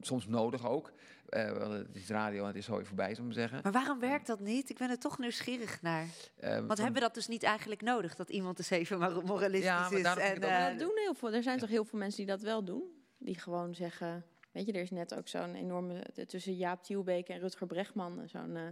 Soms 0.00 0.26
nodig 0.26 0.66
ook. 0.68 0.92
Eh, 1.28 1.68
het 1.70 1.86
is 1.96 2.08
radio 2.08 2.40
en 2.40 2.46
het 2.46 2.56
is 2.56 2.64
zo 2.64 2.80
voorbij, 2.84 3.14
zou 3.14 3.26
ik 3.28 3.32
zeggen. 3.34 3.60
Maar 3.62 3.72
waarom 3.72 4.00
werkt 4.00 4.26
dat 4.26 4.40
niet? 4.40 4.70
Ik 4.70 4.78
ben 4.78 4.90
er 4.90 4.98
toch 4.98 5.18
nieuwsgierig 5.18 5.82
naar. 5.82 6.06
Eh, 6.36 6.56
Want 6.56 6.76
hebben 6.78 6.94
we 6.94 7.00
dat 7.00 7.14
dus 7.14 7.28
niet 7.28 7.42
eigenlijk 7.42 7.82
nodig? 7.82 8.14
Dat 8.14 8.30
iemand 8.30 8.58
eens 8.58 8.68
moralistisch 9.24 9.64
Ja, 9.70 9.80
maar 9.90 9.98
is. 9.98 10.04
En, 10.04 10.42
eh, 10.42 10.68
dat 10.68 10.78
doen 10.78 10.92
heel 10.94 11.14
veel. 11.14 11.32
Er 11.32 11.42
zijn 11.42 11.58
toch 11.58 11.68
heel 11.68 11.84
veel 11.84 11.98
mensen 11.98 12.18
die 12.26 12.34
dat 12.34 12.42
wel 12.42 12.64
doen. 12.64 12.82
Die 13.18 13.38
gewoon 13.38 13.74
zeggen. 13.74 14.24
Weet 14.52 14.66
je, 14.66 14.72
er 14.72 14.80
is 14.82 14.90
net 14.90 15.14
ook 15.14 15.28
zo'n 15.28 15.54
enorme. 15.54 16.02
tussen 16.26 16.54
Jaap 16.56 16.82
Tielbeek 16.82 17.28
en 17.28 17.38
Rutger 17.40 17.66
Bregman. 17.66 18.22
Zo'n. 18.28 18.56
eh, 18.56 18.62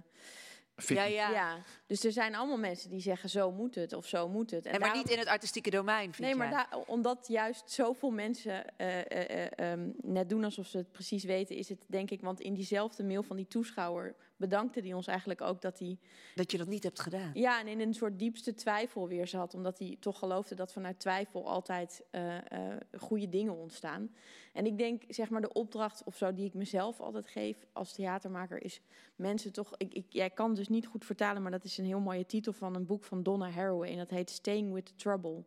Ja, 0.76 1.04
ja. 1.04 1.30
Ja, 1.30 1.58
dus 1.86 2.04
er 2.04 2.12
zijn 2.12 2.34
allemaal 2.34 2.58
mensen 2.58 2.90
die 2.90 3.00
zeggen 3.00 3.28
zo 3.30 3.52
moet 3.52 3.74
het 3.74 3.92
of 3.92 4.06
zo 4.06 4.28
moet 4.28 4.50
het. 4.50 4.64
En 4.64 4.70
maar 4.70 4.80
daarom- 4.80 4.98
niet 4.98 5.10
in 5.10 5.18
het 5.18 5.28
artistieke 5.28 5.70
domein, 5.70 6.14
vind 6.14 6.26
Nee, 6.28 6.34
maar 6.34 6.50
daar, 6.50 6.78
omdat 6.86 7.24
juist 7.28 7.70
zoveel 7.70 8.10
mensen 8.10 8.76
eh, 8.78 8.98
eh, 9.00 9.30
eh, 9.56 9.72
ehm, 9.72 9.90
net 10.02 10.28
doen 10.28 10.44
alsof 10.44 10.66
ze 10.66 10.76
het 10.76 10.92
precies 10.92 11.24
weten, 11.24 11.56
is 11.56 11.68
het 11.68 11.84
denk 11.88 12.10
ik, 12.10 12.20
want 12.20 12.40
in 12.40 12.54
diezelfde 12.54 13.04
mail 13.04 13.22
van 13.22 13.36
die 13.36 13.46
toeschouwer 13.46 14.14
bedankte 14.36 14.80
die 14.80 14.96
ons 14.96 15.06
eigenlijk 15.06 15.40
ook 15.40 15.60
dat 15.60 15.78
hij, 15.78 15.98
Dat 16.34 16.50
je 16.50 16.58
dat 16.58 16.66
niet 16.66 16.82
hebt 16.82 17.00
gedaan. 17.00 17.30
ja, 17.34 17.60
en 17.60 17.68
in 17.68 17.80
een 17.80 17.94
soort 17.94 18.18
diepste 18.18 18.54
twijfel 18.54 19.08
weer 19.08 19.26
zat, 19.26 19.54
omdat 19.54 19.78
hij 19.78 19.96
toch 20.00 20.18
geloofde 20.18 20.54
dat 20.54 20.72
vanuit 20.72 20.98
twijfel 20.98 21.48
altijd 21.48 22.02
eh, 22.10 22.36
eh, 22.36 22.76
goede 22.98 23.28
dingen 23.28 23.56
ontstaan. 23.56 24.14
En 24.52 24.66
ik 24.66 24.78
denk, 24.78 25.02
zeg 25.08 25.30
maar, 25.30 25.40
de 25.40 25.52
opdracht 25.52 26.04
of 26.04 26.16
zo 26.16 26.34
die 26.34 26.46
ik 26.46 26.54
mezelf 26.54 27.00
altijd 27.00 27.26
geef 27.26 27.66
als 27.72 27.92
theatermaker 27.92 28.62
is 28.62 28.80
mensen 29.16 29.52
toch, 29.52 29.74
ik, 29.76 29.94
ik, 29.94 30.06
jij 30.08 30.30
kan 30.30 30.54
dus 30.54 30.68
niet 30.68 30.86
goed 30.86 31.04
vertalen, 31.04 31.42
maar 31.42 31.50
dat 31.50 31.64
is 31.64 31.78
een 31.78 31.84
heel 31.84 32.00
mooie 32.00 32.26
titel 32.26 32.52
van 32.52 32.74
een 32.74 32.86
boek 32.86 33.04
van 33.04 33.22
Donna 33.22 33.50
Haraway 33.50 33.90
en 33.90 33.96
dat 33.96 34.10
heet 34.10 34.30
Staying 34.30 34.72
with 34.72 34.86
the 34.86 34.94
Trouble. 34.94 35.44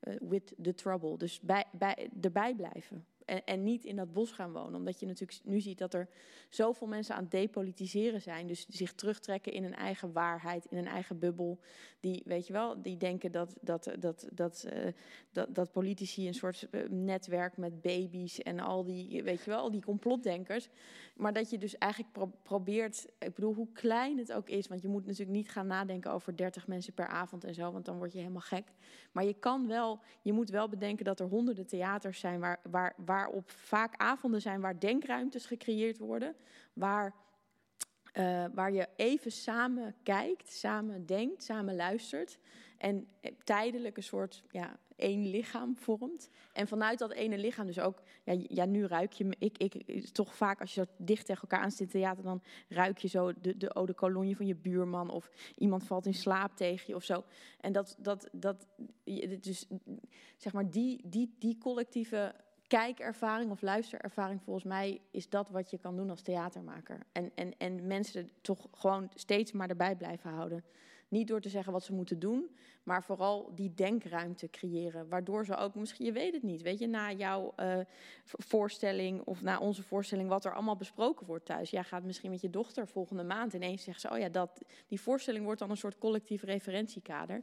eh, 0.00 0.14
with 0.20 0.54
the 0.62 0.74
trouble. 0.74 1.16
Dus 1.16 1.40
bij, 1.40 1.64
bij, 1.72 2.10
erbij 2.20 2.54
blijven. 2.54 3.06
En, 3.30 3.44
en 3.44 3.62
niet 3.62 3.84
in 3.84 3.96
dat 3.96 4.12
bos 4.12 4.32
gaan 4.32 4.52
wonen. 4.52 4.74
Omdat 4.74 5.00
je 5.00 5.06
natuurlijk 5.06 5.40
nu 5.44 5.60
ziet 5.60 5.78
dat 5.78 5.94
er 5.94 6.08
zoveel 6.48 6.86
mensen 6.86 7.14
aan 7.14 7.22
het 7.22 7.30
depolitiseren 7.30 8.20
zijn. 8.20 8.46
Dus 8.46 8.66
zich 8.68 8.92
terugtrekken 8.92 9.52
in 9.52 9.64
een 9.64 9.74
eigen 9.74 10.12
waarheid, 10.12 10.64
in 10.64 10.76
een 10.76 10.86
eigen 10.86 11.18
bubbel. 11.18 11.60
Die, 12.00 12.22
weet 12.24 12.46
je 12.46 12.52
wel, 12.52 12.82
die 12.82 12.96
denken 12.96 13.32
dat, 13.32 13.56
dat, 13.60 13.90
dat, 13.98 14.28
dat, 14.32 14.64
eh, 14.64 14.92
dat, 15.32 15.54
dat 15.54 15.72
politici 15.72 16.26
een 16.26 16.34
soort 16.34 16.68
eh, 16.70 16.88
netwerk 16.88 17.56
met 17.56 17.80
baby's 17.80 18.38
en 18.38 18.60
al 18.60 18.84
die, 18.84 19.22
weet 19.22 19.44
je 19.44 19.50
wel, 19.50 19.60
al 19.60 19.70
die 19.70 19.84
complotdenkers. 19.84 20.68
Maar 21.14 21.32
dat 21.32 21.50
je 21.50 21.58
dus 21.58 21.78
eigenlijk 21.78 22.12
pro- 22.12 22.32
probeert, 22.42 23.06
ik 23.18 23.34
bedoel, 23.34 23.54
hoe 23.54 23.72
klein 23.72 24.18
het 24.18 24.32
ook 24.32 24.48
is. 24.48 24.68
Want 24.68 24.82
je 24.82 24.88
moet 24.88 25.06
natuurlijk 25.06 25.36
niet 25.36 25.50
gaan 25.50 25.66
nadenken 25.66 26.12
over 26.12 26.36
30 26.36 26.66
mensen 26.66 26.92
per 26.92 27.06
avond 27.06 27.44
en 27.44 27.54
zo, 27.54 27.72
want 27.72 27.84
dan 27.84 27.98
word 27.98 28.12
je 28.12 28.18
helemaal 28.18 28.40
gek. 28.40 28.72
Maar 29.12 29.24
je 29.24 29.34
kan 29.34 29.66
wel, 29.66 30.00
je 30.22 30.32
moet 30.32 30.50
wel 30.50 30.68
bedenken 30.68 31.04
dat 31.04 31.20
er 31.20 31.26
honderden 31.26 31.66
theaters 31.66 32.20
zijn 32.20 32.40
waar, 32.40 32.60
waar, 32.70 32.94
waarop 33.20 33.50
vaak 33.50 33.94
avonden 33.96 34.40
zijn 34.40 34.60
waar 34.60 34.78
denkruimtes 34.78 35.46
gecreëerd 35.46 35.98
worden. 35.98 36.36
Waar, 36.72 37.14
eh, 38.12 38.44
waar 38.54 38.72
je 38.72 38.88
even 38.96 39.32
samen 39.32 39.94
kijkt, 40.02 40.52
samen 40.52 41.06
denkt, 41.06 41.44
samen 41.44 41.76
luistert. 41.76 42.38
En 42.78 43.08
tijdelijk 43.44 43.96
een 43.96 44.02
soort 44.02 44.42
ja, 44.50 44.78
één 44.96 45.26
lichaam 45.26 45.76
vormt. 45.76 46.28
En 46.52 46.68
vanuit 46.68 46.98
dat 46.98 47.12
ene 47.12 47.38
lichaam 47.38 47.66
dus 47.66 47.78
ook... 47.78 48.02
Ja, 48.24 48.44
ja 48.48 48.64
nu 48.64 48.86
ruik 48.86 49.12
je... 49.12 49.36
Ik, 49.38 49.58
ik, 49.58 50.06
toch 50.12 50.34
vaak 50.34 50.60
als 50.60 50.74
je 50.74 50.88
dicht 50.96 51.26
tegen 51.26 51.42
elkaar 51.42 51.60
aan 51.60 51.70
zit 51.70 51.80
in 51.80 51.88
theater... 51.88 52.24
dan 52.24 52.42
ruik 52.68 52.98
je 52.98 53.08
zo 53.08 53.32
de, 53.40 53.56
de 53.56 53.72
eau 53.72 53.86
de 53.86 53.94
cologne 53.94 54.36
van 54.36 54.46
je 54.46 54.54
buurman... 54.54 55.10
of 55.10 55.30
iemand 55.56 55.84
valt 55.84 56.06
in 56.06 56.14
slaap 56.14 56.56
tegen 56.56 56.84
je 56.86 56.94
of 56.94 57.04
zo. 57.04 57.24
En 57.60 57.72
dat... 57.72 57.96
dat, 57.98 58.28
dat 58.32 58.66
dus, 59.40 59.66
zeg 60.36 60.52
maar, 60.52 60.70
die, 60.70 61.08
die, 61.08 61.34
die 61.38 61.58
collectieve 61.58 62.34
kijkervaring 62.70 63.50
of 63.50 63.62
luisterervaring... 63.62 64.42
volgens 64.42 64.64
mij 64.64 65.00
is 65.10 65.28
dat 65.28 65.48
wat 65.48 65.70
je 65.70 65.78
kan 65.78 65.96
doen 65.96 66.10
als 66.10 66.22
theatermaker. 66.22 66.98
En, 67.12 67.30
en, 67.34 67.54
en 67.58 67.86
mensen 67.86 68.30
toch 68.40 68.66
gewoon 68.72 69.10
steeds 69.14 69.52
maar 69.52 69.68
erbij 69.68 69.96
blijven 69.96 70.30
houden. 70.30 70.64
Niet 71.08 71.28
door 71.28 71.40
te 71.40 71.48
zeggen 71.48 71.72
wat 71.72 71.84
ze 71.84 71.92
moeten 71.92 72.18
doen, 72.18 72.56
maar 72.82 73.04
vooral 73.04 73.54
die 73.54 73.74
denkruimte 73.74 74.50
creëren. 74.50 75.08
Waardoor 75.08 75.44
ze 75.44 75.56
ook, 75.56 75.74
misschien, 75.74 76.06
je 76.06 76.12
weet 76.12 76.32
het 76.32 76.42
niet, 76.42 76.62
weet 76.62 76.78
je, 76.78 76.86
na 76.86 77.12
jouw 77.12 77.52
eh, 77.56 77.78
voorstelling 78.24 79.22
of 79.24 79.42
na 79.42 79.58
onze 79.58 79.82
voorstelling, 79.82 80.28
wat 80.28 80.44
er 80.44 80.54
allemaal 80.54 80.76
besproken 80.76 81.26
wordt 81.26 81.44
thuis. 81.44 81.70
Jij 81.70 81.84
gaat 81.84 82.04
misschien 82.04 82.30
met 82.30 82.40
je 82.40 82.50
dochter 82.50 82.88
volgende 82.88 83.22
maand 83.24 83.52
ineens 83.52 83.84
zeggen 83.84 84.08
ze, 84.08 84.14
oh 84.14 84.20
ja, 84.20 84.28
dat, 84.28 84.62
die 84.86 85.00
voorstelling 85.00 85.44
wordt 85.44 85.60
dan 85.60 85.70
een 85.70 85.76
soort 85.76 85.98
collectief 85.98 86.42
referentiekader. 86.42 87.42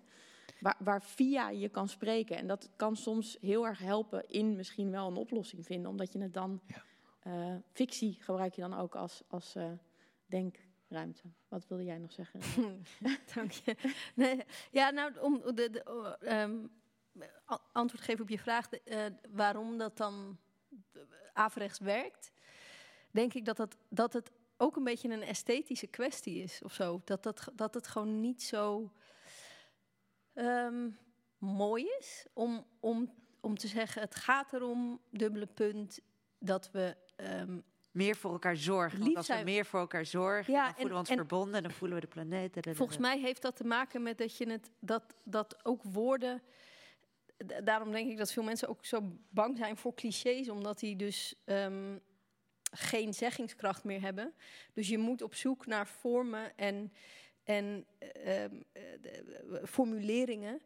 Waar, 0.59 0.75
waar 0.79 1.03
via 1.03 1.49
je 1.49 1.69
kan 1.69 1.87
spreken. 1.89 2.37
En 2.37 2.47
dat 2.47 2.69
kan 2.75 2.95
soms 2.95 3.37
heel 3.41 3.65
erg 3.67 3.79
helpen 3.79 4.29
in 4.29 4.55
misschien 4.55 4.91
wel 4.91 5.07
een 5.07 5.15
oplossing 5.15 5.65
vinden, 5.65 5.91
omdat 5.91 6.13
je 6.13 6.19
het 6.19 6.33
dan. 6.33 6.61
eh, 7.19 7.55
fictie 7.73 8.17
gebruik 8.19 8.53
je 8.53 8.61
dan 8.61 8.73
ook 8.73 8.95
als, 8.95 9.21
als 9.27 9.55
eh, 9.55 9.71
denkruimte. 10.25 11.21
Wat 11.47 11.67
wilde 11.67 11.83
jij 11.83 11.97
nog 11.97 12.11
zeggen? 12.11 12.39
Dank 13.35 13.51
je. 13.51 13.75
Nee, 14.15 14.43
ja, 14.71 14.89
nou, 14.89 15.19
om 15.19 15.41
de, 15.55 15.69
de, 15.69 15.83
ehm, 16.19 16.57
antwoord 17.71 18.03
geven 18.03 18.21
op 18.21 18.29
je 18.29 18.39
vraag, 18.39 18.69
de, 18.69 18.81
eh, 18.83 19.05
waarom 19.29 19.77
dat 19.77 19.97
dan 19.97 20.37
averechts 21.33 21.79
werkt, 21.79 22.31
denk 23.11 23.33
ik 23.33 23.45
dat, 23.45 23.57
dat, 23.57 23.77
dat 23.89 24.13
het 24.13 24.31
ook 24.57 24.75
een 24.75 24.83
beetje 24.83 25.09
een 25.09 25.21
esthetische 25.23 25.87
kwestie 25.87 26.43
is 26.43 26.61
of 26.63 26.73
zo. 26.73 27.01
Dat, 27.05 27.23
dat, 27.23 27.47
dat 27.55 27.73
het 27.73 27.87
gewoon 27.87 28.19
niet 28.19 28.43
zo 28.43 28.91
ehm, 30.37 30.89
mooi 31.37 31.85
is 31.99 32.25
om, 32.33 32.65
om, 32.79 33.13
om 33.39 33.57
te 33.57 33.67
zeggen, 33.67 34.01
het 34.01 34.15
gaat 34.15 34.53
erom, 34.53 35.01
dubbele 35.09 35.45
punt, 35.47 35.99
dat 36.39 36.71
we 36.71 36.95
ehm, 37.15 37.57
Meer 37.91 38.15
voor 38.15 38.31
elkaar 38.31 38.57
zorgen. 38.57 38.99
Want 38.99 39.15
als 39.15 39.27
we 39.27 39.41
meer 39.43 39.65
voor 39.65 39.79
elkaar 39.79 40.05
zorgen, 40.05 40.53
Ja, 40.53 40.63
dan 40.63 40.73
voelen 40.73 40.87
en- 40.89 40.93
we 40.93 40.99
ons 40.99 41.09
en- 41.09 41.15
verbonden... 41.17 41.61
dan 41.63 41.71
voelen 41.71 41.97
we 41.99 42.03
de 42.05 42.11
planeet. 42.11 42.57
Volgens 42.71 42.97
mij 42.97 43.19
heeft 43.19 43.41
dat 43.41 43.55
te 43.55 43.63
maken 43.63 44.03
met 44.03 44.17
dat 44.17 44.37
je 44.37 44.49
het 44.49 44.71
dat, 44.79 45.15
dat 45.23 45.65
ook 45.65 45.83
woorden. 45.83 46.41
Daarom 47.63 47.91
denk 47.91 48.09
ik 48.09 48.17
dat 48.17 48.31
veel 48.31 48.43
mensen 48.43 48.67
ook 48.67 48.85
zo 48.85 49.01
bang 49.29 49.57
zijn 49.57 49.77
voor 49.77 49.93
clichés, 49.93 50.49
omdat 50.49 50.79
die 50.79 50.95
dus 50.95 51.35
ehm, 51.45 51.97
geen 52.71 53.13
zeggingskracht 53.13 53.83
meer 53.83 54.01
hebben. 54.01 54.33
Dus 54.73 54.87
je 54.87 54.97
moet 54.97 55.21
op 55.21 55.35
zoek 55.35 55.65
naar 55.65 55.87
vormen 55.87 56.57
en, 56.57 56.93
en 57.47 57.85
eh, 57.99 58.43
ehm, 58.43 58.55
eh, 58.73 59.63
formuleringen 59.65 60.61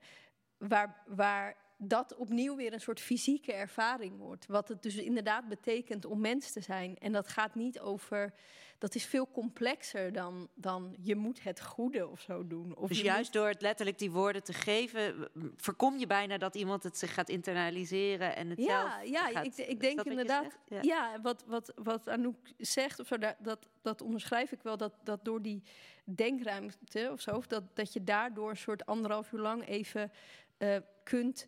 waar, 0.57 1.03
waar 1.07 1.55
dat 1.77 2.15
opnieuw 2.15 2.55
weer 2.55 2.73
een 2.73 2.81
soort 2.81 2.99
fysieke 2.99 3.53
ervaring 3.53 4.17
wordt. 4.17 4.45
Wat 4.47 4.67
het 4.67 4.81
dus 4.83 4.95
inderdaad 4.95 5.47
betekent 5.47 6.05
om 6.05 6.19
mens 6.21 6.51
te 6.51 6.61
zijn. 6.61 6.97
En 6.97 7.11
dat 7.11 7.27
gaat 7.27 7.55
niet 7.55 7.79
over. 7.79 8.33
Dat 8.77 8.95
is 8.95 9.05
veel 9.05 9.31
complexer 9.31 10.13
dan, 10.13 10.49
dan 10.55 10.95
je 11.01 11.15
moet 11.15 11.43
het 11.43 11.61
goede 11.61 12.07
of 12.07 12.21
zo 12.21 12.47
doen. 12.47 12.75
Of 12.75 12.87
Dus 12.89 13.01
juist 13.01 13.33
door 13.33 13.47
het 13.47 13.61
letterlijk 13.61 13.97
die 13.99 14.11
woorden 14.11 14.43
te 14.43 14.53
geven, 14.53 15.29
voorkom 15.57 15.97
je 15.97 16.07
bijna 16.07 16.37
dat 16.37 16.55
iemand 16.55 16.83
het 16.83 16.97
zich 16.97 17.13
gaat 17.13 17.29
internaliseren 17.29 18.35
en 18.35 18.49
het 18.49 18.59
Ja, 18.59 18.65
zelf 18.91 19.09
ja 19.09 19.27
gaat- 19.27 19.45
ik, 19.45 19.67
ik 19.67 19.79
denk 19.79 20.01
inderdaad. 20.03 20.57
zegt? 20.69 20.85
Ja, 20.85 21.21
wat, 21.21 21.43
wat, 21.47 21.73
wat 21.75 22.07
Anouk 22.09 22.35
zegt, 22.57 22.99
of 22.99 23.07
zo, 23.07 23.17
dat, 23.17 23.35
dat, 23.39 23.67
dat 23.81 24.01
onderschrijf 24.01 24.51
ik 24.51 24.61
wel. 24.61 24.77
Dat, 24.77 24.93
dat 25.03 25.25
door 25.25 25.41
die 25.41 25.63
denkruimte 26.15 27.09
of 27.11 27.21
zo, 27.21 27.35
of 27.35 27.47
dat, 27.47 27.63
dat 27.75 27.93
je 27.93 28.03
daardoor 28.03 28.49
een 28.49 28.57
soort 28.57 28.85
anderhalf 28.85 29.31
uur 29.31 29.39
lang 29.39 29.67
even 29.67 30.11
eh, 30.57 30.77
kunt 31.03 31.47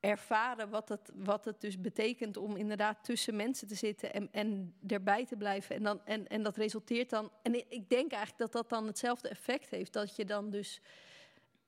ervaren 0.00 0.70
wat 0.70 0.88
het, 0.88 1.10
wat 1.14 1.44
het 1.44 1.60
dus 1.60 1.80
betekent 1.80 2.36
om 2.36 2.56
inderdaad 2.56 3.04
tussen 3.04 3.36
mensen 3.36 3.68
te 3.68 3.74
zitten 3.74 4.12
en, 4.12 4.28
en 4.32 4.74
erbij 4.86 5.26
te 5.26 5.36
blijven. 5.36 5.76
En, 5.76 5.82
dan, 5.82 6.00
en, 6.04 6.28
en 6.28 6.42
dat 6.42 6.56
resulteert 6.56 7.10
dan. 7.10 7.30
En 7.42 7.54
ik, 7.54 7.88
denk 7.88 8.12
eigenlijk 8.12 8.38
dat 8.38 8.52
dat 8.52 8.68
dan 8.68 8.86
hetzelfde 8.86 9.28
effect 9.28 9.70
heeft. 9.70 9.92
Dat 9.92 10.16
je 10.16 10.24
dan 10.24 10.50
dus. 10.50 10.80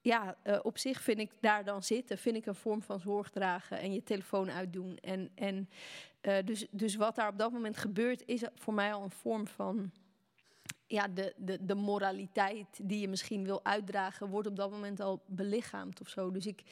Ja, 0.00 0.36
eh, 0.42 0.58
op 0.62 0.78
zich 0.78 1.00
vind 1.00 1.18
ik 1.18 1.30
daar 1.40 1.64
dan 1.64 1.82
zitten, 1.82 2.18
vind 2.18 2.36
ik 2.36 2.46
een 2.46 2.54
vorm 2.54 2.82
van 2.82 3.00
zorg 3.00 3.30
dragen 3.30 3.78
en 3.78 3.92
je 3.92 4.02
telefoon 4.02 4.50
uitdoen. 4.50 4.96
En, 4.96 5.30
en 5.34 5.68
eh, 6.20 6.36
dus, 6.44 6.66
dus 6.70 6.94
wat 6.94 7.14
daar 7.14 7.28
op 7.28 7.38
dat 7.38 7.52
moment 7.52 7.76
gebeurt, 7.76 8.22
is 8.26 8.42
voor 8.54 8.74
mij 8.74 8.92
al 8.92 9.02
een 9.02 9.10
vorm 9.10 9.46
van. 9.46 9.92
Ja, 10.86 11.08
de, 11.08 11.34
de, 11.36 11.64
de 11.64 11.74
moraliteit 11.74 12.80
die 12.82 13.00
je 13.00 13.08
misschien 13.08 13.44
wil 13.44 13.64
uitdragen, 13.64 14.28
wordt 14.28 14.48
op 14.48 14.56
dat 14.56 14.70
moment 14.70 15.00
al 15.00 15.22
belichaamd 15.26 16.00
of 16.00 16.08
zo. 16.08 16.30
Dus 16.30 16.46
ik, 16.46 16.62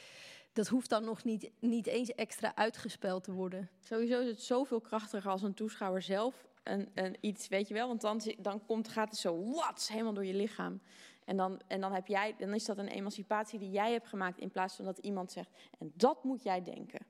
dat 0.53 0.67
hoeft 0.67 0.89
dan 0.89 1.03
nog 1.03 1.23
niet, 1.23 1.51
niet 1.59 1.87
eens 1.87 2.15
extra 2.15 2.55
uitgespeld 2.55 3.23
te 3.23 3.31
worden. 3.31 3.69
Sowieso 3.79 4.21
is 4.21 4.27
het 4.27 4.41
zoveel 4.41 4.81
krachtiger 4.81 5.31
als 5.31 5.41
een 5.41 5.53
toeschouwer 5.53 6.01
zelf 6.01 6.49
een, 6.63 6.89
een 6.93 7.17
iets, 7.19 7.47
weet 7.47 7.67
je 7.67 7.73
wel. 7.73 7.87
Want 7.87 8.01
dan, 8.01 8.21
dan 8.37 8.65
komt, 8.65 8.87
gaat 8.87 9.09
het 9.09 9.19
zo 9.19 9.51
wat 9.51 9.87
helemaal 9.87 10.13
door 10.13 10.25
je 10.25 10.33
lichaam. 10.33 10.81
En 11.25 11.37
dan, 11.37 11.61
en 11.67 11.81
dan, 11.81 11.93
heb 11.93 12.07
jij, 12.07 12.35
dan 12.37 12.53
is 12.53 12.65
dat 12.65 12.77
een 12.77 12.87
emancipatie 12.87 13.59
die 13.59 13.71
jij 13.71 13.91
hebt 13.91 14.07
gemaakt... 14.07 14.39
in 14.39 14.51
plaats 14.51 14.75
van 14.75 14.85
dat 14.85 14.97
iemand 14.97 15.31
zegt, 15.31 15.49
en 15.79 15.91
dat 15.95 16.23
moet 16.23 16.43
jij 16.43 16.63
denken. 16.63 17.05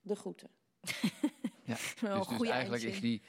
De 0.00 0.16
groeten. 0.16 0.50
Ja, 1.64 1.76
Wel 2.00 2.10
een 2.10 2.18
dus, 2.18 2.28
dus 2.28 2.36
goede 2.36 2.52
eigenlijk 2.52 2.82
is 2.82 3.00
die, 3.00 3.22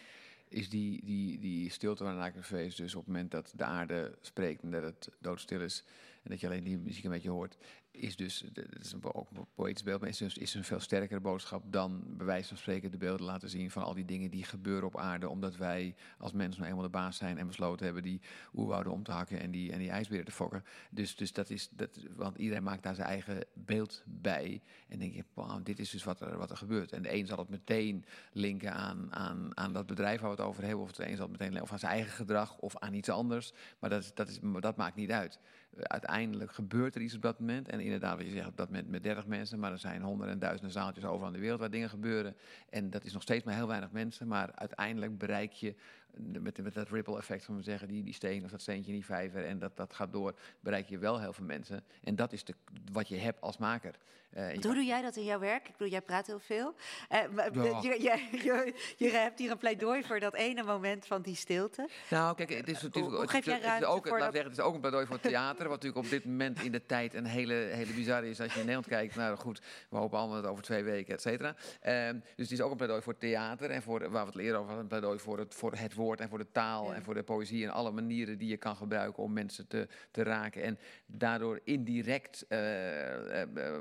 is 0.50 0.70
die, 0.70 1.06
die, 1.06 1.40
die 1.40 1.70
stilte 1.70 2.04
waarna 2.04 2.26
ik 2.28 2.34
feest 2.42 2.78
dus 2.78 2.96
op 2.96 3.06
het 3.06 3.14
moment 3.14 3.32
dat 3.32 3.54
de 3.56 3.64
aarde 3.64 4.18
spreekt 4.22 4.64
en 4.64 4.72
dat 4.72 4.84
het 4.84 5.10
doodstil 5.20 5.62
is 5.62 5.84
en 6.24 6.30
dat 6.30 6.40
je 6.40 6.48
alleen 6.48 6.64
die 6.64 6.78
muziek 6.78 7.04
een 7.04 7.12
beetje 7.12 7.30
hoort, 7.30 7.58
is 7.98 8.16
dus, 8.16 8.44
dat 8.54 8.66
is 8.80 8.92
een, 8.92 9.14
ook 9.14 9.30
een 9.34 9.46
poëtisch 9.56 9.84
beeld, 9.84 10.00
maar 10.00 10.10
is, 10.10 10.18
dus, 10.18 10.38
is 10.38 10.54
een 10.54 10.64
veel 10.64 10.80
sterkere 10.80 11.20
boodschap 11.20 11.64
dan 11.72 12.04
bij 12.18 12.26
wijze 12.26 12.48
van 12.48 12.58
spreken 12.58 12.92
de 12.92 12.98
beelden 12.98 13.26
laten 13.26 13.50
zien 13.50 13.72
van 13.72 13.84
al 13.84 13.94
die 13.94 14.06
dingen 14.06 14.32
die 14.32 14.44
gebeuren 14.44 14.88
op 14.88 14.98
aarde, 14.98 15.30
omdat 15.30 15.56
wij 15.56 15.96
als 16.18 16.32
mensen 16.32 16.60
nou 16.60 16.72
eenmaal 16.72 16.90
de 16.92 16.98
baas 16.98 17.18
zijn 17.18 17.38
en 17.38 17.48
besloten 17.48 17.86
hebben 17.86 18.04
die 18.04 18.22
oerwouden 18.54 18.94
om 18.94 19.04
te 19.04 19.12
hakken 19.12 19.40
en 19.40 19.52
die, 19.52 19.72
en 19.72 19.80
die 19.80 19.90
ijsberen 19.90 20.26
te 20.26 20.32
fokken. 20.32 20.64
Dus, 20.90 21.16
dus 21.16 21.34
dat 21.34 21.50
is, 21.50 21.70
dat, 21.72 22.00
want 22.16 22.38
iedereen 22.38 22.64
maakt 22.64 22.84
daar 22.84 22.96
zijn 22.96 23.08
eigen 23.08 23.46
beeld 23.54 24.04
bij. 24.06 24.62
En 24.88 25.00
denk 25.00 25.14
je, 25.14 25.24
dit 25.64 25.80
is 25.80 25.90
dus 25.90 26.04
wat 26.04 26.22
er, 26.22 26.38
wat 26.38 26.50
er 26.50 26.58
gebeurt. 26.58 26.92
En 26.92 27.02
de 27.02 27.14
een 27.14 27.28
zal 27.28 27.38
het 27.38 27.50
meteen 27.50 28.06
linken 28.32 28.74
aan, 28.74 29.14
aan, 29.14 29.58
aan 29.58 29.74
dat 29.74 29.86
bedrijf 29.86 30.20
waar 30.22 30.30
we 30.30 30.36
het 30.36 30.46
over 30.46 30.64
hebben, 30.64 30.84
of 30.84 30.92
de 30.92 31.10
een 31.10 31.16
zal 31.16 31.30
het 31.30 31.40
meteen 31.40 31.62
of 31.62 31.72
aan 31.72 31.80
zijn 31.80 31.92
eigen 31.92 32.12
gedrag 32.12 32.58
of 32.58 32.78
aan 32.78 32.94
iets 32.94 33.10
anders. 33.10 33.54
Maar 33.80 33.90
dat, 33.90 34.12
dat, 34.14 34.30
is, 34.30 34.40
dat 34.60 34.76
maakt 34.76 34.96
niet 34.96 35.12
uit 35.12 35.40
uiteindelijk 35.82 36.52
gebeurt 36.52 36.96
er 36.96 37.02
iets 37.02 37.16
op 37.16 37.22
dat 37.22 37.40
moment. 37.40 37.70
En 37.70 37.80
inderdaad, 37.80 38.18
wat 38.18 38.26
je 38.26 38.32
zegt, 38.32 38.48
op 38.48 38.58
dat 38.58 38.70
moment 38.70 38.90
met 38.90 39.04
30 39.04 39.26
mensen. 39.26 39.60
Maar 39.60 39.72
er 39.72 39.80
zijn 39.80 40.02
honderden 40.02 40.34
en 40.34 40.40
duizenden 40.40 40.72
zaaltjes 40.72 41.06
overal 41.06 41.28
in 41.28 41.34
de 41.34 41.40
wereld 41.40 41.60
waar 41.60 41.72
dingen 41.72 41.90
gebeuren. 41.90 42.36
En 42.70 42.90
dat 42.90 43.04
is 43.04 43.14
nog 43.14 43.22
steeds 43.22 43.44
maar 43.44 43.56
heel 43.56 43.68
weinig 43.68 43.92
mensen. 43.92 44.28
Maar 44.28 44.52
uiteindelijk 44.56 45.18
bereik 45.18 45.52
je 45.52 45.76
met, 46.20 46.64
met 46.64 46.74
dat 46.74 46.90
ripple 46.90 47.18
effect 47.18 47.46
van 47.46 47.56
we 47.56 47.64
zeggen, 47.64 47.88
die, 47.88 48.04
die 48.04 48.14
steen 48.14 48.44
of 48.44 48.52
dat 48.52 48.62
steentje 48.62 48.92
in 48.92 48.98
die 48.98 49.06
vijver. 49.06 49.46
En 49.46 49.60
dat, 49.60 49.78
dat 49.78 49.94
gaat 49.94 50.12
door, 50.12 50.36
bereik 50.60 50.90
je 50.90 50.98
wel 50.98 51.20
heel 51.20 51.34
veel 51.34 51.46
mensen. 51.46 51.84
En 52.04 52.16
dat 52.16 52.34
is 52.34 52.44
de, 52.44 52.54
wat 52.92 53.08
je 53.08 53.18
hebt 53.18 53.42
als 53.42 53.58
maker. 53.58 53.96
Uh, 54.38 54.48
hoe 54.62 54.74
doe 54.74 54.86
jij 54.86 55.02
dat 55.02 55.16
in 55.16 55.24
jouw 55.24 55.40
werk? 55.40 55.68
Ik 55.68 55.72
bedoel, 55.72 55.88
jij 55.88 56.02
praat 56.02 56.28
heel 56.28 56.40
veel. 56.40 56.76
Uh, 57.12 57.20
ja. 57.54 57.82
je, 57.82 58.02
je, 58.02 58.40
je, 58.44 58.74
je, 58.98 59.10
hebt 59.10 59.40
hier 59.40 59.52
een 59.52 59.58
pleidooi 59.58 60.04
voor 60.04 60.20
dat 60.20 60.34
ene 60.34 60.64
moment 60.64 61.06
van 61.06 61.22
die 61.22 61.36
stilte. 61.36 61.90
Nou, 62.10 62.36
kijk, 62.36 62.50
het 62.50 62.68
is 62.68 62.82
natuurlijk 62.82 63.16
hoe 63.16 63.22
het, 63.22 63.48
is 63.48 63.84
ook, 63.84 64.08
voor 64.08 64.20
dat... 64.20 64.34
zeggen, 64.34 64.52
het 64.52 64.60
is 64.60 64.66
ook 64.66 64.74
een 64.74 64.80
pleidooi 64.80 65.06
voor 65.06 65.20
theater. 65.20 65.68
wat 65.68 65.82
natuurlijk 65.82 66.06
op 66.06 66.10
dit 66.10 66.26
moment 66.26 66.62
in 66.62 66.72
de 66.72 66.86
tijd 66.86 67.14
een 67.14 67.26
hele, 67.26 67.54
hele 67.54 67.94
bizarre 67.94 68.30
is. 68.30 68.42
Als 68.42 68.54
je 68.54 68.60
in 68.60 68.66
Nederland 68.66 68.88
kijkt, 68.88 69.16
nou 69.16 69.38
goed, 69.38 69.62
we 69.90 69.98
hopen 69.98 70.18
allemaal 70.18 70.38
het 70.38 70.46
over 70.46 70.64
twee 70.64 70.84
weken, 70.84 71.14
et 71.14 71.22
cetera. 71.22 71.56
Uh, 71.84 72.10
dus 72.36 72.50
het 72.50 72.52
is 72.52 72.62
ook 72.62 72.72
een 72.72 72.78
pleidooi 72.78 73.02
voor 73.02 73.18
theater. 73.18 73.70
En 73.70 73.82
voor, 73.82 74.00
waar 74.00 74.22
we 74.22 74.32
het 74.32 74.36
leren 74.36 74.56
over 74.56 74.66
hadden, 74.66 74.84
een 74.84 74.88
pleidooi 74.88 75.20
voor 75.20 75.38
het, 75.38 75.56
voor 75.56 75.74
het 75.76 75.94
woord 75.94 76.07
en 76.16 76.30
voor 76.30 76.38
de 76.38 76.52
taal. 76.52 76.94
En 76.94 77.04
voor 77.04 77.14
de 77.14 77.24
poëzie 77.24 77.64
en 77.64 77.70
alle 77.70 77.92
manieren 77.92 78.38
die 78.38 78.50
je 78.50 78.58
kan 78.58 78.76
gebruiken 78.76 79.24
om 79.24 79.34
mensen 79.34 79.68
te, 79.68 79.88
te 80.12 80.24
raken. 80.24 80.64
En 80.64 80.80
daardoor 81.06 81.60
indirect 81.64 82.46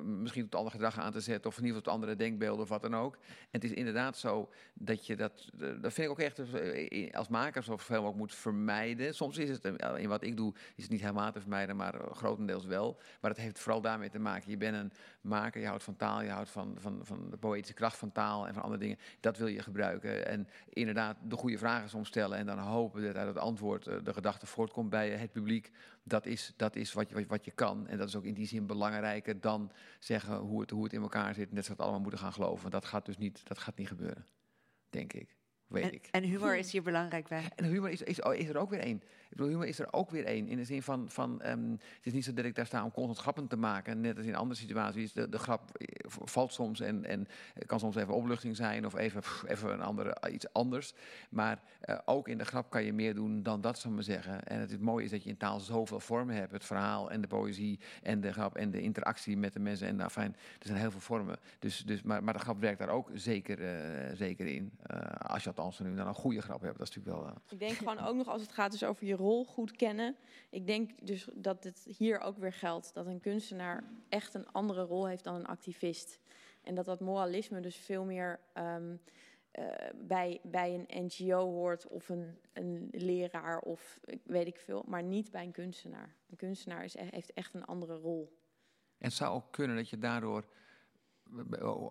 misschien 0.05 0.43
tot 0.43 0.55
ander 0.55 0.72
gedrag 0.72 0.99
aan 0.99 1.12
te 1.12 1.20
zetten. 1.20 1.51
Of 1.51 1.59
in 1.59 1.64
ieder 1.64 1.77
geval 1.77 1.93
tot 1.93 2.03
andere 2.03 2.16
denkbeelden 2.16 2.62
of 2.62 2.68
wat 2.68 2.83
dan 2.83 2.97
ook. 2.97 3.14
En 3.14 3.20
het 3.51 3.64
is 3.64 3.72
inderdaad 3.72 4.16
zo 4.16 4.51
dat 4.74 5.07
je 5.07 5.16
dat. 5.16 5.51
Dat 5.57 5.93
vind 5.93 5.99
ik 5.99 6.11
ook 6.11 6.20
echt 6.20 6.41
als 7.12 7.29
maker 7.29 7.62
zoveel 7.62 7.97
mogelijk 7.97 8.18
moet 8.18 8.35
vermijden. 8.35 9.14
Soms 9.14 9.39
is 9.39 9.49
het, 9.49 9.64
in 9.97 10.09
wat 10.09 10.22
ik 10.22 10.37
doe, 10.37 10.55
is 10.74 10.83
het 10.83 10.93
niet 10.93 11.01
helemaal 11.01 11.33
te 11.33 11.41
vermijden, 11.41 11.77
maar 11.77 11.95
grotendeels 12.11 12.64
wel. 12.64 12.99
Maar 13.20 13.31
het 13.31 13.41
heeft 13.41 13.59
vooral 13.59 13.81
daarmee 13.81 14.11
te 14.11 14.18
maken. 14.18 14.51
Je 14.51 14.57
bent 14.57 14.77
een 14.77 14.93
maker, 15.27 15.61
je 15.61 15.66
houdt 15.66 15.83
van 15.83 15.97
taal, 15.97 16.22
je 16.22 16.31
houdt 16.31 16.51
van, 16.51 16.77
van, 16.79 17.01
van 17.03 17.31
de 17.31 17.37
poëtische 17.37 17.74
kracht 17.74 17.97
van 17.97 18.12
taal 18.12 18.47
en 18.47 18.55
van 18.55 18.62
andere 18.62 18.81
dingen. 18.81 18.99
Dat 19.20 19.39
wil 19.39 19.47
je 19.47 19.62
gebruiken. 19.62 20.27
En 20.27 20.49
inderdaad 20.68 21.16
de 21.22 21.37
goede 21.37 21.59
vragen 21.59 21.89
soms 21.89 22.09
stellen 22.09 22.39
en 22.39 22.47
dan 22.47 22.59
hopen 22.59 23.03
dat 23.03 23.16
uit 23.16 23.29
het 23.29 23.39
antwoord 23.39 23.85
de 23.85 24.12
gedachte 24.12 24.47
voortkomt 24.47 24.91
bij 24.91 25.11
het 25.11 25.33
publiek. 25.33 25.70
Dat 26.03 26.27
is, 26.27 26.53
dat 26.57 26.77
is 26.77 26.93
wat, 26.93 27.09
je, 27.09 27.27
wat 27.27 27.45
je 27.45 27.51
kan. 27.51 27.87
En 27.87 27.99
dat 27.99 28.09
is 28.09 28.16
ook 28.16 28.24
in 28.24 28.35
die 28.35 28.47
zin 28.47 28.66
belangrijker 28.66 29.41
dan 29.41 29.72
zeggen 29.99 30.37
hoe 30.37 30.61
het, 30.61 30.70
hoe 30.70 30.85
het 30.85 30.93
in 30.93 31.03
elkaar 31.03 31.35
zit. 31.35 31.53
Net 31.53 31.64
zoals 31.64 31.79
we 31.79 31.85
allemaal 31.85 32.03
moeten 32.03 32.20
gaan 32.20 32.33
geloven. 32.33 32.70
Dat 32.70 32.85
gaat 32.85 33.07
dus 33.07 33.18
niet, 33.18 33.41
dat 33.45 33.59
gaat 33.59 33.79
niet 33.79 33.89
gebeuren, 33.89 34.27
denk 34.91 35.12
ik. 35.12 35.37
Weet 35.66 35.85
en, 35.85 35.93
ik. 35.93 36.09
en 36.11 36.22
humor 36.22 36.57
is 36.57 36.72
hier 36.72 36.83
belangrijk 36.83 37.29
bij. 37.29 37.45
En 37.55 37.64
humor 37.64 37.91
is, 37.91 38.03
is, 38.03 38.18
is 38.18 38.49
er 38.49 38.57
ook 38.57 38.70
weer 38.70 38.81
één. 38.81 39.03
Ik 39.31 39.37
bedoel, 39.37 39.62
is 39.62 39.79
er 39.79 39.93
ook 39.93 40.11
weer 40.11 40.24
één. 40.24 40.49
In 40.49 40.57
de 40.57 40.64
zin 40.64 40.83
van, 40.83 41.09
van 41.09 41.43
um, 41.47 41.70
het 41.70 42.07
is 42.07 42.12
niet 42.12 42.24
zo 42.24 42.33
dat 42.33 42.45
ik 42.45 42.55
daar 42.55 42.66
sta 42.66 42.85
om 42.85 42.91
constant 42.91 43.18
grappen 43.18 43.47
te 43.47 43.57
maken. 43.57 44.01
Net 44.01 44.16
als 44.16 44.27
in 44.27 44.35
andere 44.35 44.61
situaties. 44.61 45.12
De, 45.12 45.29
de 45.29 45.39
grap 45.39 45.85
valt 46.09 46.53
soms 46.53 46.81
en, 46.81 47.05
en 47.05 47.29
kan 47.66 47.79
soms 47.79 47.97
even 47.97 48.14
opluchting 48.14 48.57
zijn 48.57 48.87
of 48.87 48.95
even, 48.95 49.22
even 49.47 49.72
een 49.72 49.83
andere, 49.83 50.16
iets 50.33 50.53
anders. 50.53 50.95
Maar 51.31 51.62
uh, 51.85 51.99
ook 52.05 52.29
in 52.29 52.39
de 52.39 52.45
grap 52.45 52.70
kan 52.70 52.85
je 52.85 52.93
meer 52.93 53.14
doen 53.14 53.43
dan 53.43 53.61
dat, 53.61 53.79
zou 53.79 53.89
ik 53.89 53.95
maar 53.95 54.14
zeggen. 54.14 54.45
En 54.45 54.61
het, 54.61 54.81
mooie 54.81 55.05
is 55.05 55.11
dat 55.11 55.22
je 55.22 55.29
in 55.29 55.37
taal 55.37 55.61
zoveel 55.61 56.01
vormen 56.01 56.35
hebt. 56.35 56.53
Het 56.53 56.64
verhaal 56.64 57.11
en 57.11 57.20
de 57.20 57.27
poëzie 57.27 57.81
en 58.03 58.20
de 58.20 58.33
grap 58.33 58.57
en 58.57 58.70
de 58.70 58.81
interactie 58.81 59.37
met 59.37 59.53
de 59.53 59.61
mensen. 59.61 59.87
En 59.87 59.97
nou, 59.97 60.11
fijn, 60.11 60.37
er 60.59 60.66
zijn 60.66 60.79
heel 60.79 60.91
veel 60.91 61.01
vormen. 61.01 61.39
Dus, 61.59 61.79
dus, 61.79 62.03
maar, 62.03 62.24
maar 62.24 62.35
de 62.35 62.41
grap 62.41 62.61
werkt 62.61 62.79
daar 62.79 62.89
ook 62.89 63.11
zeker, 63.14 63.59
zeker 64.16 64.47
in. 64.47 64.72
Als 65.18 65.43
je 65.43 65.49
althans 65.49 65.79
nu 65.79 65.95
dan 65.95 66.07
een 66.07 66.14
goede 66.14 66.43
grap 66.43 66.61
hebt, 66.61 66.79
dat 66.79 66.89
is 66.89 66.95
natuurlijk 66.95 67.24
wel... 67.24 67.35
Ik 67.49 67.59
denk 67.59 67.72
gewoon 67.72 67.99
ook 67.99 68.16
nog 68.16 68.29
als 68.29 68.43
het 68.43 68.53
gaat 68.53 68.70
dus 68.70 68.85
over 68.85 69.07
je 69.07 69.16
rol 69.17 69.45
goed 69.45 69.73
kennen. 69.73 70.17
Ik 70.51 70.67
denk 70.67 71.07
dus 71.07 71.29
dat 71.35 71.64
het 71.64 71.85
hier 71.99 72.21
ook 72.21 72.39
weer 72.39 72.53
geldt 72.53 72.95
dat 72.95 73.07
een 73.07 73.21
kunstenaar 73.21 73.85
echt 74.09 74.35
een 74.35 74.49
andere 74.53 74.83
rol 74.83 75.07
heeft 75.07 75.25
dan 75.25 75.35
een 75.35 75.47
activist. 75.47 76.21
En 76.62 76.75
dat 76.75 76.85
dat 76.85 77.01
moralisme 77.01 77.61
dus 77.61 77.77
veel 77.77 78.05
meer 78.05 78.41
um, 78.55 79.01
uh, 79.59 79.64
bij, 79.95 80.41
bij 80.43 80.75
een 80.75 81.05
NGO 81.05 81.53
hoort 81.53 81.87
of 81.87 82.09
een, 82.09 82.39
een 82.53 82.89
leraar 82.93 83.59
of 83.59 84.01
weet 84.23 84.47
ik 84.47 84.59
veel, 84.59 84.85
maar 84.87 85.03
niet 85.03 85.31
bij 85.31 85.45
een 85.45 85.53
kunstenaar. 85.53 86.14
Een 86.31 86.37
kunstenaar 86.37 86.85
is, 86.85 86.95
e-, 86.95 87.09
heeft 87.11 87.33
echt 87.33 87.55
een 87.55 87.64
andere 87.64 87.95
rol. 87.95 88.39
En 88.99 89.07
het 89.07 89.12
zou 89.12 89.35
ook 89.35 89.53
kunnen 89.53 89.77
dat 89.77 89.91
je 89.91 89.99
daardoor 89.99 90.45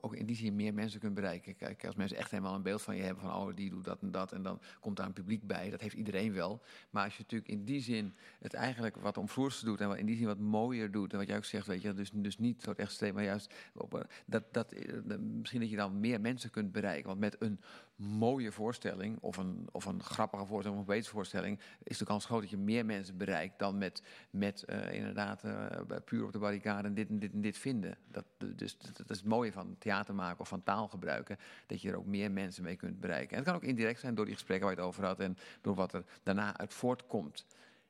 ook 0.02 0.16
in 0.16 0.26
die 0.26 0.36
zin 0.36 0.56
meer 0.56 0.74
mensen 0.74 1.00
kunt 1.00 1.14
bereiken. 1.14 1.56
Kijk, 1.56 1.86
als 1.86 1.96
mensen 1.96 2.18
echt 2.18 2.32
helemaal 2.32 2.56
een 2.56 2.62
beeld 2.62 2.82
van 2.82 2.96
je 2.96 3.04
hebben 3.04 3.24
van 3.24 3.34
oh, 3.34 3.56
die 3.56 3.70
doet 3.70 3.84
dat 3.84 4.02
en 4.02 4.12
dat 4.12 4.32
en 4.32 4.44
dan 4.44 4.62
komt 4.80 4.98
daar 4.98 5.06
een 5.06 5.14
publiek 5.14 5.48
bij. 5.48 5.70
Dat 5.70 5.82
heeft 5.82 5.96
iedereen 5.96 6.34
wel. 6.34 6.62
Maar 6.90 7.04
als 7.04 7.18
je 7.18 7.22
natuurlijk 7.22 7.52
in 7.52 7.66
die 7.66 7.82
zin 7.82 8.14
het 8.40 8.54
eigenlijk 8.54 8.96
wat 8.96 9.18
omvloers 9.18 9.60
doet 9.60 9.82
en 9.82 9.88
wat 9.88 9.98
in 9.98 10.06
die 10.06 10.18
zin 10.18 10.26
wat 10.26 10.40
mooier 10.40 10.92
doet 10.92 11.12
en 11.12 11.18
wat 11.18 11.28
jij 11.28 11.38
ook 11.38 11.46
zegt, 11.46 11.68
weet 11.68 11.82
je, 11.82 11.94
dus, 11.94 12.12
dus 12.14 12.38
niet 12.38 12.62
zo 12.62 12.72
echt 12.72 12.92
streep, 12.92 13.14
maar 13.14 13.24
juist 13.24 13.54
op, 13.74 14.08
dat, 14.26 14.44
dat, 14.54 14.74
misschien 15.18 15.60
dat 15.60 15.70
je 15.70 15.76
dan 15.76 16.00
meer 16.00 16.22
mensen 16.22 16.50
kunt 16.50 16.72
bereiken. 16.72 17.08
Want 17.08 17.20
met 17.20 17.36
een 17.40 17.60
mooie 17.96 18.52
voorstelling 18.52 19.18
of 19.22 19.38
een, 19.38 19.68
of 19.72 19.86
een 19.86 20.04
grappige 20.04 20.46
voorstelling 20.46 20.82
of 20.82 20.88
een 20.88 20.96
betere 20.96 21.14
voorstelling 21.14 21.60
is 21.84 21.98
de 21.98 22.06
kans 22.06 22.26
groot 22.26 22.42
dat 22.42 22.50
je 22.50 22.58
meer 22.58 22.86
mensen 22.86 23.18
bereikt 23.18 23.60
dan 23.60 23.78
met, 23.78 24.04
met 24.30 24.64
uh, 24.70 24.94
inderdaad 24.94 25.44
uh, 25.44 25.66
puur 26.06 26.26
op 26.26 26.32
de 26.32 26.40
barricade 26.40 26.88
en 26.88 26.94
dit 26.94 27.10
en 27.10 27.20
dit 27.20 27.34
en 27.34 27.42
dit 27.42 27.58
vinden. 27.58 27.98
Dat, 28.12 28.26
dus 28.38 28.78
dat, 28.78 29.10
is 29.10 29.18
het 29.18 29.26
mooie 29.26 29.52
van 29.52 29.76
theater 29.80 30.16
maken 30.16 30.40
of 30.40 30.48
van 30.48 30.64
taal 30.64 30.88
gebruiken, 30.88 31.38
dat 31.66 31.82
je 31.82 31.90
er 31.90 31.98
ook 31.98 32.06
meer 32.06 32.32
mensen 32.32 32.64
mee 32.64 32.76
kunt 32.76 33.00
bereiken. 33.00 33.32
En 33.32 33.38
het 33.38 33.46
kan 33.46 33.56
ook 33.56 33.64
indirect 33.64 34.00
zijn 34.00 34.16
door 34.16 34.26
die 34.26 34.34
gesprekken 34.34 34.68
waar 34.68 34.76
je 34.76 34.82
het 34.82 34.92
over 34.92 35.06
had 35.06 35.20
en 35.20 35.38
door 35.62 35.76
wat 35.76 35.94
er 35.94 36.04
daarna 36.24 36.58
uit 36.58 36.74
voortkomt. 36.74 37.46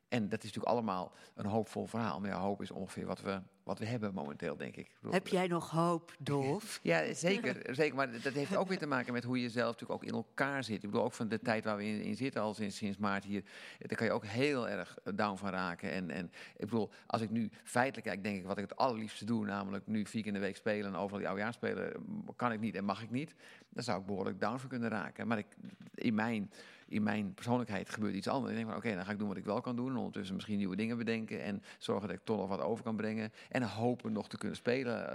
En 0.07 0.29
dat 0.29 0.39
is 0.39 0.45
natuurlijk 0.45 0.73
allemaal 0.73 1.13
een 1.35 1.45
hoopvol 1.45 1.85
verhaal. 1.85 2.19
Maar 2.19 2.31
hoop 2.31 2.61
is 2.61 2.71
ongeveer 2.71 3.05
wat 3.05 3.21
we, 3.21 3.41
wat 3.65 3.79
we 3.79 3.85
hebben 3.85 4.13
momenteel, 4.13 4.57
denk 4.57 4.75
ik. 4.75 4.91
Heb 5.09 5.27
jij 5.27 5.47
nog 5.47 5.69
hoop, 5.69 6.15
Dolf? 6.19 6.79
ja, 6.83 7.13
zeker, 7.13 7.75
zeker. 7.75 7.95
Maar 7.95 8.21
dat 8.21 8.33
heeft 8.33 8.55
ook 8.55 8.67
weer 8.67 8.77
te 8.77 8.85
maken 8.85 9.13
met 9.13 9.23
hoe 9.23 9.41
je 9.41 9.49
zelf 9.49 9.71
natuurlijk 9.71 10.01
ook 10.01 10.09
in 10.09 10.15
elkaar 10.15 10.63
zit. 10.63 10.83
Ik 10.83 10.89
bedoel, 10.89 11.05
ook 11.05 11.13
van 11.13 11.27
de 11.27 11.39
tijd 11.39 11.63
waar 11.63 11.77
we 11.77 11.85
in, 11.85 12.01
in 12.01 12.15
zitten, 12.15 12.41
al 12.41 12.53
sinds, 12.53 12.77
sinds 12.77 12.97
maart 12.97 13.23
hier... 13.23 13.43
daar 13.79 13.97
kan 13.97 14.07
je 14.07 14.13
ook 14.13 14.25
heel 14.25 14.69
erg 14.69 14.97
down 15.15 15.37
van 15.37 15.49
raken. 15.49 15.91
En, 15.91 16.09
en 16.09 16.31
ik 16.57 16.65
bedoel, 16.65 16.89
als 17.07 17.21
ik 17.21 17.29
nu 17.29 17.49
feitelijk 17.63 18.07
kijk, 18.07 18.23
denk 18.23 18.37
ik 18.37 18.45
wat 18.45 18.57
ik 18.57 18.69
het 18.69 18.77
allerliefste 18.77 19.25
doe... 19.25 19.45
namelijk 19.45 19.87
nu 19.87 20.05
vier 20.05 20.21
keer 20.21 20.33
in 20.33 20.39
de 20.39 20.45
week 20.45 20.55
spelen 20.55 20.93
en 20.93 20.99
overal 20.99 21.17
die 21.17 21.27
oudejaars 21.27 21.55
spelen... 21.55 21.93
kan 22.35 22.51
ik 22.51 22.59
niet 22.59 22.75
en 22.75 22.85
mag 22.85 23.01
ik 23.01 23.11
niet. 23.11 23.35
Dan 23.69 23.83
zou 23.83 23.99
ik 23.99 24.05
behoorlijk 24.05 24.39
down 24.39 24.57
van 24.57 24.69
kunnen 24.69 24.89
raken. 24.89 25.27
Maar 25.27 25.37
ik, 25.37 25.47
in 25.95 26.13
mijn 26.13 26.51
in 26.87 27.03
mijn 27.03 27.33
persoonlijkheid 27.33 27.89
gebeurt 27.89 28.15
iets 28.15 28.27
anders. 28.27 28.51
Ik 28.51 28.57
denk 28.57 28.69
van 28.69 28.77
oké, 28.77 28.95
dan 28.95 29.05
ga 29.05 29.11
ik 29.11 29.19
doen 29.19 29.27
wat 29.27 29.37
ik 29.37 29.45
wel 29.45 29.61
kan 29.61 29.75
doen. 29.75 29.89
En 29.89 29.97
ondertussen 29.97 30.35
misschien 30.35 30.57
nieuwe 30.57 30.75
dingen 30.75 30.97
bedenken. 30.97 31.41
En 31.41 31.63
zorgen 31.77 32.07
dat 32.07 32.17
ik 32.17 32.23
toch 32.23 32.37
nog 32.37 32.49
wat 32.49 32.61
over 32.61 32.83
kan 32.83 32.95
brengen. 32.95 33.31
En 33.49 33.63
hopen 33.63 34.11
nog 34.11 34.29
te 34.29 34.37
kunnen 34.37 34.57
spelen 34.57 35.09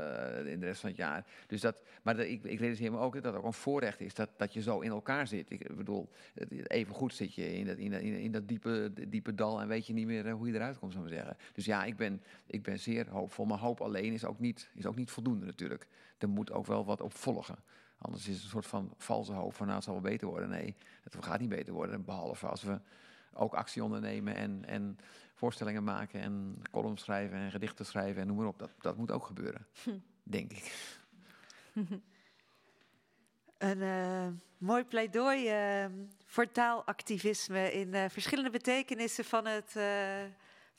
uh, 0.44 0.52
in 0.52 0.60
de 0.60 0.66
rest 0.66 0.80
van 0.80 0.88
het 0.88 0.98
jaar. 0.98 1.26
Dus 1.46 1.60
dat, 1.60 1.82
maar 2.02 2.16
dat, 2.16 2.26
ik, 2.26 2.44
ik 2.44 2.58
realiseer 2.58 2.92
me 2.92 2.98
ook 2.98 3.14
dat 3.14 3.22
dat 3.22 3.34
ook 3.34 3.44
een 3.44 3.52
voorrecht 3.52 4.00
is. 4.00 4.14
Dat, 4.14 4.30
dat 4.36 4.52
je 4.52 4.62
zo 4.62 4.80
in 4.80 4.90
elkaar 4.90 5.26
zit. 5.26 5.50
Ik 5.50 5.76
bedoel, 5.76 6.08
even 6.66 6.94
goed 6.94 7.14
zit 7.14 7.34
je 7.34 7.54
in 7.54 7.66
dat, 7.66 7.76
in 7.76 7.92
in 7.92 8.32
dat 8.32 8.48
diepe, 8.48 8.92
diepe 9.08 9.34
dal. 9.34 9.60
En 9.60 9.68
weet 9.68 9.86
je 9.86 9.92
niet 9.92 10.06
meer 10.06 10.26
uh, 10.26 10.32
hoe 10.32 10.46
je 10.46 10.54
eruit 10.54 10.78
komt, 10.78 10.92
zou 10.92 11.06
ik 11.06 11.12
zeggen. 11.12 11.36
Dus 11.52 11.64
ja, 11.64 11.84
ik 11.84 11.96
ben, 11.96 12.22
ik 12.46 12.62
ben 12.62 12.78
zeer 12.78 13.08
hoopvol. 13.10 13.44
Maar 13.44 13.58
hoop 13.58 13.80
alleen 13.80 14.12
is 14.12 14.24
ook, 14.24 14.38
niet, 14.38 14.70
is 14.74 14.86
ook 14.86 14.96
niet 14.96 15.10
voldoende 15.10 15.46
natuurlijk. 15.46 15.86
Er 16.18 16.28
moet 16.28 16.52
ook 16.52 16.66
wel 16.66 16.84
wat 16.84 17.00
op 17.00 17.14
volgen. 17.14 17.58
Anders 18.00 18.28
is 18.28 18.34
het 18.34 18.44
een 18.44 18.50
soort 18.50 18.66
van 18.66 18.94
valse 18.96 19.32
hoop 19.32 19.54
van 19.54 19.64
nou, 19.66 19.76
het 19.76 19.84
zal 19.84 20.00
wel 20.00 20.10
beter 20.10 20.28
worden. 20.28 20.48
Nee, 20.48 20.76
het 21.02 21.16
gaat 21.20 21.40
niet 21.40 21.48
beter 21.48 21.72
worden. 21.72 22.04
Behalve 22.04 22.46
als 22.46 22.62
we 22.62 22.80
ook 23.32 23.54
actie 23.54 23.84
ondernemen 23.84 24.34
en, 24.34 24.64
en 24.66 24.98
voorstellingen 25.34 25.84
maken 25.84 26.20
en 26.20 26.62
columns 26.70 27.02
schrijven 27.02 27.38
en 27.38 27.50
gedichten 27.50 27.86
schrijven 27.86 28.20
en 28.20 28.26
noem 28.26 28.36
maar 28.36 28.46
op. 28.46 28.58
Dat, 28.58 28.70
dat 28.78 28.96
moet 28.96 29.10
ook 29.10 29.26
gebeuren, 29.26 29.66
hm. 29.84 29.98
denk 30.22 30.52
ik. 30.52 30.98
Een 33.58 33.78
uh, 33.78 34.28
mooi 34.58 34.84
pleidooi 34.84 35.50
uh, 35.82 35.90
voor 36.24 36.50
taalactivisme 36.52 37.72
in 37.72 37.94
uh, 37.94 38.04
verschillende 38.08 38.50
betekenissen 38.50 39.24
van 39.24 39.46
het, 39.46 39.76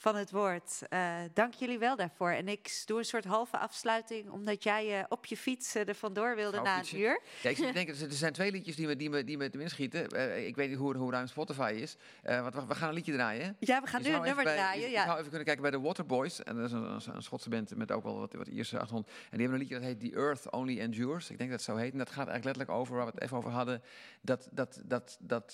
van 0.02 0.16
het 0.16 0.32
woord. 0.32 0.82
Eh, 0.90 1.16
dank 1.34 1.54
jullie 1.54 1.80
wel 1.80 1.96
daarvoor. 1.96 2.32
En 2.32 2.48
ik 2.48 2.84
doe 2.86 2.98
een 2.98 3.06
soort 3.06 3.26
halve 3.26 3.58
afsluiting, 3.58 4.30
omdat 4.30 4.64
jij 4.64 5.00
uh, 5.00 5.04
op 5.10 5.26
je 5.26 5.38
fiets 5.38 5.76
er 5.76 5.96
vandoor 5.96 6.36
wilde 6.36 6.62
na 6.62 6.80
een 6.80 7.00
uur. 7.00 7.22
Ja, 7.42 7.50
ik 7.50 7.74
denk, 7.74 7.90
er 7.90 7.96
zijn 8.10 8.34
twee 8.34 8.52
liedjes 8.52 8.76
die 8.76 8.88
me, 8.88 8.96
die 8.96 9.10
me, 9.10 9.24
die 9.24 9.38
me 9.38 9.50
te 9.50 9.62
inschieten. 9.62 10.16
Uh, 10.16 10.48
ik 10.48 10.56
weet 10.56 10.70
niet 10.70 10.78
hoe, 10.78 10.96
hoe 10.96 11.12
ruim 11.12 11.28
Spotify 11.28 11.74
is. 11.76 11.98
want 12.24 12.54
we, 12.54 12.66
we, 12.68 12.76
gaan 12.76 12.90
een 12.90 12.94
liedje 12.94 13.14
draaien. 13.14 13.56
Ja, 13.60 13.82
we 13.82 13.88
gaan 13.88 14.02
nu 14.02 14.10
een 14.10 14.22
nummer 14.22 14.44
bij, 14.44 14.56
draaien. 14.56 14.86
Ik 14.86 14.92
ja. 14.92 15.04
zou 15.04 15.18
even 15.18 15.30
kunnen 15.30 15.46
kijken 15.46 15.62
bij 15.62 15.72
de 15.72 15.80
Waterboys. 15.80 16.44
En 16.44 16.56
dat 16.56 16.66
is 16.66 16.72
een, 16.72 17.16
een 17.16 17.24
Schotse 17.24 17.50
band 17.50 17.76
met 17.76 17.92
ook 17.92 18.04
wel 18.04 18.20
wat, 18.20 18.34
wat 18.34 18.48
Ierse 18.48 18.76
achtergrond. 18.76 19.08
En 19.08 19.38
die 19.38 19.42
hebben 19.42 19.54
een 19.54 19.60
liedje 19.60 19.76
dat 19.76 19.84
heet 19.84 20.00
The 20.00 20.18
Earth 20.18 20.52
Only 20.52 20.80
Endures. 20.80 21.30
Ik 21.30 21.38
denk 21.38 21.50
dat 21.50 21.60
het 21.60 21.70
zo 21.70 21.76
heet. 21.76 21.92
En 21.92 21.98
dat 21.98 22.10
gaat 22.10 22.28
eigenlijk 22.28 22.46
letterlijk 22.46 22.80
over 22.80 22.96
waar 22.96 23.06
we 23.06 23.12
het 23.12 23.22
even 23.22 23.38
over 23.38 23.52
hadden. 23.52 23.82
Dat, 24.22 24.50
dat, 24.52 24.82
dat, 24.86 25.18
dat 25.20 25.52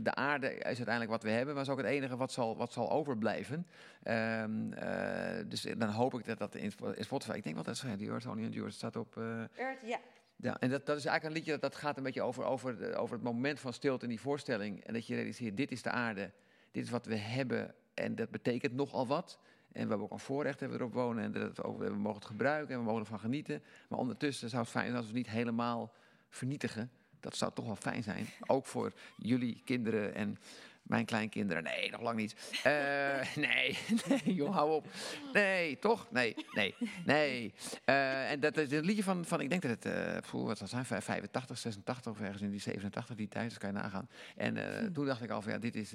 de 0.00 0.14
aarde 0.14 0.54
is 0.54 0.64
uiteindelijk 0.64 1.10
wat 1.10 1.22
we 1.22 1.30
hebben, 1.30 1.54
maar 1.54 1.62
is 1.62 1.70
ook 1.70 1.78
het 1.78 1.86
enige 1.86 2.16
wat 2.16 2.32
zal, 2.32 2.56
wat 2.56 2.72
zal 2.72 2.90
overblijven. 2.90 3.38
Um, 3.48 4.72
uh, 4.72 5.48
dus 5.48 5.62
dan 5.62 5.88
hoop 5.88 6.14
ik 6.14 6.24
dat 6.24 6.38
dat 6.38 6.54
in 6.54 6.72
Spotify. 6.98 7.32
Ik 7.32 7.42
denk 7.42 7.54
wel 7.54 7.64
dat 7.64 7.78
ja, 7.78 7.96
die 7.96 8.08
Earth 8.08 8.26
Only 8.26 8.44
Endures 8.44 8.74
staat 8.74 8.96
op. 8.96 9.16
Uh, 9.16 9.40
Earth, 9.56 9.80
ja. 9.82 9.98
Ja, 10.36 10.60
en 10.60 10.70
dat, 10.70 10.86
dat 10.86 10.96
is 10.96 11.04
eigenlijk 11.04 11.24
een 11.24 11.32
liedje 11.32 11.50
dat, 11.50 11.72
dat 11.72 11.80
gaat 11.80 11.96
een 11.96 12.02
beetje 12.02 12.22
over, 12.22 12.44
over, 12.44 12.96
over 12.96 13.14
het 13.14 13.24
moment 13.24 13.60
van 13.60 13.72
stilte 13.72 14.04
in 14.04 14.10
die 14.10 14.20
voorstelling. 14.20 14.84
En 14.84 14.92
dat 14.92 15.06
je 15.06 15.14
realiseert, 15.14 15.56
dit 15.56 15.70
is 15.70 15.82
de 15.82 15.90
aarde, 15.90 16.30
dit 16.70 16.84
is 16.84 16.90
wat 16.90 17.06
we 17.06 17.16
hebben 17.16 17.74
en 17.94 18.14
dat 18.14 18.30
betekent 18.30 18.72
nogal 18.72 19.06
wat. 19.06 19.38
En 19.72 19.82
we 19.82 19.88
hebben 19.88 20.00
ook 20.00 20.12
een 20.12 20.18
voorrecht 20.18 20.60
hebben 20.60 20.78
we 20.78 20.84
erop 20.84 20.94
wonen 20.94 21.24
en 21.24 21.32
dat 21.32 21.62
ook, 21.64 21.78
we 21.78 21.90
mogen 21.90 22.18
het 22.18 22.28
gebruiken 22.28 22.74
en 22.74 22.80
we 22.80 22.86
mogen 22.86 23.00
ervan 23.00 23.18
genieten. 23.18 23.62
Maar 23.88 23.98
ondertussen 23.98 24.48
zou 24.48 24.62
het 24.62 24.70
fijn 24.70 24.84
zijn 24.84 24.96
als 24.96 25.06
we 25.10 25.16
het 25.16 25.26
niet 25.26 25.34
helemaal 25.34 25.92
vernietigen. 26.28 26.90
Dat 27.20 27.36
zou 27.36 27.52
toch 27.54 27.66
wel 27.66 27.76
fijn 27.76 28.02
zijn, 28.02 28.26
ook 28.46 28.66
voor 28.66 28.92
jullie 29.16 29.62
kinderen 29.64 30.14
en 30.14 30.38
mijn 30.82 31.04
kleinkinderen, 31.04 31.62
nee, 31.62 31.90
nog 31.90 32.00
lang 32.00 32.16
niet. 32.16 32.52
Uh, 32.66 33.34
nee, 33.46 33.78
nee, 34.08 34.34
joh, 34.34 34.54
hou 34.54 34.72
op. 34.72 34.86
Nee, 35.32 35.78
toch? 35.78 36.10
Nee, 36.10 36.46
nee, 36.52 36.74
nee. 37.04 37.54
Uh, 37.86 38.30
en 38.30 38.40
dat 38.40 38.56
is 38.56 38.72
een 38.72 38.84
liedje 38.84 39.02
van, 39.02 39.24
van 39.24 39.40
ik 39.40 39.50
denk 39.50 39.62
dat 39.62 39.70
het, 39.70 39.86
uh, 40.32 40.44
wat 40.44 40.62
zijn, 40.64 40.84
85, 40.84 41.58
86 41.58 42.12
of 42.12 42.20
ergens 42.20 42.42
in 42.42 42.50
die 42.50 42.60
87, 42.60 43.16
die 43.16 43.28
tijd, 43.28 43.48
dus 43.48 43.58
kan 43.58 43.72
je 43.72 43.78
nagaan. 43.78 44.08
En 44.36 44.56
hm. 44.56 44.92
toen 44.92 45.06
dacht 45.06 45.22
ik 45.22 45.30
al 45.30 45.42
van, 45.42 45.52
ja, 45.52 45.58
dit 45.58 45.74
is, 45.74 45.92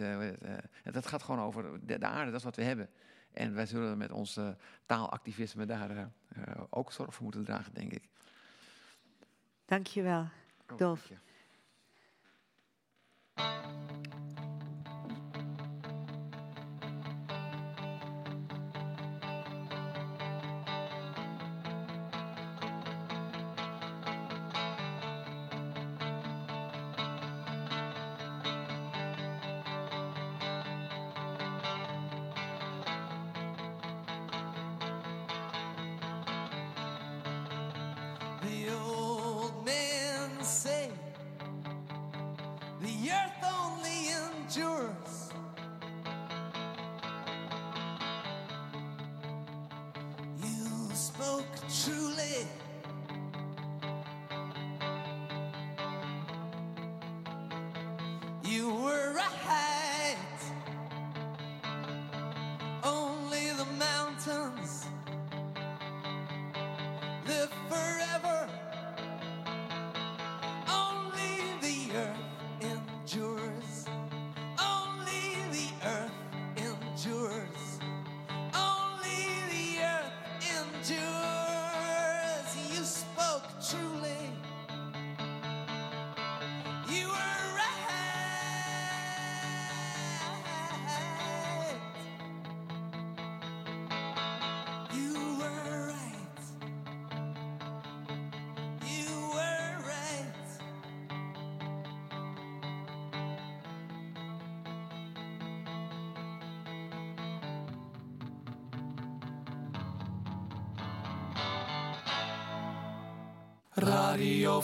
dat 0.84 1.08
gaat 1.08 1.24
gewoon 1.24 1.42
over 1.42 1.64
de, 1.86 1.98
de, 1.98 2.06
aarde, 2.06 2.32
dat 2.32 2.40
is 2.40 2.46
wat 2.46 2.56
we 2.56 2.64
hebben. 2.64 2.90
En 3.34 3.54
wij 3.54 3.66
zullen 3.66 3.98
met 3.98 4.12
ons 4.12 4.40
taalactivisme 4.86 5.66
daar 5.66 6.12
ook 6.70 6.92
zorg 6.92 7.14
voor 7.14 7.24
moeten 7.24 7.44
dragen, 7.44 7.74
denk 7.74 7.92
ik. 7.92 8.10
Dankjewel, 9.66 10.28
Dolf. 10.78 11.10
Oh, 11.10 11.18
Radio 11.18 11.24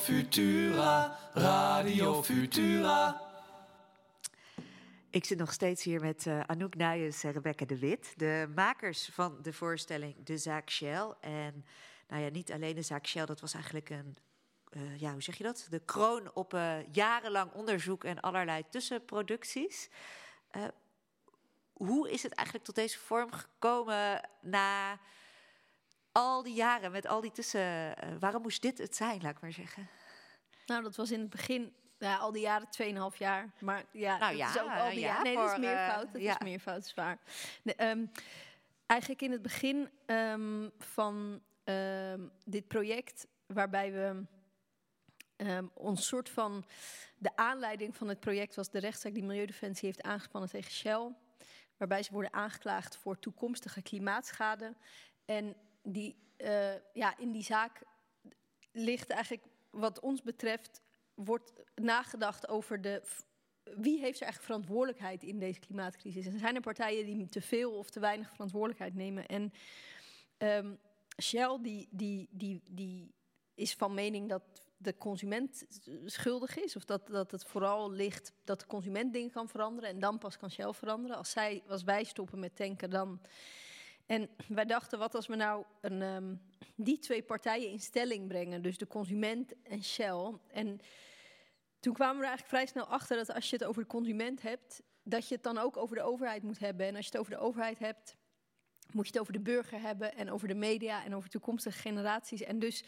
Futura, 0.02 1.18
Radio 1.34 2.24
Futura. 2.24 3.22
Ik 5.10 5.26
zit 5.26 5.38
nog 5.38 5.54
steeds 5.54 5.84
hier 5.84 6.02
met 6.02 6.26
uh, 6.26 6.40
Anouk 6.40 6.76
Nuyens 6.76 7.24
en 7.24 7.32
Rebecca 7.32 7.66
de 7.66 7.80
Wit, 7.80 8.14
de 8.18 8.52
makers 8.56 9.10
van 9.14 9.42
de 9.42 9.54
voorstelling 9.54 10.24
De 10.24 10.38
Zaak 10.38 10.70
Shell. 10.70 11.14
En 11.20 11.66
nou 12.08 12.24
ja, 12.24 12.30
niet 12.30 12.52
alleen 12.52 12.76
de 12.76 12.82
Zaak 12.82 13.08
Shell, 13.08 13.26
dat 13.26 13.42
was 13.42 13.54
eigenlijk 13.54 13.90
een, 13.90 14.18
uh, 14.72 15.00
ja, 15.00 15.12
hoe 15.12 15.24
zeg 15.24 15.38
je 15.38 15.44
dat? 15.44 15.68
De 15.70 15.82
kroon 15.86 16.32
op 16.34 16.54
uh, 16.54 16.76
jarenlang 16.92 17.52
onderzoek 17.52 18.04
en 18.04 18.20
allerlei 18.20 18.64
tussenproducties. 18.70 19.90
hoe 21.74 22.12
is 22.12 22.24
het 22.24 22.34
eigenlijk 22.34 22.68
tot 22.68 22.76
deze 22.76 23.00
vorm 23.00 23.32
gekomen 23.32 24.30
na 24.42 25.00
al 26.12 26.44
die 26.44 26.54
jaren 26.54 26.92
met 26.92 27.08
al 27.08 27.22
die 27.22 27.32
tussen. 27.32 27.62
Uh, 27.62 27.94
waarom 28.20 28.42
moest 28.42 28.62
dit 28.62 28.78
het 28.78 28.96
zijn, 28.96 29.22
laat 29.22 29.36
ik 29.36 29.42
maar 29.42 29.52
zeggen? 29.52 29.90
Nou, 30.66 30.84
dat 30.84 30.96
was 30.96 31.12
in 31.12 31.20
het 31.20 31.30
begin. 31.30 31.74
Ja, 31.98 32.18
al 32.18 32.32
die 32.32 32.42
jaren, 32.42 32.68
2,5 33.14 33.18
jaar. 33.18 33.52
Maar 33.60 33.84
ja, 33.92 34.18
nou, 34.18 34.36
ja, 34.36 34.50
is 34.50 34.62
ook 34.62 34.70
al 34.70 34.90
die 34.90 35.00
ja, 35.00 35.08
jaren. 35.08 35.24
Nee, 35.24 35.34
voor, 35.34 35.44
dat 35.44 35.54
is 35.54 35.60
meer 35.60 35.78
fout. 35.78 36.14
Dat 36.14 36.22
ja. 36.22 36.40
is 36.40 36.46
meer 36.46 36.60
fout, 36.60 36.86
is 36.86 36.94
waar. 36.94 37.20
Nee, 37.64 37.90
um, 37.90 38.12
eigenlijk 38.86 39.22
in 39.22 39.32
het 39.32 39.42
begin 39.42 39.90
um, 40.06 40.72
van 40.78 41.42
um, 41.64 42.32
dit 42.46 42.68
project, 42.68 43.28
waarbij 43.46 43.92
we 43.92 44.26
ons 45.74 46.08
soort 46.08 46.30
van. 46.30 46.66
De 47.18 47.36
aanleiding 47.36 47.96
van 47.96 48.08
het 48.08 48.20
project 48.20 48.56
was 48.56 48.70
de 48.70 48.80
rechtszaak 48.80 49.14
die 49.14 49.24
Milieudefensie 49.24 49.86
heeft 49.88 50.02
aangespannen 50.02 50.50
tegen 50.50 50.72
Shell. 50.72 51.16
Waarbij 51.78 52.04
ze 52.04 52.12
worden 52.12 52.34
aangeklaagd 52.34 52.98
voor 52.98 53.20
toekomstige 53.20 53.82
klimaatschade. 53.82 54.76
En 55.26 55.56
die 55.84 56.16
uh, 56.38 56.74
ja, 56.94 57.18
in 57.18 57.32
die 57.32 57.44
zaak 57.44 57.82
ligt 58.72 59.10
eigenlijk, 59.10 59.44
wat 59.70 60.00
ons 60.00 60.22
betreft, 60.22 60.82
wordt 61.14 61.54
nagedacht 61.76 62.48
over 62.48 62.82
de. 62.82 63.02
Wie 63.64 64.00
heeft 64.00 64.20
er 64.20 64.24
eigenlijk 64.24 64.44
verantwoordelijkheid 64.44 65.24
in 65.24 65.40
deze 65.40 65.60
klimaatcrisis? 65.60 66.26
En 66.26 66.40
zijn 66.40 66.56
er 66.56 66.62
partijen 66.62 67.06
die 67.06 67.30
te 67.30 67.42
veel 67.42 67.72
of 67.72 67.90
te 67.90 68.00
weinig 68.00 68.30
verantwoordelijkheid 68.30 68.96
nemen? 68.96 69.26
En 69.26 69.54
um, 70.38 70.80
Shell 71.22 71.58
die, 71.62 71.88
die, 71.92 72.28
die, 72.32 72.62
die 72.70 73.14
is 73.56 73.74
van 73.74 73.94
mening 73.94 74.30
dat 74.30 74.44
de 74.78 74.98
consument 74.98 75.66
schuldig 76.06 76.58
is. 76.58 76.76
Of 76.76 76.86
dat, 76.86 77.08
dat 77.08 77.32
het 77.32 77.46
vooral 77.46 77.92
ligt 77.92 78.34
dat 78.44 78.60
de 78.60 78.66
consument 78.66 79.14
dingen 79.14 79.32
kan 79.32 79.50
veranderen. 79.50 79.90
En 79.90 80.00
dan 80.00 80.18
pas 80.18 80.38
kan 80.38 80.52
Shell 80.52 80.74
veranderen. 80.74 81.18
Als, 81.18 81.32
zij, 81.32 81.64
als 81.68 81.84
wij 81.84 82.04
stoppen 82.04 82.40
met 82.40 82.56
tanken, 82.56 82.90
dan 82.90 83.22
en 84.12 84.30
wij 84.48 84.66
dachten, 84.66 85.00
wat 85.00 85.16
als 85.16 85.28
we 85.28 85.36
nou 85.36 85.66
een, 85.82 86.02
um, 86.02 86.42
die 86.76 87.00
twee 87.00 87.24
partijen 87.24 87.70
in 87.70 87.80
stelling 87.80 88.28
brengen, 88.28 88.62
dus 88.62 88.78
de 88.78 88.88
consument 88.88 89.54
en 89.64 89.84
Shell. 89.84 90.34
En 90.48 90.80
toen 91.80 91.94
kwamen 91.94 92.16
we 92.16 92.22
er 92.22 92.30
eigenlijk 92.30 92.48
vrij 92.48 92.66
snel 92.66 92.86
achter 92.86 93.18
dat 93.18 93.34
als 93.34 93.50
je 93.50 93.56
het 93.56 93.66
over 93.66 93.82
de 93.82 93.88
consument 93.88 94.42
hebt, 94.42 94.82
dat 95.04 95.28
je 95.28 95.36
het 95.36 95.44
dan 95.44 95.58
ook 95.58 95.78
over 95.78 95.96
de 95.96 96.02
overheid 96.02 96.44
moet 96.44 96.60
hebben. 96.60 96.88
En 96.88 96.96
als 96.96 97.06
je 97.06 97.12
het 97.12 97.20
over 97.20 97.32
de 97.32 97.40
overheid 97.40 97.80
hebt, 97.80 98.16
moet 98.92 99.06
je 99.06 99.12
het 99.12 99.22
over 99.22 99.34
de 99.34 99.40
burger 99.40 99.82
hebben 99.82 100.16
en 100.16 100.32
over 100.32 100.48
de 100.48 100.56
media 100.56 101.04
en 101.06 101.16
over 101.16 101.30
toekomstige 101.30 101.80
generaties. 101.80 102.42
En 102.42 102.60
dus 102.60 102.84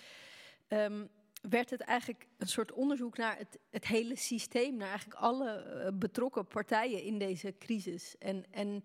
um, 0.68 1.10
werd 1.42 1.70
het 1.70 1.82
eigenlijk 1.82 2.28
een 2.38 2.48
soort 2.48 2.72
onderzoek 2.72 3.18
naar 3.18 3.38
het, 3.38 3.60
het 3.70 3.88
hele 3.88 4.16
systeem, 4.16 4.76
naar 4.76 4.90
eigenlijk 4.90 5.20
alle 5.20 5.66
uh, 5.66 5.98
betrokken 5.98 6.48
partijen 6.48 7.04
in 7.04 7.18
deze 7.18 7.56
crisis. 7.58 8.18
En, 8.18 8.46
en 8.52 8.84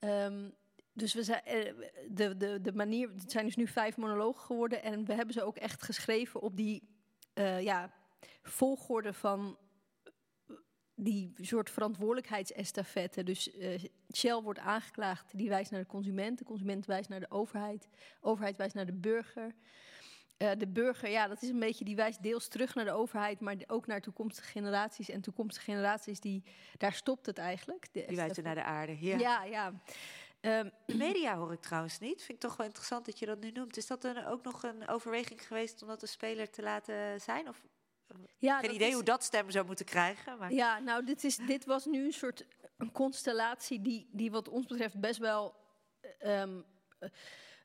Ehm, 0.00 0.48
dus 1.00 1.14
we 1.14 1.22
zijn, 1.22 1.44
eh, 1.44 1.72
de, 2.08 2.36
de, 2.36 2.60
de 2.60 2.72
manier, 2.72 3.10
het 3.18 3.30
zijn 3.30 3.44
dus 3.44 3.56
nu 3.56 3.66
vijf 3.66 3.96
monologen 3.96 4.44
geworden 4.44 4.82
en 4.82 5.04
we 5.04 5.14
hebben 5.14 5.34
ze 5.34 5.42
ook 5.42 5.56
echt 5.56 5.82
geschreven 5.82 6.40
op 6.40 6.56
die 6.56 6.82
eh, 7.32 7.62
ja, 7.62 7.92
volgorde 8.42 9.12
van 9.12 9.58
eh, 10.46 10.54
die 10.94 11.32
soort 11.36 11.70
verantwoordelijkheidsestafette. 11.70 13.22
Dus 13.22 13.50
Shell 14.14 14.40
wordt 14.42 14.58
aangeklaagd, 14.58 15.38
die 15.38 15.48
wijst 15.48 15.70
naar 15.70 15.80
de 15.80 15.86
consument, 15.86 16.38
de 16.38 16.44
consument 16.44 16.86
wijst 16.86 17.08
naar 17.08 17.20
de 17.20 17.30
overheid, 17.30 17.82
de 18.20 18.26
overheid 18.26 18.56
wijst 18.56 18.74
naar 18.74 18.86
de 18.86 18.92
burger. 18.92 19.54
De 20.58 20.68
burger, 20.68 21.10
ja, 21.10 21.28
dat 21.28 21.42
is 21.42 21.48
een 21.48 21.58
beetje, 21.58 21.84
die 21.84 21.96
wijst 21.96 22.22
deels 22.22 22.48
terug 22.48 22.74
naar 22.74 22.84
de 22.84 22.92
overheid, 22.92 23.40
maar 23.40 23.56
ook 23.66 23.86
naar 23.86 24.00
toekomstige 24.00 24.48
generaties. 24.48 25.08
En 25.08 25.20
toekomstige 25.20 25.64
generaties, 25.64 26.20
die, 26.20 26.42
daar 26.76 26.92
stopt 26.92 27.26
het 27.26 27.38
eigenlijk. 27.38 27.88
De 27.92 28.04
Die 28.06 28.16
wijzen 28.16 28.44
naar 28.44 28.54
de 28.54 28.62
aarde. 28.62 28.96
Ja. 29.00 29.18
Ja, 29.18 29.44
ja. 29.44 29.72
Ehm, 30.40 30.68
Media 31.06 31.36
hoor 31.36 31.52
ik 31.52 31.60
trouwens 31.60 31.98
niet. 31.98 32.18
Vind 32.22 32.32
ik 32.32 32.48
toch 32.48 32.56
wel 32.56 32.66
interessant 32.66 33.04
dat 33.06 33.18
je 33.18 33.26
dat 33.26 33.40
nu 33.40 33.50
noemt. 33.50 33.76
Is 33.76 33.86
dat 33.86 34.02
dan 34.02 34.24
ook 34.24 34.42
nog 34.42 34.62
een 34.62 34.88
overweging 34.88 35.46
geweest 35.46 35.82
om 35.82 35.88
dat 35.88 36.00
de 36.00 36.06
speler 36.06 36.50
te 36.50 36.62
laten 36.62 37.20
zijn? 37.20 37.48
Of 37.48 37.62
ja, 38.38 38.58
geen 38.58 38.74
idee 38.74 38.88
is- 38.88 38.94
hoe 38.94 39.02
dat 39.02 39.24
stem 39.24 39.50
zou 39.50 39.66
moeten 39.66 39.84
krijgen? 39.84 40.38
Maar... 40.38 40.52
Ja, 40.52 40.78
nou, 40.78 41.04
dit, 41.04 41.24
is, 41.24 41.36
dit 41.36 41.64
was 41.64 41.84
nu 41.84 42.04
een 42.04 42.12
soort 42.12 42.46
een 42.76 42.92
constellatie 42.92 43.80
die, 43.80 44.08
die 44.12 44.30
wat 44.30 44.48
ons 44.48 44.66
betreft 44.66 45.00
best 45.00 45.18
wel 45.18 45.54
ehm, 46.18 46.60
eh, 46.98 47.08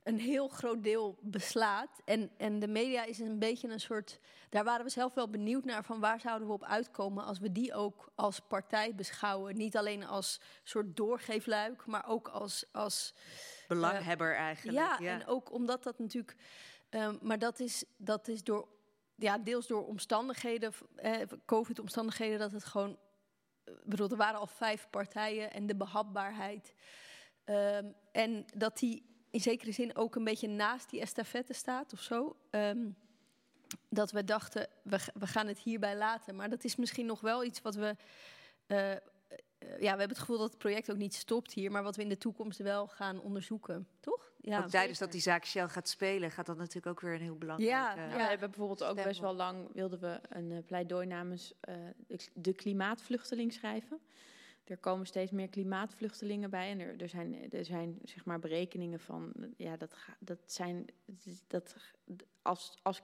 een 0.06 0.20
heel 0.20 0.48
groot 0.48 0.84
deel 0.84 1.18
beslaat. 1.22 2.02
En, 2.04 2.32
en 2.38 2.60
de 2.60 2.68
media 2.68 3.04
is 3.04 3.20
een 3.20 3.40
beetje 3.40 3.68
een 3.70 3.80
soort... 3.80 4.20
Daar 4.50 4.64
waren 4.64 4.86
we 4.86 4.92
zelf 4.92 5.14
wel 5.14 5.30
benieuwd 5.30 5.64
naar 5.66 5.84
van 5.84 6.00
waar 6.00 6.20
zouden 6.20 6.48
we 6.48 6.54
op 6.54 6.64
uitkomen... 6.64 7.24
als 7.24 7.40
we 7.40 7.52
die 7.52 7.74
ook 7.74 8.12
als 8.16 8.40
partij 8.40 8.96
beschouwen. 8.96 9.56
Niet 9.58 9.78
alleen 9.78 10.06
als 10.06 10.42
soort 10.64 10.96
doorgeefluik, 10.96 11.86
maar 11.86 12.08
ook 12.08 12.28
als... 12.28 12.66
als 12.72 13.14
Belanghebber 13.68 14.36
eigenlijk. 14.36 14.78
ja, 14.78 14.98
Ja, 15.00 15.20
en 15.20 15.28
ook 15.28 15.52
omdat 15.52 15.84
dat 15.84 16.00
natuurlijk... 16.00 16.36
ehm, 16.90 17.18
maar 17.22 17.40
dat 17.40 17.60
is, 17.60 17.84
dat 17.98 18.28
is 18.28 18.44
door, 18.44 18.68
ja, 19.16 19.38
deels 19.38 19.68
door 19.68 19.86
omstandigheden, 19.86 20.74
eh, 20.96 21.22
COVID-omstandigheden... 21.46 22.40
dat 22.40 22.52
het 22.52 22.66
gewoon... 22.66 22.98
eh, 23.64 23.74
Ik 23.74 23.90
bedoel, 23.90 24.10
er 24.10 24.18
waren 24.18 24.40
al 24.40 24.48
vijf 24.48 24.88
partijen 24.90 25.52
en 25.52 25.68
de 25.68 25.76
behapbaarheid... 25.76 26.74
Ehm, 27.44 27.92
en 28.12 28.46
dat 28.56 28.78
die 28.78 29.14
in 29.36 29.42
zekere 29.42 29.72
zin 29.72 29.96
ook 29.96 30.16
een 30.16 30.24
beetje 30.24 30.48
naast 30.48 30.90
die 30.90 31.02
estafette 31.02 31.54
staat 31.54 31.94
of 31.94 32.00
zo. 32.02 32.36
Ehm, 32.50 32.90
dat 33.90 34.12
we 34.12 34.24
dachten, 34.24 34.68
we, 34.84 35.00
we 35.14 35.28
gaan 35.28 35.48
het 35.48 35.60
hierbij 35.60 35.98
laten. 35.98 36.36
Maar 36.36 36.50
dat 36.50 36.64
is 36.64 36.76
misschien 36.76 37.06
nog 37.06 37.22
wel 37.22 37.44
iets 37.44 37.62
wat 37.62 37.76
we... 37.76 37.96
eh, 38.68 38.92
eh, 38.92 39.00
ja, 39.60 39.78
we 39.80 39.88
hebben 39.88 40.10
het 40.10 40.20
gevoel 40.20 40.38
dat 40.38 40.50
het 40.50 40.58
project 40.58 40.92
ook 40.92 40.98
niet 40.98 41.14
stopt 41.14 41.54
hier... 41.54 41.72
maar 41.72 41.84
wat 41.84 41.96
we 41.96 42.02
in 42.02 42.10
de 42.10 42.18
toekomst 42.18 42.60
wel 42.60 42.88
gaan 42.88 43.20
onderzoeken, 43.20 43.88
toch? 44.00 44.32
Ja, 44.42 44.58
ook 44.60 44.70
tijdens 44.70 45.00
dat 45.00 45.12
die 45.12 45.22
zaak 45.22 45.46
Shell 45.46 45.68
gaat 45.68 45.90
spelen, 45.90 46.32
gaat 46.32 46.46
dat 46.46 46.58
natuurlijk 46.58 46.88
ook 46.88 47.02
weer 47.02 47.14
een 47.14 47.22
heel 47.22 47.38
belangrijk... 47.38 47.72
Ja, 47.72 47.96
eh, 47.96 48.10
Ja, 48.10 48.16
we 48.16 48.22
hebben 48.22 48.50
bijvoorbeeld 48.50 48.84
ook 48.84 49.04
best 49.04 49.20
wel 49.20 49.36
lang 49.36 49.70
wilden 49.74 50.00
we 50.00 50.20
een 50.30 50.64
pleidooi 50.66 51.06
namens 51.08 51.54
eh, 51.60 51.76
de 52.34 52.54
klimaatvluchteling 52.54 53.54
schrijven. 53.54 54.00
Er 54.66 54.78
komen 54.78 55.06
steeds 55.06 55.32
meer 55.32 55.50
klimaatvluchtelingen 55.50 56.50
bij 56.50 56.70
en 56.70 56.80
er, 56.80 57.02
er 57.02 57.10
zijn, 57.10 57.52
er 57.52 57.66
zijn 57.66 58.00
zeg 58.04 58.26
maar 58.26 58.40
berekeningen 58.40 59.00
van, 59.00 59.34
ja, 59.58 59.78
dat, 59.78 59.96
dat 60.20 60.40
zijn, 60.46 60.86
dat, 61.48 61.76
als, 62.42 62.80
als 62.82 63.02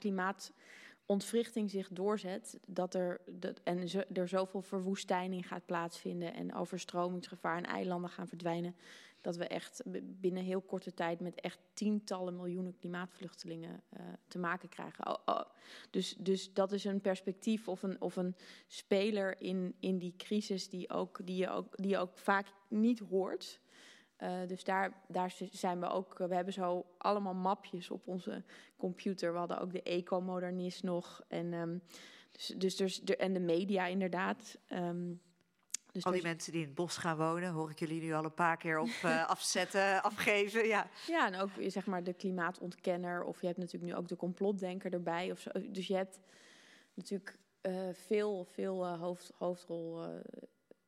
klimaatontwrichting 1.12 1.70
zich 1.70 1.90
doorzet, 1.92 2.60
dat 2.68 2.94
er, 2.94 3.22
dat, 3.26 3.60
en 3.64 3.90
zo, 3.90 4.02
er 4.14 4.28
zoveel 4.28 4.62
verwoestijning 4.62 5.48
gaat 5.48 5.66
plaatsvinden 5.66 6.34
en 6.34 6.56
overstromingsgevaar 6.56 7.58
en 7.58 7.66
eilanden 7.66 8.10
gaan 8.10 8.28
verdwijnen, 8.28 8.76
dat 9.22 9.36
we 9.36 9.48
echt 9.48 9.84
binnen 10.02 10.44
heel 10.44 10.62
korte 10.62 10.94
tijd 10.94 11.20
met 11.20 11.36
echt 11.36 11.60
tientallen 11.74 12.36
miljoenen 12.36 12.76
klimaatvluchtelingen 12.76 13.84
eh, 13.90 14.06
te 14.28 14.40
maken 14.40 14.70
krijgen. 14.70 15.08
Oh, 15.08 15.18
oh. 15.26 15.42
Dus, 15.90 16.16
dus 16.18 16.54
dat 16.54 16.72
is 16.72 16.84
een 16.84 17.02
perspectief 17.02 17.68
of 17.68 17.84
een, 17.84 18.02
of 18.02 18.16
een 18.16 18.36
speler 18.68 19.42
in, 19.42 19.76
in 19.80 19.98
die 19.98 20.14
crisis 20.18 20.70
die, 20.70 20.90
ook, 20.90 21.20
die, 21.24 21.38
je 21.38 21.50
ook, 21.50 21.78
die 21.78 21.90
je 21.90 21.98
ook 21.98 22.18
vaak 22.18 22.48
niet 22.68 23.00
hoort. 23.00 23.60
Eh, 24.22 24.48
dus 24.48 24.64
daar, 24.64 24.94
daar 25.08 25.34
zijn 25.52 25.80
we 25.80 25.88
ook. 25.88 26.20
eh, 26.20 26.28
we 26.28 26.36
hebben 26.36 26.54
zo 26.54 26.86
allemaal 26.98 27.34
mapjes 27.34 27.92
op 27.92 28.08
onze 28.08 28.44
computer. 28.78 29.32
We 29.32 29.38
hadden 29.38 29.62
ook 29.62 29.72
de 29.72 29.84
ecomodernist 29.84 30.84
nog. 30.84 31.22
En, 31.28 31.54
ehm, 31.54 31.78
dus, 32.32 32.48
dus, 32.58 32.76
dus, 32.76 33.02
de, 33.02 33.16
en 33.16 33.34
de 33.34 33.40
media 33.40 33.86
inderdaad. 33.86 34.58
Ehm, 34.68 35.14
dus 35.92 36.04
Al 36.04 36.12
die 36.12 36.22
dus- 36.22 36.30
mensen 36.30 36.52
die 36.52 36.62
in 36.62 36.68
het 36.68 36.76
bos 36.76 36.98
gaan 36.98 37.18
wonen, 37.18 37.52
hoor 37.52 37.70
ik 37.70 37.80
jullie 37.80 38.02
nu 38.02 38.14
al 38.14 38.24
een 38.24 38.34
paar 38.34 38.58
keer 38.58 38.80
op 38.80 38.90
eh, 39.04 39.28
afzetten, 39.36 40.04
afgeven. 40.04 40.68
Ja. 40.68 40.88
Ja, 41.08 41.28
en 41.28 41.40
ook 41.40 41.50
zeg 41.68 41.86
maar 41.86 42.04
de 42.04 42.14
klimaatontkenner. 42.14 43.24
Of 43.24 43.42
je 43.42 43.48
hebt 43.48 43.60
natuurlijk 43.60 43.92
nu 43.92 43.98
ook 43.98 44.08
de 44.08 44.16
complotdenker 44.16 44.94
erbij. 44.94 45.32
Of 45.32 45.40
zo. 45.40 45.50
Dus 45.70 45.88
je 45.88 45.96
hebt 45.96 46.20
natuurlijk 46.94 47.40
veel, 47.92 48.46
veel 48.52 48.86
eh, 48.86 49.00
hoofd, 49.00 49.32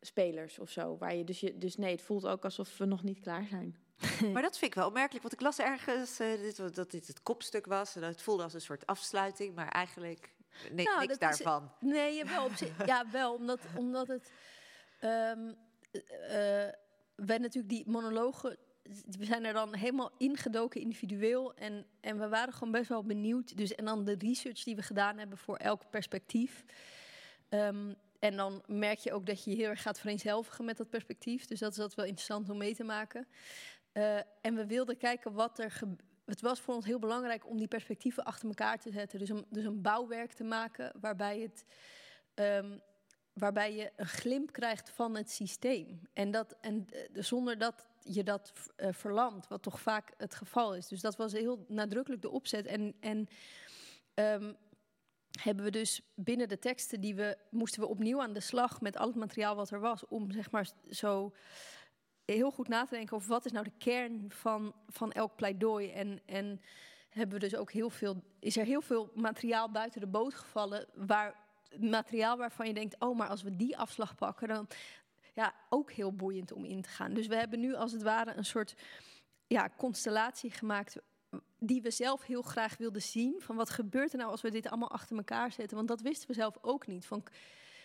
hoofdrolspelers 0.04 0.60
of 0.60 0.70
zo. 0.70 0.98
Waar 0.98 1.16
je, 1.16 1.24
dus, 1.24 1.40
je, 1.40 1.58
dus 1.58 1.76
nee, 1.78 1.92
het 1.92 2.02
voelt 2.02 2.26
ook 2.28 2.44
alsof 2.44 2.78
we 2.78 2.86
nog 2.86 3.04
niet 3.04 3.20
klaar 3.20 3.46
zijn. 3.50 3.76
Maar 4.34 4.42
dat 4.42 4.58
vind 4.58 4.72
ik 4.72 4.78
wel 4.78 4.88
opmerkelijk, 4.88 5.22
want 5.24 5.34
ik 5.34 5.42
las 5.42 5.60
ergens 5.60 6.20
eh, 6.20 6.28
dit, 6.42 6.76
dat 6.76 6.92
dit 6.92 7.08
het 7.08 7.22
kopstuk 7.24 7.66
was. 7.66 7.96
En 7.96 8.02
dat 8.02 8.10
het 8.10 8.22
voelde 8.22 8.44
als 8.44 8.54
een 8.54 8.62
soort 8.62 8.86
afsluiting, 8.86 9.56
maar 9.56 9.68
eigenlijk 9.68 10.34
ni- 10.72 10.84
Nou, 10.84 11.00
niks 11.00 11.18
dat 11.18 11.32
is- 11.32 11.38
daarvan. 11.38 11.72
Nee, 11.80 12.26
wel, 12.26 12.46
op 12.46 12.54
zich- 12.56 12.86
ja, 12.94 13.06
wel 13.12 13.34
omdat, 13.34 13.60
omdat 13.78 14.08
het. 14.08 14.32
ehm 15.00 15.52
eh, 15.92 16.68
wij 17.16 17.38
natuurlijk 17.38 17.70
die 17.70 17.84
monologen. 17.90 18.58
We 19.18 19.26
zijn 19.26 19.46
er 19.46 19.54
dan 19.54 19.76
helemaal 19.76 20.12
ingedoken 20.18 20.82
individueel. 20.82 21.54
En, 21.54 21.86
en 22.02 22.20
we 22.20 22.28
waren 22.28 22.54
gewoon 22.54 22.72
best 22.72 22.90
wel 22.90 23.04
benieuwd. 23.04 23.58
Dus, 23.58 23.76
en 23.76 23.86
dan 23.86 24.04
de 24.04 24.16
research 24.20 24.64
die 24.64 24.76
we 24.76 24.82
gedaan 24.82 25.18
hebben 25.18 25.38
voor 25.38 25.58
elk 25.58 25.90
perspectief. 25.90 26.64
Ehm, 27.50 27.94
en 28.24 28.36
dan 28.36 28.64
merk 28.66 29.00
je 29.00 29.14
ook 29.14 29.26
dat 29.26 29.44
je 29.44 29.52
heel 29.52 29.70
erg 29.70 29.82
gaat 29.82 30.00
vereenzelvigen 30.00 30.66
met 30.66 30.78
dat 30.78 30.90
perspectief. 30.90 31.46
Dus 31.46 31.60
dat 31.60 31.72
is 31.72 31.78
dat 31.78 31.96
wel 31.96 32.06
interessant 32.06 32.50
om 32.50 32.58
mee 32.58 32.76
te 32.76 32.84
maken. 32.84 33.28
Eh, 33.92 34.18
en 34.42 34.56
we 34.56 34.66
wilden 34.66 34.98
kijken 34.98 35.34
wat 35.34 35.60
er. 35.60 35.80
Het 36.26 36.42
was 36.42 36.60
voor 36.60 36.76
ons 36.76 36.86
heel 36.86 37.00
belangrijk 37.00 37.48
om 37.48 37.58
die 37.58 37.68
perspectieven 37.68 38.24
achter 38.24 38.48
elkaar 38.48 38.80
te 38.80 38.92
zetten. 38.92 39.20
Dus 39.20 39.30
een, 39.30 39.46
dus 39.50 39.64
een 39.64 39.82
bouwwerk 39.82 40.32
te 40.32 40.44
maken 40.44 40.92
waarbij, 41.00 41.40
het, 41.40 41.66
ehm, 42.34 42.78
waarbij 43.34 43.76
je 43.76 43.92
een 43.96 44.08
glimp 44.08 44.52
krijgt 44.52 44.90
van 44.90 45.16
het 45.16 45.32
systeem. 45.32 46.02
En, 46.14 46.32
dat, 46.32 46.56
en 46.62 46.88
eh, 46.90 47.02
zonder 47.14 47.58
dat 47.58 47.86
je 48.04 48.24
dat 48.24 48.54
eh, 48.76 48.88
verlamt, 48.92 49.48
wat 49.48 49.62
toch 49.62 49.82
vaak 49.82 50.14
het 50.18 50.36
geval 50.36 50.76
is. 50.76 50.88
Dus 50.88 51.02
dat 51.02 51.16
was 51.16 51.32
heel 51.32 51.66
nadrukkelijk 51.68 52.22
de 52.22 52.30
opzet. 52.30 52.66
En, 52.66 52.96
en 53.00 53.28
ehm, 54.14 54.54
hebben 55.44 55.66
we 55.66 55.72
dus 55.72 56.02
binnen 56.16 56.48
de 56.48 56.60
teksten 56.60 57.02
die 57.02 57.16
we 57.16 57.38
moesten 57.50 57.82
we 57.82 57.88
opnieuw 57.88 58.22
aan 58.22 58.34
de 58.34 58.40
slag 58.40 58.82
met 58.82 58.98
al 58.98 59.08
het 59.08 59.16
materiaal 59.16 59.56
wat 59.56 59.72
er 59.72 59.80
was, 59.80 60.08
om 60.08 60.32
zeg 60.32 60.52
maar 60.52 60.70
zo 60.90 61.34
heel 62.26 62.52
goed 62.52 62.68
na 62.68 62.86
te 62.86 62.96
denken 62.96 63.16
over 63.16 63.30
wat 63.30 63.46
is 63.46 63.52
nou 63.52 63.64
de 63.64 63.78
kern 63.78 64.26
van, 64.32 64.74
van 64.88 65.12
elk 65.12 65.36
pleidooi. 65.36 65.92
En, 65.92 66.20
en 66.26 66.62
hebben 67.10 67.40
we 67.40 67.50
dus 67.50 67.56
ook 67.56 67.72
heel 67.72 67.90
veel, 67.90 68.24
is 68.40 68.58
er 68.58 68.66
heel 68.66 68.82
veel 68.82 69.12
materiaal 69.16 69.72
buiten 69.72 70.02
de 70.02 70.08
boot 70.08 70.34
gevallen, 70.34 70.88
waar 70.94 71.36
materiaal 71.80 72.38
waarvan 72.38 72.68
je 72.68 72.74
denkt, 72.74 73.00
oh, 73.00 73.18
maar 73.18 73.28
als 73.28 73.44
we 73.44 73.56
die 73.56 73.78
afslag 73.78 74.16
pakken, 74.16 74.48
dan 74.48 74.68
ja, 75.34 75.54
ook 75.70 75.92
heel 75.92 76.14
boeiend 76.14 76.52
om 76.52 76.66
in 76.66 76.82
te 76.82 76.90
gaan. 76.90 77.14
Dus 77.14 77.28
we 77.28 77.36
hebben 77.36 77.60
nu 77.60 77.76
als 77.76 77.92
het 77.92 78.04
ware 78.04 78.34
een 78.34 78.46
soort 78.46 78.76
ja, 79.48 79.70
constellatie 79.78 80.52
gemaakt 80.52 80.98
die 81.60 81.82
we 81.82 81.92
zelf 81.92 82.24
heel 82.24 82.42
graag 82.42 82.78
wilden 82.78 83.02
zien. 83.02 83.36
Van 83.40 83.56
wat 83.56 83.70
gebeurt 83.70 84.12
er 84.12 84.18
nou 84.18 84.32
als 84.32 84.42
we 84.42 84.52
dit 84.52 84.68
allemaal 84.68 84.92
achter 84.92 85.18
elkaar 85.18 85.52
zetten? 85.52 85.76
Want 85.78 85.88
dat 85.88 86.02
wisten 86.02 86.28
we 86.28 86.34
zelf 86.34 86.58
ook 86.62 86.88
niet. 86.88 87.06
Van, 87.06 87.24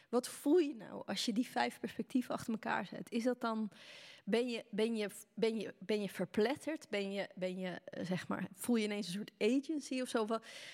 wat 0.08 0.28
voel 0.28 0.58
je 0.58 0.74
nou 0.74 1.02
als 1.06 1.24
je 1.24 1.32
die 1.32 1.46
vijf 1.46 1.80
perspectieven 1.80 2.34
achter 2.34 2.52
elkaar 2.52 2.86
zet? 2.86 3.10
Is 3.10 3.22
dat 3.22 3.40
dan, 3.40 3.70
ben 4.24 4.48
je, 4.48 4.64
ben 4.70 4.96
je, 4.96 5.10
ben 5.34 5.60
je, 5.60 5.74
ben 5.78 6.02
je 6.02 6.08
verpletterd? 6.08 6.88
Ben 6.88 7.12
je, 7.12 7.28
ben 7.34 7.58
je 7.58 7.80
eh, 7.84 8.04
zeg 8.04 8.28
maar, 8.28 8.48
voel 8.54 8.76
je 8.76 8.84
ineens 8.84 9.06
een 9.06 9.12
soort 9.12 9.32
agency 9.38 10.00
of 10.00 10.08
zo? 10.08 10.26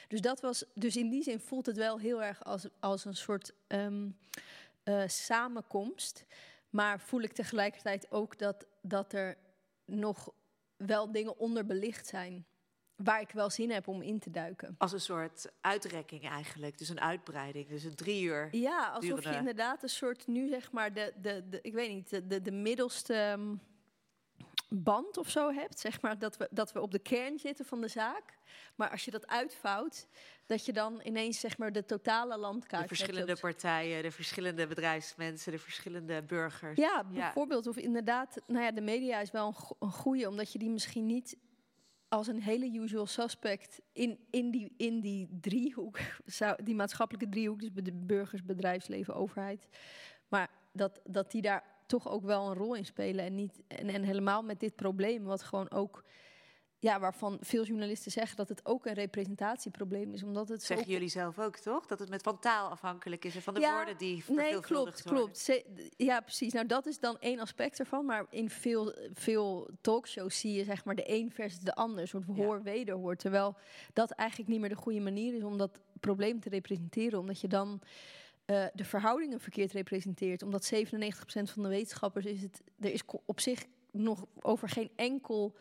Dus, 0.09 0.21
dat 0.21 0.41
was, 0.41 0.65
dus 0.75 0.97
in 0.97 1.09
die 1.09 1.23
zin 1.23 1.41
voelt 1.41 1.67
het 1.67 1.77
wel 1.77 1.99
heel 1.99 2.23
erg 2.23 2.45
als, 2.45 2.67
als 2.81 3.05
een 3.05 3.17
soort 3.17 3.53
ehm, 3.67 4.09
eh, 4.83 5.03
samenkomst. 5.07 6.25
Maar 6.71 7.01
voel 7.01 7.21
ik 7.21 7.33
tegelijkertijd 7.33 8.11
ook 8.11 8.39
dat, 8.39 8.67
dat 8.81 9.13
er 9.13 9.37
nog 9.85 10.33
wel 10.77 11.13
dingen 11.13 11.39
onderbelicht 11.39 12.07
zijn. 12.07 12.47
Waar 12.97 13.21
ik 13.21 13.31
wel 13.31 13.51
zin 13.51 13.71
heb 13.71 13.89
om 13.89 14.03
in 14.03 14.19
te 14.19 14.31
duiken. 14.31 14.75
Als 14.79 14.93
een 14.93 15.01
soort 15.01 15.53
uitrekking 15.61 16.29
eigenlijk, 16.29 16.79
dus 16.79 16.89
een 16.89 17.01
uitbreiding. 17.01 17.69
Dus 17.69 17.85
een 17.85 17.95
drie 17.95 18.23
uur 18.25 18.49
Ja, 18.57 18.89
alsof 18.89 19.25
je 19.25 19.35
inderdaad 19.37 19.83
een 19.83 19.89
soort 19.89 20.27
nu 20.27 20.49
zeg 20.49 20.73
maar 20.73 20.93
de, 20.93 21.13
de, 21.21 21.49
de 21.49 21.59
ik 21.63 21.73
weet 21.73 21.91
niet, 21.91 22.11
de, 22.11 22.27
de, 22.27 22.43
de 22.43 22.53
middelste, 22.53 23.15
ehm, 23.15 23.55
band 24.69 25.17
of 25.17 25.31
zo 25.31 25.53
hebt, 25.53 25.79
zeg 25.81 26.01
maar, 26.01 26.19
dat 26.19 26.37
we, 26.37 26.49
dat 26.51 26.73
we 26.73 26.81
op 26.81 26.91
de 26.91 26.99
kern 26.99 27.39
zitten 27.39 27.65
van 27.65 27.81
de 27.81 27.89
zaak. 27.89 28.39
Maar 28.75 28.91
als 28.91 29.05
je 29.05 29.11
dat 29.11 29.27
uitvouwt, 29.27 30.07
dat 30.47 30.67
je 30.67 30.73
dan 30.73 31.01
ineens 31.05 31.41
zeg 31.41 31.59
maar 31.59 31.73
de 31.73 31.85
totale 31.85 32.39
landkaart 32.39 32.83
De 32.83 32.89
verschillende 32.89 33.29
hebt. 33.29 33.41
partijen, 33.41 34.03
de 34.03 34.11
verschillende 34.11 34.67
bedrijfsmensen, 34.67 35.53
de 35.53 35.59
verschillende 35.59 36.23
burgers. 36.23 36.79
Ja, 36.79 37.05
bijvoorbeeld. 37.05 37.67
Of 37.67 37.77
inderdaad, 37.77 38.41
nou 38.47 38.65
ja, 38.65 38.73
de 38.73 38.81
media 38.81 39.21
is 39.21 39.31
wel 39.31 39.47
een, 39.47 39.55
go- 39.55 39.77
een 39.81 39.93
goede, 39.93 40.29
omdat 40.29 40.53
je 40.53 40.59
die 40.59 40.71
misschien 40.71 41.07
niet 41.07 41.37
als 42.15 42.27
een 42.27 42.43
hele 42.43 42.73
usual 42.73 43.07
suspect 43.07 43.81
in, 43.93 44.19
in, 44.31 44.51
die, 44.51 44.75
in 44.77 45.01
die 45.01 45.29
driehoek, 45.41 45.99
die 46.65 46.75
maatschappelijke 46.75 47.29
driehoek, 47.29 47.61
dus 47.61 47.93
burgers, 47.95 48.45
bedrijfsleven, 48.45 49.15
overheid, 49.15 49.69
maar 50.29 50.51
dat, 50.73 51.01
dat 51.05 51.31
die 51.31 51.43
daar 51.43 51.65
toch 51.87 52.09
ook 52.09 52.25
wel 52.25 52.47
een 52.47 52.57
rol 52.57 52.75
in 52.75 52.85
spelen. 52.85 53.25
En, 53.25 53.35
niet, 53.35 53.63
en, 53.67 53.89
en 53.89 54.03
helemaal 54.03 54.43
met 54.43 54.61
dit 54.61 54.77
probleem, 54.77 55.25
wat 55.25 55.43
gewoon 55.43 55.71
ook, 55.71 56.05
ja, 56.85 57.01
waarvan 57.01 57.39
veel 57.41 57.65
journalisten 57.65 58.13
zeggen 58.13 58.37
dat 58.37 58.49
het 58.49 58.67
ook 58.67 58.87
een 58.87 58.93
representatieprobleem 58.93 60.13
is, 60.13 60.23
omdat 60.23 60.49
het 60.49 60.63
Zeggen 60.63 60.91
jullie 60.91 61.09
zelf 61.09 61.39
ook, 61.39 61.57
toch? 61.57 61.87
Dat 61.87 61.99
het 61.99 62.09
met 62.09 62.23
van 62.23 62.39
taal 62.39 62.69
afhankelijk 62.69 63.25
is 63.25 63.35
en 63.35 63.43
van 63.43 63.55
de 63.55 63.61
Ja, 63.61 63.75
woorden 63.75 63.97
die 63.99 64.25
Nee, 64.29 64.61
klopt, 64.61 64.69
worden. 64.69 65.03
klopt. 65.05 65.63
Ja, 65.97 66.21
precies. 66.21 66.53
Nou, 66.53 66.67
dat 66.67 66.87
is 66.87 66.99
dan 66.99 67.19
één 67.21 67.41
aspect 67.41 67.79
ervan. 67.79 68.05
Maar 68.05 68.27
in 68.31 68.51
veel, 68.51 68.95
veel 69.15 69.69
talkshows 69.81 70.39
zie 70.39 70.53
je 70.53 70.65
zeg 70.65 70.85
maar 70.85 70.95
de 70.95 71.11
een 71.13 71.31
versus 71.33 71.61
de 71.61 71.75
ander. 71.75 72.01
Een 72.01 72.09
soort 72.09 72.27
hoor-wederhoor. 72.27 73.17
Terwijl 73.17 73.57
dat 73.93 74.11
eigenlijk 74.11 74.51
niet 74.51 74.61
meer 74.61 74.69
de 74.69 74.75
goede 74.75 75.01
manier 75.01 75.35
is 75.35 75.43
om 75.43 75.59
dat 75.59 75.81
probleem 76.01 76.41
te 76.41 76.49
representeren. 76.49 77.19
Omdat 77.19 77.41
je 77.41 77.49
dan 77.49 77.81
eh, 78.45 78.65
de 78.75 78.85
verhoudingen 78.85 79.41
verkeerd 79.41 79.73
representeert. 79.73 80.43
Omdat 80.43 80.73
97% 80.75 80.79
van 81.27 81.63
de 81.63 81.69
wetenschappers 81.69 82.25
is 82.25 82.43
het... 82.43 82.63
Er 82.81 82.93
is 82.93 83.03
op 83.25 83.41
zich 83.41 83.65
nog 83.91 84.25
over 84.41 84.69
geen 84.69 84.91
enkel 84.97 85.55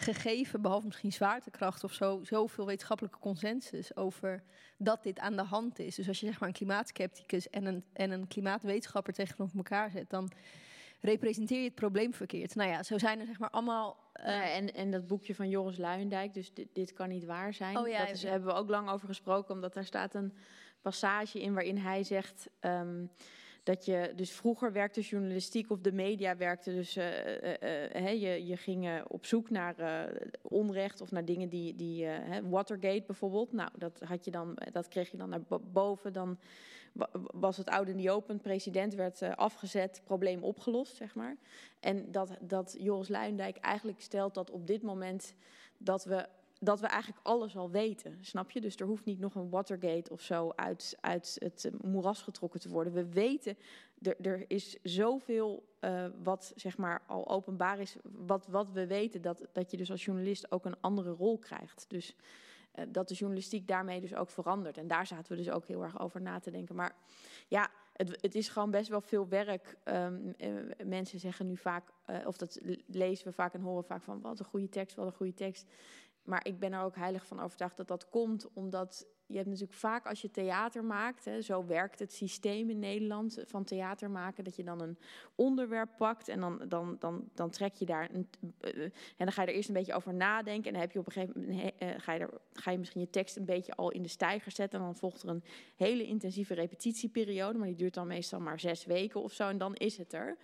gegeven, 0.00 0.62
behalve 0.62 0.86
misschien 0.86 1.12
zwaartekracht 1.12 1.84
of 1.84 1.92
zo, 1.92 2.20
zoveel 2.22 2.66
wetenschappelijke 2.66 3.18
consensus 3.18 3.96
over 3.96 4.42
dat 4.76 5.02
dit 5.02 5.18
aan 5.18 5.36
de 5.36 5.42
hand 5.42 5.78
is. 5.78 5.94
Dus 5.94 6.08
als 6.08 6.20
je 6.20 6.26
zeg 6.26 6.40
maar 6.40 6.48
een 6.48 6.54
klimaatskepticus 6.54 7.50
en 7.50 7.66
een, 7.66 7.84
en 7.92 8.10
een 8.10 8.28
klimaatwetenschapper 8.28 9.12
tegenover 9.12 9.56
elkaar 9.56 9.90
zet, 9.90 10.10
dan 10.10 10.30
representeer 11.00 11.58
je 11.58 11.64
het 11.64 11.74
probleem 11.74 12.14
verkeerd. 12.14 12.54
Nou 12.54 12.70
ja, 12.70 12.82
zo 12.82 12.98
zijn 12.98 13.20
er 13.20 13.26
zeg 13.26 13.38
maar 13.38 13.50
allemaal. 13.50 13.96
eh, 14.12 14.26
Ja, 14.26 14.50
en, 14.50 14.74
en 14.74 14.90
dat 14.90 15.06
boekje 15.06 15.34
van 15.34 15.48
Joris 15.48 15.76
Luijendijk, 15.76 16.34
dus 16.34 16.54
dit, 16.54 16.68
dit 16.72 16.92
kan 16.92 17.08
niet 17.08 17.24
waar 17.24 17.54
zijn. 17.54 17.76
Oh 17.78 17.88
ja, 17.88 17.98
dat 17.98 18.10
is, 18.14 18.22
ja. 18.22 18.30
hebben 18.30 18.48
we 18.48 18.60
ook 18.60 18.68
lang 18.68 18.90
over 18.90 19.08
gesproken, 19.08 19.54
omdat 19.54 19.74
daar 19.74 19.84
staat 19.84 20.14
een 20.14 20.32
passage 20.82 21.40
in 21.40 21.54
waarin 21.54 21.78
hij 21.78 22.02
zegt 22.02 22.48
ehm, 22.60 23.04
dat 23.68 23.84
je 23.84 24.12
dus 24.16 24.30
vroeger 24.30 24.72
werkte 24.72 25.00
journalistiek 25.00 25.70
of 25.70 25.80
de 25.80 25.92
media 25.92 26.36
werkte 26.36 26.74
dus 26.74 26.96
eh, 26.96 27.52
eh, 27.62 27.94
eh, 27.94 28.20
je, 28.22 28.46
je 28.46 28.56
ging 28.56 29.02
op 29.08 29.24
zoek 29.24 29.50
naar 29.50 30.08
onrecht 30.42 31.00
of 31.00 31.10
naar 31.10 31.24
dingen 31.24 31.48
die, 31.48 31.74
die 31.74 32.06
Watergate 32.50 33.02
bijvoorbeeld. 33.06 33.52
Nou, 33.52 33.70
dat 33.76 34.00
had 34.04 34.24
je 34.24 34.30
dan, 34.30 34.58
dat 34.72 34.88
kreeg 34.88 35.10
je 35.10 35.16
dan 35.16 35.28
naar 35.28 35.42
bo- 35.42 35.62
boven. 35.72 36.12
Dan 36.12 36.38
wa- 36.92 37.10
was 37.32 37.56
het 37.56 37.68
oude 37.68 37.94
niet 37.94 38.08
open, 38.08 38.40
president 38.40 38.94
werd 38.94 39.22
afgezet, 39.22 40.02
probleem 40.04 40.42
opgelost, 40.42 40.96
zeg 40.96 41.14
maar. 41.14 41.36
En 41.80 42.10
dat, 42.10 42.36
dat 42.40 42.76
Joris 42.78 43.08
Luijendijk 43.08 43.56
eigenlijk 43.56 44.00
stelt 44.00 44.34
dat 44.34 44.50
op 44.50 44.66
dit 44.66 44.82
moment 44.82 45.34
dat 45.78 46.04
we, 46.04 46.26
dat 46.58 46.80
we 46.80 46.86
eigenlijk 46.86 47.26
alles 47.26 47.56
al 47.56 47.70
weten, 47.70 48.18
snap 48.20 48.50
je? 48.50 48.60
Dus 48.60 48.76
er 48.76 48.86
hoeft 48.86 49.04
niet 49.04 49.18
nog 49.18 49.34
een 49.34 49.50
Watergate 49.50 50.10
of 50.10 50.20
zo 50.20 50.52
uit, 50.56 50.96
uit 51.00 51.36
het 51.38 51.64
eh, 51.64 51.72
moeras 51.80 52.22
getrokken 52.22 52.60
te 52.60 52.68
worden. 52.68 52.92
We 52.92 53.08
weten, 53.08 53.56
er, 54.02 54.16
er 54.20 54.44
is 54.48 54.76
zoveel 54.82 55.68
eh, 55.80 56.06
wat 56.22 56.52
zeg 56.56 56.76
maar 56.76 57.02
al 57.06 57.28
openbaar 57.28 57.78
is, 57.78 57.96
wat, 58.02 58.46
wat 58.46 58.70
we 58.70 58.86
weten, 58.86 59.22
dat, 59.22 59.46
dat 59.52 59.70
je 59.70 59.76
dus 59.76 59.90
als 59.90 60.04
journalist 60.04 60.52
ook 60.52 60.64
een 60.64 60.80
andere 60.80 61.10
rol 61.10 61.38
krijgt. 61.38 61.84
Dus 61.88 62.16
eh, 62.72 62.84
dat 62.88 63.08
de 63.08 63.14
journalistiek 63.14 63.68
daarmee 63.68 64.00
dus 64.00 64.14
ook 64.14 64.30
verandert. 64.30 64.78
En 64.78 64.88
daar 64.88 65.06
zaten 65.06 65.36
we 65.36 65.42
dus 65.42 65.50
ook 65.50 65.66
heel 65.66 65.82
erg 65.82 66.00
over 66.00 66.20
na 66.20 66.38
te 66.38 66.50
denken. 66.50 66.74
Maar 66.74 66.96
ja, 67.48 67.70
het, 67.92 68.18
het 68.20 68.34
is 68.34 68.48
gewoon 68.48 68.70
best 68.70 68.88
wel 68.88 69.00
veel 69.00 69.28
werk. 69.28 69.76
Ehm, 69.84 70.32
eh, 70.38 70.52
mensen 70.84 71.18
zeggen 71.18 71.46
nu 71.46 71.56
vaak, 71.56 71.92
of 72.26 72.36
dat 72.36 72.58
le- 72.62 72.82
lezen 72.86 73.26
we 73.26 73.32
vaak 73.32 73.54
en 73.54 73.60
horen 73.60 73.84
vaak 73.84 74.02
van 74.02 74.20
wat 74.20 74.38
een 74.38 74.44
goede 74.44 74.68
tekst, 74.68 74.96
wat 74.96 75.06
een 75.06 75.12
goede 75.12 75.34
tekst. 75.34 75.66
Maar 76.28 76.46
ik 76.46 76.58
ben 76.58 76.72
er 76.72 76.82
ook 76.82 76.96
heilig 76.96 77.26
van 77.26 77.40
overtuigd 77.40 77.76
dat 77.76 77.88
dat 77.88 78.08
komt 78.08 78.52
omdat 78.52 79.06
je 79.26 79.36
hebt 79.36 79.48
natuurlijk 79.48 79.78
vaak 79.78 80.06
als 80.06 80.20
je 80.20 80.30
theater 80.30 80.84
maakt, 80.84 81.24
hè, 81.24 81.40
zo 81.42 81.66
werkt 81.66 81.98
het 81.98 82.12
systeem 82.12 82.70
in 82.70 82.78
Nederland 82.78 83.38
eh, 83.38 83.44
van 83.46 83.64
theater 83.64 84.10
maken, 84.10 84.44
dat 84.44 84.56
je 84.56 84.64
dan 84.64 84.80
een 84.80 84.98
onderwerp 85.34 85.90
pakt 85.96 86.28
en 86.28 86.40
dan, 86.40 86.64
dan, 86.68 86.96
dan, 86.98 87.28
dan 87.34 87.50
trek 87.50 87.74
je 87.74 87.86
daar 87.86 88.08
een, 88.12 88.28
eh, 88.60 88.82
en 88.82 88.92
dan 89.16 89.32
ga 89.32 89.42
je 89.42 89.48
er 89.48 89.54
eerst 89.54 89.68
een 89.68 89.74
beetje 89.74 89.94
over 89.94 90.14
nadenken 90.14 90.66
en 90.66 90.72
dan 90.72 90.80
heb 90.80 90.92
je 90.92 90.98
op 90.98 91.06
een 91.06 91.12
gegeven 91.12 91.40
moment 91.40 91.72
eh, 91.78 91.88
ga, 91.96 92.12
je 92.12 92.20
er, 92.20 92.30
ga 92.52 92.70
je 92.70 92.78
misschien 92.78 93.00
je 93.00 93.10
tekst 93.10 93.36
een 93.36 93.44
beetje 93.44 93.74
al 93.74 93.90
in 93.90 94.02
de 94.02 94.08
stijger 94.08 94.52
zetten 94.52 94.78
en 94.78 94.84
dan 94.84 94.96
volgt 94.96 95.22
er 95.22 95.28
een 95.28 95.44
hele 95.76 96.06
intensieve 96.06 96.54
repetitieperiode, 96.54 97.58
maar 97.58 97.68
die 97.68 97.76
duurt 97.76 97.94
dan 97.94 98.06
meestal 98.06 98.40
maar 98.40 98.60
zes 98.60 98.84
weken 98.84 99.22
of 99.22 99.32
zo 99.32 99.48
en 99.48 99.58
dan 99.58 99.74
is 99.74 99.96
het 99.96 100.12
er. 100.12 100.36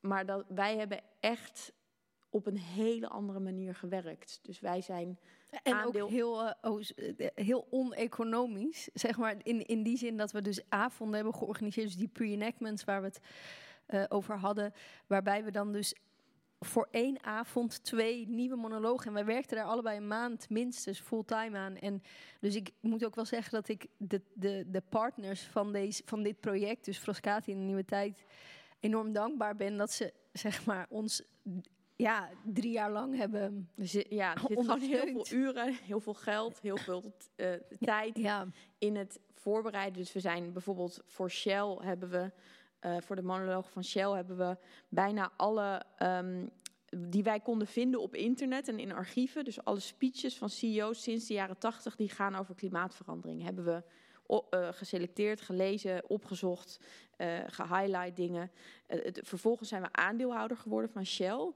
Maar 0.00 0.26
dat, 0.26 0.44
wij 0.48 0.76
hebben 0.76 1.00
echt 1.20 1.72
op 2.30 2.46
een 2.46 2.58
hele 2.58 3.08
andere 3.08 3.40
manier 3.40 3.74
gewerkt. 3.74 4.38
Dus 4.42 4.60
wij 4.60 4.80
zijn 4.80 5.18
En 5.62 5.74
aandeel... 5.74 6.04
ook 6.04 6.10
heel, 6.10 6.54
oh, 6.62 6.80
eh, 6.96 7.26
heel 7.34 7.66
oneconomisch. 7.70 8.88
Zeg 8.94 9.16
maar 9.16 9.36
in, 9.42 9.66
in 9.66 9.82
die 9.82 9.96
zin 9.96 10.16
dat 10.16 10.32
we 10.32 10.42
dus 10.42 10.60
avonden 10.68 11.14
hebben 11.14 11.34
georganiseerd. 11.34 11.86
Dus 11.86 11.96
die 11.96 12.08
pre-enactments 12.08 12.84
waar 12.84 13.00
we 13.00 13.06
het 13.06 13.20
eh, 13.86 14.04
over 14.08 14.38
hadden. 14.38 14.72
Waarbij 15.06 15.44
we 15.44 15.50
dan 15.50 15.72
dus 15.72 15.94
voor 16.60 16.88
één 16.90 17.24
avond 17.24 17.84
twee 17.84 18.28
nieuwe 18.28 18.56
monologen. 18.56 19.06
En 19.06 19.12
wij 19.12 19.24
werkten 19.24 19.56
daar 19.56 19.66
allebei 19.66 19.96
een 19.96 20.08
maand 20.08 20.50
minstens 20.50 21.00
fulltime 21.00 21.58
aan. 21.58 21.76
En 21.76 22.02
dus 22.40 22.54
ik 22.54 22.70
moet 22.80 23.04
ook 23.04 23.14
wel 23.14 23.24
zeggen 23.24 23.52
dat 23.52 23.68
ik 23.68 23.86
de, 23.96 24.22
de, 24.34 24.64
de 24.66 24.82
partners 24.88 25.42
van, 25.42 25.72
deze, 25.72 26.02
van 26.04 26.22
dit 26.22 26.40
project, 26.40 26.84
dus 26.84 26.98
Frascati 26.98 27.50
in 27.50 27.58
de 27.58 27.64
Nieuwe 27.64 27.84
Tijd, 27.84 28.24
enorm 28.80 29.12
dankbaar 29.12 29.56
ben 29.56 29.76
dat 29.76 29.92
ze 29.92 30.12
zeg 30.32 30.66
maar 30.66 30.86
ons 30.88 31.22
ja, 32.00 32.28
drie 32.44 32.72
jaar 32.72 32.90
lang 32.90 33.16
hebben 33.16 33.70
Dus 33.74 33.92
je- 33.92 34.06
ja, 34.08 34.34
er 34.34 34.40
zit 34.48 34.58
gewoon 34.60 34.80
heel 34.80 35.06
veel 35.06 35.26
uren, 35.38 35.72
heel 35.74 36.00
veel 36.00 36.14
geld, 36.14 36.60
heel 36.60 36.76
veel 36.88 37.14
eh, 37.36 37.52
tijd 37.80 38.18
Ja. 38.18 38.46
in 38.78 38.96
het 38.96 39.20
voorbereiden. 39.34 39.98
Dus 39.98 40.12
we 40.12 40.20
zijn 40.20 40.52
bijvoorbeeld 40.52 41.02
voor 41.06 41.30
Shell 41.30 41.76
hebben 41.80 42.10
we, 42.10 42.30
eh, 42.78 42.96
voor 43.00 43.16
de 43.16 43.22
monoloog 43.22 43.70
van 43.70 43.84
Shell 43.84 44.10
hebben 44.10 44.36
we 44.36 44.56
bijna 44.88 45.32
alle 45.36 45.82
ehm, 45.96 46.46
die 47.08 47.22
wij 47.22 47.40
konden 47.40 47.66
vinden 47.66 48.00
op 48.00 48.14
internet 48.14 48.68
en 48.68 48.78
in 48.78 48.92
archieven. 48.92 49.44
Dus 49.44 49.64
alle 49.64 49.80
speeches 49.80 50.38
van 50.38 50.48
CEO's 50.50 51.02
sinds 51.02 51.26
de 51.26 51.34
jaren 51.34 51.58
tachtig 51.58 51.96
die 51.96 52.08
gaan 52.08 52.34
over 52.34 52.54
klimaatverandering. 52.54 53.42
Hebben 53.42 53.64
we 53.64 53.82
eh, 54.50 54.68
geselecteerd, 54.72 55.40
gelezen, 55.40 56.10
opgezocht, 56.10 56.80
eh 57.16 57.38
gehighlight 57.46 58.16
dingen. 58.16 58.50
Het- 58.86 59.20
vervolgens 59.22 59.68
zijn 59.68 59.82
we 59.82 59.88
aandeelhouder 59.92 60.56
geworden 60.56 60.90
van 60.90 61.06
Shell. 61.06 61.52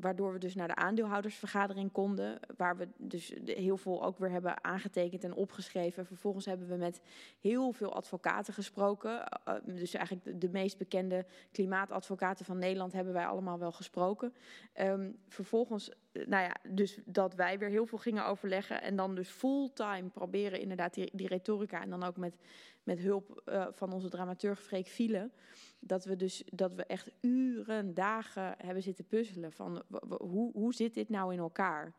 Waardoor 0.00 0.32
we 0.32 0.38
dus 0.38 0.54
naar 0.54 0.68
de 0.68 0.74
aandeelhoudersvergadering 0.74 1.92
konden. 1.92 2.38
Waar 2.56 2.76
we 2.76 2.88
dus 2.96 3.32
heel 3.44 3.76
veel 3.76 4.04
ook 4.04 4.18
weer 4.18 4.30
hebben 4.30 4.64
aangetekend 4.64 5.24
en 5.24 5.34
opgeschreven. 5.34 6.06
Vervolgens 6.06 6.44
hebben 6.44 6.68
we 6.68 6.76
met 6.76 7.00
heel 7.40 7.72
veel 7.72 7.94
advocaten 7.94 8.54
gesproken. 8.54 9.26
Eh, 9.26 9.54
eh, 9.54 9.62
dus 9.64 9.94
eigenlijk 9.94 10.40
de, 10.40 10.48
meest 10.48 10.78
bekende 10.78 11.26
klimaatadvocaten 11.52 12.44
van 12.44 12.58
Nederland 12.58 12.92
hebben 12.92 13.12
wij 13.12 13.26
allemaal 13.26 13.58
wel 13.58 13.72
gesproken. 13.72 14.34
Ehm, 14.72 15.10
vervolgens, 15.28 15.90
nou 16.26 16.44
ja, 16.44 16.56
dus 16.68 16.98
dat 17.04 17.34
wij 17.34 17.58
weer 17.58 17.68
heel 17.68 17.86
veel 17.86 17.98
gingen 17.98 18.26
overleggen. 18.26 18.82
En 18.82 18.96
dan 18.96 19.14
dus 19.14 19.28
fulltime 19.28 20.08
proberen 20.08 20.60
inderdaad 20.60 20.94
die, 20.94 21.28
retorica. 21.28 21.82
En 21.82 21.90
dan 21.90 22.02
ook 22.02 22.16
met, 22.16 22.36
met 22.82 22.98
hulp 22.98 23.42
eh, 23.44 23.66
van 23.70 23.92
onze 23.92 24.08
dramaturg 24.08 24.60
Freek 24.60 24.86
Vielen. 24.86 25.32
Dat 25.80 26.04
we 26.04 26.16
dus 26.16 26.42
dat 26.52 26.74
we 26.74 26.84
echt 26.84 27.10
uren, 27.20 27.94
dagen 27.94 28.54
hebben 28.58 28.82
zitten 28.82 29.06
puzzelen 29.06 29.52
van 29.52 29.82
hoe, 30.18 30.52
hoe 30.52 30.74
zit 30.74 30.94
dit 30.94 31.08
nou 31.08 31.32
in 31.32 31.38
elkaar? 31.38 31.94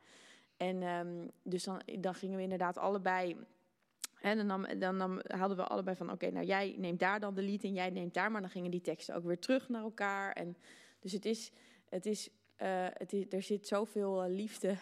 En 0.58 0.84
ehm, 0.84 1.28
dus 1.44 1.64
dan, 1.64 1.82
dan 2.00 2.16
gingen 2.16 2.38
we 2.38 2.44
inderdaad 2.44 2.78
allebei. 2.78 3.38
En 4.22 4.48
dan, 4.48 4.68
dan, 4.80 5.22
hadden 5.28 5.58
we 5.58 5.64
allebei 5.64 5.96
van: 5.96 6.12
oké, 6.12 6.32
nou 6.32 6.46
jij 6.46 6.76
neemt 6.78 7.00
daar 7.00 7.20
dan 7.20 7.34
de 7.34 7.42
lied 7.42 7.64
en 7.64 7.74
jij 7.74 7.90
neemt 7.90 8.14
daar. 8.14 8.32
Maar 8.32 8.42
dan 8.42 8.50
gingen 8.50 8.72
die 8.72 8.82
teksten 8.82 9.16
ook 9.16 9.24
weer 9.24 9.40
terug 9.40 9.70
naar 9.70 9.82
elkaar. 9.82 10.32
En 10.32 10.58
dus 11.00 11.12
het 11.12 11.26
is, 11.26 11.52
het 11.90 12.06
is, 12.06 12.30
het 12.68 13.14
is 13.14 13.26
er 13.30 13.42
zit 13.42 13.68
zoveel 13.68 14.24
eh, 14.24 14.30
liefde 14.30 14.68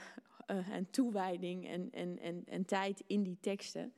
eh, 0.46 0.70
en 0.70 0.90
toewijding 0.90 1.68
en, 1.68 1.90
en, 1.92 2.20
en, 2.20 2.44
en 2.46 2.66
tijd 2.66 3.04
in 3.08 3.24
die 3.24 3.38
teksten. 3.40 3.94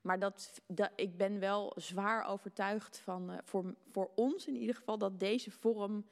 Maar 0.00 0.18
dat, 0.18 0.62
dat, 0.66 0.90
ik 0.96 1.16
ben 1.16 1.38
wel 1.38 1.72
zwaar 1.76 2.24
overtuigd 2.24 2.98
van, 2.98 3.30
eh, 3.30 3.38
voor, 3.44 3.74
voor 3.90 4.10
ons 4.14 4.46
in 4.46 4.56
ieder 4.56 4.74
geval, 4.74 4.98
dat 4.98 5.20
deze 5.20 5.50
vorm, 5.50 6.06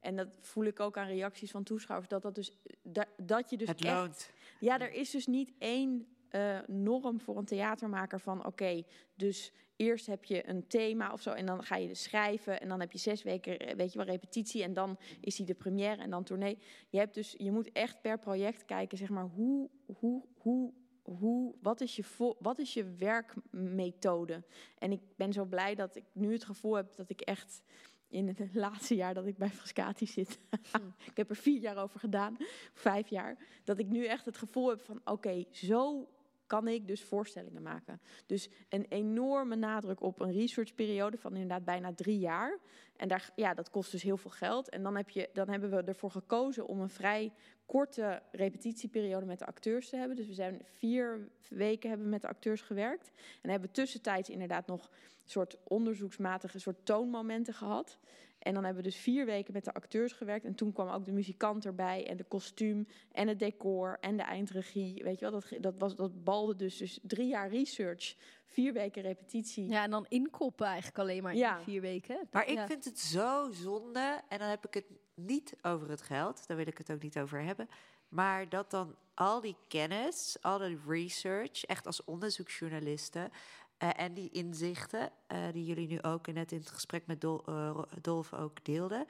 en 0.00 0.16
dat 0.16 0.38
voel 0.40 0.64
ik 0.64 0.80
ook 0.80 0.96
aan 0.96 1.06
reacties 1.06 1.50
van 1.50 1.62
toeschouwers, 1.62 2.08
dat, 2.08 2.22
dat, 2.22 2.34
dus, 2.34 2.56
dat, 2.82 3.06
dat 3.16 3.50
je 3.50 3.56
dus 3.56 3.68
Het 3.68 3.84
echt... 3.84 3.94
loont. 3.94 4.30
Ja, 4.60 4.80
er 4.80 4.92
is 4.92 5.10
dus 5.10 5.26
niet 5.26 5.52
één 5.58 6.06
eh, 6.36 6.58
norm 6.66 7.20
voor 7.20 7.36
een 7.36 7.44
theatermaker 7.44 8.20
van 8.20 8.46
oké, 8.46 8.82
dus 9.14 9.52
eerst 9.76 10.06
heb 10.06 10.24
je 10.24 10.48
een 10.48 10.66
thema 10.66 11.12
of 11.12 11.22
zo 11.22 11.30
en 11.30 11.46
dan 11.46 11.62
ga 11.62 11.76
je 11.76 11.88
dus 11.88 12.02
schrijven 12.02 12.60
en 12.60 12.68
dan 12.68 12.80
heb 12.80 12.92
je 12.92 12.98
zes 12.98 13.22
weken, 13.22 13.58
eh, 13.58 13.76
weet 13.76 13.92
je 13.92 13.98
wel, 13.98 14.06
repetitie 14.06 14.62
en 14.62 14.72
dan 14.72 14.98
is 15.20 15.36
die 15.36 15.46
de 15.46 15.54
première 15.54 16.02
en 16.02 16.10
dan 16.10 16.24
tournee. 16.24 16.58
Je 16.88 16.98
hebt 16.98 17.14
dus, 17.14 17.34
je 17.38 17.52
moet 17.52 17.72
echt 17.72 18.00
per 18.00 18.18
project 18.18 18.64
kijken, 18.64 18.98
zeg 18.98 19.08
maar, 19.08 19.24
hoe, 19.24 19.70
hoe, 19.98 20.24
hoe, 20.36 20.72
hoe, 21.02 21.54
wat 21.62 21.80
is 21.80 21.96
je, 21.96 22.04
vo- 22.04 22.36
wat 22.38 22.58
is 22.58 22.74
je 22.74 22.94
werkmethode? 22.94 24.44
En 24.78 24.92
ik 24.92 25.00
ben 25.16 25.32
zo 25.32 25.44
blij 25.44 25.74
dat 25.74 25.96
ik 25.96 26.04
nu 26.12 26.32
het 26.32 26.44
gevoel 26.44 26.74
heb 26.74 26.96
dat 26.96 27.10
ik 27.10 27.20
echt 27.20 27.62
in 28.08 28.28
het 28.28 28.54
laatste 28.64 28.94
jaar 28.94 29.14
dat 29.14 29.26
ik 29.26 29.36
bij 29.36 29.50
Frascati 29.50 30.06
zit. 30.06 30.38
ik 31.10 31.16
heb 31.16 31.30
er 31.30 31.36
vier 31.36 31.60
jaar 31.60 31.76
over 31.76 32.00
gedaan, 32.00 32.36
vijf 32.72 33.08
jaar. 33.08 33.38
Dat 33.64 33.78
ik 33.78 33.88
nu 33.88 34.04
echt 34.04 34.24
het 34.24 34.36
gevoel 34.36 34.68
heb 34.68 34.80
van 34.80 35.00
oké, 35.04 35.44
zo 35.50 36.08
kan 36.46 36.68
ik 36.68 36.86
dus 36.86 37.02
voorstellingen 37.02 37.62
maken. 37.62 38.00
Dus 38.26 38.48
een 38.68 38.86
enorme 38.88 39.56
nadruk 39.56 40.00
op 40.00 40.20
een 40.20 40.32
researchperiode 40.32 41.18
van 41.18 41.32
inderdaad 41.32 41.64
bijna 41.64 41.94
drie 41.94 42.18
jaar. 42.18 42.58
En 42.96 43.08
daar, 43.08 43.30
ja, 43.34 43.54
dat 43.54 43.70
kost 43.70 43.90
dus 43.90 44.02
heel 44.02 44.16
veel 44.16 44.30
geld. 44.30 44.68
En 44.68 44.82
dan, 44.82 44.96
heb 44.96 45.10
je, 45.10 45.28
dan 45.32 45.48
hebben 45.48 45.70
we 45.70 45.82
ervoor 45.82 46.10
gekozen 46.10 46.66
om 46.66 46.80
een 46.80 46.90
vrij 46.90 47.32
korte 47.66 48.22
repetitieperiode 48.32 49.26
met 49.26 49.38
de 49.38 49.46
acteurs 49.46 49.88
te 49.88 49.96
hebben. 49.96 50.16
Dus 50.16 50.26
we 50.26 50.34
zijn 50.34 50.60
vier 50.64 51.28
weken 51.48 51.88
hebben 51.88 52.08
met 52.08 52.20
de 52.20 52.28
acteurs 52.28 52.60
gewerkt. 52.60 53.10
En 53.42 53.50
hebben 53.50 53.70
tussentijds 53.70 54.30
inderdaad 54.30 54.66
nog 54.66 54.90
soort 55.24 55.56
onderzoeksmatige 55.64 56.58
soort 56.58 56.84
toonmomenten 56.84 57.54
gehad. 57.54 57.98
En 58.46 58.54
dan 58.54 58.64
hebben 58.64 58.82
we 58.82 58.88
dus 58.88 58.98
vier 58.98 59.26
weken 59.26 59.52
met 59.52 59.64
de 59.64 59.74
acteurs 59.74 60.12
gewerkt. 60.12 60.44
En 60.44 60.54
toen 60.54 60.72
kwam 60.72 60.88
ook 60.88 61.04
de 61.04 61.12
muzikant 61.12 61.64
erbij 61.64 62.06
en 62.08 62.16
de 62.16 62.24
kostuum 62.24 62.86
en 63.12 63.28
het 63.28 63.38
decor 63.38 63.96
en 64.00 64.16
de 64.16 64.22
eindregie. 64.22 65.02
Weet 65.02 65.18
je 65.18 65.30
wel, 65.30 65.40
dat, 65.40 65.62
dat, 65.62 65.74
was, 65.78 65.96
dat 65.96 66.24
balde 66.24 66.56
dus, 66.56 66.76
dus 66.76 66.98
drie 67.02 67.28
jaar 67.28 67.48
research, 67.48 68.16
vier 68.46 68.72
weken 68.72 69.02
repetitie. 69.02 69.68
Ja, 69.68 69.82
en 69.82 69.90
dan 69.90 70.06
inkoppen 70.08 70.66
eigenlijk 70.66 70.98
alleen 70.98 71.22
maar 71.22 71.34
Ja. 71.34 71.50
in 71.50 71.56
die 71.56 71.64
vier 71.64 71.80
weken. 71.80 72.28
Maar 72.30 72.46
ik 72.48 72.54
Ja. 72.54 72.66
vind 72.66 72.84
het 72.84 72.98
zo 72.98 73.50
zonde, 73.52 74.20
en 74.28 74.38
dan 74.38 74.48
heb 74.48 74.66
ik 74.66 74.74
het 74.74 74.86
niet 75.14 75.54
over 75.62 75.88
het 75.90 76.02
geld, 76.02 76.46
daar 76.46 76.56
wil 76.56 76.66
ik 76.66 76.78
het 76.78 76.90
ook 76.90 77.02
niet 77.02 77.18
over 77.18 77.42
hebben. 77.42 77.68
Maar 78.08 78.48
dat 78.48 78.70
dan 78.70 78.94
al 79.14 79.40
die 79.40 79.56
kennis, 79.68 80.36
al 80.40 80.58
die 80.58 80.78
research, 80.86 81.64
echt 81.64 81.86
als 81.86 82.04
onderzoeksjournalisten. 82.04 83.30
Eh, 83.78 83.90
en 83.96 84.14
die 84.14 84.30
inzichten, 84.30 85.10
eh, 85.26 85.38
die 85.52 85.64
jullie 85.64 85.86
nu 85.88 86.02
ook 86.02 86.26
net 86.26 86.52
in 86.52 86.58
het 86.58 86.70
gesprek 86.70 87.06
met 87.06 87.20
Dol, 87.20 87.44
eh, 87.46 87.78
Dolf 88.00 88.32
ook 88.32 88.64
deelden, 88.64 89.06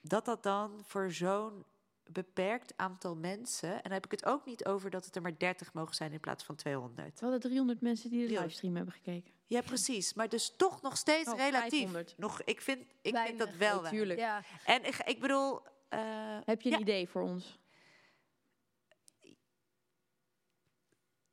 dat 0.00 0.24
dat 0.24 0.42
dan 0.42 0.80
voor 0.84 1.10
zo'n 1.12 1.64
beperkt 2.04 2.72
aantal 2.76 3.16
mensen, 3.16 3.72
en 3.74 3.82
dan 3.82 3.92
heb 3.92 4.04
ik 4.04 4.10
het 4.10 4.24
ook 4.26 4.44
niet 4.46 4.64
over 4.64 4.90
dat 4.90 5.04
het 5.04 5.16
er 5.16 5.22
maar 5.22 5.38
30 5.38 5.72
mogen 5.72 5.94
zijn 5.94 6.12
in 6.12 6.20
plaats 6.20 6.44
van 6.44 6.54
200. 6.56 7.20
We 7.20 7.24
hadden 7.26 7.40
300 7.40 7.80
mensen 7.80 8.10
die 8.10 8.18
de 8.20 8.24
300. 8.26 8.46
livestream 8.46 8.76
hebben 8.76 8.94
gekeken. 8.94 9.32
Ja, 9.46 9.60
precies. 9.62 10.14
Maar 10.14 10.28
dus 10.28 10.54
toch 10.56 10.82
nog 10.82 10.96
steeds 10.96 11.28
Oh, 11.28 11.36
relatief. 11.36 11.70
500. 11.70 12.14
Nog, 12.16 12.42
ik 12.42 12.60
vind, 12.60 12.84
ik 13.02 13.16
vind 13.16 13.38
dat 13.38 13.54
wel. 13.54 13.82
Natuurlijk. 13.82 14.18
Ja, 14.18 14.42
En 14.64 14.84
ik, 14.84 14.96
ik 14.96 15.20
bedoel. 15.20 15.60
eh, 15.88 16.00
Heb 16.44 16.62
je 16.62 16.68
een 16.70 16.76
ja, 16.76 16.80
idee 16.82 17.08
voor 17.08 17.22
ons? 17.22 17.58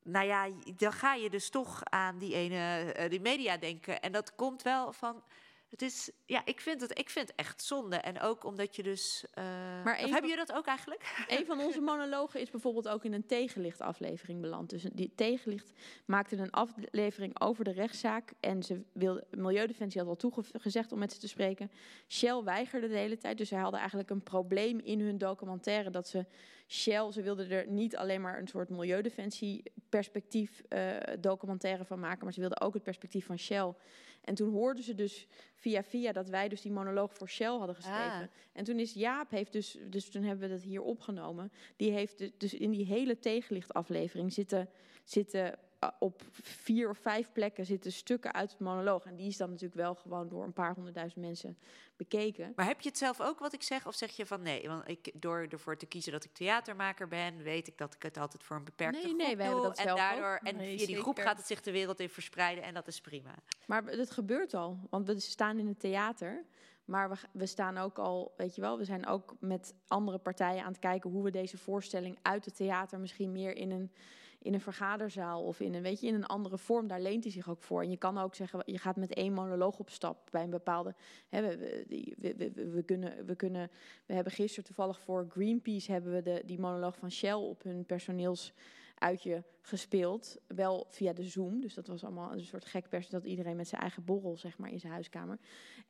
Nou 0.08 0.28
ja, 0.28 0.48
dan 0.76 0.94
ga 0.94 1.14
je 1.14 1.30
dus 1.30 1.50
toch 1.50 1.84
aan 1.84 2.18
die 2.18 2.34
ene, 2.34 2.92
eh, 2.92 3.10
die 3.10 3.22
media 3.22 3.58
denken. 3.58 4.02
En 4.02 4.12
dat 4.12 4.36
komt 4.36 4.62
wel 4.62 4.94
van. 4.94 5.24
Het 5.70 5.82
is, 5.82 6.12
ja, 6.26 6.42
ik 6.46 6.60
vind 6.60 6.82
het, 6.82 7.00
ik 7.00 7.10
vind 7.10 7.28
het 7.28 7.38
echt 7.38 7.64
zonde. 7.64 7.96
En 7.96 8.20
ook 8.22 8.44
omdat 8.44 8.76
je 8.76 8.84
dus. 8.84 9.26
eh 9.34 9.44
Maar 9.84 9.96
of 10.04 10.10
hebben 10.10 10.30
jullie 10.30 10.46
dat 10.46 10.56
ook 10.56 10.66
eigenlijk? 10.66 11.16
Een 11.28 11.46
van 11.46 11.60
onze 11.60 11.82
monologen 11.82 12.40
is 12.40 12.50
bijvoorbeeld 12.50 12.88
ook 12.88 13.04
in 13.04 13.14
een 13.14 13.26
tegenlicht-aflevering 13.26 14.42
beland. 14.42 14.70
Dus 14.70 14.84
die 14.94 15.12
tegenlicht 15.16 15.72
maakte 16.06 16.38
een 16.38 16.52
aflevering 16.52 17.42
over 17.42 17.64
de 17.64 17.72
rechtszaak. 17.72 18.34
En 18.40 18.64
ze 18.64 18.82
wilde, 18.92 19.26
Milieudefensie 19.32 20.02
had 20.02 20.10
al 20.10 20.16
toegezegd 20.16 20.92
om 20.92 21.00
met 21.00 21.14
ze 21.14 21.20
te 21.20 21.28
spreken. 21.28 21.72
Shell 22.08 22.44
weigerde 22.44 22.88
de 22.88 22.98
hele 22.98 23.18
tijd. 23.18 23.38
Dus 23.38 23.50
zij 23.50 23.60
hadden 23.60 23.80
eigenlijk 23.80 24.10
een 24.10 24.24
probleem 24.24 24.80
in 24.80 25.00
hun 25.00 25.18
documentaire. 25.18 25.90
Dat 25.90 26.08
ze 26.08 26.26
Shell, 26.68 27.12
ze 27.12 27.22
wilden 27.22 27.50
er 27.50 27.68
niet 27.68 27.98
alleen 27.98 28.22
maar 28.22 28.40
een 28.40 28.48
soort 28.48 28.70
Milieudefensie-perspectief 28.70 30.64
eh, 30.70 30.96
documentaire 31.20 31.86
van 31.86 32.00
maken. 32.00 32.24
Maar 32.24 32.34
ze 32.34 32.40
wilden 32.40 32.62
ook 32.62 32.74
het 32.74 32.84
perspectief 32.84 33.26
van 33.26 33.40
Shell. 33.40 33.74
En 34.28 34.36
toen 34.36 34.52
hoorden 34.52 34.84
ze 34.84 34.96
dus 34.96 35.28
via 35.56 35.84
via 35.84 36.12
dat 36.12 36.30
wij 36.30 36.48
dus 36.48 36.62
die 36.62 36.72
monoloog 36.72 37.14
voor 37.14 37.30
Shell 37.30 37.58
hadden 37.58 37.76
geschreven. 37.76 38.22
Ah. 38.22 38.28
En 38.54 38.64
toen 38.64 38.80
is 38.80 38.94
Jaap, 38.94 39.32
heeft 39.32 39.52
dus, 39.52 39.78
dus 39.90 40.10
toen 40.10 40.24
hebben 40.24 40.50
we 40.50 40.56
dat 40.56 40.64
hier 40.64 40.82
opgenomen. 40.82 41.52
Die 41.76 41.92
heeft 41.92 42.40
dus 42.40 42.54
in 42.54 42.72
die 42.72 42.86
hele 42.86 43.20
tegenlichtaflevering 43.20 44.34
zitten, 44.34 44.70
zitten 45.04 45.60
op 46.00 46.22
vier 46.42 46.90
of 46.90 46.98
vijf 46.98 47.32
plekken 47.32 47.66
zitten 47.66 47.92
stukken 47.92 48.34
uit 48.34 48.52
het 48.52 48.60
monoloog. 48.60 49.06
En 49.06 49.16
die 49.16 49.28
is 49.28 49.38
dan 49.38 49.50
natuurlijk 49.50 49.82
wel 49.82 49.96
gewoon 49.96 50.30
door 50.30 50.44
een 50.44 50.54
paar 50.54 50.74
honderdduizend 50.74 51.26
mensen 51.26 51.58
bekeken. 51.96 52.54
Maar 52.56 52.66
heb 52.66 52.82
je 52.82 52.90
het 52.90 52.98
zelf 52.98 53.22
ook 53.22 53.40
wat 53.40 53.54
ik 53.54 53.64
zeg? 53.64 53.88
Of 53.88 53.96
zeg 53.96 54.12
je 54.12 54.26
van 54.26 54.42
nee? 54.42 54.68
Want 54.68 54.88
ik, 54.88 55.12
door 55.14 55.48
ervoor 55.50 55.78
te 55.78 55.86
kiezen 55.86 56.12
dat 56.12 56.24
ik 56.24 56.34
theatermaker 56.34 57.08
ben, 57.08 57.44
weet 57.44 57.68
ik 57.68 57.78
dat 57.78 57.94
ik 57.94 58.04
het 58.04 58.18
altijd 58.18 58.44
voor 58.44 58.56
een 58.56 58.64
beperkte 58.64 58.98
Nee, 58.98 59.08
groep 59.08 59.18
nee, 59.18 59.36
wij 59.36 59.46
hebben 59.46 59.64
doe. 59.64 59.72
dat 59.72 59.80
en 59.80 59.86
zelf 59.86 60.00
daardoor, 60.00 60.34
ook. 60.42 60.48
en 60.48 60.56
Nee, 60.56 60.78
via 60.78 60.86
die 60.86 60.96
groep 61.02 61.18
gaat 61.18 61.38
het 61.38 61.48
zich 61.48 61.62
de 61.62 61.72
wereld 61.72 62.00
in 62.00 62.10
verspreiden 62.10 62.64
en 62.64 62.74
dat 62.74 62.88
is 62.88 63.02
prima. 63.02 63.36
Maar 63.66 63.84
het 63.84 64.12
gebeurt 64.12 64.54
al, 64.54 64.80
want 64.90 65.08
we 65.08 65.20
staan 65.20 65.60
in 65.60 65.68
het 65.68 65.80
theater. 65.80 66.46
Maar 66.86 67.10
we, 67.10 67.16
we 67.32 67.46
staan 67.46 67.78
ook 67.78 67.98
al, 68.00 68.34
weet 68.38 68.56
je 68.56 68.62
wel, 68.62 68.78
we 68.78 68.86
zijn 68.86 69.08
ook 69.08 69.36
met 69.40 69.74
andere 69.88 70.18
partijen 70.18 70.64
aan 70.64 70.72
het 70.72 70.80
kijken 70.80 71.10
hoe 71.10 71.24
we 71.24 71.32
deze 71.32 71.58
voorstelling 71.58 72.18
uit 72.22 72.46
het 72.46 72.56
theater 72.56 73.00
misschien 73.00 73.32
meer 73.32 73.56
in 73.56 73.72
een, 73.72 73.92
in 74.48 74.54
een 74.54 74.62
vergaderzaal 74.62 75.44
of 75.44 75.60
in 75.60 75.74
een, 75.74 75.82
weet 75.82 76.02
je, 76.02 76.08
in 76.08 76.14
een 76.14 76.26
andere 76.26 76.58
vorm, 76.58 76.88
daar 76.88 77.02
leent 77.02 77.24
hij 77.24 77.34
zich 77.34 77.50
ook 77.50 77.64
voor. 77.64 77.82
En 77.82 77.90
je 77.90 77.98
kan 77.98 78.18
ook 78.18 78.36
zeggen, 78.36 78.62
je 78.66 78.78
gaat 78.78 78.96
met 78.96 79.14
één 79.14 79.34
monoloog 79.34 79.80
op 79.80 79.90
stap 79.90 80.28
bij 80.32 80.44
een 80.44 80.50
bepaalde. 80.50 80.96
Hè, 81.30 81.42
we, 81.42 81.86
we, 82.74 82.84
kunnen, 82.86 83.26
we 83.26 83.36
kunnen, 83.36 83.70
we 84.06 84.14
hebben 84.14 84.34
gisteren 84.34 84.66
toevallig 84.66 85.00
voor 85.00 85.28
Greenpeace 85.30 85.92
hebben 85.92 86.14
we 86.14 86.22
de, 86.22 86.42
die 86.46 86.60
monoloog 86.60 86.98
van 86.98 87.12
Shell 87.12 87.34
op 87.34 87.64
hun 87.64 87.86
personeelsuitje 88.98 89.44
gespeeld. 89.62 90.38
Wel 90.48 90.86
via 90.90 91.14
de 91.14 91.24
Zoom, 91.24 91.62
dus 91.62 91.74
dat 91.74 91.88
was 91.88 92.04
allemaal 92.04 92.34
een 92.34 92.46
soort 92.46 92.66
gek 92.66 92.90
pers 92.90 93.10
dat 93.10 93.26
iedereen 93.26 93.56
met 93.56 93.68
zijn 93.68 93.82
eigen 93.82 94.04
borrel 94.04 94.38
zeg 94.38 94.58
maar 94.58 94.72
in 94.72 94.80
zijn 94.80 94.94
huiskamer. 94.94 95.40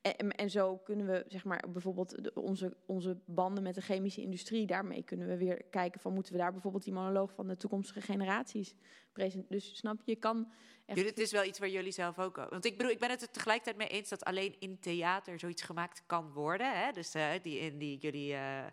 En, 0.02 0.32
en 0.32 0.50
zo 0.50 0.78
kunnen 0.78 1.06
we 1.06 1.26
zeg 1.28 1.44
maar 1.44 1.64
bijvoorbeeld 1.72 2.34
onze, 2.34 2.78
onze 2.86 3.18
banden 3.26 3.64
met 3.64 3.76
de 3.76 3.82
chemische 3.82 4.22
industrie, 4.22 4.66
daarmee 4.66 5.04
kunnen 5.04 5.28
we 5.28 5.38
weer 5.38 5.64
kijken 5.64 6.00
van 6.02 6.14
moeten 6.14 6.32
we 6.34 6.40
daar 6.40 6.52
bijvoorbeeld 6.52 6.84
die 6.84 6.94
monoloog 6.94 7.34
van 7.34 7.48
de 7.48 7.58
toekomstige 7.58 8.02
generaties 8.02 8.76
presenteren. 9.12 9.58
Dus 9.58 9.78
snap 9.78 10.02
je, 10.06 10.16
kan 10.16 10.52
echt 10.86 11.06
het 11.06 11.20
is 11.20 11.32
wel 11.32 11.44
iets 11.44 11.60
waar 11.60 11.70
jullie 11.70 11.92
zelf 11.92 12.20
ook... 12.20 12.36
Want 12.36 12.66
ik 12.66 12.78
bedoel, 12.78 12.92
ik 12.92 13.00
ben 13.00 13.10
het 13.10 13.22
er 13.22 13.32
tegelijkertijd 13.32 13.78
mee 13.78 13.88
eens... 13.88 14.10
dat 14.10 14.24
alleen 14.24 14.56
in 14.60 14.80
theater 14.80 15.40
zoiets 15.40 15.62
gemaakt 15.62 16.04
kan 16.06 16.32
worden. 16.32 16.84
Hè? 16.84 16.92
Dus 16.92 17.12
die, 17.42 17.60
in 17.60 17.78
die 17.78 17.98
jullie 17.98 18.34
eh, 18.34 18.66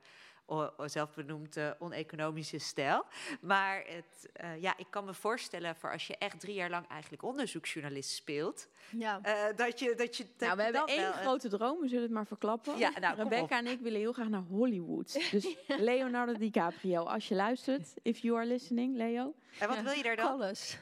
zelf 0.87 1.15
benoemd 1.15 1.57
eh, 1.57 1.71
oneconomische 1.79 2.59
stijl. 2.59 3.05
Maar 3.41 3.85
het, 3.87 4.29
eh, 4.33 4.63
ja, 4.63 4.75
ik 4.77 4.87
kan 4.91 5.05
me 5.05 5.15
voorstellen... 5.15 5.77
voor 5.77 5.93
als 5.93 6.07
je 6.07 6.17
echt 6.19 6.41
drie 6.41 6.55
jaar 6.55 6.71
lang 6.71 6.89
eigenlijk 6.89 7.23
onderzoeksjournalist 7.23 8.11
speelt... 8.11 8.69
ja. 8.91 9.21
eh, 9.23 9.57
dat 9.57 9.79
je, 9.79 9.95
dat 9.95 10.17
je, 10.17 10.25
dat 10.37 10.39
Nou, 10.39 10.57
we 10.57 10.63
hebben 10.63 10.87
één 10.87 11.13
grote 11.13 11.49
droom, 11.49 11.81
we 11.81 11.89
zullen 11.89 12.03
het 12.03 12.13
maar 12.13 12.27
verklappen. 12.27 12.79
Ja, 12.79 12.99
nou, 13.01 13.17
Rebecca 13.17 13.59
en 13.59 13.67
ik 13.67 13.81
willen 13.81 14.01
heel 14.01 14.13
graag 14.13 14.29
naar 14.29 14.43
Hollywood. 14.49 15.13
Dus 15.31 15.57
Leonardo 15.67 16.33
DiCaprio, 16.33 17.05
als 17.05 17.29
je 17.29 17.35
luistert, 17.35 17.95
if 18.03 18.19
you 18.19 18.37
are 18.37 18.47
listening, 18.47 18.97
Leo. 18.97 19.35
En 19.59 19.69
wat 19.69 19.81
wil 19.81 19.93
je 19.93 20.03
daar 20.03 20.17
dan? 20.17 20.27
Alles. 20.27 20.79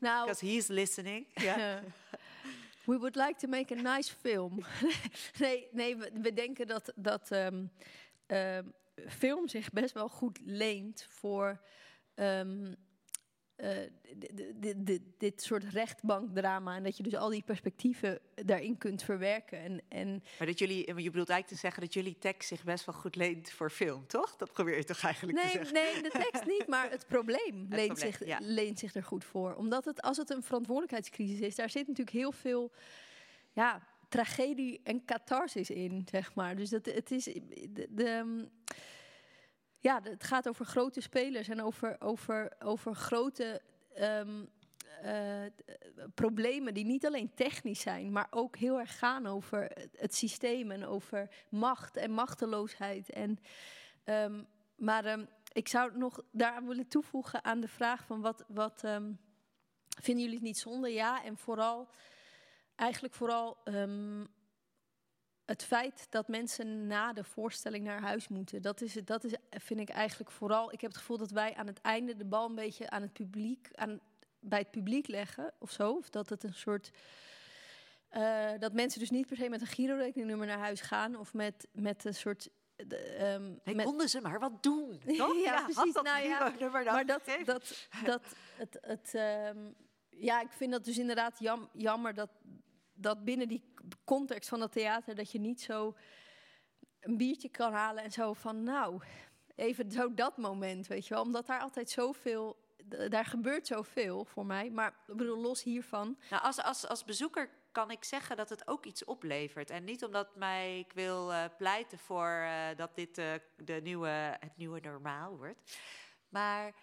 Nou, 0.00 0.26
Because 0.26 0.46
he's 0.46 0.66
listening. 0.66 1.26
Ja. 1.34 1.80
we 2.88 2.98
would 2.98 3.16
like 3.16 3.38
to 3.38 3.48
make 3.48 3.70
a 3.70 3.74
nice 3.74 4.14
film. 4.20 4.64
nee, 5.38 5.68
nee 5.72 5.96
we, 5.96 6.10
we 6.22 6.32
denken 6.32 6.66
dat, 6.66 6.92
dat 6.94 7.30
ehm, 7.30 7.64
ehm, 8.26 8.64
film 9.08 9.48
zich 9.48 9.70
best 9.70 9.94
wel 9.94 10.08
goed 10.08 10.38
leent 10.44 11.06
voor 11.08 11.60
ehm, 12.14 12.74
eh, 13.58 13.76
dit 15.18 15.42
soort 15.42 15.64
rechtbankdrama. 15.64 16.76
En 16.76 16.82
dat 16.82 16.96
je 16.96 17.02
dus 17.02 17.14
al 17.14 17.28
die 17.28 17.42
perspectieven 17.42 18.20
daarin 18.34 18.78
kunt 18.78 19.02
verwerken. 19.02 19.58
En, 19.58 19.82
en 19.88 20.22
Maar 20.38 20.46
dat 20.46 20.58
jullie, 20.58 20.86
je 20.86 21.10
bedoelt 21.10 21.28
eigenlijk 21.28 21.46
te 21.46 21.54
zeggen... 21.54 21.82
dat 21.82 21.94
jullie 21.94 22.18
tekst 22.18 22.48
zich 22.48 22.64
best 22.64 22.84
wel 22.84 22.94
goed 22.94 23.16
leent 23.16 23.50
voor 23.50 23.70
film, 23.70 24.06
toch? 24.06 24.36
Dat 24.36 24.52
probeer 24.52 24.76
je 24.76 24.84
toch 24.84 25.02
eigenlijk 25.02 25.38
te 25.38 25.48
zeggen? 25.48 25.74
nee, 25.74 26.02
de 26.02 26.10
tekst 26.10 26.46
niet, 26.46 26.66
maar 26.66 26.90
het 26.90 27.06
probleem, 27.06 27.38
leent, 27.68 27.86
probleem, 27.86 27.96
zich, 27.96 28.26
ja. 28.26 28.38
leent 28.40 28.78
zich 28.78 28.94
er 28.94 29.04
goed 29.04 29.24
voor. 29.24 29.54
Omdat 29.54 29.84
het, 29.84 30.02
als 30.02 30.16
het 30.16 30.30
een 30.30 30.42
verantwoordelijkheidscrisis 30.42 31.40
is, 31.40 31.54
daar 31.54 31.70
zit 31.70 31.86
natuurlijk 31.86 32.16
heel 32.16 32.32
veel 32.32 32.72
ja, 33.52 33.86
tragedie 34.08 34.80
en 34.84 35.04
catharsis 35.04 35.70
in, 35.70 36.06
zeg 36.10 36.34
maar. 36.34 36.56
Dus 36.56 36.70
dat, 36.70 36.86
het 36.86 37.10
is. 37.10 37.24
De, 37.24 37.88
ehm, 38.04 38.44
ja, 39.78 40.00
het 40.02 40.24
gaat 40.24 40.48
over 40.48 40.64
grote 40.66 41.00
spelers 41.00 41.48
en 41.48 41.62
over, 41.62 41.96
over, 42.00 42.52
over 42.58 42.94
grote. 42.94 43.62
ehm, 43.94 44.44
eh, 45.02 45.42
problemen 46.14 46.74
die 46.74 46.84
niet 46.84 47.06
alleen 47.06 47.34
technisch 47.34 47.80
zijn, 47.80 48.12
maar 48.12 48.26
ook 48.30 48.56
heel 48.56 48.78
erg 48.78 48.98
gaan 48.98 49.26
over 49.26 49.70
het- 49.96 50.14
systeem 50.14 50.70
en 50.70 50.84
over 50.86 51.28
macht 51.48 51.96
en 51.96 52.10
machteloosheid. 52.10 53.10
En, 53.10 53.38
ehm, 54.04 54.42
maar 54.76 55.18
ik 55.52 55.68
zou 55.68 55.98
nog 55.98 56.22
daaraan 56.32 56.66
willen 56.66 56.88
toevoegen 56.88 57.44
aan 57.44 57.60
de 57.60 57.68
vraag 57.68 58.04
van 58.06 58.20
wat, 58.20 58.44
wat 58.48 58.80
vinden 60.00 60.22
jullie 60.24 60.34
het 60.34 60.42
niet 60.42 60.58
zonde? 60.58 60.92
Ja, 60.92 61.24
en 61.24 61.36
vooral, 61.36 61.88
eigenlijk 62.78 63.14
vooral 63.14 63.56
ehm, 63.64 64.24
het 65.44 65.64
feit 65.64 66.06
dat 66.10 66.28
mensen 66.28 66.86
na 66.86 67.12
de 67.12 67.24
voorstelling 67.24 67.84
naar 67.84 68.00
huis 68.00 68.28
moeten. 68.28 68.62
Dat, 68.62 68.80
is, 68.80 68.92
dat 69.04 69.24
is, 69.24 69.32
vind 69.50 69.80
ik 69.80 69.88
eigenlijk 69.88 70.30
vooral. 70.30 70.72
Ik 70.72 70.80
heb 70.80 70.90
het 70.90 70.98
gevoel 71.00 71.16
dat 71.18 71.30
wij 71.30 71.54
aan 71.54 71.66
het 71.66 71.80
einde 71.80 72.16
de 72.16 72.24
bal 72.24 72.48
een 72.48 72.54
beetje 72.54 72.90
aan 72.90 73.02
het 73.02 73.12
publiek, 73.12 73.68
aan, 73.74 74.00
bij 74.40 74.58
het 74.58 74.70
publiek 74.70 75.06
leggen 75.06 75.52
of 75.58 75.70
zo. 75.70 75.90
Of 75.92 76.10
dat 76.10 76.28
het 76.28 76.42
een 76.44 76.54
soort. 76.54 76.90
eh, 78.08 78.50
dat 78.58 78.72
mensen 78.72 79.00
dus 79.00 79.10
niet 79.10 79.26
per 79.26 79.36
se 79.36 79.48
met 79.48 79.60
een 79.60 79.66
Giro-rekeningnummer 79.66 80.46
naar 80.46 80.58
huis 80.58 80.80
gaan 80.80 81.16
of 81.16 81.34
met, 81.34 81.66
met 81.72 82.04
een 82.04 82.14
soort. 82.14 82.48
de, 82.86 82.96
ehm, 82.96 83.76
met- 83.76 83.84
konden 83.86 84.08
ze 84.08 84.20
maar 84.20 84.38
wat 84.38 84.62
doen, 84.62 84.98
toch? 85.16 85.36
ja, 85.44 85.62
precies. 85.64 85.92
dat 85.92 86.04
nou, 86.04 86.22
ja, 86.28 86.50
dan 86.50 86.70
maar 86.70 86.84
dat, 87.06 87.20
dat, 87.44 87.88
dat, 88.04 88.22
het, 88.56 88.78
het, 88.80 89.14
ehm, 89.14 89.58
ja, 90.10 90.40
ik 90.40 90.50
vind 90.52 90.72
dat 90.72 90.84
dus 90.84 90.98
inderdaad 90.98 91.38
jam, 91.38 91.68
jammer 91.72 92.14
dat, 92.14 92.30
dat 92.98 93.24
binnen 93.24 93.48
die 93.48 93.74
context 94.04 94.48
van 94.48 94.58
dat 94.58 94.72
theater 94.72 95.14
dat 95.14 95.32
je 95.32 95.40
niet 95.40 95.60
zo 95.60 95.96
een 97.00 97.16
biertje 97.16 97.48
kan 97.48 97.72
halen 97.72 98.04
en 98.04 98.12
zo 98.12 98.32
van, 98.32 98.62
nou, 98.62 99.02
even 99.54 99.90
zo 99.90 100.14
dat 100.14 100.36
moment, 100.36 100.86
weet 100.86 101.06
je 101.06 101.14
wel, 101.14 101.22
omdat 101.22 101.46
daar 101.46 101.60
altijd 101.60 101.90
zoveel, 101.90 102.56
daar 103.08 103.24
gebeurt 103.24 103.66
zoveel 103.66 104.24
voor 104.24 104.46
mij, 104.46 104.70
maar 104.70 104.94
ik 105.06 105.16
bedoel 105.16 105.40
los 105.40 105.62
hiervan. 105.62 106.18
Nou, 106.30 106.42
als, 106.42 106.62
als, 106.62 106.86
als 106.86 107.04
bezoeker 107.04 107.50
kan 107.72 107.90
ik 107.90 108.04
zeggen 108.04 108.36
dat 108.36 108.48
het 108.48 108.68
ook 108.68 108.84
iets 108.84 109.04
oplevert. 109.04 109.70
En 109.70 109.84
niet 109.84 110.04
omdat 110.04 110.36
mij, 110.36 110.78
ik 110.78 110.92
wil 110.92 111.32
eh, 111.32 111.44
pleiten 111.58 111.98
voor 111.98 112.28
eh, 112.28 112.76
dat 112.76 112.94
dit 112.94 113.18
eh, 113.18 113.32
de 113.56 113.80
nieuwe, 113.82 114.36
het 114.40 114.56
nieuwe 114.56 114.80
normaal 114.80 115.36
wordt. 115.36 115.78
Maar 116.28 116.74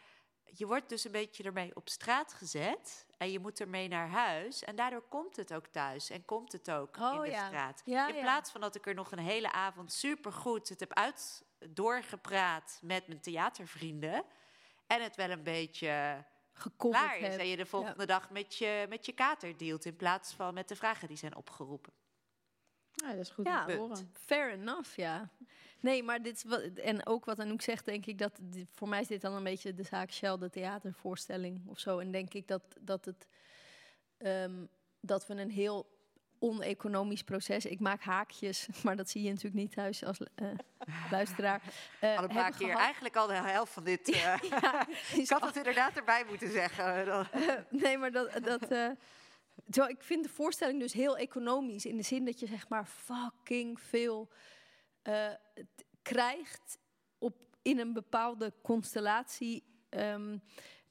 je 0.52 0.66
wordt 0.66 0.90
dus 0.90 1.04
een 1.06 1.12
beetje 1.12 1.44
ermee 1.44 1.76
op 1.76 1.90
straat 1.90 2.34
gezet. 2.34 3.06
En 3.18 3.32
je 3.32 3.40
moet 3.40 3.60
ermee 3.60 3.88
naar 3.88 4.10
huis. 4.10 4.64
En 4.64 4.76
daardoor 4.76 5.04
komt 5.10 5.36
het 5.36 5.54
ook 5.54 5.68
thuis. 5.68 6.10
En 6.10 6.26
komt 6.26 6.52
het 6.52 6.72
ook 6.72 6.98
Oh, 6.98 7.16
in 7.16 7.22
de 7.22 7.30
ja. 7.30 7.46
straat. 7.48 7.82
Ja, 7.86 8.08
in 8.08 8.16
ja. 8.16 8.22
plaats 8.22 8.52
van 8.52 8.62
dat 8.62 8.76
ik 8.76 8.88
er 8.88 8.94
nog 8.94 9.12
een 9.12 9.20
hele 9.20 9.52
avond 9.52 9.94
supergoed 9.94 10.70
het 10.70 10.80
heb 10.80 10.94
uit 10.94 11.44
doorgepraat 11.70 12.80
met 12.82 13.08
mijn 13.08 13.22
theatervrienden. 13.22 14.24
En 14.88 15.04
het 15.04 15.16
wel 15.16 15.30
een 15.30 15.44
beetje 15.44 16.26
klaar 16.78 17.18
is. 17.18 17.28
heb. 17.28 17.40
En 17.40 17.48
je 17.48 17.58
de 17.58 17.66
volgende 17.66 18.06
dag 18.06 18.30
met 18.30 18.56
je, 18.56 18.86
met 18.90 19.06
je 19.06 19.12
kater 19.12 19.58
dealt. 19.58 19.86
In 19.86 19.96
plaats 19.96 20.34
van 20.34 20.54
met 20.54 20.68
de 20.68 20.76
vragen 20.76 21.08
die 21.08 21.18
zijn 21.18 21.36
opgeroepen. 21.36 21.94
Ja, 22.92 23.08
dat 23.12 23.20
is 23.20 23.30
goed 23.30 23.46
Ja, 23.46 23.66
te 23.66 23.76
horen. 23.76 24.12
Fair 24.14 24.52
enough, 24.52 24.96
ja. 24.96 25.30
Nee, 25.86 26.04
maar 26.04 26.22
dit 26.22 26.36
is 26.36 26.44
wat, 26.44 26.62
en 26.62 27.06
ook 27.06 27.26
wat 27.26 27.40
Anouk 27.40 27.62
zegt, 27.62 27.86
denk 27.86 28.06
ik 28.06 28.18
dat 28.18 28.40
voor 28.72 28.90
mij 28.90 29.02
is 29.02 29.08
dit 29.08 29.22
dan 29.22 29.34
een 29.34 29.44
beetje 29.44 29.74
de 29.74 29.84
zaak 29.84 30.12
Shell, 30.12 30.38
de 30.38 30.50
theatervoorstelling 30.50 31.62
of 31.68 31.80
zo. 31.80 32.00
En 32.00 32.12
denk 32.12 32.34
ik 32.34 32.48
dat, 32.48 32.62
dat 32.82 33.06
het 33.06 33.28
ehm, 34.18 34.66
dat 35.02 35.28
we 35.28 35.34
een 35.34 35.50
heel 35.52 35.88
oneconomisch 36.40 37.24
proces. 37.24 37.66
Ik 37.66 37.80
maak 37.80 38.02
haakjes, 38.02 38.68
maar 38.84 38.96
dat 38.96 39.10
zie 39.10 39.22
je 39.24 39.30
natuurlijk 39.30 39.56
niet 39.56 39.72
thuis 39.72 40.04
als 40.04 40.18
eh, 40.36 40.48
luisteraar. 41.12 41.62
eh, 42.00 42.18
Al 42.18 42.24
een 42.24 42.30
paar 42.30 42.52
keer, 42.52 42.68
gehad. 42.68 42.82
eigenlijk 42.82 43.16
al 43.16 43.28
de 43.28 43.34
helft 43.34 43.74
van 43.74 43.84
dit. 43.84 44.10
eh, 44.12 44.22
Ja, 44.50 44.88
ik 45.16 45.30
had 45.30 45.46
het 45.46 45.56
inderdaad 45.56 45.98
erbij 45.98 46.24
moeten 46.28 46.52
zeggen. 46.52 47.28
Nee, 47.70 47.98
maar 47.98 48.12
dat. 48.12 48.32
dat 48.44 48.68
terwijl 49.70 49.94
ik 49.94 50.04
vind 50.04 50.24
de 50.24 50.30
voorstelling 50.30 50.80
dus 50.80 50.94
heel 50.94 51.18
economisch. 51.18 51.86
In 51.86 51.98
de 51.98 52.04
zin 52.04 52.26
dat 52.26 52.40
je 52.40 52.48
zeg 52.48 52.70
maar 52.70 52.86
fucking 52.86 53.80
veel 53.82 54.30
t- 55.54 55.84
krijgt 56.02 56.78
op, 57.18 57.36
in 57.62 57.80
een 57.80 57.94
bepaalde 57.94 58.54
constellatie. 58.62 59.64
ehm, 59.90 60.38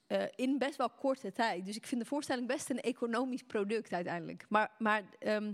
eh, 0.07 0.23
in 0.35 0.59
best 0.59 0.77
wel 0.77 0.91
korte 0.91 1.33
tijd. 1.33 1.65
Dus 1.67 1.77
ik 1.77 1.87
vind 1.87 2.01
de 2.01 2.07
voorstelling 2.07 2.47
best 2.47 2.71
een 2.71 2.81
economisch 2.81 3.43
product 3.43 3.93
uiteindelijk. 3.93 4.45
Maar, 4.49 4.71
maar 4.79 5.03
ehm, 5.19 5.53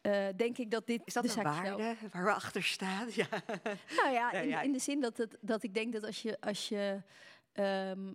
eh, 0.00 0.26
denk 0.36 0.58
ik 0.58 0.70
dat 0.70 0.86
dit. 0.86 1.02
Is 1.04 1.12
dat 1.12 1.22
de 1.22 1.28
een 1.28 1.34
zelf- 1.34 1.46
waarde 1.56 1.96
waar 2.12 2.24
we 2.24 2.32
achter 2.32 2.62
staan? 2.62 3.08
Ja. 3.14 3.26
nou 4.02 4.10
ja, 4.12 4.32
in, 4.32 4.62
in 4.62 4.72
de 4.72 4.78
zin 4.78 5.00
dat, 5.00 5.16
het, 5.16 5.36
dat 5.40 5.62
ik 5.62 5.74
denk 5.74 5.92
dat 5.92 6.04
als 6.04 6.22
je, 6.22 6.40
als 6.40 6.68
je 6.68 7.02
ehm, 7.52 8.12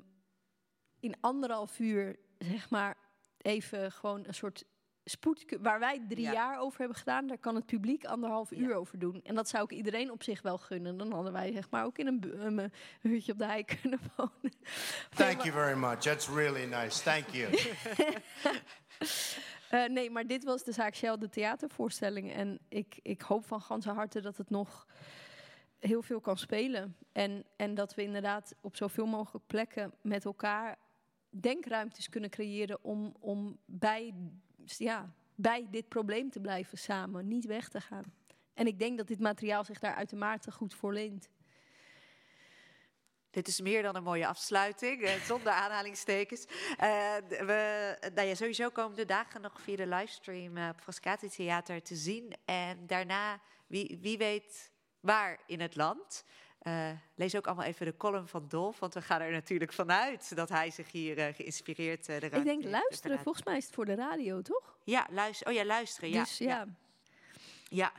in 0.99 1.15
anderhalf 1.21 1.79
uur, 1.79 2.15
zeg 2.37 2.69
maar, 2.69 2.97
even 3.37 3.91
gewoon 3.91 4.25
een 4.27 4.33
soort 4.33 4.65
spoed... 5.09 5.57
Waar 5.61 5.79
wij 5.79 6.01
drie 6.07 6.23
Ja. 6.25 6.31
jaar 6.31 6.59
over 6.59 6.79
hebben 6.79 6.97
gedaan, 6.97 7.27
daar 7.27 7.37
kan 7.37 7.55
het 7.55 7.65
publiek 7.65 8.05
anderhalf 8.05 8.51
uur 8.51 8.75
over 8.75 8.99
doen. 8.99 9.21
En 9.23 9.35
dat 9.35 9.49
zou 9.49 9.63
ik 9.63 9.71
iedereen 9.71 10.11
op 10.11 10.23
zich 10.23 10.41
wel 10.41 10.57
gunnen. 10.57 10.97
Dan 10.97 11.11
hadden 11.11 11.33
wij 11.33 11.51
zeg 11.51 11.69
maar 11.69 11.85
ook 11.85 11.97
in 11.97 12.07
een, 12.07 12.45
um, 12.45 12.59
een 12.59 12.71
hutje 13.01 13.31
op 13.31 13.37
de 13.37 13.45
hei 13.45 13.63
kunnen 13.81 13.99
wonen. 14.15 14.53
Thank 15.15 15.41
you 15.41 15.51
very 15.51 15.77
much. 15.77 15.99
That's 15.99 16.29
really 16.29 16.65
nice. 16.65 17.03
Thank 17.03 17.27
you. 17.27 17.49
Eh, 19.69 19.85
nee, 19.85 20.09
maar 20.09 20.27
dit 20.27 20.43
was 20.43 20.63
de 20.63 20.71
zaak 20.71 20.95
Shell, 20.95 21.17
de 21.17 21.29
theatervoorstelling. 21.29 22.33
En 22.33 22.59
ik, 22.69 22.99
ik 23.01 23.21
hoop 23.21 23.45
van 23.45 23.61
ganse 23.61 23.91
harte 23.91 24.21
dat 24.21 24.37
het 24.37 24.49
nog 24.49 24.87
heel 25.79 26.01
veel 26.01 26.19
kan 26.19 26.37
spelen. 26.37 26.95
En, 27.11 27.45
en 27.55 27.73
dat 27.75 27.95
we 27.95 28.03
inderdaad 28.03 28.55
op 28.61 28.75
zoveel 28.75 29.05
mogelijk 29.05 29.45
plekken 29.45 29.93
met 30.01 30.25
elkaar 30.25 30.77
denkruimtes 31.29 32.09
kunnen 32.09 32.29
creëren 32.29 32.83
om, 32.83 33.15
om 33.19 33.57
bij, 33.65 34.13
ja, 34.77 35.13
bij 35.35 35.67
dit 35.71 35.87
probleem 35.87 36.29
te 36.29 36.39
blijven 36.39 36.77
samen, 36.77 37.27
niet 37.27 37.45
weg 37.45 37.69
te 37.69 37.81
gaan. 37.81 38.03
En 38.53 38.67
ik 38.67 38.79
denk 38.79 38.97
dat 38.97 39.07
dit 39.07 39.19
materiaal 39.19 39.63
zich 39.63 39.79
daar 39.79 39.95
uitermate 39.95 40.51
goed 40.51 40.73
voor 40.73 40.93
leent. 40.93 41.29
Dit 43.29 43.47
is 43.47 43.61
meer 43.61 43.81
dan 43.81 43.95
een 43.95 44.03
mooie 44.03 44.27
afsluiting, 44.27 45.01
eh, 45.01 45.13
zonder 45.13 45.51
aanhalingstekens. 45.63 46.45
Eh, 46.77 47.15
we, 47.27 47.97
nou 48.13 48.27
ja, 48.27 48.35
sowieso 48.35 48.69
komen 48.69 48.97
de 48.97 49.05
dagen 49.05 49.41
nog 49.41 49.61
via 49.61 49.75
de 49.75 49.87
livestream 49.87 50.57
eh, 50.57 50.69
op 50.69 50.81
Frascati 50.81 51.29
Theater 51.29 51.81
te 51.81 51.95
zien. 51.95 52.33
En 52.45 52.87
daarna, 52.87 53.41
wie, 53.67 53.97
wie 54.01 54.17
weet 54.17 54.71
waar 54.99 55.39
in 55.45 55.61
het 55.61 55.75
land. 55.75 56.23
Eh, 56.67 56.89
lees 57.15 57.35
ook 57.35 57.47
allemaal 57.47 57.65
even 57.65 57.85
de 57.85 57.97
column 57.97 58.27
van 58.27 58.45
Dolf, 58.47 58.79
want 58.79 58.93
we 58.93 59.01
gaan 59.01 59.21
er 59.21 59.31
natuurlijk 59.31 59.73
vanuit 59.73 60.35
dat 60.35 60.49
hij 60.49 60.71
zich 60.71 60.91
hier 60.91 61.17
eh, 61.17 61.33
geïnspireerd 61.35 62.05
de 62.05 62.13
Ik 62.15 62.43
denk 62.43 62.63
luisteren, 62.63 62.99
vanuit- 63.01 63.21
volgens 63.21 63.45
mij 63.45 63.57
is 63.57 63.65
het 63.65 63.73
voor 63.73 63.85
de 63.85 63.95
radio, 63.95 64.41
toch? 64.41 64.77
Ja, 64.83 65.07
luister, 65.09 65.47
oh 65.47 65.53
ja, 65.53 65.65
luisteren. 65.65 66.09
Ja, 66.09 66.23
dus 66.23 66.37
ja. 66.37 66.65
ja. 67.69 67.91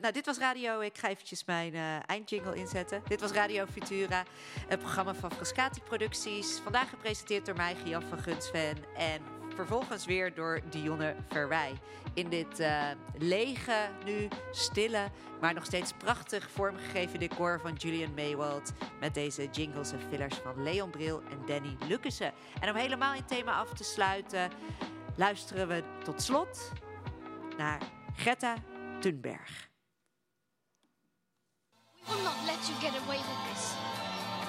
Nou, 0.00 0.12
dit 0.12 0.26
was 0.26 0.38
Radio. 0.38 0.80
Ik 0.80 0.98
ga 0.98 1.08
eventjes 1.08 1.44
mijn 1.44 1.74
eindjingle 2.06 2.54
inzetten. 2.54 3.02
Dit 3.08 3.20
was 3.20 3.30
Radio 3.30 3.66
Futura, 3.66 4.24
een 4.68 4.78
programma 4.78 5.14
van 5.14 5.32
Frascati 5.32 5.80
Producties. 5.80 6.58
Vandaag 6.58 6.88
gepresenteerd 6.90 7.46
door 7.46 7.56
mij, 7.56 7.74
Gian 7.84 8.02
van 8.02 8.18
Gunsven. 8.18 8.94
En 8.96 9.35
vervolgens 9.56 10.04
weer 10.04 10.34
door 10.34 10.60
Dionne 10.70 11.16
Verwij. 11.28 11.72
In 12.14 12.28
dit 12.28 12.60
eh, 12.60 12.84
lege, 13.18 13.90
nu 14.04 14.28
stille, 14.50 15.10
maar 15.40 15.54
nog 15.54 15.64
steeds 15.64 15.92
prachtig 15.92 16.50
vormgegeven 16.50 17.18
decor 17.18 17.60
van 17.60 17.72
Julian 17.72 18.14
Maywald. 18.14 18.72
Met 19.00 19.14
deze 19.14 19.48
jingles 19.50 19.92
en 19.92 20.00
fillers 20.08 20.36
van 20.36 20.62
Leon 20.62 20.90
Bril 20.90 21.22
en 21.30 21.46
Danny 21.46 21.76
Lucassen. 21.88 22.32
En 22.60 22.70
om 22.70 22.76
helemaal 22.76 23.14
in 23.14 23.24
thema 23.24 23.58
af 23.58 23.72
te 23.72 23.84
sluiten, 23.84 24.50
luisteren 25.16 25.68
we 25.68 25.82
tot 26.04 26.22
slot 26.22 26.72
naar 27.56 27.80
Greta 28.16 28.54
Thunberg. 29.00 29.68
We 32.06 32.14
will 32.14 32.22
not 32.22 32.36
let 32.46 32.68
you 32.68 32.92
with 33.08 33.26
this. 33.50 33.74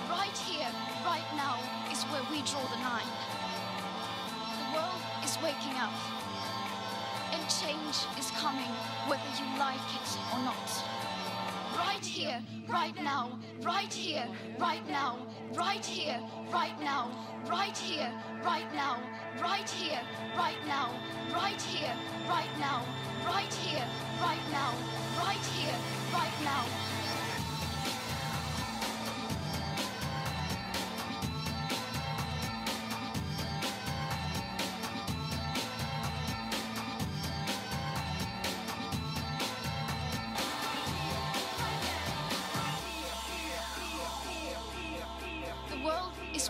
Right 0.10 0.38
here, 0.38 0.72
right 1.04 1.30
now, 1.36 1.58
is 1.92 2.04
where 2.12 2.24
we 2.32 2.42
draw 2.44 2.62
the. 2.62 3.27
Is 5.28 5.38
waking 5.44 5.76
up. 5.76 5.92
And 7.34 7.44
change 7.50 7.98
is 8.18 8.32
coming, 8.32 8.72
whether 9.08 9.30
you 9.36 9.60
like 9.60 9.76
it 9.76 10.10
or 10.32 10.40
not. 10.40 10.68
Right 11.76 12.06
here, 12.06 12.42
right 12.70 12.96
now, 13.04 13.38
right 13.62 13.92
here, 13.92 14.26
right 14.58 14.88
now, 14.88 15.18
right 15.54 15.86
here, 15.86 16.22
right 16.50 16.80
now, 16.80 17.12
right 17.46 17.78
here, 17.78 18.10
right 18.42 18.74
now, 18.74 19.02
right 19.42 19.70
here, 19.70 20.00
right 20.38 20.66
now, 20.66 20.96
right 21.36 21.62
here, 21.62 21.96
right 22.30 22.58
now, 22.58 22.86
right 23.26 23.54
here, 23.54 23.88
right 24.22 24.46
now, 24.50 24.74
right 25.20 25.46
here, 25.58 25.76
right 26.14 26.38
now. 26.46 26.97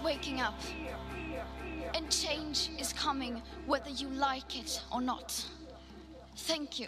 Waking 0.07 0.39
up. 0.39 0.57
And 1.93 2.09
change 2.09 2.69
is 2.79 2.93
coming 2.93 3.41
whether 3.65 3.89
you 3.89 4.07
like 4.07 4.57
it 4.57 4.81
or 4.89 5.01
not. 5.01 5.45
Thank 6.37 6.79
you. 6.79 6.87